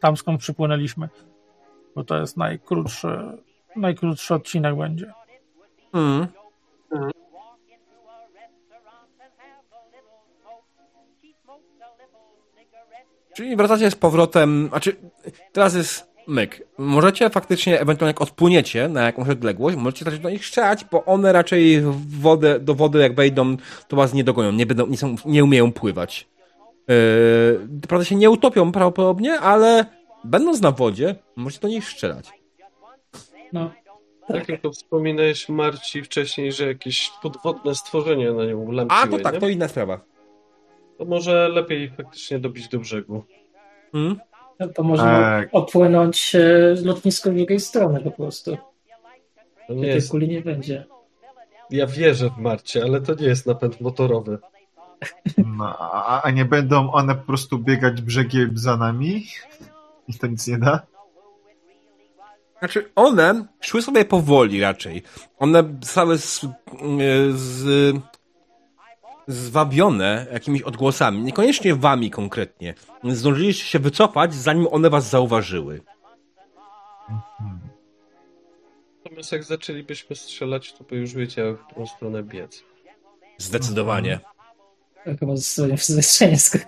tam 0.00 0.16
skąd 0.16 0.40
przypłynęliśmy. 0.40 1.08
Bo 1.96 2.04
to 2.04 2.20
jest 2.20 2.36
najkrótszy, 2.36 3.08
najkrótszy 3.76 4.34
odcinek 4.34 4.76
będzie. 4.76 5.12
Mm. 5.94 6.26
Czyli 13.34 13.56
wracacie 13.56 13.90
z 13.90 13.94
powrotem, 13.94 14.68
znaczy 14.68 14.96
teraz 15.52 15.74
jest 15.74 16.14
myk. 16.26 16.66
Możecie 16.78 17.30
faktycznie, 17.30 17.80
ewentualnie 17.80 18.10
jak 18.10 18.20
odpłyniecie 18.20 18.88
na 18.88 19.02
jakąś 19.02 19.28
odległość, 19.28 19.76
możecie 19.76 20.04
zacząć 20.04 20.22
do 20.22 20.30
nich 20.30 20.46
strzelać, 20.46 20.84
bo 20.84 21.04
one 21.04 21.32
raczej 21.32 21.80
w 21.80 22.20
wodę, 22.20 22.60
do 22.60 22.74
wody 22.74 22.98
jak 22.98 23.14
wejdą, 23.14 23.56
to 23.88 23.96
was 23.96 24.14
nie 24.14 24.24
dogonią, 24.24 24.52
nie, 24.52 24.66
będą, 24.66 24.86
nie, 24.86 24.96
są, 24.96 25.16
nie 25.24 25.44
umieją 25.44 25.72
pływać. 25.72 26.28
Yy, 26.88 27.78
prawda 27.88 28.04
się 28.04 28.16
nie 28.16 28.30
utopią 28.30 28.72
prawdopodobnie, 28.72 29.40
ale 29.40 29.84
będąc 30.24 30.60
na 30.60 30.70
wodzie, 30.70 31.14
możecie 31.36 31.60
do 31.60 31.68
nich 31.68 31.88
strzelać. 31.88 32.30
No, 33.52 33.70
Tak, 34.28 34.46
tylko 34.46 34.70
wspominałeś 34.70 35.48
Marci 35.48 36.02
wcześniej, 36.02 36.52
że 36.52 36.66
jakieś 36.66 37.10
podwodne 37.22 37.74
stworzenie 37.74 38.32
na 38.32 38.44
nią 38.44 38.68
A 38.68 38.72
lampiły, 38.72 39.18
to 39.18 39.24
tak, 39.24 39.34
nie? 39.34 39.40
to 39.40 39.48
inna 39.48 39.68
sprawa. 39.68 40.00
To 40.98 41.04
może 41.04 41.48
lepiej 41.48 41.90
faktycznie 41.90 42.38
dobić 42.38 42.68
do 42.68 42.78
brzegu. 42.78 43.24
Mm? 43.94 44.20
to 44.74 44.82
możemy 44.82 45.26
Eee. 45.26 45.48
opłynąć 45.52 46.34
e, 46.34 46.74
lotnisko 46.84 47.30
z 47.30 47.34
drugiej 47.34 47.60
strony 47.60 48.00
po 48.00 48.10
prostu. 48.10 48.56
To 49.66 49.74
nie 49.74 49.82
Tej 49.82 49.94
jest... 49.94 50.10
kuli 50.10 50.28
nie 50.28 50.40
będzie. 50.40 50.84
Ja 51.70 51.86
wierzę 51.86 52.30
w 52.30 52.38
Marcie, 52.38 52.82
ale 52.82 53.00
to 53.00 53.14
nie 53.14 53.26
jest 53.26 53.46
napęd 53.46 53.80
motorowy. 53.80 54.38
No, 55.38 55.76
a, 55.78 56.22
a 56.22 56.30
nie 56.30 56.44
będą 56.44 56.92
one 56.92 57.14
po 57.14 57.22
prostu 57.22 57.58
biegać 57.58 58.02
brzegiem 58.02 58.58
za 58.58 58.76
nami? 58.76 59.26
I 60.08 60.14
to 60.14 60.26
nic 60.26 60.46
nie 60.48 60.58
da? 60.58 60.86
Znaczy, 62.58 62.90
one 62.94 63.46
szły 63.60 63.82
sobie 63.82 64.04
powoli 64.04 64.60
raczej. 64.60 65.02
One 65.38 65.64
zostały 65.82 66.18
z, 66.18 66.46
z, 67.30 67.96
zwabione 69.26 70.26
jakimiś 70.32 70.62
odgłosami, 70.62 71.18
niekoniecznie 71.22 71.74
wami 71.74 72.10
konkretnie. 72.10 72.74
Zdążyliście 73.04 73.64
się 73.64 73.78
wycofać, 73.78 74.34
zanim 74.34 74.66
one 74.70 74.90
was 74.90 75.10
zauważyły. 75.10 75.80
Natomiast 79.04 79.32
jak 79.32 79.44
zaczęlibyśmy 79.44 80.16
strzelać, 80.16 80.72
to 80.72 80.84
by 80.84 80.96
już 80.96 81.14
wiedziały, 81.14 81.56
w 81.56 81.66
którą 81.66 81.86
stronę 81.86 82.22
biec. 82.22 82.64
Zdecydowanie. 83.38 84.20
To 85.04 85.10
Chyba 85.20 85.36
zostanie 85.36 85.74
wzwyższenie 85.76 86.38
skoro. 86.38 86.64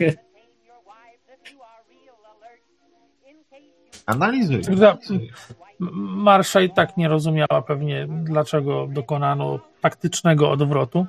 Analizuj. 4.07 4.63
Za- 4.63 4.99
M- 5.11 5.91
Marsza 6.23 6.61
i 6.61 6.71
tak 6.71 6.97
nie 6.97 7.09
rozumiała 7.09 7.63
pewnie, 7.67 8.07
dlaczego 8.09 8.87
dokonano 8.91 9.61
taktycznego 9.81 10.51
odwrotu. 10.51 11.07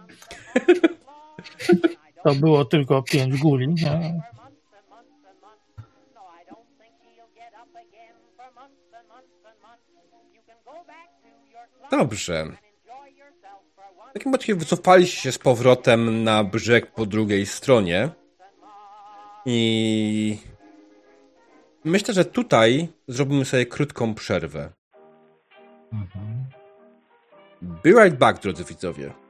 To 2.24 2.36
było 2.36 2.66
tylko 2.66 3.04
pięć 3.04 3.42
guli. 3.42 3.68
Nie? 3.68 4.22
Dobrze. 11.92 12.48
W 14.10 14.14
takim 14.14 14.36
razie 14.36 14.56
wycofaliście 14.56 15.22
się 15.22 15.32
z 15.32 15.38
powrotem 15.38 16.24
na 16.24 16.44
brzeg 16.44 16.92
po 16.92 17.06
drugiej 17.06 17.46
stronie. 17.46 18.10
I 19.46 20.38
myślę, 21.84 22.14
że 22.14 22.26
tutaj 22.26 22.88
zrobimy 23.08 23.46
sobie 23.46 23.66
krótką 23.66 24.14
przerwę. 24.14 24.72
Mhm. 25.94 26.46
Be 27.62 27.90
right 27.90 28.18
back, 28.18 28.42
drodzy 28.42 28.64
widzowie. 28.64 29.27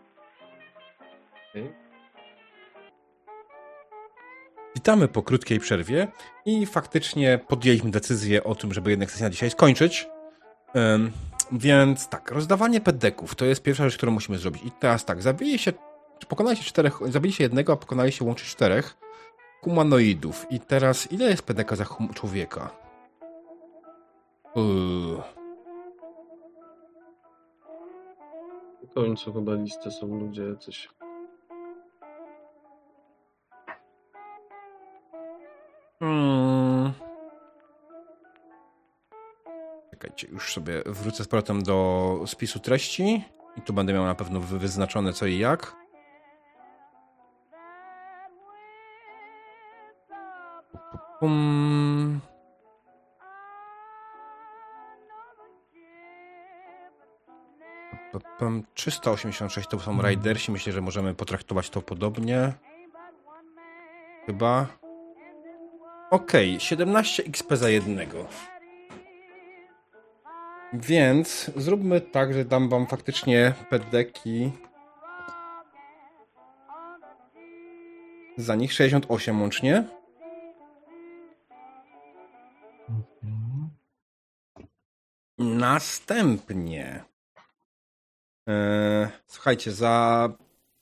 Witamy 4.77 5.07
po 5.07 5.23
krótkiej 5.23 5.59
przerwie 5.59 6.07
i 6.45 6.65
faktycznie 6.65 7.39
podjęliśmy 7.47 7.91
decyzję 7.91 8.43
o 8.43 8.55
tym, 8.55 8.73
żeby 8.73 8.89
jednak 8.89 9.11
sesję 9.11 9.23
na 9.23 9.29
dzisiaj 9.29 9.49
skończyć. 9.49 10.09
Ym, 10.75 11.11
więc 11.51 12.09
tak, 12.09 12.31
rozdawanie 12.31 12.81
pedeków 12.81 13.35
to 13.35 13.45
jest 13.45 13.63
pierwsza 13.63 13.83
rzecz, 13.83 13.97
którą 13.97 14.11
musimy 14.11 14.37
zrobić. 14.37 14.63
I 14.63 14.71
teraz 14.71 15.05
tak, 15.05 15.21
zabiliście, 15.21 15.73
pokonaliście 16.27 16.65
czterech, 16.65 16.99
zabiliście 17.09 17.43
jednego, 17.43 17.73
a 17.73 17.75
pokonaliście 17.75 18.25
łącznie 18.25 18.49
czterech 18.49 18.97
humanoidów. 19.63 20.45
I 20.49 20.59
teraz 20.59 21.11
ile 21.11 21.25
jest 21.29 21.43
pedeka 21.43 21.75
za 21.75 21.85
człowieka? 22.13 22.69
Uuu. 24.55 25.21
W 28.89 28.93
końcu 28.93 29.33
chyba 29.33 29.53
listy 29.53 29.91
są 29.91 30.07
ludzie 30.19 30.43
jacyś. 30.43 30.89
Hmm. 35.99 36.93
Czekajcie, 39.91 40.27
już 40.27 40.53
sobie 40.53 40.83
wrócę 40.85 41.23
z 41.23 41.27
powrotem 41.27 41.63
do 41.63 42.19
spisu 42.25 42.59
treści 42.59 43.23
i 43.57 43.61
tu 43.61 43.73
będę 43.73 43.93
miał 43.93 44.05
na 44.05 44.15
pewno 44.15 44.39
wyznaczone 44.39 45.13
co 45.13 45.25
i 45.25 45.37
jak. 45.37 45.75
Pum. 51.19 52.19
Pum. 58.39 58.63
386 58.73 59.67
to 59.69 59.79
są 59.79 59.91
hmm. 59.91 60.11
Ridersi, 60.11 60.51
myślę, 60.51 60.73
że 60.73 60.81
możemy 60.81 61.13
potraktować 61.15 61.69
to 61.69 61.81
podobnie. 61.81 62.53
Chyba. 64.25 64.67
Okej, 66.11 66.59
17 66.59 67.23
XP 67.23 67.55
za 67.55 67.69
jednego. 67.69 68.27
Więc 70.73 71.51
zróbmy 71.55 72.01
tak, 72.01 72.33
że 72.33 72.45
dam 72.45 72.69
wam 72.69 72.87
faktycznie 72.87 73.53
pedeki. 73.69 74.51
Za 78.37 78.55
nich 78.55 78.73
68 78.73 79.41
łącznie. 79.41 79.83
Następnie. 85.37 87.03
E, 88.49 89.09
słuchajcie, 89.27 89.71
za 89.71 90.29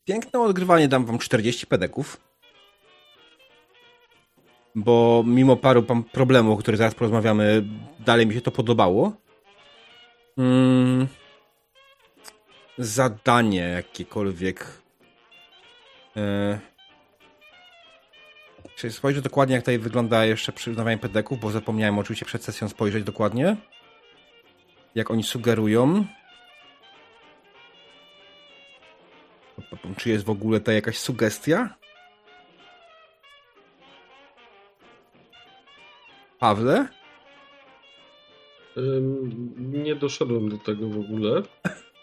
piękne 0.06 0.40
odgrywanie 0.40 0.88
dam 0.88 1.06
wam 1.06 1.18
40 1.18 1.68
pedeków. 1.68 2.25
Bo 4.76 5.24
mimo 5.28 5.56
paru 5.56 5.84
problemów, 6.12 6.54
o 6.54 6.58
których 6.58 6.78
zaraz 6.78 6.95
porozmawiamy, 6.95 7.64
dalej 8.00 8.28
mi 8.28 8.34
się 8.34 8.42
to 8.42 8.52
podobało. 8.52 9.14
Mm, 10.38 11.08
zadanie 12.78 13.60
jakiekolwiek. 13.62 14.68
E, 16.18 16.60
czy 18.76 18.92
spojrzę 18.92 19.22
dokładnie, 19.22 19.56
jak 19.56 19.64
tutaj 19.64 19.80
wygląda 19.80 20.26
jeszcze 20.26 20.52
przyznawanie 20.52 20.98
pedeków, 20.98 21.40
bo 21.40 21.52
zapomniałem 21.52 22.00
oczywiście 22.00 22.26
przed 22.26 22.44
sesją 22.44 22.70
spojrzeć 22.70 23.04
dokładnie 23.04 23.58
jak 24.95 25.12
oni 25.12 25.24
sugerują. 25.24 26.06
Czy 29.98 30.10
jest 30.10 30.26
w 30.26 30.30
ogóle 30.30 30.60
ta 30.60 30.74
jakaś 30.74 30.98
sugestia? 30.98 31.76
Pawle? 36.46 36.88
Nie 39.58 39.96
doszedłem 39.96 40.50
do 40.50 40.58
tego 40.58 40.90
w 40.90 41.00
ogóle. 41.00 41.42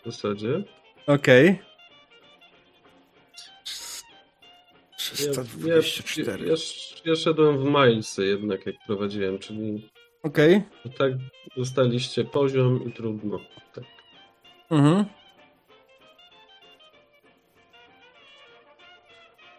W 0.03 0.05
zasadzie. 0.05 0.63
Okej. 1.07 1.47
Ja, 5.21 5.27
ja, 5.75 5.83
324. 5.83 6.47
ja, 6.47 6.55
ja 7.05 7.17
szedłem 7.17 7.59
w 7.59 7.65
Milesy 7.65 8.27
jednak, 8.27 8.67
jak 8.67 8.75
prowadziłem, 8.87 9.39
czyli 9.39 9.89
Okej. 10.23 10.63
tak 10.99 11.13
dostaliście 11.57 12.25
poziom 12.25 12.89
i 12.89 12.93
trudno. 12.93 13.41
Tak. 13.75 13.85
Mhm. 14.71 15.05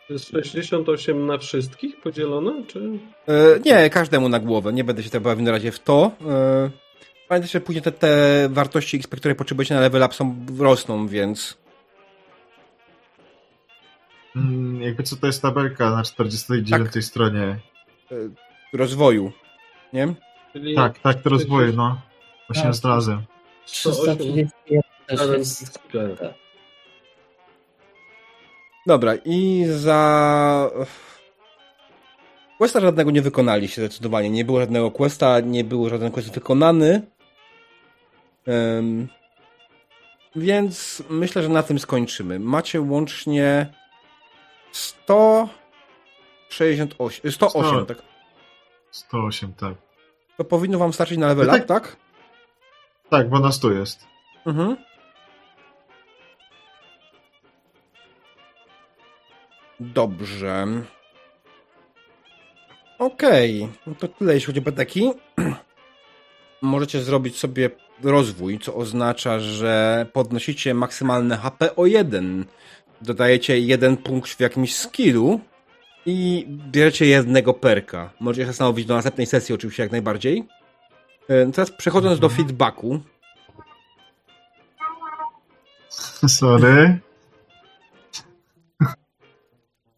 68 0.09 1.25
na 1.25 1.37
wszystkich 1.37 2.01
podzielone, 2.01 2.63
czy? 2.67 2.99
E, 3.27 3.59
nie, 3.65 3.89
każdemu 3.89 4.29
na 4.29 4.39
głowę. 4.39 4.73
Nie 4.73 4.83
będę 4.83 5.03
się 5.03 5.09
teraz 5.09 5.23
bawił 5.23 5.45
na 5.45 5.51
razie 5.51 5.71
w 5.71 5.79
to. 5.79 6.11
E, 6.29 6.69
pamiętajcie, 7.27 7.53
że 7.53 7.61
później 7.61 7.81
te, 7.83 7.91
te 7.91 8.47
wartości 8.49 8.97
XP, 8.97 9.15
które 9.15 9.35
potrzebujecie 9.35 9.75
na 9.75 9.81
level 9.81 10.03
up 10.03 10.13
są, 10.13 10.45
rosną, 10.59 11.07
więc 11.07 11.57
Mm, 14.35 14.81
Jakby 14.81 15.03
co 15.03 15.15
to 15.15 15.27
jest 15.27 15.41
tabelka 15.41 15.89
na 15.89 16.03
49 16.03 17.05
stronie. 17.05 17.59
rozwoju. 18.73 19.31
Nie? 19.93 20.13
Czyli 20.53 20.75
Tak, 20.75 20.99
tak, 20.99 21.21
to 21.21 21.29
rozwoje, 21.29 21.71
no. 21.71 22.01
Właśnie 22.49 22.63
Tak. 22.63 22.75
znalazłem. 22.75 23.21
108 23.65 24.47
331 25.07 26.17
Dobra, 28.85 29.13
i 29.25 29.65
za. 29.67 30.69
Questa 32.57 32.79
żadnego 32.79 33.11
nie 33.11 33.21
wykonaliście 33.21 33.81
zdecydowanie. 33.81 34.29
Nie 34.29 34.45
było 34.45 34.59
żadnego 34.59 34.91
questa, 34.91 35.39
nie 35.39 35.63
był 35.63 35.89
żaden 35.89 36.11
quest 36.11 36.33
wykonany. 36.33 37.01
Em, 38.47 39.07
więc 40.35 41.03
myślę, 41.09 41.43
że 41.43 41.49
na 41.49 41.63
tym 41.63 41.79
skończymy. 41.79 42.39
Macie 42.39 42.81
łącznie 42.81 43.73
168. 44.71 47.31
108, 47.31 47.63
Sto. 47.63 47.85
tak. 47.85 47.97
108, 48.91 49.53
tak. 49.53 49.73
To 50.37 50.43
powinno 50.43 50.77
wam 50.77 50.93
starczyć 50.93 51.17
na 51.17 51.27
level 51.27 51.47
No 51.47 51.53
up, 51.53 51.61
tak. 51.65 51.83
tak? 51.83 51.95
Tak, 53.09 53.29
bo 53.29 53.39
nas 53.39 53.59
tu 53.59 53.73
jest. 53.73 54.07
Mhm. 54.45 54.77
Dobrze. 59.79 60.67
Okej, 62.99 63.67
no 63.87 63.95
to 63.95 64.07
tyle 64.07 64.33
jeśli 64.33 64.45
chodzi 64.45 64.59
o 64.59 64.63
peteki. 64.63 65.11
Możecie 66.61 67.01
zrobić 67.01 67.39
sobie 67.39 67.69
rozwój, 68.03 68.59
co 68.59 68.75
oznacza, 68.75 69.39
że 69.39 70.05
podnosicie 70.13 70.73
maksymalne 70.73 71.37
HP 71.37 71.75
o 71.75 71.85
1. 71.85 72.45
Dodajecie 73.01 73.59
jeden 73.59 73.97
punkt 73.97 74.29
w 74.29 74.39
jakimś 74.39 74.75
skillu 74.75 75.39
i 76.05 76.45
bierzecie 76.47 77.05
jednego 77.05 77.53
perka. 77.53 78.09
Możecie 78.19 78.41
się 78.41 78.47
zastanowić 78.47 78.85
do 78.85 78.95
następnej 78.95 79.27
sesji 79.27 79.55
oczywiście 79.55 79.83
jak 79.83 79.91
najbardziej. 79.91 80.43
E, 81.29 81.51
Teraz 81.51 81.71
przechodząc 81.71 82.19
do 82.19 82.29
feedbacku, 82.29 82.99
Sorry. 86.27 86.99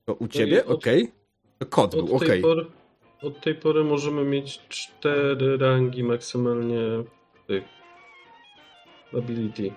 To 0.06 0.14
u 0.14 0.28
ciebie? 0.28 0.66
Okej. 0.66 1.12
To 1.60 1.66
kod 1.66 1.96
Od 1.96 2.06
był, 2.06 2.16
okej. 2.16 2.42
pory, 2.42 2.66
od 3.22 3.42
tej 3.42 3.56
pory 3.56 3.84
możemy 3.84 4.24
mieć 4.24 4.62
cztery 4.70 5.58
rangi 5.58 6.04
maksymalnie 6.04 6.82
tych 7.48 7.64
ability. 9.18 9.72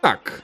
Tak. 0.00 0.42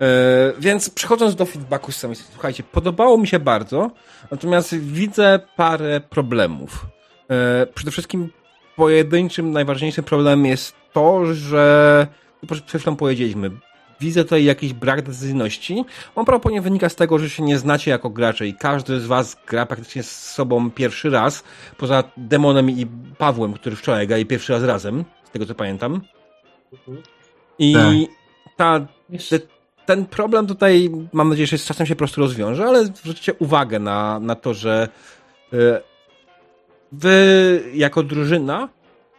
E, 0.00 0.52
więc 0.58 0.90
przechodząc 0.90 1.34
do 1.34 1.46
feedbacku 1.46 1.92
z 1.92 1.96
samej 1.96 2.16
słuchajcie, 2.16 2.62
podobało 2.62 3.18
mi 3.18 3.26
się 3.26 3.38
bardzo, 3.38 3.90
natomiast 4.30 4.78
widzę 4.78 5.40
parę 5.56 6.00
problemów. 6.00 6.86
E, 7.30 7.66
przede 7.74 7.90
wszystkim 7.90 8.32
pojedynczym, 8.76 9.52
najważniejszym 9.52 10.04
problemem 10.04 10.46
jest 10.46 10.74
to, 10.92 11.34
że 11.34 12.06
to 12.40 12.46
przed 12.46 12.80
chwilą 12.80 12.96
powiedzieliśmy, 12.96 13.50
widzę 14.00 14.24
tutaj 14.24 14.44
jakiś 14.44 14.72
brak 14.72 15.02
decyzyjności. 15.02 15.84
On 16.14 16.24
prawdopodobnie 16.24 16.60
wynika 16.60 16.88
z 16.88 16.96
tego, 16.96 17.18
że 17.18 17.30
się 17.30 17.42
nie 17.42 17.58
znacie 17.58 17.90
jako 17.90 18.10
gracze 18.10 18.46
i 18.46 18.54
każdy 18.54 19.00
z 19.00 19.06
was 19.06 19.36
gra 19.46 19.66
praktycznie 19.66 20.02
z 20.02 20.30
sobą 20.30 20.70
pierwszy 20.70 21.10
raz, 21.10 21.44
poza 21.78 22.04
Demonem 22.16 22.70
i 22.70 22.86
Pawłem, 23.18 23.52
który 23.52 23.76
wczoraj 23.76 24.06
grali 24.06 24.26
pierwszy 24.26 24.52
raz 24.52 24.62
razem, 24.62 25.04
z 25.24 25.30
tego 25.30 25.46
co 25.46 25.54
pamiętam. 25.54 26.00
I 27.58 27.72
Tak. 27.72 27.92
ta, 28.56 28.86
ten 29.86 30.06
problem 30.06 30.46
tutaj, 30.46 30.90
mam 31.12 31.28
nadzieję, 31.28 31.46
że 31.46 31.58
z 31.58 31.64
czasem 31.64 31.86
się 31.86 31.94
po 31.94 31.98
prostu 31.98 32.20
rozwiąże, 32.20 32.64
ale 32.64 32.84
zwróćcie 32.84 33.34
uwagę 33.34 33.78
na, 33.78 34.20
na 34.20 34.34
to, 34.34 34.54
że 34.54 34.88
e, 35.52 35.80
wy 36.92 37.62
jako 37.74 38.02
drużyna 38.02 38.68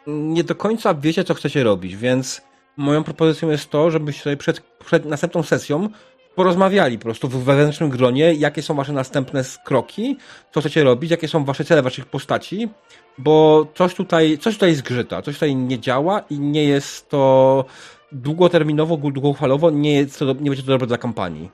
nie 0.08 0.44
do 0.44 0.56
końca 0.56 0.94
wiecie, 0.94 1.24
co 1.24 1.34
chcecie 1.34 1.64
robić, 1.64 1.96
więc 1.96 2.42
moją 2.78 3.04
propozycją 3.04 3.50
jest 3.50 3.70
to, 3.70 3.92
żebyście 3.92 4.24
sobie 4.24 4.38
przed, 4.38 4.60
przed 4.60 5.06
następną 5.06 5.44
sesją 5.44 5.90
porozmawiali 6.36 6.98
po 6.98 7.04
prostu 7.04 7.28
w 7.28 7.44
wewnętrznym 7.44 7.90
gronie, 7.90 8.34
jakie 8.34 8.62
są 8.62 8.76
wasze 8.76 8.94
następne 8.94 9.44
kroki, 9.66 10.18
co 10.52 10.60
chcecie 10.60 10.84
robić, 10.84 11.12
jakie 11.12 11.28
są 11.28 11.46
wasze 11.46 11.66
cele 11.66 11.82
waszych 11.82 12.06
postaci, 12.06 12.70
bo 13.18 13.68
coś 13.76 13.96
tutaj, 13.96 14.38
coś 14.38 14.54
tutaj 14.54 14.76
zgrzyta, 14.76 15.22
coś 15.22 15.36
tutaj 15.36 15.56
nie 15.56 15.80
działa 15.80 16.20
i 16.30 16.40
nie 16.40 16.64
jest 16.64 17.10
to 17.10 17.66
długoterminowo, 18.12 18.98
długofalowo, 18.98 19.70
nie, 19.70 19.94
jest 19.94 20.20
to, 20.20 20.26
nie 20.26 20.50
będzie 20.50 20.64
to 20.64 20.72
dobre 20.72 20.88
dla 20.88 20.98
kampanii. 20.98 21.52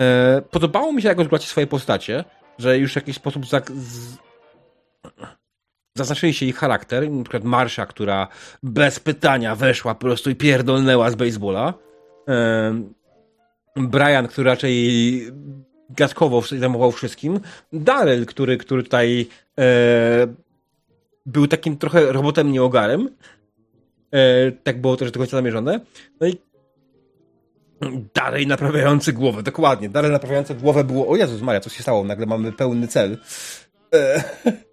E, 0.00 0.42
podobało 0.50 0.92
mi 0.92 1.02
się, 1.02 1.08
jak 1.08 1.18
rozgrywacie 1.18 1.46
swoje 1.46 1.66
postacie, 1.66 2.24
że 2.58 2.78
już 2.78 2.92
w 2.92 2.96
jakiś 2.96 3.16
sposób 3.16 3.44
zak- 3.46 3.72
z... 3.72 4.16
zaznaczyliście 5.94 6.46
ich 6.46 6.56
charakter, 6.56 7.10
na 7.10 7.22
przykład 7.24 7.44
Marsza, 7.44 7.86
która 7.86 8.28
bez 8.62 9.00
pytania 9.00 9.56
weszła 9.56 9.94
po 9.94 10.00
prostu 10.00 10.30
i 10.30 10.34
pierdolnęła 10.34 11.10
z 11.10 11.14
baseballa. 11.14 11.74
Brian, 13.76 14.28
który 14.28 14.50
raczej 14.50 15.32
gadkowo 15.90 16.42
zajmował 16.42 16.92
wszystkim. 16.92 17.40
Daryl, 17.72 18.26
który, 18.26 18.58
który 18.58 18.82
tutaj 18.82 19.26
e, 19.58 20.26
był 21.26 21.46
takim 21.46 21.76
trochę 21.76 22.12
robotem 22.12 22.52
nieogarem. 22.52 23.08
E, 24.12 24.52
tak 24.52 24.80
było 24.80 24.96
też 24.96 25.10
do 25.10 25.18
końca 25.18 25.36
zamierzone. 25.36 25.80
No 26.20 26.26
i 26.26 26.36
dalej 28.14 28.46
naprawiający 28.46 29.12
głowę, 29.12 29.42
dokładnie. 29.42 29.88
Dalej 29.88 30.10
naprawiający 30.10 30.54
głowę 30.54 30.84
było, 30.84 31.08
o 31.08 31.16
Jezus 31.16 31.42
Maria, 31.42 31.60
co 31.60 31.70
się 31.70 31.82
stało? 31.82 32.04
Nagle 32.04 32.26
mamy 32.26 32.52
pełny 32.52 32.88
cel. 32.88 33.18
E, 33.94 34.24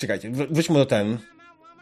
czekajcie, 0.00 0.30
wr- 0.30 0.48
wróćmy 0.50 0.78
do 0.78 0.86
ten. 0.86 1.18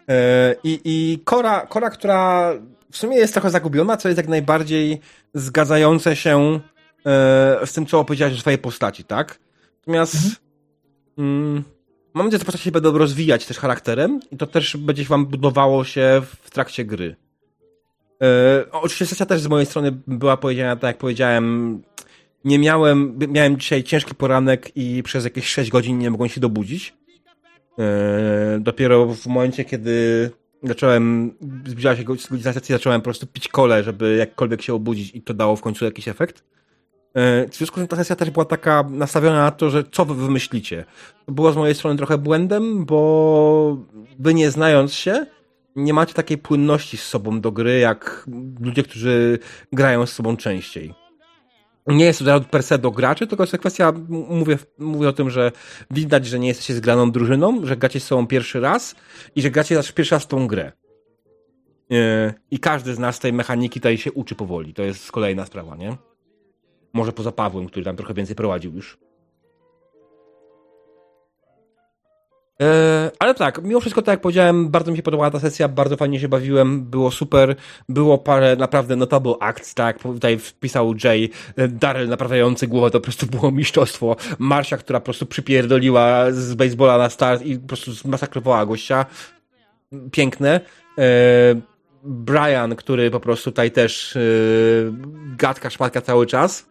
E, 0.08 0.54
I, 0.64 0.80
i 0.84 1.18
Kora, 1.24 1.66
Kora, 1.66 1.90
która 1.90 2.52
w 2.90 2.96
sumie 2.96 3.16
jest 3.16 3.32
trochę 3.32 3.50
zagubiona, 3.50 3.96
co 3.96 4.08
jest 4.08 4.16
jak 4.16 4.28
najbardziej 4.28 5.00
zgadzające 5.34 6.16
się 6.16 6.60
e, 7.06 7.66
z 7.66 7.72
tym, 7.72 7.86
co 7.86 8.00
opowiedziałeś 8.00 8.34
o 8.34 8.40
swojej 8.40 8.58
postaci, 8.58 9.04
tak? 9.04 9.38
Natomiast 9.80 10.16
mm, 11.18 11.64
mam 12.14 12.26
nadzieję, 12.26 12.38
że 12.38 12.38
te 12.38 12.44
postacie 12.44 12.64
się 12.64 12.70
będą 12.70 12.98
rozwijać 12.98 13.46
też 13.46 13.58
charakterem 13.58 14.20
i 14.32 14.36
to 14.36 14.46
też 14.46 14.76
będzie 14.76 15.04
wam 15.04 15.26
budowało 15.26 15.84
się 15.84 16.22
w 16.42 16.50
trakcie 16.50 16.84
gry. 16.84 17.16
E, 18.22 18.64
oczywiście 18.72 19.06
sesja 19.06 19.26
też 19.26 19.40
z 19.40 19.46
mojej 19.46 19.66
strony 19.66 19.92
była 20.06 20.36
powiedziana, 20.36 20.76
tak 20.76 20.88
jak 20.88 20.98
powiedziałem, 20.98 21.82
nie 22.44 22.58
miałem, 22.58 23.18
miałem 23.28 23.58
dzisiaj 23.58 23.84
ciężki 23.84 24.14
poranek 24.14 24.76
i 24.76 25.02
przez 25.02 25.24
jakieś 25.24 25.48
6 25.48 25.70
godzin 25.70 25.98
nie 25.98 26.10
mogłem 26.10 26.28
się 26.28 26.40
dobudzić. 26.40 26.94
E, 27.78 28.58
dopiero 28.60 29.06
w 29.06 29.26
momencie, 29.26 29.64
kiedy 29.64 30.30
zacząłem, 30.62 31.34
zbliżała 31.66 31.96
się 31.96 32.04
godzina 32.04 32.52
sesji, 32.52 32.72
zacząłem 32.72 33.00
po 33.00 33.04
prostu 33.04 33.26
pić 33.26 33.48
kole, 33.48 33.84
żeby 33.84 34.16
jakkolwiek 34.16 34.62
się 34.62 34.74
obudzić 34.74 35.14
i 35.14 35.22
to 35.22 35.34
dało 35.34 35.56
w 35.56 35.60
końcu 35.60 35.84
jakiś 35.84 36.08
efekt. 36.08 36.44
E, 37.14 37.48
W 37.48 37.54
związku 37.54 37.76
z 37.76 37.78
tym 37.80 37.88
ta 37.88 37.96
sesja 37.96 38.16
też 38.16 38.30
była 38.30 38.44
taka 38.44 38.84
nastawiona 38.90 39.38
na 39.38 39.50
to, 39.50 39.70
że 39.70 39.84
co 39.92 40.04
wy 40.04 40.14
wymyślicie. 40.14 40.84
To 41.26 41.32
było 41.32 41.52
z 41.52 41.56
mojej 41.56 41.74
strony 41.74 41.96
trochę 41.96 42.18
błędem, 42.18 42.84
bo 42.84 43.78
wy 44.18 44.34
nie 44.34 44.50
znając 44.50 44.94
się, 44.94 45.26
nie 45.76 45.94
macie 45.94 46.14
takiej 46.14 46.38
płynności 46.38 46.96
z 46.96 47.02
sobą 47.02 47.40
do 47.40 47.52
gry, 47.52 47.78
jak 47.78 48.26
ludzie, 48.60 48.82
którzy 48.82 49.38
grają 49.72 50.06
z 50.06 50.12
sobą 50.12 50.36
częściej. 50.36 50.94
Nie 51.88 52.04
jest 52.04 52.24
to 52.24 52.40
per 52.40 52.62
se 52.62 52.78
do 52.78 52.90
graczy, 52.90 53.26
tylko 53.26 53.42
jest 53.42 53.52
to 53.52 53.58
kwestia, 53.58 53.92
mówię, 54.08 54.58
mówię 54.78 55.08
o 55.08 55.12
tym, 55.12 55.30
że 55.30 55.52
widać, 55.90 56.26
że 56.26 56.38
nie 56.38 56.48
jesteście 56.48 56.74
zgraną 56.74 57.10
drużyną, 57.10 57.66
że 57.66 57.76
gracie 57.76 58.00
z 58.00 58.04
sobą 58.04 58.26
pierwszy 58.26 58.60
raz 58.60 58.94
i 59.36 59.42
że 59.42 59.50
gracie 59.50 59.76
też 59.76 59.92
pierwszy 59.92 60.14
raz 60.14 60.26
tą 60.26 60.46
grę. 60.46 60.72
E, 61.90 62.34
I 62.50 62.58
każdy 62.58 62.94
z 62.94 62.98
nas 62.98 63.18
tej 63.18 63.32
mechaniki 63.32 63.80
tutaj 63.80 63.98
się 63.98 64.12
uczy 64.12 64.34
powoli. 64.34 64.74
To 64.74 64.82
jest 64.82 65.12
kolejna 65.12 65.46
sprawa, 65.46 65.76
nie? 65.76 65.96
Może 66.92 67.12
poza 67.12 67.32
Pawłem, 67.32 67.66
który 67.66 67.84
tam 67.84 67.96
trochę 67.96 68.14
więcej 68.14 68.36
prowadził 68.36 68.74
już. 68.74 68.98
Ale 73.18 73.34
tak, 73.34 73.62
mimo 73.62 73.80
wszystko, 73.80 74.02
tak 74.02 74.12
jak 74.12 74.20
powiedziałem, 74.20 74.68
bardzo 74.68 74.90
mi 74.90 74.96
się 74.96 75.02
podobała 75.02 75.30
ta 75.30 75.40
sesja, 75.40 75.68
bardzo 75.68 75.96
fajnie 75.96 76.20
się 76.20 76.28
bawiłem, 76.28 76.84
było 76.84 77.10
super, 77.10 77.56
było 77.88 78.18
parę 78.18 78.56
naprawdę 78.56 78.96
notable 78.96 79.34
acts, 79.40 79.74
tak 79.74 79.98
tutaj 79.98 80.38
wpisał 80.38 80.94
Jay, 81.04 81.28
e, 81.56 81.68
Daryl 81.68 82.08
naprawiający 82.08 82.66
głowę, 82.66 82.90
to 82.90 83.00
po 83.00 83.04
prostu 83.04 83.26
było 83.26 83.50
mistrzostwo, 83.50 84.16
Marsia, 84.38 84.76
która 84.76 85.00
po 85.00 85.04
prostu 85.04 85.26
przypierdoliła 85.26 86.32
z 86.32 86.54
baseballa 86.54 86.98
na 86.98 87.10
start 87.10 87.42
i 87.42 87.58
po 87.58 87.68
prostu 87.68 87.92
zmasakrowała 87.92 88.66
gościa, 88.66 89.06
piękne, 90.10 90.60
e, 90.98 91.02
Brian, 92.02 92.76
który 92.76 93.10
po 93.10 93.20
prostu 93.20 93.50
tutaj 93.50 93.70
też 93.70 94.16
e, 94.16 94.20
gadka, 95.36 95.70
szpatka 95.70 96.00
cały 96.00 96.26
czas, 96.26 96.68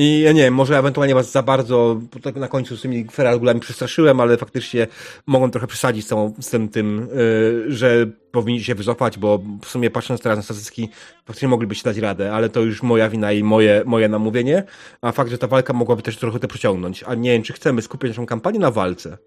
i 0.00 0.20
ja 0.20 0.32
nie 0.32 0.42
wiem, 0.42 0.54
może 0.54 0.78
ewentualnie 0.78 1.14
was 1.14 1.30
za 1.30 1.42
bardzo 1.42 2.00
tak 2.22 2.36
na 2.36 2.48
końcu 2.48 2.76
z 2.76 2.82
tymi 2.82 3.06
feralgulami 3.12 3.60
przestraszyłem, 3.60 4.20
ale 4.20 4.36
faktycznie 4.36 4.86
mogłem 5.26 5.50
trochę 5.50 5.66
przesadzić 5.66 6.04
z, 6.04 6.08
całą, 6.08 6.34
z 6.40 6.50
tym, 6.50 6.68
tym 6.68 7.08
yy, 7.14 7.72
że 7.72 8.06
powinni 8.30 8.64
się 8.64 8.74
wycofać, 8.74 9.18
bo 9.18 9.38
w 9.62 9.66
sumie 9.66 9.90
patrząc 9.90 10.20
teraz 10.20 10.36
na 10.36 10.42
statystyki, 10.42 10.88
faktycznie 11.24 11.48
moglibyście 11.48 11.84
dać 11.84 11.98
radę, 11.98 12.32
ale 12.32 12.48
to 12.48 12.60
już 12.60 12.82
moja 12.82 13.08
wina 13.08 13.32
i 13.32 13.42
moje, 13.42 13.82
moje 13.86 14.08
namówienie, 14.08 14.64
a 15.00 15.12
fakt, 15.12 15.30
że 15.30 15.38
ta 15.38 15.46
walka 15.46 15.72
mogłaby 15.72 16.02
też 16.02 16.16
trochę 16.16 16.38
to 16.38 16.48
przeciągnąć. 16.48 17.02
A 17.02 17.14
nie 17.14 17.30
wiem, 17.30 17.42
czy 17.42 17.52
chcemy 17.52 17.82
skupić 17.82 18.10
naszą 18.10 18.26
kampanię 18.26 18.58
na 18.58 18.70
walce. 18.70 19.18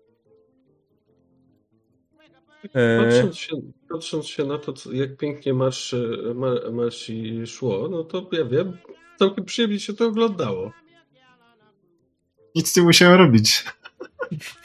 Yy, 2.64 2.70
Patrząc 3.04 3.38
się, 3.38 3.56
patrząc 3.90 4.26
się 4.26 4.46
na 4.46 4.58
to, 4.58 4.74
jak 4.92 5.18
pięknie 5.18 5.54
marsz, 5.54 5.96
mar, 6.36 6.72
marsi 6.72 7.48
szło, 7.48 7.88
no 7.92 8.04
to 8.04 8.30
ja 8.32 8.46
wiem, 8.46 8.78
całkiem 9.20 9.46
przyjemnie 9.46 9.80
się 9.80 9.94
to 9.94 10.06
oglądało. 10.08 10.72
Nic 12.56 12.78
nie 12.78 12.84
musiałem 12.84 13.18
robić. 13.20 13.64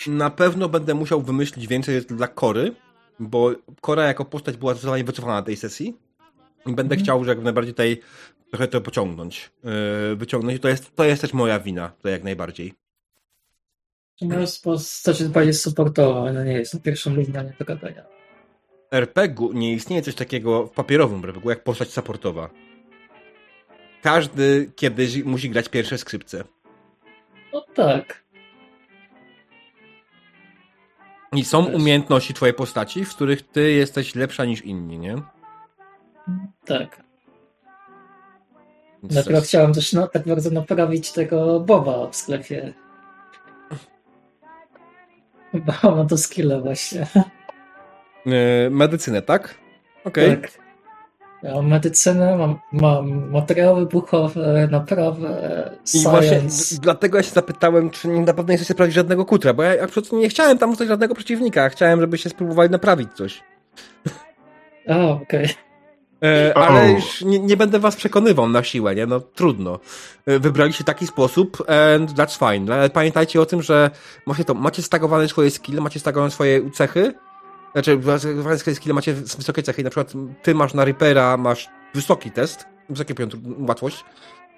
Na 0.06 0.30
pewno 0.30 0.68
będę 0.68 0.94
musiał 0.94 1.22
wymyślić 1.22 1.66
więcej 1.66 2.00
dla 2.02 2.28
Kory, 2.28 2.74
bo 3.20 3.50
Kora 3.80 4.04
jako 4.06 4.24
postać 4.24 4.56
była 4.56 4.72
zdecydowanie 4.74 5.04
wycofana 5.04 5.34
na 5.34 5.42
tej 5.42 5.56
sesji 5.56 5.96
i 6.66 6.72
będę 6.74 6.94
Mhm. 6.94 7.00
chciał, 7.00 7.24
że 7.24 7.30
jak 7.30 7.42
najbardziej 7.42 7.74
tutaj 7.74 8.00
trochę 8.50 8.68
to 8.68 8.80
pociągnąć, 8.80 9.50
yy, 10.10 10.16
wyciągnąć. 10.16 10.56
I 10.56 10.60
to 10.60 10.68
jest, 10.68 10.96
to 10.96 11.04
jest 11.04 11.22
też 11.22 11.32
moja 11.32 11.60
wina, 11.60 11.92
to 12.02 12.08
jak 12.08 12.24
najbardziej. 12.24 12.74
Natomiast 14.20 14.64
postać 14.64 15.20
jest 15.20 15.32
bardziej 15.32 15.54
supportowa, 15.54 16.20
ale 16.28 16.44
nie 16.44 16.52
jest 16.52 16.74
na 16.74 16.80
pierwszą 16.80 17.10
linię 17.10 17.42
nie 17.44 17.54
do 17.58 17.64
gadania. 17.64 18.04
RPG-u 18.92 19.52
nie 19.52 19.72
istnieje 19.72 20.02
coś 20.02 20.14
takiego 20.14 20.66
w 20.66 20.70
papierowym 20.70 21.24
RPG-u 21.24 21.50
jak 21.50 21.64
postać 21.64 21.92
supportowa. 21.92 22.50
Każdy 24.02 24.72
kiedyś 24.76 25.24
musi 25.24 25.50
grać 25.50 25.68
pierwsze 25.68 25.98
skrzypce. 25.98 26.44
No 27.52 27.60
tak. 27.74 28.24
I 31.32 31.44
są 31.44 31.66
Też. 31.66 31.74
umiejętności 31.74 32.34
twojej 32.34 32.54
postaci, 32.54 33.04
w 33.04 33.14
których 33.14 33.42
ty 33.42 33.72
jesteś 33.72 34.14
lepsza 34.14 34.44
niż 34.44 34.62
inni, 34.62 34.98
nie? 34.98 35.16
Tak. 36.64 37.02
Więc 39.02 39.14
Dopiero 39.14 39.40
chciałem 39.40 39.72
też 39.72 39.92
no, 39.92 40.08
tak 40.08 40.28
bardzo 40.28 40.50
naprawić 40.50 41.12
tego 41.12 41.60
Boba 41.60 42.08
w 42.10 42.16
sklepie. 42.16 42.74
Bo 45.54 45.96
ma 45.96 46.04
to 46.04 46.18
skilla 46.18 46.60
właśnie. 46.60 47.06
Yy, 48.26 48.70
medycynę, 48.70 49.22
tak? 49.22 49.58
Okej. 50.04 50.40
Tak. 50.40 50.67
Ja 51.42 51.54
mam 51.54 51.66
medycynę, 51.68 52.36
mam, 52.36 52.58
mam 52.72 53.30
materiały 53.30 53.80
wybuchowe, 53.80 54.68
naprawę, 54.70 55.70
I 55.94 56.02
właśnie 56.02 56.28
science. 56.38 56.74
d- 56.74 56.80
dlatego 56.82 57.16
ja 57.16 57.22
się 57.22 57.30
zapytałem, 57.30 57.90
czy 57.90 58.08
nie, 58.08 58.20
na 58.20 58.34
pewno 58.34 58.52
nie 58.52 58.56
chcecie 58.56 58.74
sprawdzić 58.74 58.94
żadnego 58.94 59.24
kutra, 59.24 59.54
bo 59.54 59.62
ja 59.62 59.84
absolutnie 59.84 60.18
nie 60.18 60.28
chciałem 60.28 60.58
tam 60.58 60.70
ustać 60.70 60.88
żadnego 60.88 61.14
przeciwnika, 61.14 61.68
chciałem, 61.68 62.00
żebyście 62.00 62.30
spróbowali 62.30 62.70
naprawić 62.70 63.12
coś. 63.12 63.42
O, 64.88 65.10
okej. 65.10 65.48
E, 66.24 66.54
O. 66.54 66.66
ale 66.66 66.90
już 66.90 67.22
nie, 67.22 67.38
nie 67.38 67.56
będę 67.56 67.78
was 67.78 67.96
przekonywał 67.96 68.48
na 68.48 68.62
siłę, 68.62 68.94
nie? 68.94 69.06
No 69.06 69.20
trudno. 69.20 69.78
E, 70.26 70.38
wybraliście 70.38 70.84
taki 70.84 71.06
sposób 71.06 71.64
and 71.96 72.10
that's 72.14 72.50
fine. 72.52 72.74
Ale 72.74 72.90
pamiętajcie 72.90 73.40
o 73.40 73.46
tym, 73.46 73.62
że 73.62 73.90
macie, 74.26 74.44
to, 74.44 74.54
macie 74.54 74.82
stagowane 74.82 75.28
swoje 75.28 75.50
skille, 75.50 75.80
macie 75.80 76.00
stagowane 76.00 76.30
swoje 76.30 76.70
cechy, 76.70 77.14
znaczy 77.72 78.00
stagowane 78.18 78.58
swoje 78.58 78.76
skille 78.76 78.94
macie 78.94 79.14
wysokie 79.14 79.62
cechy, 79.62 79.84
na 79.84 79.90
przykład 79.90 80.12
ty 80.42 80.54
masz 80.54 80.74
na 80.74 80.84
Reapera, 80.84 81.36
masz 81.36 81.68
wysoki 81.94 82.30
test, 82.30 82.66
wysoki 82.88 83.14
poziom 83.14 83.30
tru- 83.30 83.68
łatwość, 83.68 84.04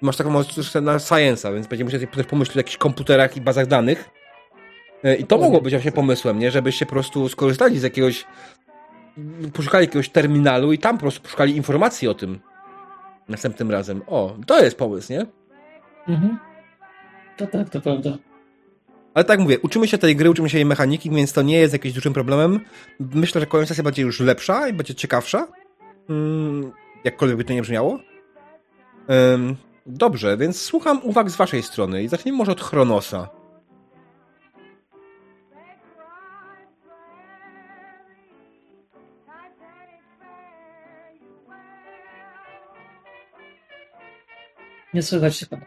masz 0.01 0.17
taką 0.17 0.29
możliwość 0.29 0.73
na 0.73 0.97
Science'a, 0.97 1.53
więc 1.53 1.67
będziemy 1.67 1.87
musieli 1.87 2.07
też 2.07 2.25
pomyśleć 2.25 2.57
o 2.57 2.59
jakichś 2.59 2.77
komputerach 2.77 3.37
i 3.37 3.41
bazach 3.41 3.67
danych. 3.67 4.09
E, 5.03 5.15
I 5.15 5.23
to 5.23 5.37
mogło 5.37 5.61
być 5.61 5.73
właśnie 5.73 5.91
pomysłem, 5.91 6.39
nie? 6.39 6.51
Żebyście 6.51 6.85
po 6.85 6.91
prostu 6.91 7.29
skorzystali 7.29 7.79
z 7.79 7.83
jakiegoś 7.83 8.25
poszukali 9.53 9.85
jakiegoś 9.85 10.09
terminalu 10.09 10.73
i 10.73 10.77
tam 10.77 10.97
po 10.97 11.01
prostu 11.01 11.21
poszukali 11.21 11.55
informacji 11.55 12.07
o 12.07 12.13
tym 12.13 12.39
następnym 13.27 13.71
razem. 13.71 14.01
O, 14.07 14.35
to 14.47 14.63
jest 14.63 14.77
pomysł, 14.77 15.13
nie? 15.13 15.25
Mhm. 16.07 16.39
To 17.37 17.47
tak, 17.47 17.69
to 17.69 17.81
prawda. 17.81 18.17
Ale 19.13 19.25
tak 19.25 19.39
mówię, 19.39 19.59
uczymy 19.59 19.87
się 19.87 19.97
tej 19.97 20.15
gry, 20.15 20.29
uczymy 20.29 20.49
się 20.49 20.57
jej 20.57 20.65
mechaniki, 20.65 21.09
więc 21.09 21.33
to 21.33 21.41
nie 21.41 21.57
jest 21.57 21.73
jakimś 21.73 21.93
dużym 21.93 22.13
problemem. 22.13 22.59
Myślę, 22.99 23.41
że 23.41 23.47
kolejna 23.47 23.67
sesja 23.67 23.83
będzie 23.83 24.01
już 24.01 24.19
lepsza 24.19 24.67
i 24.67 24.73
będzie 24.73 24.95
ciekawsza. 24.95 25.47
Mm, 26.09 26.71
jakkolwiek 27.03 27.37
by 27.37 27.43
to 27.43 27.53
nie 27.53 27.61
brzmiało. 27.61 27.99
Ym, 29.33 29.55
dobrze, 29.85 30.37
więc 30.37 30.61
słucham 30.61 30.99
uwag 31.03 31.29
z 31.29 31.35
waszej 31.35 31.63
strony 31.63 32.03
i 32.03 32.07
zacznijmy 32.07 32.37
może 32.37 32.51
od 32.51 32.61
Chronosa. 32.61 33.29
Nie 44.93 45.03
słychać 45.03 45.35
się 45.35 45.45
pana. 45.45 45.65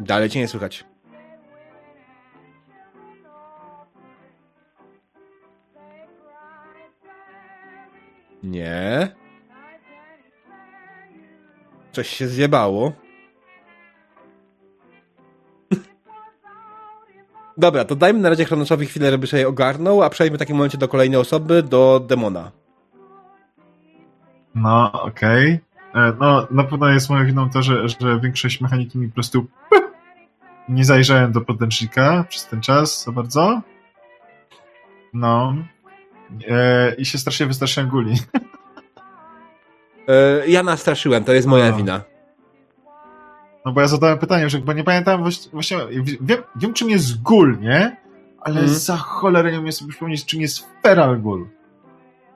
Dalej 0.00 0.30
cię 0.30 0.40
nie 0.40 0.48
słychać. 0.48 0.84
Nie. 8.42 9.08
Coś 11.92 12.08
się 12.08 12.28
zjebało. 12.28 12.92
Dobra, 17.56 17.84
to 17.84 17.96
dajmy 17.96 18.18
na 18.20 18.28
razie 18.28 18.44
Chronosowi 18.44 18.86
chwilę, 18.86 19.10
żeby 19.10 19.26
sobie 19.26 19.48
ogarnął, 19.48 20.02
a 20.02 20.10
przejdźmy 20.10 20.36
w 20.36 20.40
takim 20.40 20.56
momencie 20.56 20.78
do 20.78 20.88
kolejnej 20.88 21.20
osoby, 21.20 21.62
do 21.62 22.00
Demona. 22.08 22.50
No, 24.54 24.92
okej. 24.92 25.60
E, 25.94 26.12
No, 26.20 26.46
na 26.50 26.64
pewno 26.64 26.88
jest 26.88 27.10
moją 27.10 27.26
winą 27.26 27.50
to, 27.50 27.62
że, 27.62 27.88
że 27.88 28.20
większość 28.20 28.60
mechaniki 28.60 28.98
mi 28.98 29.08
po 29.08 29.14
prostu 29.14 29.46
nie 30.70 30.84
zajrzałem 30.84 31.32
do 31.32 31.40
podręcznika 31.40 32.24
przez 32.28 32.46
ten 32.46 32.60
czas 32.60 33.04
za 33.04 33.12
bardzo. 33.12 33.60
No. 35.12 35.54
E, 36.48 36.94
I 36.94 37.04
się 37.04 37.18
strasznie 37.18 37.46
wystraszyłem 37.46 37.88
guli. 37.88 38.14
E, 40.08 40.48
ja 40.48 40.62
nastraszyłem, 40.62 41.24
to 41.24 41.32
jest 41.32 41.48
moja 41.48 41.70
No. 41.70 41.76
wina. 41.76 42.00
No 43.64 43.72
bo 43.72 43.80
ja 43.80 43.88
zadałem 43.88 44.18
pytanie, 44.18 44.50
że 44.50 44.58
bo 44.58 44.72
nie 44.72 44.84
pamiętam 44.84 45.24
właś- 45.24 45.50
właśnie, 45.52 45.78
wiem, 46.20 46.42
wiem 46.56 46.74
czym 46.74 46.90
jest 46.90 47.22
gul, 47.22 47.58
nie? 47.60 47.96
Ale 48.40 48.60
Mhm. 48.60 48.78
za 48.78 48.96
cholerę 48.96 49.52
nie 49.52 49.60
umiem 49.60 49.72
sobie 49.72 49.90
przypomnieć, 49.90 50.24
czym 50.24 50.40
jest 50.40 50.66
feral 50.82 51.18
gul. 51.20 51.48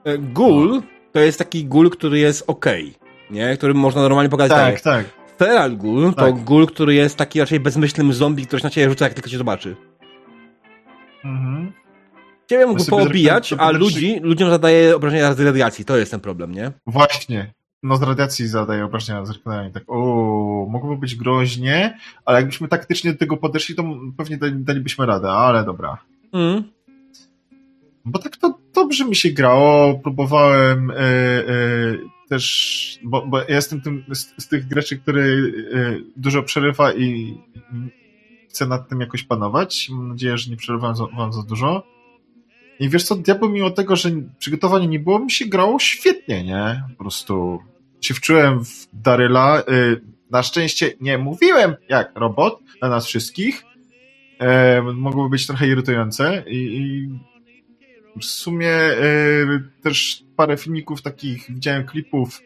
E, 0.03 0.17
Gul 0.17 0.81
to 1.11 1.19
jest 1.19 1.39
taki 1.39 1.65
gul, 1.65 1.89
który 1.89 2.19
jest 2.19 2.43
ok, 2.47 2.65
nie? 3.31 3.57
Którym 3.57 3.77
można 3.77 4.01
normalnie 4.01 4.29
pogadać. 4.29 4.81
Tak, 4.81 4.81
tak. 4.81 5.05
Feral 5.37 5.77
to 5.77 6.11
Tak. 6.11 6.43
gul, 6.43 6.67
który 6.67 6.93
jest 6.93 7.17
taki 7.17 7.39
raczej 7.39 7.59
bezmyślnym 7.59 8.13
zombie, 8.13 8.45
który 8.45 8.59
się 8.59 8.65
na 8.65 8.69
ciebie 8.69 8.89
rzuca, 8.89 9.05
jak 9.05 9.13
tylko 9.13 9.29
cię 9.29 9.37
zobaczy. 9.37 9.75
Mhm. 11.25 11.71
Ciebie 12.49 12.65
mógł 12.65 12.85
poobijać, 12.85 13.49
to 13.49 13.59
a 13.59 13.71
ludzi, 13.71 14.19
ludziom 14.21 14.49
zadaje 14.49 14.95
obrażenia 14.95 15.33
z 15.33 15.39
radiacji. 15.39 15.85
To 15.85 15.97
jest 15.97 16.11
ten 16.11 16.19
problem, 16.19 16.51
nie? 16.51 16.71
Właśnie. 16.87 17.53
No 17.83 17.97
z 17.97 18.01
radiacji 18.01 18.47
zadaje 18.47 18.85
obrażenia, 18.85 19.25
zerknąłem 19.25 19.69
i 19.69 19.71
tak, 19.71 19.83
o, 19.87 19.95
mogłoby 20.69 20.97
być 20.97 21.15
groźnie, 21.15 21.97
ale 22.25 22.37
jakbyśmy 22.37 22.67
taktycznie 22.67 23.11
do 23.13 23.19
tego 23.19 23.37
podeszli, 23.37 23.75
to 23.75 23.83
pewnie 24.17 24.37
dali- 24.37 24.63
dalibyśmy 24.63 25.05
radę, 25.05 25.31
ale 25.31 25.63
dobra. 25.63 25.97
Mm. 26.33 26.63
Bo 28.05 28.19
tak 28.19 28.37
to 28.37 28.59
dobrze 28.73 29.05
mi 29.05 29.15
się 29.15 29.29
grało, 29.29 29.99
próbowałem 29.99 30.91
e, 30.91 30.95
e, 30.95 31.45
też, 32.29 32.99
bo, 33.03 33.27
bo 33.27 33.39
ja 33.39 33.55
jestem 33.55 33.81
tym, 33.81 34.05
z, 34.13 34.33
z 34.37 34.47
tych 34.47 34.67
graczy, 34.67 34.97
który 34.97 35.53
e, 35.73 35.95
dużo 36.17 36.43
przerywa 36.43 36.93
i, 36.93 37.37
chcę 38.49 38.65
nad 38.65 38.89
tym 38.89 38.99
jakoś 38.99 39.23
panować. 39.23 39.89
Mam 39.89 40.07
nadzieję, 40.07 40.37
że 40.37 40.51
nie 40.51 40.57
przerywałem 40.57 40.95
za, 40.95 41.05
wam 41.05 41.33
za 41.33 41.43
dużo. 41.43 41.83
I 42.79 42.89
wiesz 42.89 43.03
co, 43.03 43.15
diabeł 43.15 43.49
mimo 43.49 43.69
tego, 43.69 43.95
że 43.95 44.09
przygotowania 44.39 44.85
nie 44.85 44.99
było, 44.99 45.19
mi 45.19 45.31
się 45.31 45.45
grało 45.45 45.79
świetnie, 45.79 46.43
nie? 46.43 46.83
Po 46.89 47.03
prostu 47.03 47.59
się 48.01 48.13
wczułem 48.13 48.65
w 48.65 48.87
Daryla. 48.93 49.59
E, 49.59 49.63
na 50.31 50.43
szczęście 50.43 50.93
nie 51.01 51.17
mówiłem 51.17 51.75
jak 51.89 52.11
robot 52.15 52.59
na 52.81 52.89
nas 52.89 53.05
wszystkich. 53.05 53.65
E, 54.39 54.81
mogłoby 54.81 55.29
być 55.29 55.47
trochę 55.47 55.67
irytujące 55.67 56.43
i, 56.47 56.57
i 56.57 57.09
w 58.19 58.25
sumie 58.25 58.71
e, 58.71 59.61
też 59.81 60.23
parę 60.35 60.57
filmików 60.57 61.01
takich, 61.01 61.51
widziałem 61.51 61.85
klipów 61.85 62.41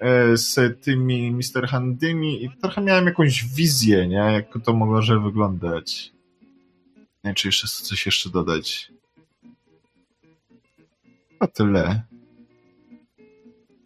e, 0.00 0.36
z 0.36 0.80
tymi 0.84 1.32
Mr. 1.32 1.68
Handymi 1.68 2.44
i 2.44 2.50
trochę 2.50 2.80
miałem 2.80 3.06
jakąś 3.06 3.44
wizję, 3.44 4.08
nie? 4.08 4.16
Jak 4.16 4.64
to 4.64 4.72
może 4.72 5.20
wyglądać. 5.20 6.12
Nie 6.96 7.04
wiem, 7.24 7.34
czy 7.34 7.48
jeszcze 7.48 7.68
coś 7.68 8.06
jeszcze 8.06 8.30
dodać. 8.30 8.92
A 11.40 11.46
tyle. 11.46 12.02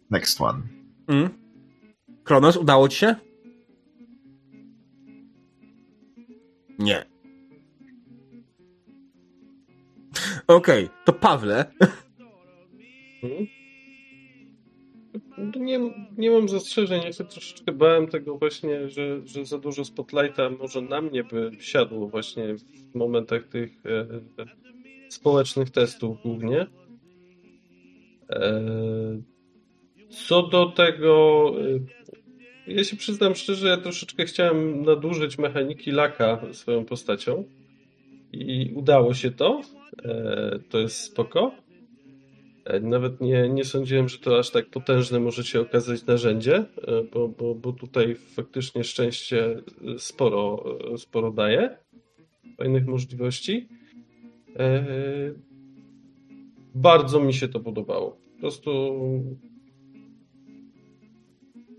Next 0.09 0.41
one. 0.41 0.61
Mm. 1.07 1.29
Kronos, 2.23 2.57
udało 2.57 2.89
ci 2.89 2.97
się? 2.97 3.15
Nie. 6.79 7.12
Okej, 10.47 10.89
to 11.05 11.13
Pawle. 11.13 11.65
Mhm. 13.23 13.47
Nie, 15.55 15.79
nie 16.17 16.31
mam 16.31 16.49
zastrzeżeń, 16.49 17.01
ja 17.03 17.13
się 17.13 17.23
troszeczkę 17.23 17.71
bałem 17.71 18.07
tego 18.07 18.37
właśnie, 18.37 18.89
że, 18.89 19.27
że 19.27 19.45
za 19.45 19.57
dużo 19.57 19.85
spotlighta 19.85 20.49
może 20.49 20.81
na 20.81 21.01
mnie 21.01 21.23
by 21.23 21.51
siadło 21.59 22.07
właśnie 22.07 22.55
w 22.91 22.95
momentach 22.95 23.47
tych 23.47 23.85
e, 23.85 24.07
społecznych 25.09 25.69
testów 25.69 26.21
głównie. 26.21 26.67
E, 28.29 28.61
co 30.09 30.43
do 30.43 30.65
tego, 30.65 31.51
e, 32.67 32.73
ja 32.73 32.83
się 32.83 32.95
przyznam 32.95 33.35
szczerze, 33.35 33.67
ja 33.67 33.77
troszeczkę 33.77 34.25
chciałem 34.25 34.81
nadużyć 34.81 35.37
mechaniki 35.37 35.91
laka 35.91 36.41
swoją 36.51 36.85
postacią 36.85 37.43
i 38.31 38.71
udało 38.75 39.13
się 39.13 39.31
to. 39.31 39.61
E, 40.05 40.59
to 40.69 40.79
jest 40.79 40.97
spoko. 40.97 41.51
E, 42.65 42.79
Nawet 42.79 43.21
nie, 43.21 43.49
nie 43.49 43.65
sądziłem, 43.65 44.09
że 44.09 44.17
to 44.17 44.39
aż 44.39 44.49
tak 44.49 44.69
potężne 44.69 45.19
może 45.19 45.43
się 45.43 45.61
okazać 45.61 46.05
narzędzie, 46.05 46.55
e, 46.55 46.65
bo, 47.13 47.27
bo, 47.27 47.55
bo 47.55 47.73
tutaj 47.73 48.15
faktycznie 48.15 48.83
szczęście 48.83 49.61
sporo, 49.97 50.63
sporo 50.97 51.31
daje. 51.31 51.77
Fajnych 52.57 52.87
możliwości. 52.87 53.67
Bardzo 56.75 57.19
mi 57.19 57.33
się 57.33 57.47
to 57.47 57.59
podobało. 57.59 58.17
Po 58.35 58.39
prostu 58.39 58.99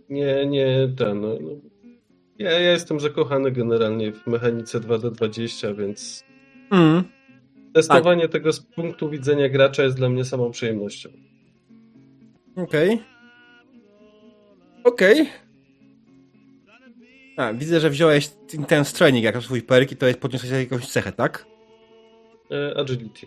nie, 0.09 0.47
nie 0.47 0.89
ten. 0.97 1.21
No, 1.21 1.39
no, 1.41 1.51
ja, 2.39 2.51
ja 2.51 2.71
jestem 2.71 3.01
zakochany 3.01 3.53
generalnie 3.53 4.13
w 4.13 4.27
mechanice 4.27 4.81
2D20, 4.81 5.77
więc 5.77 6.25
Mm. 6.71 7.05
Testowanie 7.75 8.29
tego 8.29 8.53
z 8.53 8.61
punktu 8.61 9.11
widzenia 9.11 9.49
gracza 9.49 9.83
jest 9.83 9.97
dla 9.97 10.09
mnie 10.09 10.25
samą 10.25 10.51
przyjemnością. 10.51 11.09
Okej. 12.57 12.99
Okej. 14.85 15.29
A, 17.37 17.53
widzę, 17.53 17.81
że 17.81 17.91
wziąłeś 17.91 18.31
ten 18.69 18.85
training 18.85 19.25
jako 19.25 19.43
swój 19.43 19.63
perk 19.63 19.93
i 19.93 19.97
to 19.97 20.07
jest 20.07 20.21
podniosłeś 20.21 20.53
jakąś 20.53 20.89
cechę, 20.89 21.13
tak? 21.13 21.47
E, 22.51 22.79
Agility. 22.79 23.27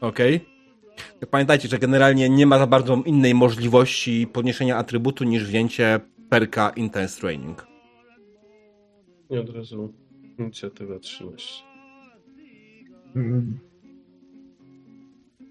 Okej. 0.00 0.40
To 1.20 1.26
Pamiętajcie, 1.26 1.68
że 1.68 1.78
generalnie 1.78 2.30
nie 2.30 2.46
ma 2.46 2.58
za 2.58 2.66
bardzo 2.66 3.02
innej 3.06 3.34
możliwości 3.34 4.26
podniesienia 4.32 4.76
atrybutu 4.76 5.24
niż 5.24 5.44
wzięcie 5.44 6.00
perka 6.30 6.70
Intense 6.76 7.20
Training. 7.20 7.66
Nie 9.30 9.40
od 9.40 9.50
razu 9.50 9.94
inicjatywa 10.38 10.98
13. 10.98 11.71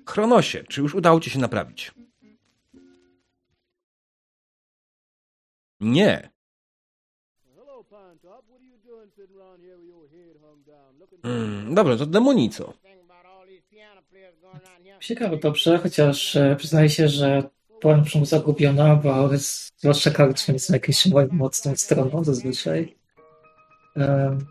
Chronosie, 0.06 0.64
czy 0.70 0.82
już 0.82 0.96
udało 0.96 1.20
ci 1.20 1.30
się 1.30 1.40
naprawić? 1.40 1.92
Nie. 5.80 6.30
Mm, 11.24 11.76
dobra, 11.76 11.98
to 11.98 12.06
demonico. 12.06 12.74
Ciekawe, 15.00 15.38
dobrze, 15.38 15.78
chociaż 15.78 16.36
e, 16.36 16.56
przyznaję 16.56 16.90
się, 16.90 17.10
że 17.10 17.44
byłem 17.82 18.06
czemu 18.06 18.26
zagubiona, 18.26 18.96
bo 18.96 19.38
z- 19.38 19.72
zwłaszcza 19.78 20.12
karczmy 20.12 20.60
są 20.60 20.74
jakieś 20.74 21.06
moją 21.06 21.28
mocną 21.32 21.76
stroną 21.76 22.24
zazwyczaj. 22.24 22.96
Em, 23.96 24.46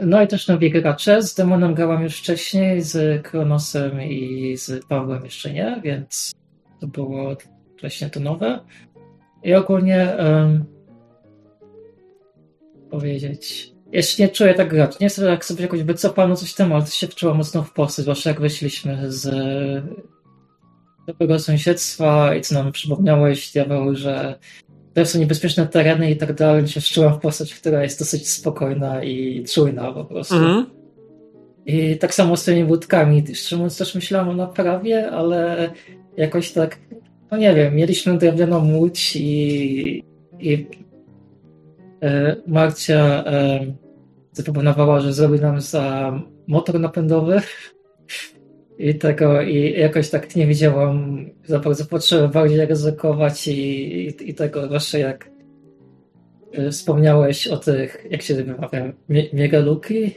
No 0.00 0.22
i 0.22 0.28
też 0.28 0.48
nowi 0.48 0.70
gracze. 0.70 1.22
Z 1.22 1.34
Demonem 1.34 1.74
grałam 1.74 2.02
już 2.02 2.18
wcześniej, 2.18 2.82
z 2.82 3.22
Kronosem 3.22 4.02
i 4.02 4.56
z 4.56 4.86
Pawłem 4.86 5.24
jeszcze 5.24 5.52
nie, 5.52 5.80
więc 5.84 6.32
to 6.80 6.86
było 6.86 7.36
właśnie 7.80 8.10
to 8.10 8.20
nowe. 8.20 8.60
I 9.42 9.54
ogólnie 9.54 10.12
em, 10.16 10.64
powiedzieć. 12.90 13.72
Jeszcze 13.92 14.22
nie 14.22 14.28
czuję 14.28 14.54
tak 14.54 14.68
grać. 14.68 15.00
Nie 15.00 15.08
chcę 15.08 15.24
jak 15.24 15.44
sobie 15.44 15.62
jakoś 15.62 15.82
wycofano 15.82 16.36
coś 16.36 16.54
tam, 16.54 16.72
ale 16.72 16.82
to 16.82 16.90
się 16.90 17.06
wczuło 17.06 17.34
mocno 17.34 17.62
w 17.62 17.72
postać, 17.72 18.02
zwłaszcza 18.02 18.30
jak 18.30 18.40
wyszliśmy 18.40 19.12
z 19.12 19.28
dobrego 21.06 21.38
sąsiedztwa 21.38 22.34
i 22.34 22.40
co 22.40 22.54
nam 22.54 22.72
przypomniałeś, 22.72 23.52
diabeł, 23.52 23.94
że 23.94 24.38
to 25.04 25.10
są 25.10 25.18
niebezpieczne 25.18 25.66
tereny 25.66 26.10
i 26.10 26.16
tak 26.16 26.32
dalej, 26.32 26.68
się 26.68 26.80
wczułam 26.80 27.14
w 27.14 27.18
postać, 27.18 27.54
która 27.54 27.82
jest 27.82 27.98
dosyć 27.98 28.28
spokojna 28.28 29.04
i 29.04 29.44
czujna 29.44 29.92
po 29.92 30.04
prostu. 30.04 30.34
Mhm. 30.34 30.66
I 31.66 31.98
tak 31.98 32.14
samo 32.14 32.36
z 32.36 32.44
tymi 32.44 32.64
budkami. 32.64 33.24
Szczerze 33.34 33.68
też 33.78 33.94
myślałam 33.94 34.28
o 34.28 34.34
naprawie, 34.34 35.10
ale 35.10 35.70
jakoś 36.16 36.52
tak, 36.52 36.78
no 37.30 37.38
nie 37.38 37.54
wiem, 37.54 37.74
mieliśmy 37.74 38.18
drewnianą 38.18 38.76
łódź 38.76 39.16
i, 39.16 40.02
i 40.38 40.66
e, 42.02 42.36
Marcia 42.46 43.24
e, 43.26 43.60
zaproponowała, 44.32 45.00
że 45.00 45.12
zrobi 45.12 45.40
nam 45.40 45.60
za 45.60 46.12
motor 46.46 46.80
napędowy. 46.80 47.40
I 48.80 48.94
tego, 48.94 49.42
i 49.42 49.72
jakoś 49.78 50.10
tak 50.10 50.36
nie 50.36 50.46
wiedziałam 50.46 51.26
za 51.46 51.58
bardzo 51.58 51.84
potrzeby 51.84 52.28
bardziej 52.28 52.66
ryzykować 52.66 53.48
i, 53.48 53.52
i, 54.06 54.30
i 54.30 54.34
tego, 54.34 54.66
zwłaszcza 54.66 54.98
jak 54.98 55.30
e, 56.52 56.70
wspomniałeś 56.70 57.46
o 57.46 57.56
tych, 57.56 58.06
jak 58.10 58.22
się 58.22 58.34
wymawia, 58.34 58.92
mie- 59.08 59.28
megaluki, 59.32 60.14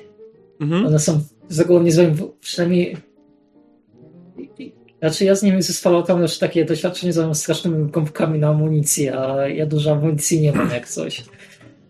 Mhm. 0.62 0.86
one 0.86 1.00
są 1.00 1.20
z 1.50 1.60
reguły 1.60 1.84
niezłym, 1.84 2.16
przynajmniej 2.42 2.98
znaczy 5.00 5.26
ja 5.26 5.36
z 5.36 5.44
nimi 5.44 5.62
ze 5.62 5.74
Falloutem 5.74 6.22
już 6.22 6.38
takie 6.38 6.66
doświadczenie 6.66 7.14
z 7.14 7.38
strasznymi 7.38 7.92
gąbkami 7.92 8.40
na 8.40 8.48
amunicji, 8.48 9.10
a 9.10 9.48
ja 9.48 9.66
dużo 9.66 9.92
amunicji 9.92 10.42
nie 10.42 10.52
mam 10.52 10.70
jak 10.70 10.88
coś. 10.88 11.24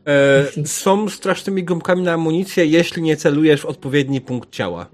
E, 0.07 0.65
są 0.65 1.09
strasznymi 1.09 1.63
gąbkami 1.63 2.03
na 2.03 2.13
amunicję, 2.13 2.65
jeśli 2.65 3.01
nie 3.01 3.17
celujesz 3.17 3.61
w 3.61 3.65
odpowiedni 3.65 4.21
punkt 4.21 4.51
ciała. 4.51 4.89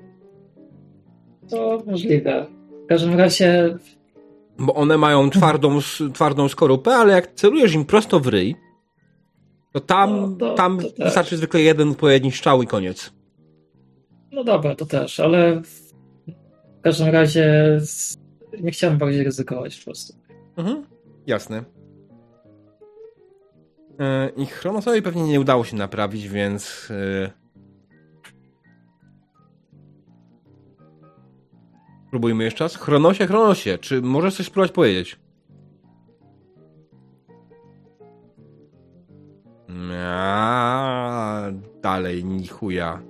To 1.49 1.83
możliwe. 1.85 2.45
W 2.83 2.87
każdym 2.87 3.15
razie 3.17 3.77
Bo 4.59 4.73
one 4.73 4.97
mają 4.97 5.29
twardą, 5.29 5.79
twardą 6.13 6.49
skorupę, 6.49 6.91
ale 6.95 7.13
jak 7.13 7.33
celujesz 7.35 7.73
im 7.73 7.85
prosto 7.85 8.19
w 8.19 8.27
ryj, 8.27 8.55
to 9.71 9.79
tam, 9.79 10.21
No, 10.21 10.35
to- 10.37 10.53
tam 10.53 10.79
to 10.97 11.03
wystarczy 11.03 11.37
zwykle 11.37 11.61
jeden 11.61 11.91
odpowiedni 11.91 12.31
strzał 12.31 12.61
i 12.63 12.67
koniec. 12.67 13.13
No 14.31 14.43
dobra, 14.43 14.75
to 14.75 14.85
też, 14.85 15.19
ale 15.19 15.61
w 15.61 16.81
każdym 16.81 17.07
razie 17.07 17.79
nie 18.61 18.71
chciałem 18.71 18.97
bardziej 18.97 19.23
ryzykować 19.23 19.77
po 19.79 19.85
prostu. 19.85 20.13
Mhm. 20.57 20.85
Jasne. 21.27 21.63
E, 23.99 24.29
I 24.37 24.45
Chronosowi 24.45 25.01
pewnie 25.01 25.23
nie 25.23 25.39
udało 25.39 25.63
się 25.63 25.75
naprawić, 25.77 26.27
więc. 26.27 26.91
Próbujmy 32.09 32.43
jeszcze 32.43 32.63
raz. 32.63 32.75
Chronosie, 32.75 33.27
Chronosie, 33.27 33.77
czy 33.77 34.01
możesz 34.01 34.35
coś 34.35 34.45
spróbować 34.45 34.71
powiedzieć? 34.71 35.19
A, 40.03 41.51
dalej, 41.81 42.25
ni 42.25 42.47
chuja. 42.47 43.01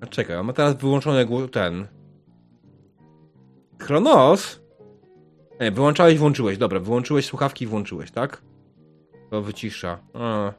A 0.00 0.06
czekaj, 0.06 0.36
on 0.36 0.46
ma 0.46 0.52
teraz 0.52 0.76
wyłączony 0.76 1.26
ten. 1.52 1.86
Chronos? 3.78 4.60
Nie, 5.60 5.70
wyłączałeś, 5.70 6.18
włączyłeś. 6.18 6.58
Dobra, 6.58 6.80
wyłączyłeś 6.80 7.26
słuchawki 7.26 7.64
i 7.64 7.68
włączyłeś, 7.68 8.10
tak? 8.10 8.42
To 9.30 9.42
wycisza. 9.42 9.98
A. 10.14 10.52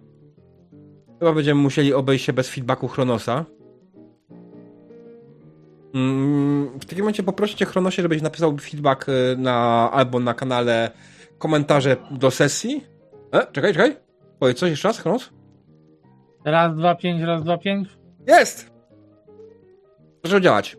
Chyba 1.19 1.33
będziemy 1.33 1.61
musieli 1.61 1.93
obejść 1.93 2.25
się 2.25 2.33
bez 2.33 2.49
feedbacku 2.49 2.87
Chronosa. 2.87 3.45
Mm, 5.93 6.79
w 6.79 6.85
takim 6.85 6.99
momencie 6.99 7.23
poproszę 7.23 7.55
cię, 7.55 7.65
Chronosie, 7.65 8.01
żebyś 8.01 8.21
napisał 8.21 8.57
feedback 8.57 9.09
y, 9.09 9.35
na, 9.37 9.89
albo 9.91 10.19
na 10.19 10.33
kanale 10.33 10.91
komentarze 11.37 11.97
do 12.11 12.31
sesji. 12.31 12.83
E, 13.31 13.47
czekaj, 13.51 13.73
czekaj. 13.73 13.95
Powiedz 14.39 14.57
coś 14.57 14.69
jeszcze 14.69 14.87
raz, 14.87 14.99
Chronos? 14.99 15.29
Raz, 16.45 16.75
dwa, 16.75 16.95
pięć, 16.95 17.21
raz, 17.21 17.43
dwa, 17.43 17.57
pięć. 17.57 17.89
Jest! 18.27 18.73
Zaczął 20.23 20.39
działać. 20.39 20.77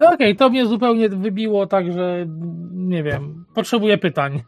Okej, 0.00 0.36
to 0.36 0.50
mnie 0.50 0.66
zupełnie 0.66 1.08
wybiło, 1.08 1.66
także 1.66 2.26
nie 2.72 3.02
wiem. 3.02 3.44
Potrzebuję 3.54 3.98
pytań. 3.98 4.42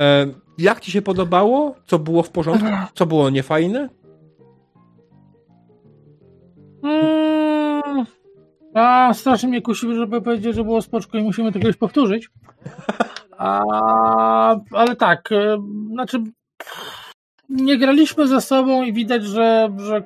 E, 0.00 0.26
jak 0.58 0.80
ci 0.80 0.90
się 0.90 1.02
podobało? 1.02 1.74
Co 1.86 1.98
było 1.98 2.22
w 2.22 2.30
porządku? 2.30 2.66
Co 2.94 3.06
było 3.06 3.30
niefajne? 3.30 3.88
Mm, 6.84 8.04
a 8.74 9.14
strasznie 9.14 9.48
mnie 9.48 9.62
kusi, 9.62 9.94
żeby 9.94 10.22
powiedzieć, 10.22 10.54
że 10.54 10.64
było 10.64 10.82
spoczko 10.82 11.18
i 11.18 11.22
musimy 11.22 11.52
to 11.52 11.58
kiedyś 11.58 11.76
powtórzyć. 11.76 12.28
A, 13.38 14.56
ale 14.72 14.96
tak, 14.96 15.32
e, 15.32 15.58
znaczy 15.92 16.18
nie 17.48 17.78
graliśmy 17.78 18.28
ze 18.28 18.40
sobą 18.40 18.82
i 18.82 18.92
widać, 18.92 19.24
że, 19.24 19.68
że 19.76 20.02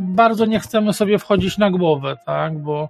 bardzo 0.00 0.46
nie 0.46 0.60
chcemy 0.60 0.92
sobie 0.92 1.18
wchodzić 1.18 1.58
na 1.58 1.70
głowę, 1.70 2.16
tak, 2.26 2.58
bo 2.58 2.88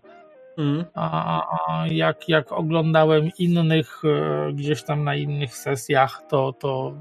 Mm. 0.59 0.85
a, 0.95 1.43
a 1.69 1.87
jak, 1.87 2.29
jak 2.29 2.53
oglądałem 2.53 3.31
innych 3.39 4.03
e, 4.05 4.53
gdzieś 4.53 4.83
tam 4.83 5.05
na 5.05 5.15
innych 5.15 5.57
sesjach, 5.57 6.23
to, 6.29 6.53
to 6.53 6.93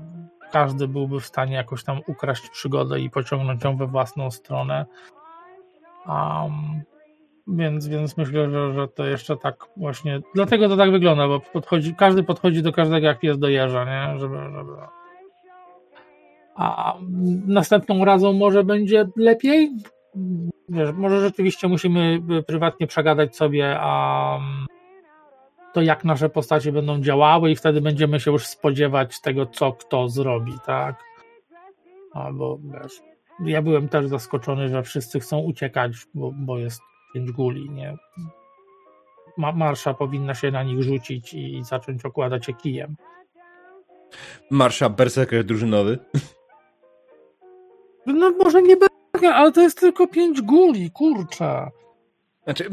każdy 0.52 0.88
byłby 0.88 1.20
w 1.20 1.26
stanie 1.26 1.56
jakoś 1.56 1.84
tam 1.84 2.00
ukraść 2.08 2.50
przygodę 2.50 3.00
i 3.00 3.10
pociągnąć 3.10 3.64
ją 3.64 3.78
we 3.78 3.88
własną 3.88 4.32
stronę. 4.32 4.86
Um, 6.08 6.82
więc, 7.48 7.88
więc 7.88 8.18
myślę, 8.18 8.50
że, 8.50 8.74
że 8.74 8.88
to 8.88 9.06
jeszcze 9.06 9.38
tak 9.38 9.66
właśnie. 9.78 10.22
Dlatego 10.36 10.70
to 10.70 10.78
tak 10.78 10.92
wygląda, 10.92 11.28
bo 11.28 11.40
podchodzi, 11.40 11.96
każdy 11.96 12.24
podchodzi 12.24 12.64
do 12.64 12.72
każdego 12.72 13.08
jak 13.08 13.20
pies 13.20 13.40
do 13.40 13.50
jeża, 13.50 13.86
nie? 13.86 14.20
Żeby, 14.20 14.38
żeby... 14.38 14.72
A 16.56 16.96
następną 17.48 18.06
razą 18.06 18.34
może 18.34 18.64
będzie 18.64 19.08
lepiej? 19.16 19.72
Wiesz, 20.70 20.92
może 20.94 21.22
rzeczywiście 21.22 21.68
musimy 21.68 22.22
y, 22.40 22.44
prywatnie 22.44 22.88
przegadać 22.88 23.36
sobie 23.36 23.78
a 23.80 24.40
to, 25.74 25.82
jak 25.82 26.04
nasze 26.04 26.30
postacie 26.30 26.72
będą 26.72 27.02
działały, 27.02 27.52
i 27.52 27.56
wtedy 27.56 27.82
będziemy 27.82 28.20
się 28.20 28.32
już 28.32 28.46
spodziewać 28.46 29.22
tego, 29.22 29.46
co 29.46 29.74
kto 29.74 30.10
zrobi, 30.10 30.54
tak? 30.66 31.04
Albo 32.14 32.60
wiesz, 32.64 33.02
ja 33.46 33.62
byłem 33.62 33.90
też 33.90 34.08
zaskoczony, 34.08 34.70
że 34.70 34.84
wszyscy 34.84 35.20
chcą 35.20 35.40
uciekać, 35.40 35.92
bo, 36.14 36.32
bo 36.36 36.58
jest 36.58 36.82
pięć 37.14 37.32
guli, 37.32 37.70
nie? 37.70 37.98
Ma, 39.38 39.52
marsza 39.52 39.94
powinna 39.94 40.34
się 40.34 40.52
na 40.52 40.64
nich 40.64 40.82
rzucić 40.82 41.34
i 41.34 41.64
zacząć 41.64 42.06
okładać 42.06 42.48
je 42.48 42.54
kijem. 42.54 42.96
Marsza 44.50 44.90
berserker 44.90 45.44
drużynowy. 45.44 46.00
No 48.06 48.32
może 48.32 48.62
nie 48.62 48.76
będzie, 48.78 49.36
ale 49.36 49.52
to 49.52 49.62
jest 49.62 49.80
tylko 49.80 50.08
pięć 50.08 50.42
guli, 50.42 50.92
kurczę. 50.92 51.70
Znaczy, 52.44 52.70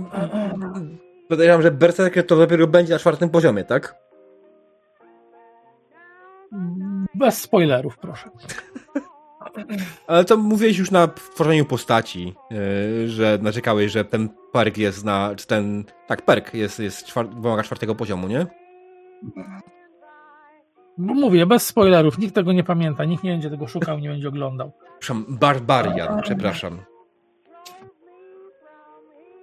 podejrzewam, 1.28 1.62
że 1.62 1.70
berserker 1.70 2.26
to 2.26 2.36
dopiero 2.36 2.66
będzie 2.66 2.92
na 2.92 2.98
czwartym 2.98 3.30
poziomie, 3.30 3.64
tak? 3.64 3.94
Bez 7.14 7.38
spoilerów, 7.38 7.98
proszę. 7.98 8.30
Ale 10.06 10.24
to 10.24 10.36
mówiłeś 10.36 10.78
już 10.78 10.90
na 10.90 11.08
tworzeniu 11.08 11.64
postaci, 11.64 12.34
yy, 12.50 13.08
że 13.08 13.38
narzekałeś, 13.42 13.92
że 13.92 14.04
ten 14.04 14.28
perk 14.52 14.78
jest 14.78 15.04
na, 15.04 15.34
czy 15.36 15.46
ten, 15.46 15.84
tak, 16.06 16.22
perk 16.22 16.54
jest, 16.54 16.78
jest 16.78 17.06
czwar, 17.06 17.28
wymaga 17.28 17.62
czwartego 17.62 17.94
poziomu, 17.94 18.28
nie? 18.28 18.46
Bo 20.98 21.14
mówię, 21.14 21.46
bez 21.46 21.66
spoilerów, 21.66 22.18
nikt 22.18 22.34
tego 22.34 22.52
nie 22.52 22.64
pamięta, 22.64 23.04
nikt 23.04 23.24
nie 23.24 23.30
będzie 23.30 23.50
tego 23.50 23.66
szukał, 23.66 23.98
nie 23.98 24.08
będzie 24.08 24.28
oglądał. 24.28 24.72
Przepraszam, 24.98 25.38
Barbarian, 25.38 26.22
przepraszam. 26.22 26.78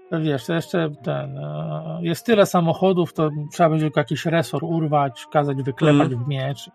To 0.10 0.20
Wiesz, 0.22 0.46
to 0.46 0.54
jeszcze 0.54 0.92
ten, 1.04 1.38
e, 1.38 2.00
jest 2.02 2.26
tyle 2.26 2.46
samochodów, 2.46 3.14
to 3.14 3.30
trzeba 3.52 3.70
będzie 3.70 3.86
tylko 3.86 4.00
jakiś 4.00 4.26
resor 4.26 4.64
urwać, 4.64 5.26
kazać 5.32 5.64
wyklepać 5.64 6.12
Mm. 6.12 6.24
w 6.24 6.28
miecz. 6.28 6.70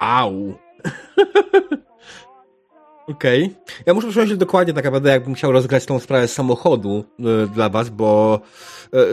Au. 0.00 0.54
Okej. 3.08 3.54
Ja 3.86 3.94
muszę 3.94 4.08
przemyśleć 4.08 4.38
dokładnie 4.38 4.74
tak 4.74 4.84
naprawdę, 4.84 5.10
jakbym 5.10 5.34
chciał 5.34 5.52
rozgrać 5.52 5.86
tą 5.86 5.98
sprawę 5.98 6.28
samochodu 6.28 7.04
y, 7.20 7.48
dla 7.54 7.68
was, 7.68 7.90
bo 7.90 8.40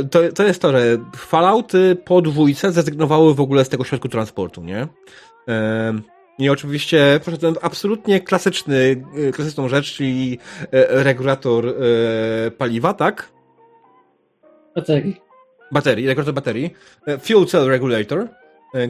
y, 0.01 0.05
to, 0.05 0.19
to 0.35 0.43
jest 0.43 0.61
to, 0.61 0.71
że 0.71 0.97
Fallouty 1.15 1.97
po 2.05 2.21
dwójce 2.21 2.71
zrezygnowały 2.71 3.35
w 3.35 3.41
ogóle 3.41 3.65
z 3.65 3.69
tego 3.69 3.83
środku 3.83 4.09
transportu, 4.09 4.63
nie? 4.63 4.87
I 6.39 6.49
oczywiście 6.49 7.19
poszedłem 7.25 7.55
absolutnie 7.61 8.19
klasyczny, 8.19 9.03
y, 9.17 9.31
klasyczną 9.31 9.67
rzecz, 9.67 9.93
czyli 9.93 10.39
y, 10.63 10.67
regulator 11.03 11.67
y, 11.67 12.51
paliwa, 12.51 12.93
tak? 12.93 13.31
Baterii. 14.75 15.21
baterii, 15.71 16.07
regulator 16.07 16.33
baterii, 16.33 16.73
e, 17.07 17.17
Fuel 17.17 17.45
Cell 17.45 17.67
Regulator, 17.67 18.27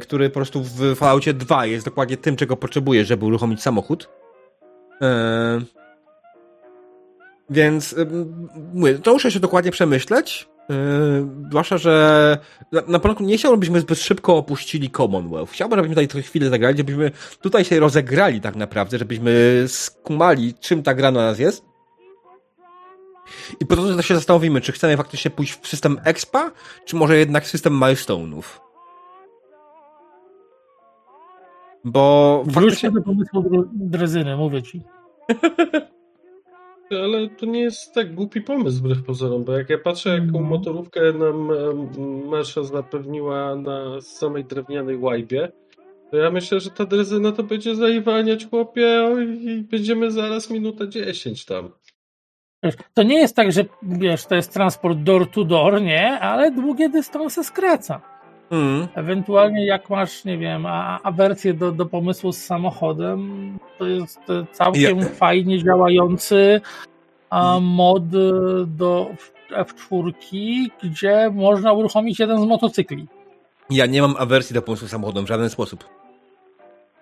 który 0.01 0.29
po 0.29 0.33
prostu 0.33 0.63
w 0.63 0.95
Falloutie 0.95 1.33
2 1.33 1.65
jest 1.65 1.85
dokładnie 1.85 2.17
tym, 2.17 2.35
czego 2.35 2.57
potrzebujesz, 2.57 3.07
żeby 3.07 3.25
uruchomić 3.25 3.61
samochód. 3.61 4.09
E, 5.01 5.61
Więc 7.49 7.93
em, 7.97 8.47
mówię, 8.73 8.99
to 8.99 9.13
muszę 9.13 9.31
się 9.31 9.39
dokładnie 9.39 9.71
przemyśleć. 9.71 10.47
e, 10.69 10.75
Zwłaszcza, 11.49 11.77
że 11.77 12.37
na, 12.71 12.81
na 12.87 12.99
początku 12.99 13.23
nie 13.23 13.37
chciałbym, 13.37 13.57
żebyśmy 13.63 13.79
zbyt 13.81 13.99
szybko 13.99 14.37
opuścili 14.37 14.91
Commonwealth. 14.91 15.51
Chciałbym, 15.51 15.77
żebyśmy 15.79 15.95
tutaj 15.95 16.07
trochę 16.07 16.27
chwilę 16.27 16.49
zagrali, 16.49 16.77
żebyśmy 16.77 17.11
tutaj 17.41 17.65
się 17.65 17.79
rozegrali 17.79 18.41
tak 18.41 18.55
naprawdę, 18.55 18.97
żebyśmy 18.97 19.63
skumali, 19.67 20.53
czym 20.59 20.83
ta 20.83 20.93
gra 20.93 21.11
na 21.11 21.21
nas 21.21 21.39
jest. 21.39 21.63
I 23.59 23.65
po 23.65 23.75
to 23.75 24.01
się 24.01 24.15
zastanowimy, 24.15 24.61
czy 24.61 24.71
chcemy 24.71 24.97
faktycznie 24.97 25.31
pójść 25.31 25.59
w 25.61 25.67
system 25.67 25.99
expa, 26.03 26.51
czy 26.85 26.95
może 26.95 27.17
jednak 27.17 27.47
system 27.47 27.73
milestone'ów. 27.79 28.43
Bo 31.85 32.43
Wróćmy 32.45 32.91
do 32.91 33.01
pomysłu 33.01 33.41
dr- 33.41 33.67
drezyny, 33.73 34.37
mówię 34.37 34.61
ci. 34.61 34.81
Ale 36.91 37.29
to 37.29 37.45
nie 37.45 37.59
jest 37.61 37.93
tak 37.93 38.15
głupi 38.15 38.41
pomysł 38.41 38.77
wbrew 38.79 39.03
pozorom, 39.03 39.43
bo 39.43 39.57
jak 39.57 39.69
ja 39.69 39.77
patrzę, 39.77 40.09
jaką 40.09 40.23
Mhm. 40.25 40.45
motorówkę 40.45 41.13
nam 41.13 41.51
em, 41.51 42.27
Marsza 42.27 42.63
zapewniła 42.63 43.55
na 43.55 44.01
samej 44.01 44.45
drewnianej 44.45 44.97
łajbie, 44.97 45.51
to 46.11 46.17
ja 46.17 46.31
myślę, 46.31 46.59
że 46.59 46.69
ta 46.69 46.85
drezyna 46.85 47.31
to 47.31 47.43
będzie 47.43 47.75
zaiwaniać 47.75 48.47
chłopie 48.49 49.03
oj, 49.13 49.39
i 49.41 49.61
będziemy 49.61 50.11
zaraz 50.11 50.49
minutę 50.49 50.89
10 50.89 51.45
tam. 51.45 51.69
To 52.93 53.03
nie 53.03 53.19
jest 53.19 53.35
tak, 53.35 53.51
że 53.51 53.65
wiesz, 53.83 54.25
to 54.25 54.35
jest 54.35 54.53
transport 54.53 54.99
door 54.99 55.31
to 55.31 55.43
door, 55.43 55.81
nie, 55.81 56.19
ale 56.19 56.51
długie 56.51 56.89
dystanse 56.89 57.43
skraca. 57.43 58.01
Mm. 58.51 58.87
Ewentualnie 58.95 59.65
jak 59.65 59.89
masz, 59.89 60.25
nie 60.25 60.37
wiem, 60.37 60.65
awersję 61.03 61.53
do, 61.53 61.71
do 61.71 61.85
pomysłu 61.85 62.31
z 62.31 62.37
samochodem, 62.37 63.51
to 63.77 63.85
jest 63.85 64.19
e, 64.29 64.45
całkiem 64.51 64.99
Ja- 64.99 65.05
fajnie 65.05 65.63
działający 65.63 66.61
a, 67.29 67.59
mod 67.61 68.03
e, 68.03 68.07
do 68.67 69.09
F4, 69.51 70.13
gdzie 70.83 71.31
można 71.33 71.73
uruchomić 71.73 72.19
jeden 72.19 72.41
z 72.41 72.45
motocykli. 72.45 73.07
Ja 73.69 73.85
nie 73.85 74.01
mam 74.01 74.15
awersji 74.19 74.53
do 74.53 74.61
pomysłu 74.61 74.87
samochodem 74.87 75.25
w 75.25 75.27
żaden 75.27 75.49
sposób. 75.49 75.83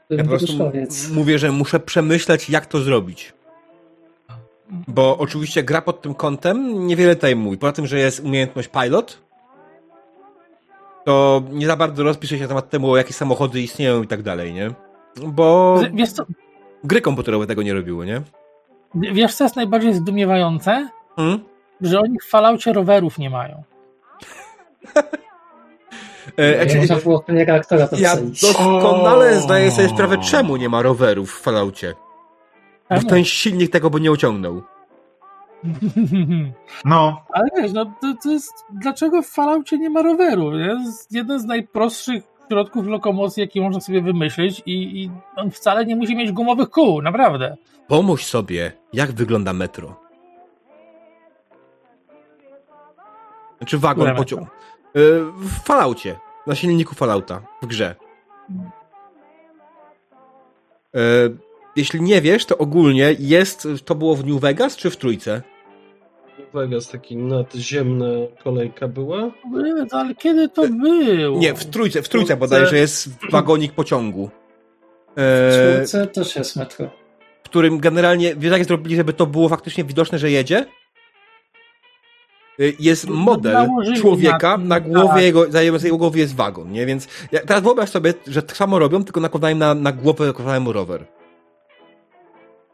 Ja 0.10 0.24
po 0.24 0.30
prostu 0.30 0.72
mówię, 1.14 1.40
że 1.40 1.52
muszę 1.52 1.80
przemyśleć, 1.80 2.50
jak 2.50 2.66
to 2.66 2.80
zrobić. 2.80 3.34
Bo 4.88 5.18
oczywiście 5.18 5.64
gra 5.64 5.82
pod 5.82 6.02
tym 6.02 6.14
kątem 6.14 6.88
niewiele 6.88 7.16
tutaj 7.16 7.36
mówi. 7.36 7.58
Poza 7.58 7.72
tym, 7.74 7.88
że 7.88 8.00
jest 8.00 8.20
umiejętność 8.20 8.68
pilot, 8.68 9.23
to 11.06 11.44
nie 11.52 11.68
za 11.68 11.76
bardzo 11.76 12.04
rozpisze 12.04 12.36
się 12.38 12.42
na 12.42 12.48
temat 12.48 12.70
temu, 12.70 12.98
jakie 12.98 13.14
samochody 13.14 13.62
istnieją 13.62 14.04
i 14.04 14.08
tak 14.08 14.22
dalej, 14.22 14.54
nie? 14.54 14.72
Bo 15.28 15.80
Wiesz 15.94 16.12
co, 16.12 16.26
gry 16.84 17.02
komputerowe 17.02 17.48
tego 17.48 17.64
nie 17.64 17.74
robiły, 17.74 18.06
nie? 18.06 18.22
wiesz, 18.96 19.36
co 19.36 19.44
jest 19.44 19.56
najbardziej 19.56 19.94
zdumiewające? 19.94 20.90
Hmm? 21.16 21.44
Że 21.82 22.00
oni 22.00 22.20
w 22.20 22.30
falaucie 22.30 22.74
rowerów 22.74 23.18
nie 23.18 23.30
mają. 23.30 23.64
E, 26.38 26.52
Nie 26.66 26.66
znaczy, 26.66 26.78
można 26.78 26.96
było 26.96 27.24
reaktora 27.28 27.88
to 27.88 27.96
ja 27.96 28.16
doskonale 28.18 29.40
zdaję 29.40 29.72
sobie 29.72 29.90
sprawę, 29.90 30.18
czemu 30.18 30.56
nie 30.56 30.70
ma 30.70 30.82
rowerów 30.82 31.32
w 31.32 31.42
Falloutie. 31.42 31.94
Bo 32.90 33.10
ten 33.10 33.26
silnik 33.26 33.72
tego 33.72 33.90
by 33.90 34.02
nie 34.02 34.12
uciągnął. 34.12 34.62
No, 36.86 37.26
Ale 37.34 37.48
wiesz, 37.58 37.74
no 37.74 37.86
to, 37.86 38.14
to 38.24 38.32
jest, 38.32 38.66
dlaczego 38.70 39.22
w 39.22 39.28
Falloutie 39.28 39.78
nie 39.78 39.90
ma 39.90 40.02
roweru? 40.02 40.58
Jest 40.58 41.12
jeden 41.12 41.40
z 41.40 41.46
najprostszych 41.46 42.24
środków 42.48 42.88
lokomocji, 42.88 43.42
jaki 43.42 43.62
można 43.62 43.82
sobie 43.82 44.02
wymyślić 44.02 44.62
i, 44.66 45.04
i 45.04 45.12
on 45.36 45.52
wcale 45.52 45.86
nie 45.86 45.96
musi 45.96 46.16
mieć 46.16 46.32
gumowych 46.32 46.70
kół, 46.70 47.02
naprawdę. 47.02 47.58
Pomyśl 47.88 48.24
sobie, 48.26 48.72
jak 48.94 49.12
wygląda 49.12 49.54
metro. 49.54 49.96
Znaczy 53.58 53.78
wagon, 53.78 54.06
Które 54.06 54.16
pociąg. 54.18 54.50
Y, 54.96 55.22
W 55.36 55.64
Falloutie. 55.64 56.16
Na 56.48 56.56
silniku 56.56 56.96
Fallouta. 56.96 57.42
W 57.62 57.66
grze. 57.66 57.96
Y, 60.96 61.00
Jeśli 61.76 62.02
nie 62.02 62.22
wiesz, 62.22 62.46
to 62.46 62.58
ogólnie 62.58 63.16
jest, 63.20 63.68
to 63.86 63.96
było 63.96 64.16
w 64.16 64.26
New 64.26 64.42
Vegas 64.42 64.76
czy 64.76 64.90
w 64.90 64.98
Trójce? 64.98 65.42
Vegas, 66.54 66.88
taki 66.90 67.16
nadziemna 67.16 68.06
kolejka 68.44 68.88
była. 68.88 69.32
Jezu, 69.66 69.96
Ale 69.98 70.16
kiedy 70.16 70.50
to 70.50 70.62
było? 70.68 71.40
Nie, 71.40 71.54
w 71.54 71.66
Trójce, 71.66 72.02
w 72.02 72.10
Trójce 72.10 72.10
Trójce. 72.10 72.38
bodajże 72.38 72.78
jest 72.78 73.10
wagonik 73.32 73.72
pociągu. 73.74 74.30
W 75.18 75.20
E, 75.20 75.74
czwórce 75.76 76.08
też 76.08 76.36
jest 76.36 76.56
metro. 76.56 76.90
w 77.44 77.50
którym 77.50 77.80
generalnie, 77.80 78.36
wiesz 78.36 78.52
jak 78.52 78.66
zrobili, 78.66 78.96
żeby 78.96 79.14
to 79.14 79.26
było 79.26 79.50
faktycznie 79.50 79.84
widoczne, 79.84 80.20
że 80.20 80.32
jedzie? 80.32 80.66
Y, 82.60 82.74
Jest 82.80 83.08
No, 83.10 83.16
model 83.16 83.54
nałożyli 83.54 83.98
człowieka, 84.02 84.58
na- 84.58 84.66
na 84.66 84.80
głowie 84.80 85.08
tak. 85.14 85.22
jego, 85.24 85.52
za 85.52 85.62
jego, 85.62 85.98
głowie 85.98 86.22
jest 86.22 86.36
wagon, 86.36 86.72
nie? 86.72 86.86
Więc 86.86 87.08
ja, 87.32 87.40
teraz 87.40 87.64
wyobraź 87.64 87.90
sobie, 87.90 88.14
że 88.28 88.42
tak 88.44 88.58
samo 88.58 88.80
robią, 88.80 89.04
tylko 89.04 89.20
nakładają 89.20 89.56
na, 89.56 89.74
na 89.74 89.92
głowę 89.92 90.26
nakładają 90.28 90.60
mu 90.62 90.74
rower. 90.74 91.06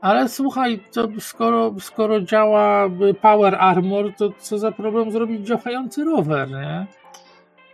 Ale 0.02 0.30
słuchaj, 0.30 0.80
to 0.92 1.08
skoro, 1.20 1.76
skoro 1.80 2.22
działa 2.22 2.86
y, 2.86 3.14
Power 3.14 3.56
Armor, 3.56 4.14
to 4.18 4.30
co 4.40 4.58
za 4.58 4.72
problem 4.72 5.12
zrobić 5.12 5.48
działający 5.48 6.04
rower, 6.04 6.52
nie? 6.52 6.88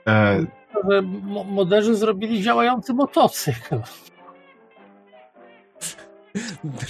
e, 0.07 0.45
że 0.89 1.01
moderzy 1.45 1.95
zrobili 1.95 2.41
działający 2.41 2.93
motocykl. 2.93 3.79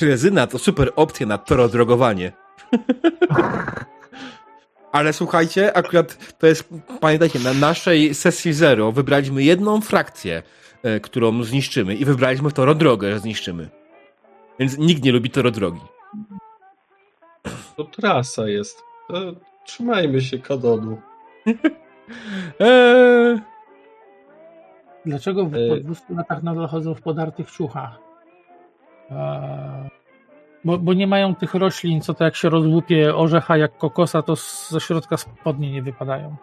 Rezyna 0.02 0.48
to 0.48 0.60
super 0.60 0.92
opcja 0.96 1.26
na 1.26 1.38
torodrogowanie. 1.38 2.32
Ale 4.92 5.14
słuchajcie, 5.14 5.78
akurat 5.78 6.38
to 6.38 6.48
jest, 6.48 6.70
pamiętajcie, 7.00 7.40
na 7.40 7.54
naszej 7.54 8.16
sesji 8.16 8.54
zero 8.54 8.92
wybraliśmy 8.92 9.44
jedną 9.44 9.82
frakcję, 9.82 10.44
e, 10.84 11.00
którą 11.00 11.44
zniszczymy 11.44 11.96
i 11.96 12.06
wybraliśmy 12.06 12.52
torodrogę, 12.52 13.12
że 13.12 13.20
zniszczymy. 13.20 13.70
Więc 14.60 14.78
nikt 14.78 15.04
nie 15.04 15.12
lubi 15.12 15.30
torodrogi. 15.30 15.82
To 17.78 17.84
trasa 17.84 18.48
jest. 18.48 18.84
To 19.08 19.16
trzymajmy 19.66 20.22
się 20.22 20.40
kanonu. 20.40 20.98
Eee, 22.60 23.40
Dlaczego 25.06 25.46
w, 25.46 25.56
Ej. 25.56 25.70
po 25.70 25.76
20 25.76 26.06
latach 26.14 26.44
nadal 26.44 26.68
chodzą 26.68 26.94
w 26.96 27.02
podartych 27.02 27.52
ciuchach? 27.52 28.00
Eee, 29.12 29.90
bo, 30.66 30.78
bo 30.78 30.94
nie 30.94 31.08
mają 31.08 31.36
tych 31.36 31.54
roślin, 31.54 32.02
co 32.02 32.14
to 32.14 32.24
jak 32.24 32.36
się 32.36 32.50
rozłupie 32.50 33.16
orzecha 33.16 33.58
jak 33.58 33.78
kokosa, 33.78 34.22
to 34.22 34.36
z- 34.36 34.70
ze 34.72 34.80
środka 34.80 35.18
spodnie 35.18 35.72
nie 35.72 35.82
wypadają. 35.82 36.36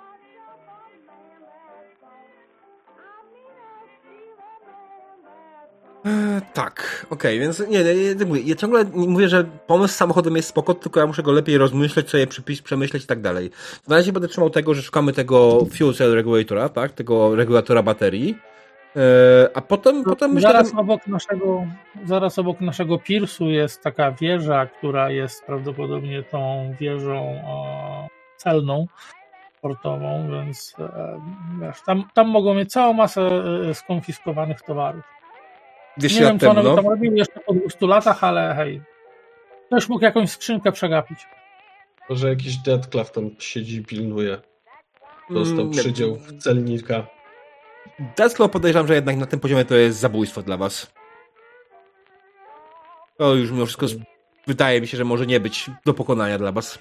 E, 6.06 6.40
Tak, 6.54 7.06
okej, 7.10 7.40
więc 7.40 7.60
nie, 7.68 7.84
nie, 7.84 8.14
nie 8.14 8.24
mówię, 8.26 8.40
ja 8.44 8.54
ciągle 8.54 8.84
mówię, 8.84 9.28
że 9.28 9.44
pomysł 9.44 9.94
z 9.94 9.96
samochodem 9.96 10.36
jest 10.36 10.48
spoko, 10.48 10.74
tylko 10.74 11.00
ja 11.00 11.06
muszę 11.06 11.22
go 11.22 11.32
lepiej 11.32 11.58
rozmyśleć, 11.58 12.10
sobie 12.10 12.26
przypis, 12.26 12.62
przemyśleć 12.62 13.04
i 13.04 13.06
tak 13.06 13.20
dalej. 13.20 13.50
Na 13.88 13.96
razie 13.96 14.12
będę 14.12 14.28
trzymał 14.28 14.50
tego, 14.50 14.74
że 14.74 14.82
szukamy 14.82 15.12
tego 15.12 15.64
fuel 15.78 15.94
cell 15.94 16.14
regulatora, 16.14 16.68
tak, 16.68 16.92
tego 16.92 17.36
regulatora 17.36 17.82
baterii, 17.82 18.38
e, 18.96 19.00
a 19.54 19.60
potem, 19.60 20.04
potem 20.04 20.32
myślę, 20.32 20.50
zaraz, 20.50 20.72
obok 20.76 21.06
naszego, 21.06 21.66
zaraz 22.04 22.38
obok 22.38 22.60
naszego 22.60 22.98
Pirsu 22.98 23.50
jest 23.50 23.82
taka 23.82 24.12
wieża, 24.12 24.66
która 24.66 25.10
jest 25.10 25.44
prawdopodobnie 25.44 26.22
tą 26.22 26.74
wieżą 26.80 27.14
e, 27.14 28.08
celną, 28.36 28.86
portową, 29.60 30.28
więc 30.30 30.74
e, 30.78 31.20
wiesz, 31.60 31.82
tam, 31.86 32.04
tam 32.14 32.28
mogą 32.28 32.54
mieć 32.54 32.72
całą 32.72 32.92
masę 32.92 33.30
skonfiskowanych 33.74 34.62
towarów. 34.62 35.21
200 35.96 36.18
Nie 36.18 36.24
lat 36.24 36.32
wiem, 36.32 36.40
co 36.40 36.50
one 36.50 36.62
temu, 36.62 36.76
no. 36.76 36.82
tam 36.82 36.90
robili 36.90 37.18
jeszcze 37.18 37.40
po 37.40 37.54
200 37.54 37.86
latach, 37.86 38.24
ale 38.24 38.54
hej. 38.54 38.82
Ktoś 39.66 39.88
mógł 39.88 40.04
jakąś 40.04 40.30
skrzynkę 40.30 40.72
przegapić. 40.72 41.26
Może 42.10 42.28
jakiś 42.28 42.56
Deathclaw 42.56 43.12
tam 43.12 43.30
siedzi 43.38 43.76
i 43.76 43.84
pilnuje. 43.84 44.38
Dostał 45.30 45.58
Mm, 45.60 45.70
przydział 45.70 46.18
celnika. 46.40 47.06
Deathclaw 48.16 48.50
podejrzewam, 48.50 48.86
że 48.86 48.94
jednak 48.94 49.16
na 49.16 49.26
tym 49.26 49.40
poziomie 49.40 49.64
to 49.64 49.74
jest 49.74 49.98
zabójstwo 49.98 50.42
dla 50.42 50.56
was. 50.56 50.92
To 53.18 53.34
już 53.34 53.50
mimo 53.50 53.66
wszystko 53.66 53.86
wydaje 54.46 54.80
mi 54.80 54.86
się, 54.86 54.96
że 54.96 55.04
może 55.04 55.26
nie 55.26 55.40
być 55.40 55.70
do 55.86 55.94
pokonania 55.94 56.38
dla 56.38 56.52
was. 56.52 56.78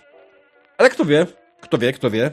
Ale 0.78 0.90
kto 0.90 1.06
wie? 1.06 1.28
Kto 1.62 1.78
wie, 1.78 1.94
kto 1.94 2.10
wie? 2.10 2.32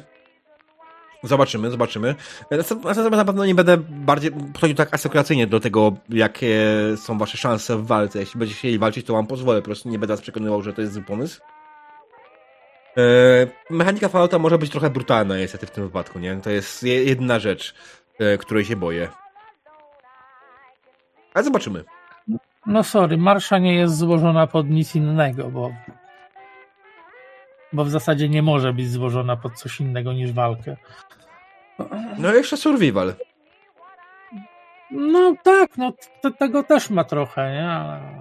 Zobaczymy, 1.23 1.71
zobaczymy. 1.71 2.15
Natomiast 2.51 3.01
na 3.11 3.25
pewno 3.25 3.47
nie 3.47 3.55
będę 3.55 3.77
bardziej 3.77 4.31
podchodził 4.33 4.77
tak 4.77 4.95
asekuracyjnie 4.95 5.47
do 5.47 5.61
tego, 5.61 5.93
jakie 6.09 6.61
są 6.97 7.19
wasze 7.19 7.39
szanse 7.39 7.77
w 7.77 7.87
walce. 7.87 8.19
Jeśli 8.19 8.39
będziecie 8.39 8.59
chcieli 8.59 8.79
walczyć, 8.79 9.07
to 9.07 9.13
wam 9.13 9.27
pozwolę. 9.27 9.61
Po 9.61 9.65
prostu 9.65 9.89
nie 9.89 9.99
będę 9.99 10.13
was 10.15 10.21
przekonywał, 10.21 10.63
że 10.63 10.73
to 10.73 10.81
jest 10.81 10.93
zły 10.93 11.03
pomysł. 11.03 11.41
E, 12.97 13.03
mechanika 13.71 14.09
Fallouta 14.09 14.39
może 14.39 14.59
być 14.59 14.71
trochę 14.71 14.91
brutalna 14.91 15.37
niestety 15.39 15.67
w 15.67 15.71
tym 15.71 15.85
wypadku, 15.85 16.19
nie? 16.19 16.37
To 16.37 16.51
jest 16.51 16.83
je- 16.83 17.05
jedna 17.05 17.39
rzecz, 17.39 17.75
e, 18.19 18.39
której 18.39 18.65
się 18.65 18.77
boję. 18.77 19.09
Ale 21.35 21.45
zobaczymy. 21.45 21.85
No 22.67 22.85
sorry, 22.85 23.17
marsza 23.17 23.59
nie 23.59 23.75
jest 23.75 23.97
złożona 23.97 24.47
pod 24.47 24.71
nic 24.71 24.95
innego, 24.95 25.51
bo 25.51 25.71
bo 27.73 27.85
w 27.85 27.91
zasadzie 27.91 28.29
nie 28.29 28.43
może 28.43 28.73
być 28.73 28.91
złożona 28.91 29.37
pod 29.37 29.55
coś 29.55 29.81
innego 29.81 30.13
niż 30.13 30.33
walkę. 30.33 30.77
No 32.19 32.35
jeszcze 32.35 32.57
survival. 32.57 33.15
No 34.91 35.35
tak, 35.43 35.77
no 35.77 35.93
tego 36.39 36.63
też 36.63 36.91
ma 36.91 37.05
trochę, 37.05 37.53
nie? 37.53 37.71
Ale... 37.71 38.21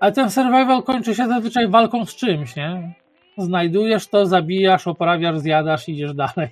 Ale 0.00 0.12
ten 0.12 0.30
survival 0.30 0.82
kończy 0.82 1.14
się 1.14 1.28
zazwyczaj 1.28 1.68
walką 1.68 2.06
z 2.06 2.16
czymś, 2.16 2.56
nie? 2.56 2.94
Znajdujesz 3.38 4.06
to, 4.08 4.26
zabijasz, 4.26 4.86
oprawiasz, 4.86 5.38
zjadasz, 5.38 5.88
idziesz 5.88 6.14
dalej. 6.14 6.48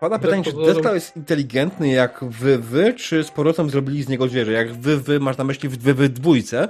Pada 0.00 0.18
pytanie, 0.18 0.42
czy 0.42 0.52
Deathclaw 0.52 0.94
jest 0.94 1.16
inteligentny 1.16 1.88
jak 1.88 2.24
wy, 2.24 2.58
wy, 2.58 2.94
czy 2.94 3.24
z 3.24 3.30
powrotem 3.30 3.70
zrobili 3.70 4.02
z 4.02 4.08
niego 4.08 4.28
zwierzę? 4.28 4.52
Jak 4.52 4.72
wy, 4.72 4.96
wy, 4.96 5.20
masz 5.20 5.36
na 5.36 5.44
myśli 5.44 5.68
w 5.68 5.78
wy, 5.78 5.94
wy 5.94 6.08
dwójce? 6.08 6.68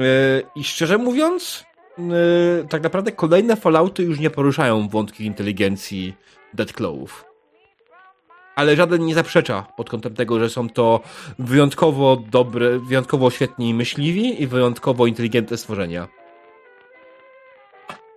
Yy, 0.00 0.42
I 0.54 0.64
szczerze 0.64 0.98
mówiąc, 0.98 1.64
yy, 1.98 2.66
tak 2.68 2.82
naprawdę 2.82 3.12
kolejne 3.12 3.56
Fallouty 3.56 4.02
już 4.02 4.20
nie 4.20 4.30
poruszają 4.30 4.88
wątki 4.88 5.24
inteligencji 5.24 6.14
Deathclawów. 6.54 7.24
Ale 8.56 8.76
żaden 8.76 9.06
nie 9.06 9.14
zaprzecza 9.14 9.66
pod 9.76 9.90
kątem 9.90 10.14
tego, 10.14 10.38
że 10.38 10.50
są 10.50 10.68
to 10.68 11.00
wyjątkowo 11.38 12.16
dobre, 12.16 12.78
wyjątkowo 12.78 13.30
świetni 13.30 13.74
myśliwi 13.74 14.42
i 14.42 14.46
wyjątkowo 14.46 15.06
inteligentne 15.06 15.56
stworzenia. 15.56 16.08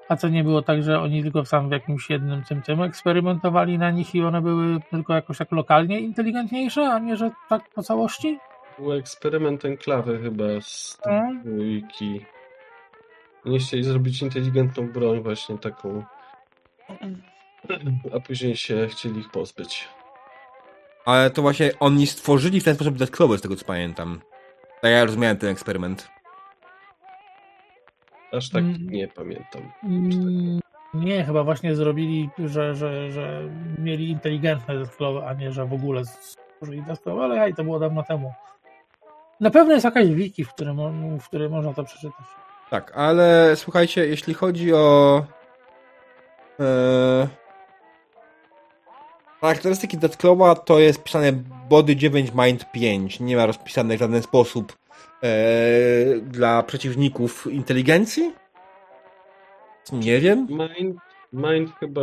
A 0.10 0.16
co 0.16 0.30
nie 0.30 0.44
było 0.44 0.62
tak, 0.62 0.84
że 0.84 1.00
oni 1.00 1.24
tylko 1.24 1.44
w 1.44 1.72
jakimś 1.72 2.10
jednym 2.10 2.44
tym 2.44 2.62
tym 2.62 2.82
eksperymentowali 2.82 3.78
na 3.78 3.92
nich 3.92 4.16
i 4.16 4.24
one 4.24 4.42
były 4.42 4.80
tylko 4.92 5.14
jakoś 5.14 5.38
tak 5.38 5.52
lokalnie 5.52 6.00
inteligentniejsze, 6.00 6.90
a 6.90 7.00
nie 7.00 7.18
że 7.18 7.32
tak 7.50 7.70
po 7.70 7.84
całości? 7.84 8.40
Był 8.80 8.94
eksperyment 8.94 9.66
enklawy 9.66 10.20
chyba 10.22 10.44
z 10.62 10.98
Mm. 11.06 11.42
dwójki. 11.44 12.26
Nie 13.46 13.60
chcieli 13.60 13.84
zrobić 13.84 14.22
inteligentną 14.22 14.88
broń 14.92 15.22
właśnie 15.24 15.58
taką, 15.58 16.04
a 18.16 18.20
później 18.20 18.56
się 18.58 18.88
chcieli 18.88 19.20
ich 19.20 19.30
pozbyć. 19.32 19.88
Ale 21.06 21.30
to 21.30 21.42
właśnie 21.42 21.72
oni 21.80 22.08
stworzyli 22.08 22.62
w 22.62 22.64
ten 22.64 22.76
sposób 22.76 22.94
dodatkowo, 22.94 23.38
z 23.38 23.42
tego 23.42 23.56
co 23.56 23.66
pamiętam. 23.66 24.22
Tak 24.82 24.92
ja 24.92 25.06
rozumiałem 25.06 25.38
ten 25.38 25.50
eksperyment. 25.50 26.08
Aż 28.32 28.50
tak 28.50 28.64
Mm. 28.64 28.90
nie 28.90 29.08
pamiętam. 29.08 29.72
Mm, 29.84 30.60
Nie, 30.94 31.24
chyba 31.26 31.44
właśnie 31.44 31.76
zrobili, 31.76 32.30
że, 32.46 32.76
że, 32.76 33.12
że 33.12 33.42
mieli 33.80 34.10
inteligentne 34.10 34.74
dodatkowe, 34.74 35.28
a 35.28 35.34
nie, 35.34 35.52
że 35.52 35.66
w 35.66 35.74
ogóle 35.74 36.06
stworzyli 36.06 36.82
dodatkowe, 36.82 37.24
ale 37.24 37.40
hej, 37.40 37.54
to 37.54 37.64
było 37.64 37.80
dawno 37.80 38.04
temu. 38.04 38.34
Na 39.44 39.50
pewno 39.50 39.74
jest 39.74 39.86
jakaś 39.86 40.08
wiki, 40.08 40.44
w 40.44 40.54
której, 40.54 40.76
w 41.20 41.28
której 41.28 41.50
można 41.50 41.74
to 41.74 41.84
przeczytać. 41.84 42.26
Tak, 42.70 42.92
ale 42.96 43.56
słuchajcie, 43.56 44.08
jeśli 44.08 44.34
chodzi 44.34 44.74
o 44.74 45.26
e, 46.60 47.28
charakterystyki 49.42 49.98
Deathclawa, 49.98 50.56
to 50.56 50.80
jest 50.80 51.04
pisane 51.04 51.32
Body 51.70 51.96
9 51.96 52.32
Mind 52.36 52.72
5. 52.72 53.20
Nie 53.20 53.36
ma 53.36 53.46
rozpisane 53.46 53.98
w 53.98 54.00
żaden 54.00 54.22
sposób 54.22 54.74
e, 55.24 55.28
dla 56.22 56.64
przeciwników 56.64 57.48
inteligencji? 57.52 58.34
Nie 59.92 60.20
wiem. 60.20 60.48
Mind, 60.50 60.98
Mind 61.34 61.72
chyba 61.80 62.02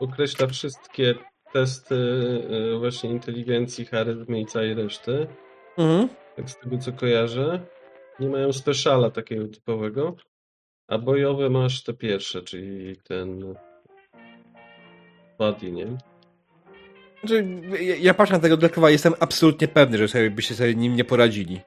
określa 0.00 0.46
wszystkie 0.46 1.14
testy 1.52 1.96
e, 2.74 2.78
właśnie 2.78 3.10
inteligencji, 3.10 3.84
charyzmy 3.84 4.40
i 4.40 4.46
całej 4.46 4.74
reszty. 4.74 5.26
Mhm. 5.78 6.08
Tak 6.38 6.50
z 6.50 6.58
tego 6.58 6.78
co 6.78 6.92
kojarzę. 6.92 7.60
Nie 8.20 8.28
mają 8.28 8.52
speciala 8.52 9.10
takiego 9.10 9.48
typowego. 9.48 10.16
A 10.88 10.98
bojowe 10.98 11.50
masz 11.50 11.82
te 11.82 11.94
pierwsze, 11.94 12.42
czyli 12.42 12.96
ten 12.96 13.54
body, 15.38 15.72
nie? 15.72 15.86
Znaczy, 17.20 17.46
ja, 17.80 17.96
ja 17.96 18.14
patrzę 18.14 18.34
na 18.34 18.40
tego 18.40 18.56
Deathclawa 18.56 18.90
jestem 18.90 19.14
absolutnie 19.20 19.68
pewny, 19.68 19.98
że 19.98 20.08
sobie 20.08 20.30
byście 20.30 20.54
sobie 20.54 20.74
nim 20.74 20.96
nie 20.96 21.04
poradzili. 21.04 21.60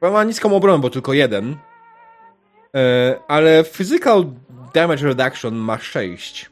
Bo 0.00 0.10
ma 0.10 0.24
niską 0.24 0.56
obronę, 0.56 0.82
bo 0.82 0.90
tylko 0.90 1.12
jeden. 1.12 1.56
E, 2.76 3.18
ale 3.28 3.64
Physical 3.64 4.24
Damage 4.74 5.04
Reduction 5.06 5.54
ma 5.54 5.78
6. 5.78 6.50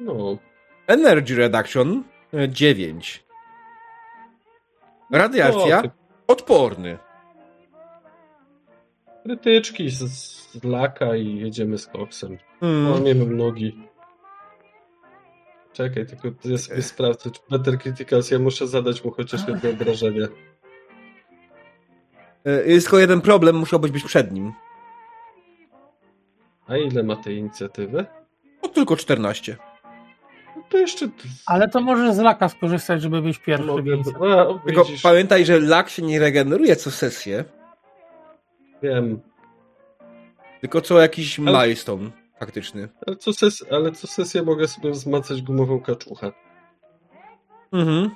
No, 0.00 0.38
Energy 0.86 1.34
Reduction 1.34 2.04
e, 2.34 2.48
9. 2.48 3.29
Radiacja 5.12 5.82
odporny. 6.26 6.98
krytyczki 9.22 9.90
z, 9.90 9.98
z 9.98 10.64
laka 10.64 11.16
i 11.16 11.36
jedziemy 11.36 11.78
z 11.78 11.86
koksem. 11.86 12.38
Mm. 12.62 12.92
Łamiemy 12.92 13.26
nogi. 13.26 13.88
Czekaj, 15.72 16.06
tylko 16.06 16.28
ja 16.44 16.58
sobie 16.58 16.82
sprawdzę, 16.82 17.30
czy 17.30 17.40
Better 17.50 17.78
Criticals, 17.78 18.30
ja 18.30 18.38
muszę 18.38 18.66
zadać 18.66 19.04
mu 19.04 19.10
chociaż 19.10 19.48
jedno 19.48 19.70
obrażenie. 19.70 20.28
E, 22.44 22.66
Jest 22.66 22.86
tylko 22.86 22.98
jeden 22.98 23.20
problem, 23.20 23.56
musiałbyś 23.56 23.90
być 23.90 24.04
przed 24.04 24.32
nim. 24.32 24.52
A 26.66 26.76
ile 26.76 27.02
ma 27.02 27.16
tej 27.16 27.36
inicjatywy? 27.36 28.06
O 28.62 28.68
tylko 28.68 28.96
14. 28.96 29.56
To 30.70 30.78
jeszcze... 30.78 31.08
Ale 31.46 31.68
to 31.68 31.80
możesz 31.80 32.14
z 32.14 32.18
laka 32.18 32.48
skorzystać, 32.48 33.02
żeby 33.02 33.22
być 33.22 33.38
pierwszy. 33.38 33.66
Mogę... 33.66 33.82
Więc... 33.82 34.08
A, 34.08 34.48
o, 34.48 34.60
Tylko 34.66 34.84
pamiętaj, 35.02 35.44
że 35.44 35.60
lak 35.60 35.88
się 35.88 36.02
nie 36.02 36.18
regeneruje 36.18 36.76
co 36.76 36.90
sesję, 36.90 37.44
wiem. 38.82 39.20
tylko 40.60 40.80
co 40.80 41.00
jakiś 41.00 41.40
Ale- 41.40 41.66
milestone 41.66 42.10
faktyczny. 42.40 42.88
Ale 43.06 43.16
co, 43.16 43.32
ses... 43.32 43.64
Ale 43.70 43.92
co 43.92 44.06
sesję 44.06 44.42
mogę 44.42 44.68
sobie 44.68 44.90
wzmacać 44.90 45.42
gumową 45.42 45.80
kaczuchę. 45.80 46.32
Mhm. 47.72 48.10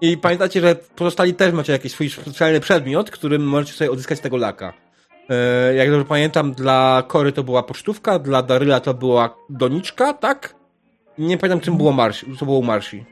I 0.00 0.18
pamiętacie, 0.18 0.60
że 0.60 0.74
pozostali 0.74 1.34
też 1.34 1.52
macie 1.52 1.72
jakiś 1.72 1.92
swój 1.92 2.10
specjalny 2.10 2.60
przedmiot, 2.60 3.10
którym 3.10 3.42
możecie 3.48 3.72
sobie 3.72 3.90
odzyskać 3.90 4.20
tego 4.20 4.36
laka. 4.36 4.72
E, 5.30 5.74
jak 5.74 5.90
dobrze 5.90 6.04
pamiętam, 6.04 6.52
dla 6.52 7.02
Kory 7.08 7.32
to 7.32 7.42
była 7.44 7.62
pocztówka, 7.62 8.18
dla 8.18 8.42
Daryla 8.42 8.80
to 8.80 8.94
była 8.94 9.36
doniczka, 9.50 10.12
tak? 10.12 10.54
Nie 11.18 11.38
pamiętam, 11.38 11.60
czym 11.60 11.76
było 11.76 11.92
Marsi, 11.92 12.36
co 12.36 12.44
było 12.44 12.58
u 12.58 12.62
Marsi. 12.62 13.04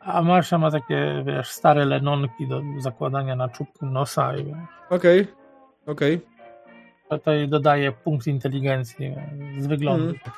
A 0.00 0.22
Marsza 0.22 0.58
ma 0.58 0.70
takie, 0.70 1.24
wiesz, 1.26 1.48
stare 1.50 1.84
lenonki 1.84 2.48
do 2.48 2.62
zakładania 2.78 3.36
na 3.36 3.48
czubku 3.48 3.86
nosa 3.86 4.36
i 4.36 4.54
Okej, 4.90 5.26
okej. 5.86 6.20
to, 7.08 7.18
to 7.18 7.32
jej 7.32 7.48
dodaje 7.48 7.92
punkt 7.92 8.26
inteligencji 8.26 9.14
z 9.58 9.66
wyglądu. 9.66 10.04
Mhm. 10.08 10.32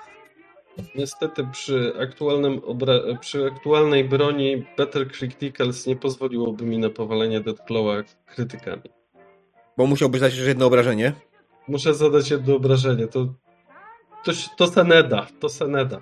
Niestety 0.94 1.46
przy, 1.52 1.92
aktualnym 2.00 2.58
obra- 2.60 3.18
przy 3.18 3.46
aktualnej 3.46 4.04
broni 4.04 4.64
Better 4.76 5.08
Criticals 5.12 5.86
nie 5.86 5.96
pozwoliłoby 5.96 6.64
mi 6.64 6.78
na 6.78 6.90
powalenie 6.90 7.40
Deathclawa 7.40 7.92
krytykami. 8.26 8.82
Bo 9.76 9.86
musiałbyś 9.86 10.20
dać 10.20 10.32
jeszcze 10.32 10.48
jedno 10.48 10.66
obrażenie. 10.66 11.12
Muszę 11.68 11.94
zadać 11.94 12.30
jedno 12.30 12.56
obrażenie. 12.56 13.06
To, 13.06 13.26
to, 14.24 14.32
to 14.56 14.66
Seneda. 14.66 15.26
To 15.40 15.48
Seneda. 15.48 16.00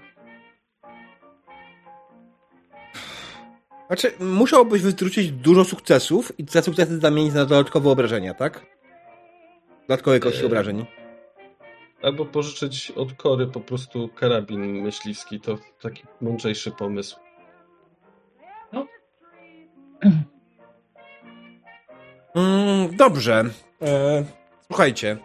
Znaczy, 3.87 4.13
musiałbyś 4.21 4.83
wykluczyć 4.83 5.33
dużo 5.33 5.65
sukcesów 5.65 6.39
i 6.39 6.45
te 6.45 6.63
sukcesy 6.63 6.99
zamienić 6.99 7.35
na 7.35 7.45
dodatkowe 7.45 7.91
obrażenia, 7.91 8.35
tak? 8.35 8.67
Dodatkowe 9.89 10.21
kości 10.21 10.41
Eee. 10.41 10.47
obrażeń. 10.47 10.87
Albo 12.03 12.25
pożyczyć 12.27 12.91
od 12.91 13.13
Kory 13.13 13.47
po 13.47 13.61
prostu 13.61 14.09
karabin 14.09 14.83
myśliwski. 14.83 15.41
To 15.41 15.59
taki 15.83 16.03
mądrzejszy 16.21 16.71
pomysł. 16.71 17.17
Mm, 22.35 22.97
dobrze. 22.97 23.45
E, 23.83 24.25
słuchajcie. 24.67 25.19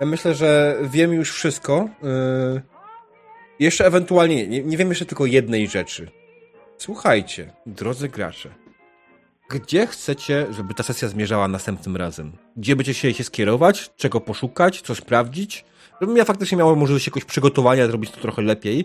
Ja 0.00 0.06
myślę, 0.06 0.34
że 0.34 0.78
wiem 0.82 1.12
już 1.12 1.32
wszystko. 1.32 1.88
E, 2.02 2.60
jeszcze 3.58 3.86
ewentualnie, 3.86 4.46
nie, 4.46 4.62
nie 4.62 4.76
wiem 4.76 4.88
jeszcze 4.88 5.06
tylko 5.06 5.26
jednej 5.26 5.68
rzeczy. 5.68 6.10
Słuchajcie, 6.78 7.52
drodzy 7.66 8.08
gracze. 8.08 8.54
Gdzie 9.48 9.86
chcecie, 9.86 10.46
żeby 10.50 10.74
ta 10.74 10.82
sesja 10.82 11.08
zmierzała 11.08 11.48
następnym 11.48 11.96
razem? 11.96 12.32
Gdzie 12.56 12.76
będziecie 12.76 13.14
się 13.14 13.24
skierować? 13.24 13.90
Czego 13.96 14.20
poszukać? 14.20 14.80
Co 14.80 14.94
sprawdzić? 14.94 15.64
Żebym 16.00 16.16
ja 16.16 16.24
faktycznie 16.24 16.58
miał 16.58 16.76
możliwość 16.76 17.06
jakiegoś 17.06 17.24
przygotowania, 17.24 17.86
zrobić 17.86 18.10
to 18.10 18.20
trochę 18.20 18.42
lepiej 18.42 18.84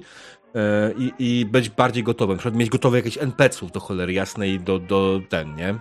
i, 0.98 1.14
i 1.20 1.46
być 1.46 1.70
bardziej 1.70 2.04
gotowym. 2.04 2.36
Na 2.36 2.40
przykład 2.40 2.60
mieć 2.60 2.70
gotowe 2.70 2.98
jakieś 2.98 3.18
NPC-ów 3.18 3.72
do 3.72 3.80
cholery 3.80 4.14
jasnej, 4.14 4.60
do, 4.60 4.80
do 4.80 5.22
ten, 5.30 5.56
nie? 5.56 5.76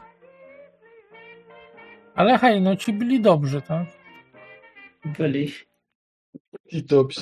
Ale 2.15 2.39
hej, 2.39 2.61
no 2.61 2.77
ci 2.77 2.93
byli 2.93 3.21
dobrzy, 3.21 3.63
tak? 3.63 3.98
Byli. 5.05 5.53
I 6.73 6.83
dobrze. 6.83 7.21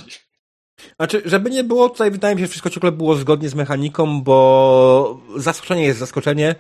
Znaczy, 0.96 1.22
żeby 1.24 1.50
nie 1.50 1.64
było, 1.64 1.88
tutaj 1.88 2.10
wydaje 2.10 2.34
mi 2.34 2.40
się, 2.40 2.46
że 2.46 2.50
wszystko 2.50 2.70
ciągle 2.70 2.92
było 2.92 3.14
zgodnie 3.14 3.48
z 3.48 3.54
mechaniką, 3.54 4.22
bo 4.22 5.20
zaskoczenie 5.36 5.84
jest 5.84 5.98
zaskoczenie. 5.98 6.54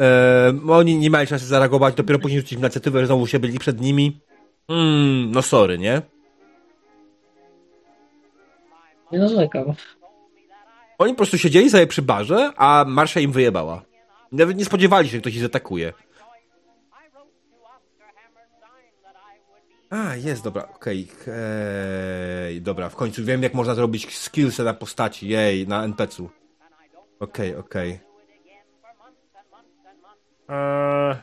E, 0.00 0.52
oni 0.68 0.96
nie 0.96 1.10
mieli 1.10 1.26
szansy 1.26 1.46
zareagować, 1.46 1.94
dopiero 1.94 2.18
później 2.18 2.40
rzucić 2.40 2.58
inicjatywę, 2.58 3.00
że 3.00 3.06
znowu 3.06 3.26
się 3.26 3.38
byli 3.38 3.58
przed 3.58 3.80
nimi. 3.80 4.20
Mm, 4.68 5.30
no 5.30 5.42
sorry, 5.42 5.78
nie? 5.78 6.02
Nie 9.12 9.18
narzekam. 9.18 9.74
Oni 10.98 11.12
po 11.12 11.16
prostu 11.16 11.38
siedzieli 11.38 11.70
sobie 11.70 11.86
przy 11.86 12.02
barze, 12.02 12.52
a 12.56 12.84
Marsza 12.88 13.20
im 13.20 13.32
wyjebała. 13.32 13.82
Nawet 14.32 14.58
nie 14.58 14.64
spodziewali 14.64 15.08
się, 15.08 15.12
że 15.16 15.20
ktoś 15.20 15.34
ich 15.34 15.40
zaatakuje. 15.40 15.92
A, 19.90 20.16
jest, 20.16 20.44
dobra, 20.44 20.68
okej. 20.74 21.08
Hej, 21.24 22.62
dobra, 22.62 22.88
w 22.88 22.96
końcu 22.96 23.24
wiem, 23.24 23.42
jak 23.42 23.54
można 23.54 23.74
zrobić 23.74 24.18
skillsy 24.18 24.64
na 24.64 24.74
postaci, 24.74 25.28
jej, 25.28 25.68
na 25.68 25.84
NPC-u. 25.84 26.30
Okej, 27.20 27.56
okej. 27.56 28.00
Eee, 30.48 31.16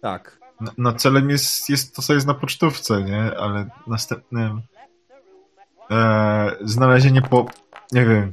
tak. 0.00 0.38
No, 0.60 0.72
no 0.78 0.92
celem 0.92 1.30
jest, 1.30 1.70
jest 1.70 1.96
to, 1.96 2.02
co 2.02 2.14
jest 2.14 2.26
na 2.26 2.34
pocztówce, 2.34 3.02
nie? 3.02 3.38
Ale 3.38 3.70
następnym 3.86 4.62
e, 5.90 6.50
znalezienie 6.60 7.22
po... 7.22 7.46
nie 7.92 8.04
wiem. 8.06 8.32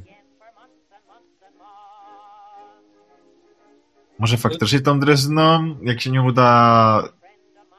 Może 4.18 4.36
faktycznie 4.36 4.80
tą 4.80 5.00
drezną, 5.00 5.76
jak 5.82 6.00
się 6.00 6.10
nie 6.10 6.22
uda 6.22 7.02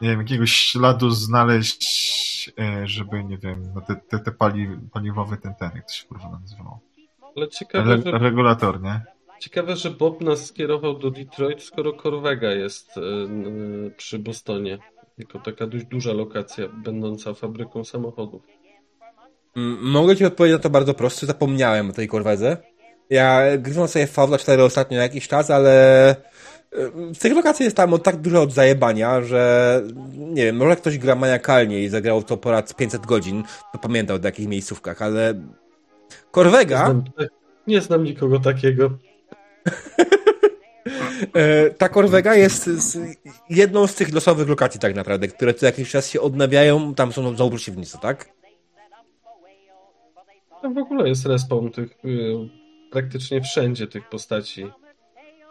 nie 0.01 0.09
wiem, 0.09 0.19
jakiegoś 0.19 0.51
śladu 0.51 1.09
znaleźć 1.09 2.51
e, 2.59 2.87
żeby, 2.87 3.23
nie 3.23 3.37
wiem, 3.37 3.63
no 3.75 3.81
te, 3.81 3.95
te, 3.95 4.19
te 4.19 4.31
pali, 4.31 4.67
paliwowy 4.93 5.37
ten, 5.37 5.55
ten, 5.55 5.71
jak 5.75 5.87
to 5.87 5.93
się 5.93 6.05
kurwa 6.07 6.39
nazywało? 6.41 6.79
Ale 7.37 7.47
ciekawe, 7.47 7.93
Re, 7.93 8.01
że, 8.05 8.11
regulator, 8.17 8.81
nie? 8.81 9.01
ciekawe, 9.39 9.75
że 9.75 9.91
Bob 9.91 10.21
nas 10.21 10.45
skierował 10.45 10.97
do 10.99 11.11
Detroit, 11.11 11.63
skoro 11.63 11.93
Corvega 11.93 12.51
jest 12.51 12.97
n- 12.97 13.91
przy 13.97 14.19
Bostonie. 14.19 14.77
Jako 15.17 15.39
taka 15.39 15.67
dość 15.67 15.85
duża 15.85 16.13
lokacja, 16.13 16.67
będąca 16.67 17.33
fabryką 17.33 17.83
samochodów. 17.83 18.41
Mm, 19.55 19.77
Mogę 19.91 20.15
ci 20.15 20.25
odpowiedzieć 20.25 20.57
na 20.59 20.63
to 20.63 20.69
bardzo 20.69 20.93
prosto. 20.93 21.25
Zapomniałem 21.25 21.89
o 21.89 21.93
tej 21.93 22.07
korwedze. 22.07 22.57
Ja 23.09 23.41
gryzłem 23.57 23.87
sobie 23.87 24.07
Fabla 24.07 24.37
4 24.37 24.63
ostatnio 24.63 24.97
jakiś 24.97 25.27
czas, 25.27 25.51
ale 25.51 26.15
tych 27.19 27.33
lokacji 27.33 27.63
jest 27.63 27.77
tam 27.77 27.99
tak 27.99 28.17
dużo 28.17 28.41
od 28.41 28.53
zajebania, 28.53 29.21
że 29.21 29.81
nie 30.17 30.45
wiem, 30.45 30.55
może 30.55 30.75
ktoś 30.75 30.97
gra 30.97 31.15
maniakalnie 31.15 31.83
i 31.83 31.89
zagrał 31.89 32.23
to 32.23 32.37
po 32.37 32.51
raz 32.51 32.73
500 32.73 33.05
godzin, 33.05 33.43
to 33.73 33.79
pamiętał 33.79 34.19
w 34.19 34.23
jakich 34.23 34.47
miejscówkach, 34.47 35.01
ale 35.01 35.33
Nie 35.33 35.41
Korwega, 36.31 36.85
znam, 36.85 37.03
nie 37.67 37.81
znam 37.81 38.03
nikogo 38.03 38.39
takiego. 38.39 38.89
e, 41.33 41.69
ta 41.69 41.89
Korwega 41.89 42.35
jest 42.35 42.69
jedną 43.49 43.87
z 43.87 43.95
tych 43.95 44.13
losowych 44.13 44.49
lokacji 44.49 44.79
tak 44.79 44.95
naprawdę, 44.95 45.27
które 45.27 45.53
co 45.53 45.65
jakiś 45.65 45.89
czas 45.89 46.09
się 46.09 46.21
odnawiają, 46.21 46.95
tam 46.95 47.13
są 47.13 47.35
znowu 47.35 47.55
przeciwnicy, 47.55 47.97
tak? 48.01 48.29
Tam 50.61 50.73
w 50.73 50.77
ogóle 50.77 51.09
jest 51.09 51.25
respawn 51.25 51.69
tych 51.69 51.91
y, 52.05 52.49
praktycznie 52.91 53.41
wszędzie 53.41 53.87
tych 53.87 54.09
postaci. 54.09 54.71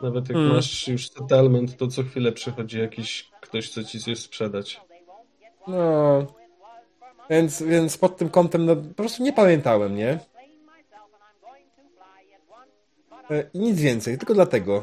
Nawet 0.03 0.29
jak 0.29 0.37
Hmm. 0.39 0.55
masz 0.57 0.89
już 0.89 1.11
settlement, 1.11 1.77
to 1.77 1.87
co 1.89 2.03
chwilę 2.03 2.33
przychodzi 2.33 2.79
jakiś 2.79 3.31
ktoś, 3.41 3.71
co 3.71 3.85
ci 3.85 4.01
coś 4.01 4.19
sprzedać. 4.19 4.81
No. 5.69 6.27
Więc, 7.31 7.63
więc 7.63 7.99
pod 7.99 8.17
tym 8.17 8.29
kątem 8.29 8.67
no, 8.67 8.77
po 8.77 8.95
prostu 8.95 9.23
nie 9.23 9.33
pamiętałem, 9.33 9.97
nie? 9.97 10.19
E, 13.31 13.45
I 13.55 13.59
nic 13.59 13.81
więcej, 13.81 14.19
tylko 14.19 14.35
dlatego. 14.35 14.83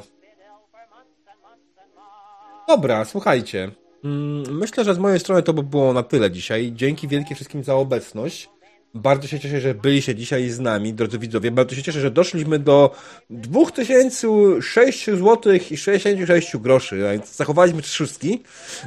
Dobra, 2.68 3.06
słuchajcie. 3.06 3.72
Mm, 4.04 4.58
Myślę, 4.58 4.84
że 4.84 4.94
z 4.94 5.00
mojej 5.00 5.20
strony 5.20 5.44
to 5.44 5.54
by 5.54 5.64
było 5.64 5.94
na 5.94 6.04
tyle 6.04 6.32
dzisiaj. 6.32 6.72
Dzięki 6.76 7.08
wielkie 7.08 7.36
wszystkim 7.36 7.64
za 7.64 7.76
obecność. 7.76 8.50
Bardzo 8.96 9.28
się 9.28 9.40
cieszę, 9.40 9.62
że 9.62 9.74
byliście 9.74 10.16
dzisiaj 10.16 10.50
z 10.50 10.60
nami, 10.60 10.94
drodzy 10.94 11.20
widzowie. 11.20 11.52
Bardzo 11.52 11.76
się 11.76 11.84
cieszę, 11.84 12.00
że 12.02 12.12
doszliśmy 12.12 12.60
do 12.60 12.96
2006 13.30 15.06
zł 15.06 15.54
i 15.72 15.78
66 15.78 16.58
groszy. 16.58 17.22
Zachowaliśmy 17.26 17.84
szóstki. 17.84 18.44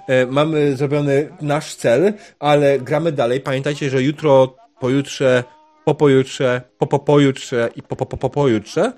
E, 0.09 0.26
Mamy 0.26 0.76
zrobiony 0.76 1.28
nasz 1.41 1.75
cel, 1.75 2.12
ale 2.39 2.78
gramy 2.78 3.12
dalej. 3.12 3.41
Pamiętajcie, 3.41 3.91
że 3.91 4.02
jutro, 4.02 4.57
pojutrze, 4.81 5.44
po 5.85 5.94
pojutrze, 5.94 6.60
po 6.78 6.86
po 6.86 6.99
pojutrze 6.99 7.70
i 7.76 7.83
po 7.83 7.97
po 7.97 8.07
po 8.07 8.17
po 8.17 8.31
pojutrze 8.31 8.93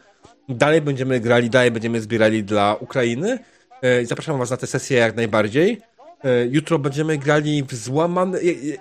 dalej 0.49 0.81
będziemy 0.81 1.21
grali, 1.21 1.51
dalej 1.51 1.71
będziemy 1.71 2.01
zbierali 2.01 2.45
dla 2.45 2.77
Ukrainy. 2.81 3.39
E, 3.83 4.07
Zapraszam 4.07 4.39
Was 4.39 4.51
na 4.51 4.57
tę 4.57 4.67
sesję 4.67 4.99
jak 4.99 5.17
najbardziej. 5.17 5.81
E, 6.25 6.47
Jutro 6.47 6.79
będziemy 6.79 7.19
grali 7.19 7.63
w 7.63 7.75
złamany. 7.75 8.39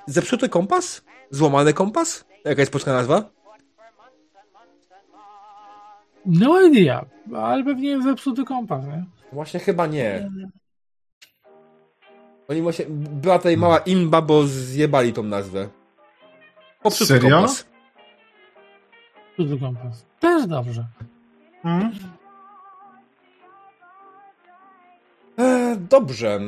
Zepsuty 0.08 0.50
kompas? 0.50 1.07
Złamany 1.32 1.74
kompas? 1.74 2.26
Jaka 2.46 2.62
jest 2.62 2.72
polska 2.72 2.94
nazwa? 2.94 3.24
No 6.26 6.62
idea, 6.62 7.06
ale 7.36 7.64
pewnie 7.64 8.02
zepsuty 8.02 8.44
kompas, 8.46 8.86
nie? 8.86 9.06
Właśnie 9.32 9.60
chyba 9.60 9.88
nie. 9.88 10.30
Oni 12.50 12.62
właśnie. 12.62 12.86
Była 12.90 13.38
tutaj 13.38 13.58
mała 13.58 13.78
imba, 13.78 14.22
bo 14.22 14.44
zjebali 14.48 15.14
tą 15.14 15.24
nazwę. 15.24 15.70
Popsuty 16.84 17.06
Serio? 17.06 17.30
kompas. 17.30 17.66
Zepsuty 19.38 19.60
kompas. 19.60 20.06
Też 20.20 20.48
dobrze. 20.48 20.86
Hmm? 21.64 21.92
E, 25.40 25.76
dobrze. 25.90 26.40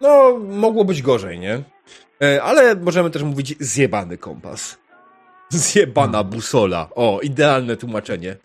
No, 0.00 0.38
mogło 0.38 0.84
być 0.84 1.02
gorzej, 1.02 1.38
nie? 1.38 1.62
E, 2.22 2.42
ale 2.42 2.74
możemy 2.76 3.10
też 3.10 3.22
mówić 3.22 3.54
zjebany 3.60 4.18
kompas. 4.18 4.78
Zjebana 5.48 6.24
busola. 6.24 6.88
O, 6.94 7.20
idealne 7.22 7.76
tłumaczenie. 7.76 8.36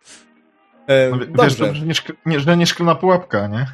E, 0.88 1.10
No, 1.10 1.18
wie- 1.18 1.26
wiesz, 1.26 1.36
dobrze. 1.36 1.66
dobrze, 1.66 1.86
nie, 1.86 1.94
szk- 1.94 2.14
nie, 2.26 2.40
że 2.40 2.58
nie 2.58 2.66
szklana 2.66 2.96
pułapka, 2.96 3.48
nie? 3.48 3.66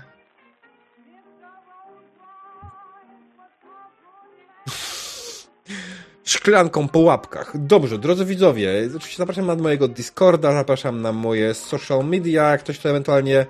Szklanką 6.23 6.88
po 6.88 6.99
łapkach. 6.99 7.51
Dobrze, 7.56 7.98
drodzy 7.98 8.25
widzowie, 8.25 8.72
oczywiście 8.95 9.17
zapraszam 9.17 9.45
na 9.45 9.56
mojego 9.56 9.88
Discorda, 9.88 10.53
zapraszam 10.53 11.01
na 11.01 11.11
moje 11.11 11.53
social 11.53 12.06
media, 12.06 12.49
jak 12.51 12.59
ktoś 12.64 12.80
to 12.80 12.90
ewentualnie 12.90 13.45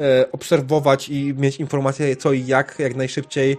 e, 0.00 0.32
obserwować 0.32 1.08
i 1.08 1.34
mieć 1.34 1.56
informacje 1.56 2.16
co 2.16 2.32
i 2.32 2.46
jak, 2.46 2.78
jak 2.78 2.96
najszybciej. 2.96 3.56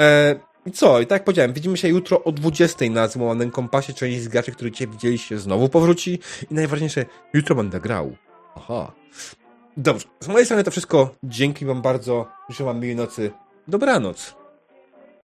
E, 0.00 0.34
I 0.66 0.70
co? 0.70 1.00
I 1.00 1.06
tak 1.06 1.16
jak 1.16 1.24
powiedziałem, 1.24 1.52
widzimy 1.52 1.76
się 1.76 1.88
jutro 1.88 2.24
o 2.24 2.32
20 2.32 2.86
na 2.90 3.08
złamanym 3.08 3.50
kompasie, 3.50 3.92
część 3.92 4.20
z 4.20 4.28
graczy, 4.28 4.52
których 4.52 4.72
dzisiaj 4.72 4.88
widzieliście, 4.88 5.38
znowu 5.38 5.68
powróci 5.68 6.18
i 6.50 6.54
najważniejsze, 6.54 7.04
jutro 7.34 7.54
będę 7.54 7.80
grał. 7.80 8.16
Aha. 8.56 8.92
Dobrze, 9.76 10.06
z 10.20 10.28
mojej 10.28 10.44
strony 10.44 10.64
to 10.64 10.70
wszystko. 10.70 11.14
Dzięki 11.22 11.64
wam 11.64 11.82
bardzo. 11.82 12.26
Życzę 12.48 12.64
wam 12.64 12.80
miłej 12.80 12.96
nocy. 12.96 13.30
Dobranoc. 13.68 14.37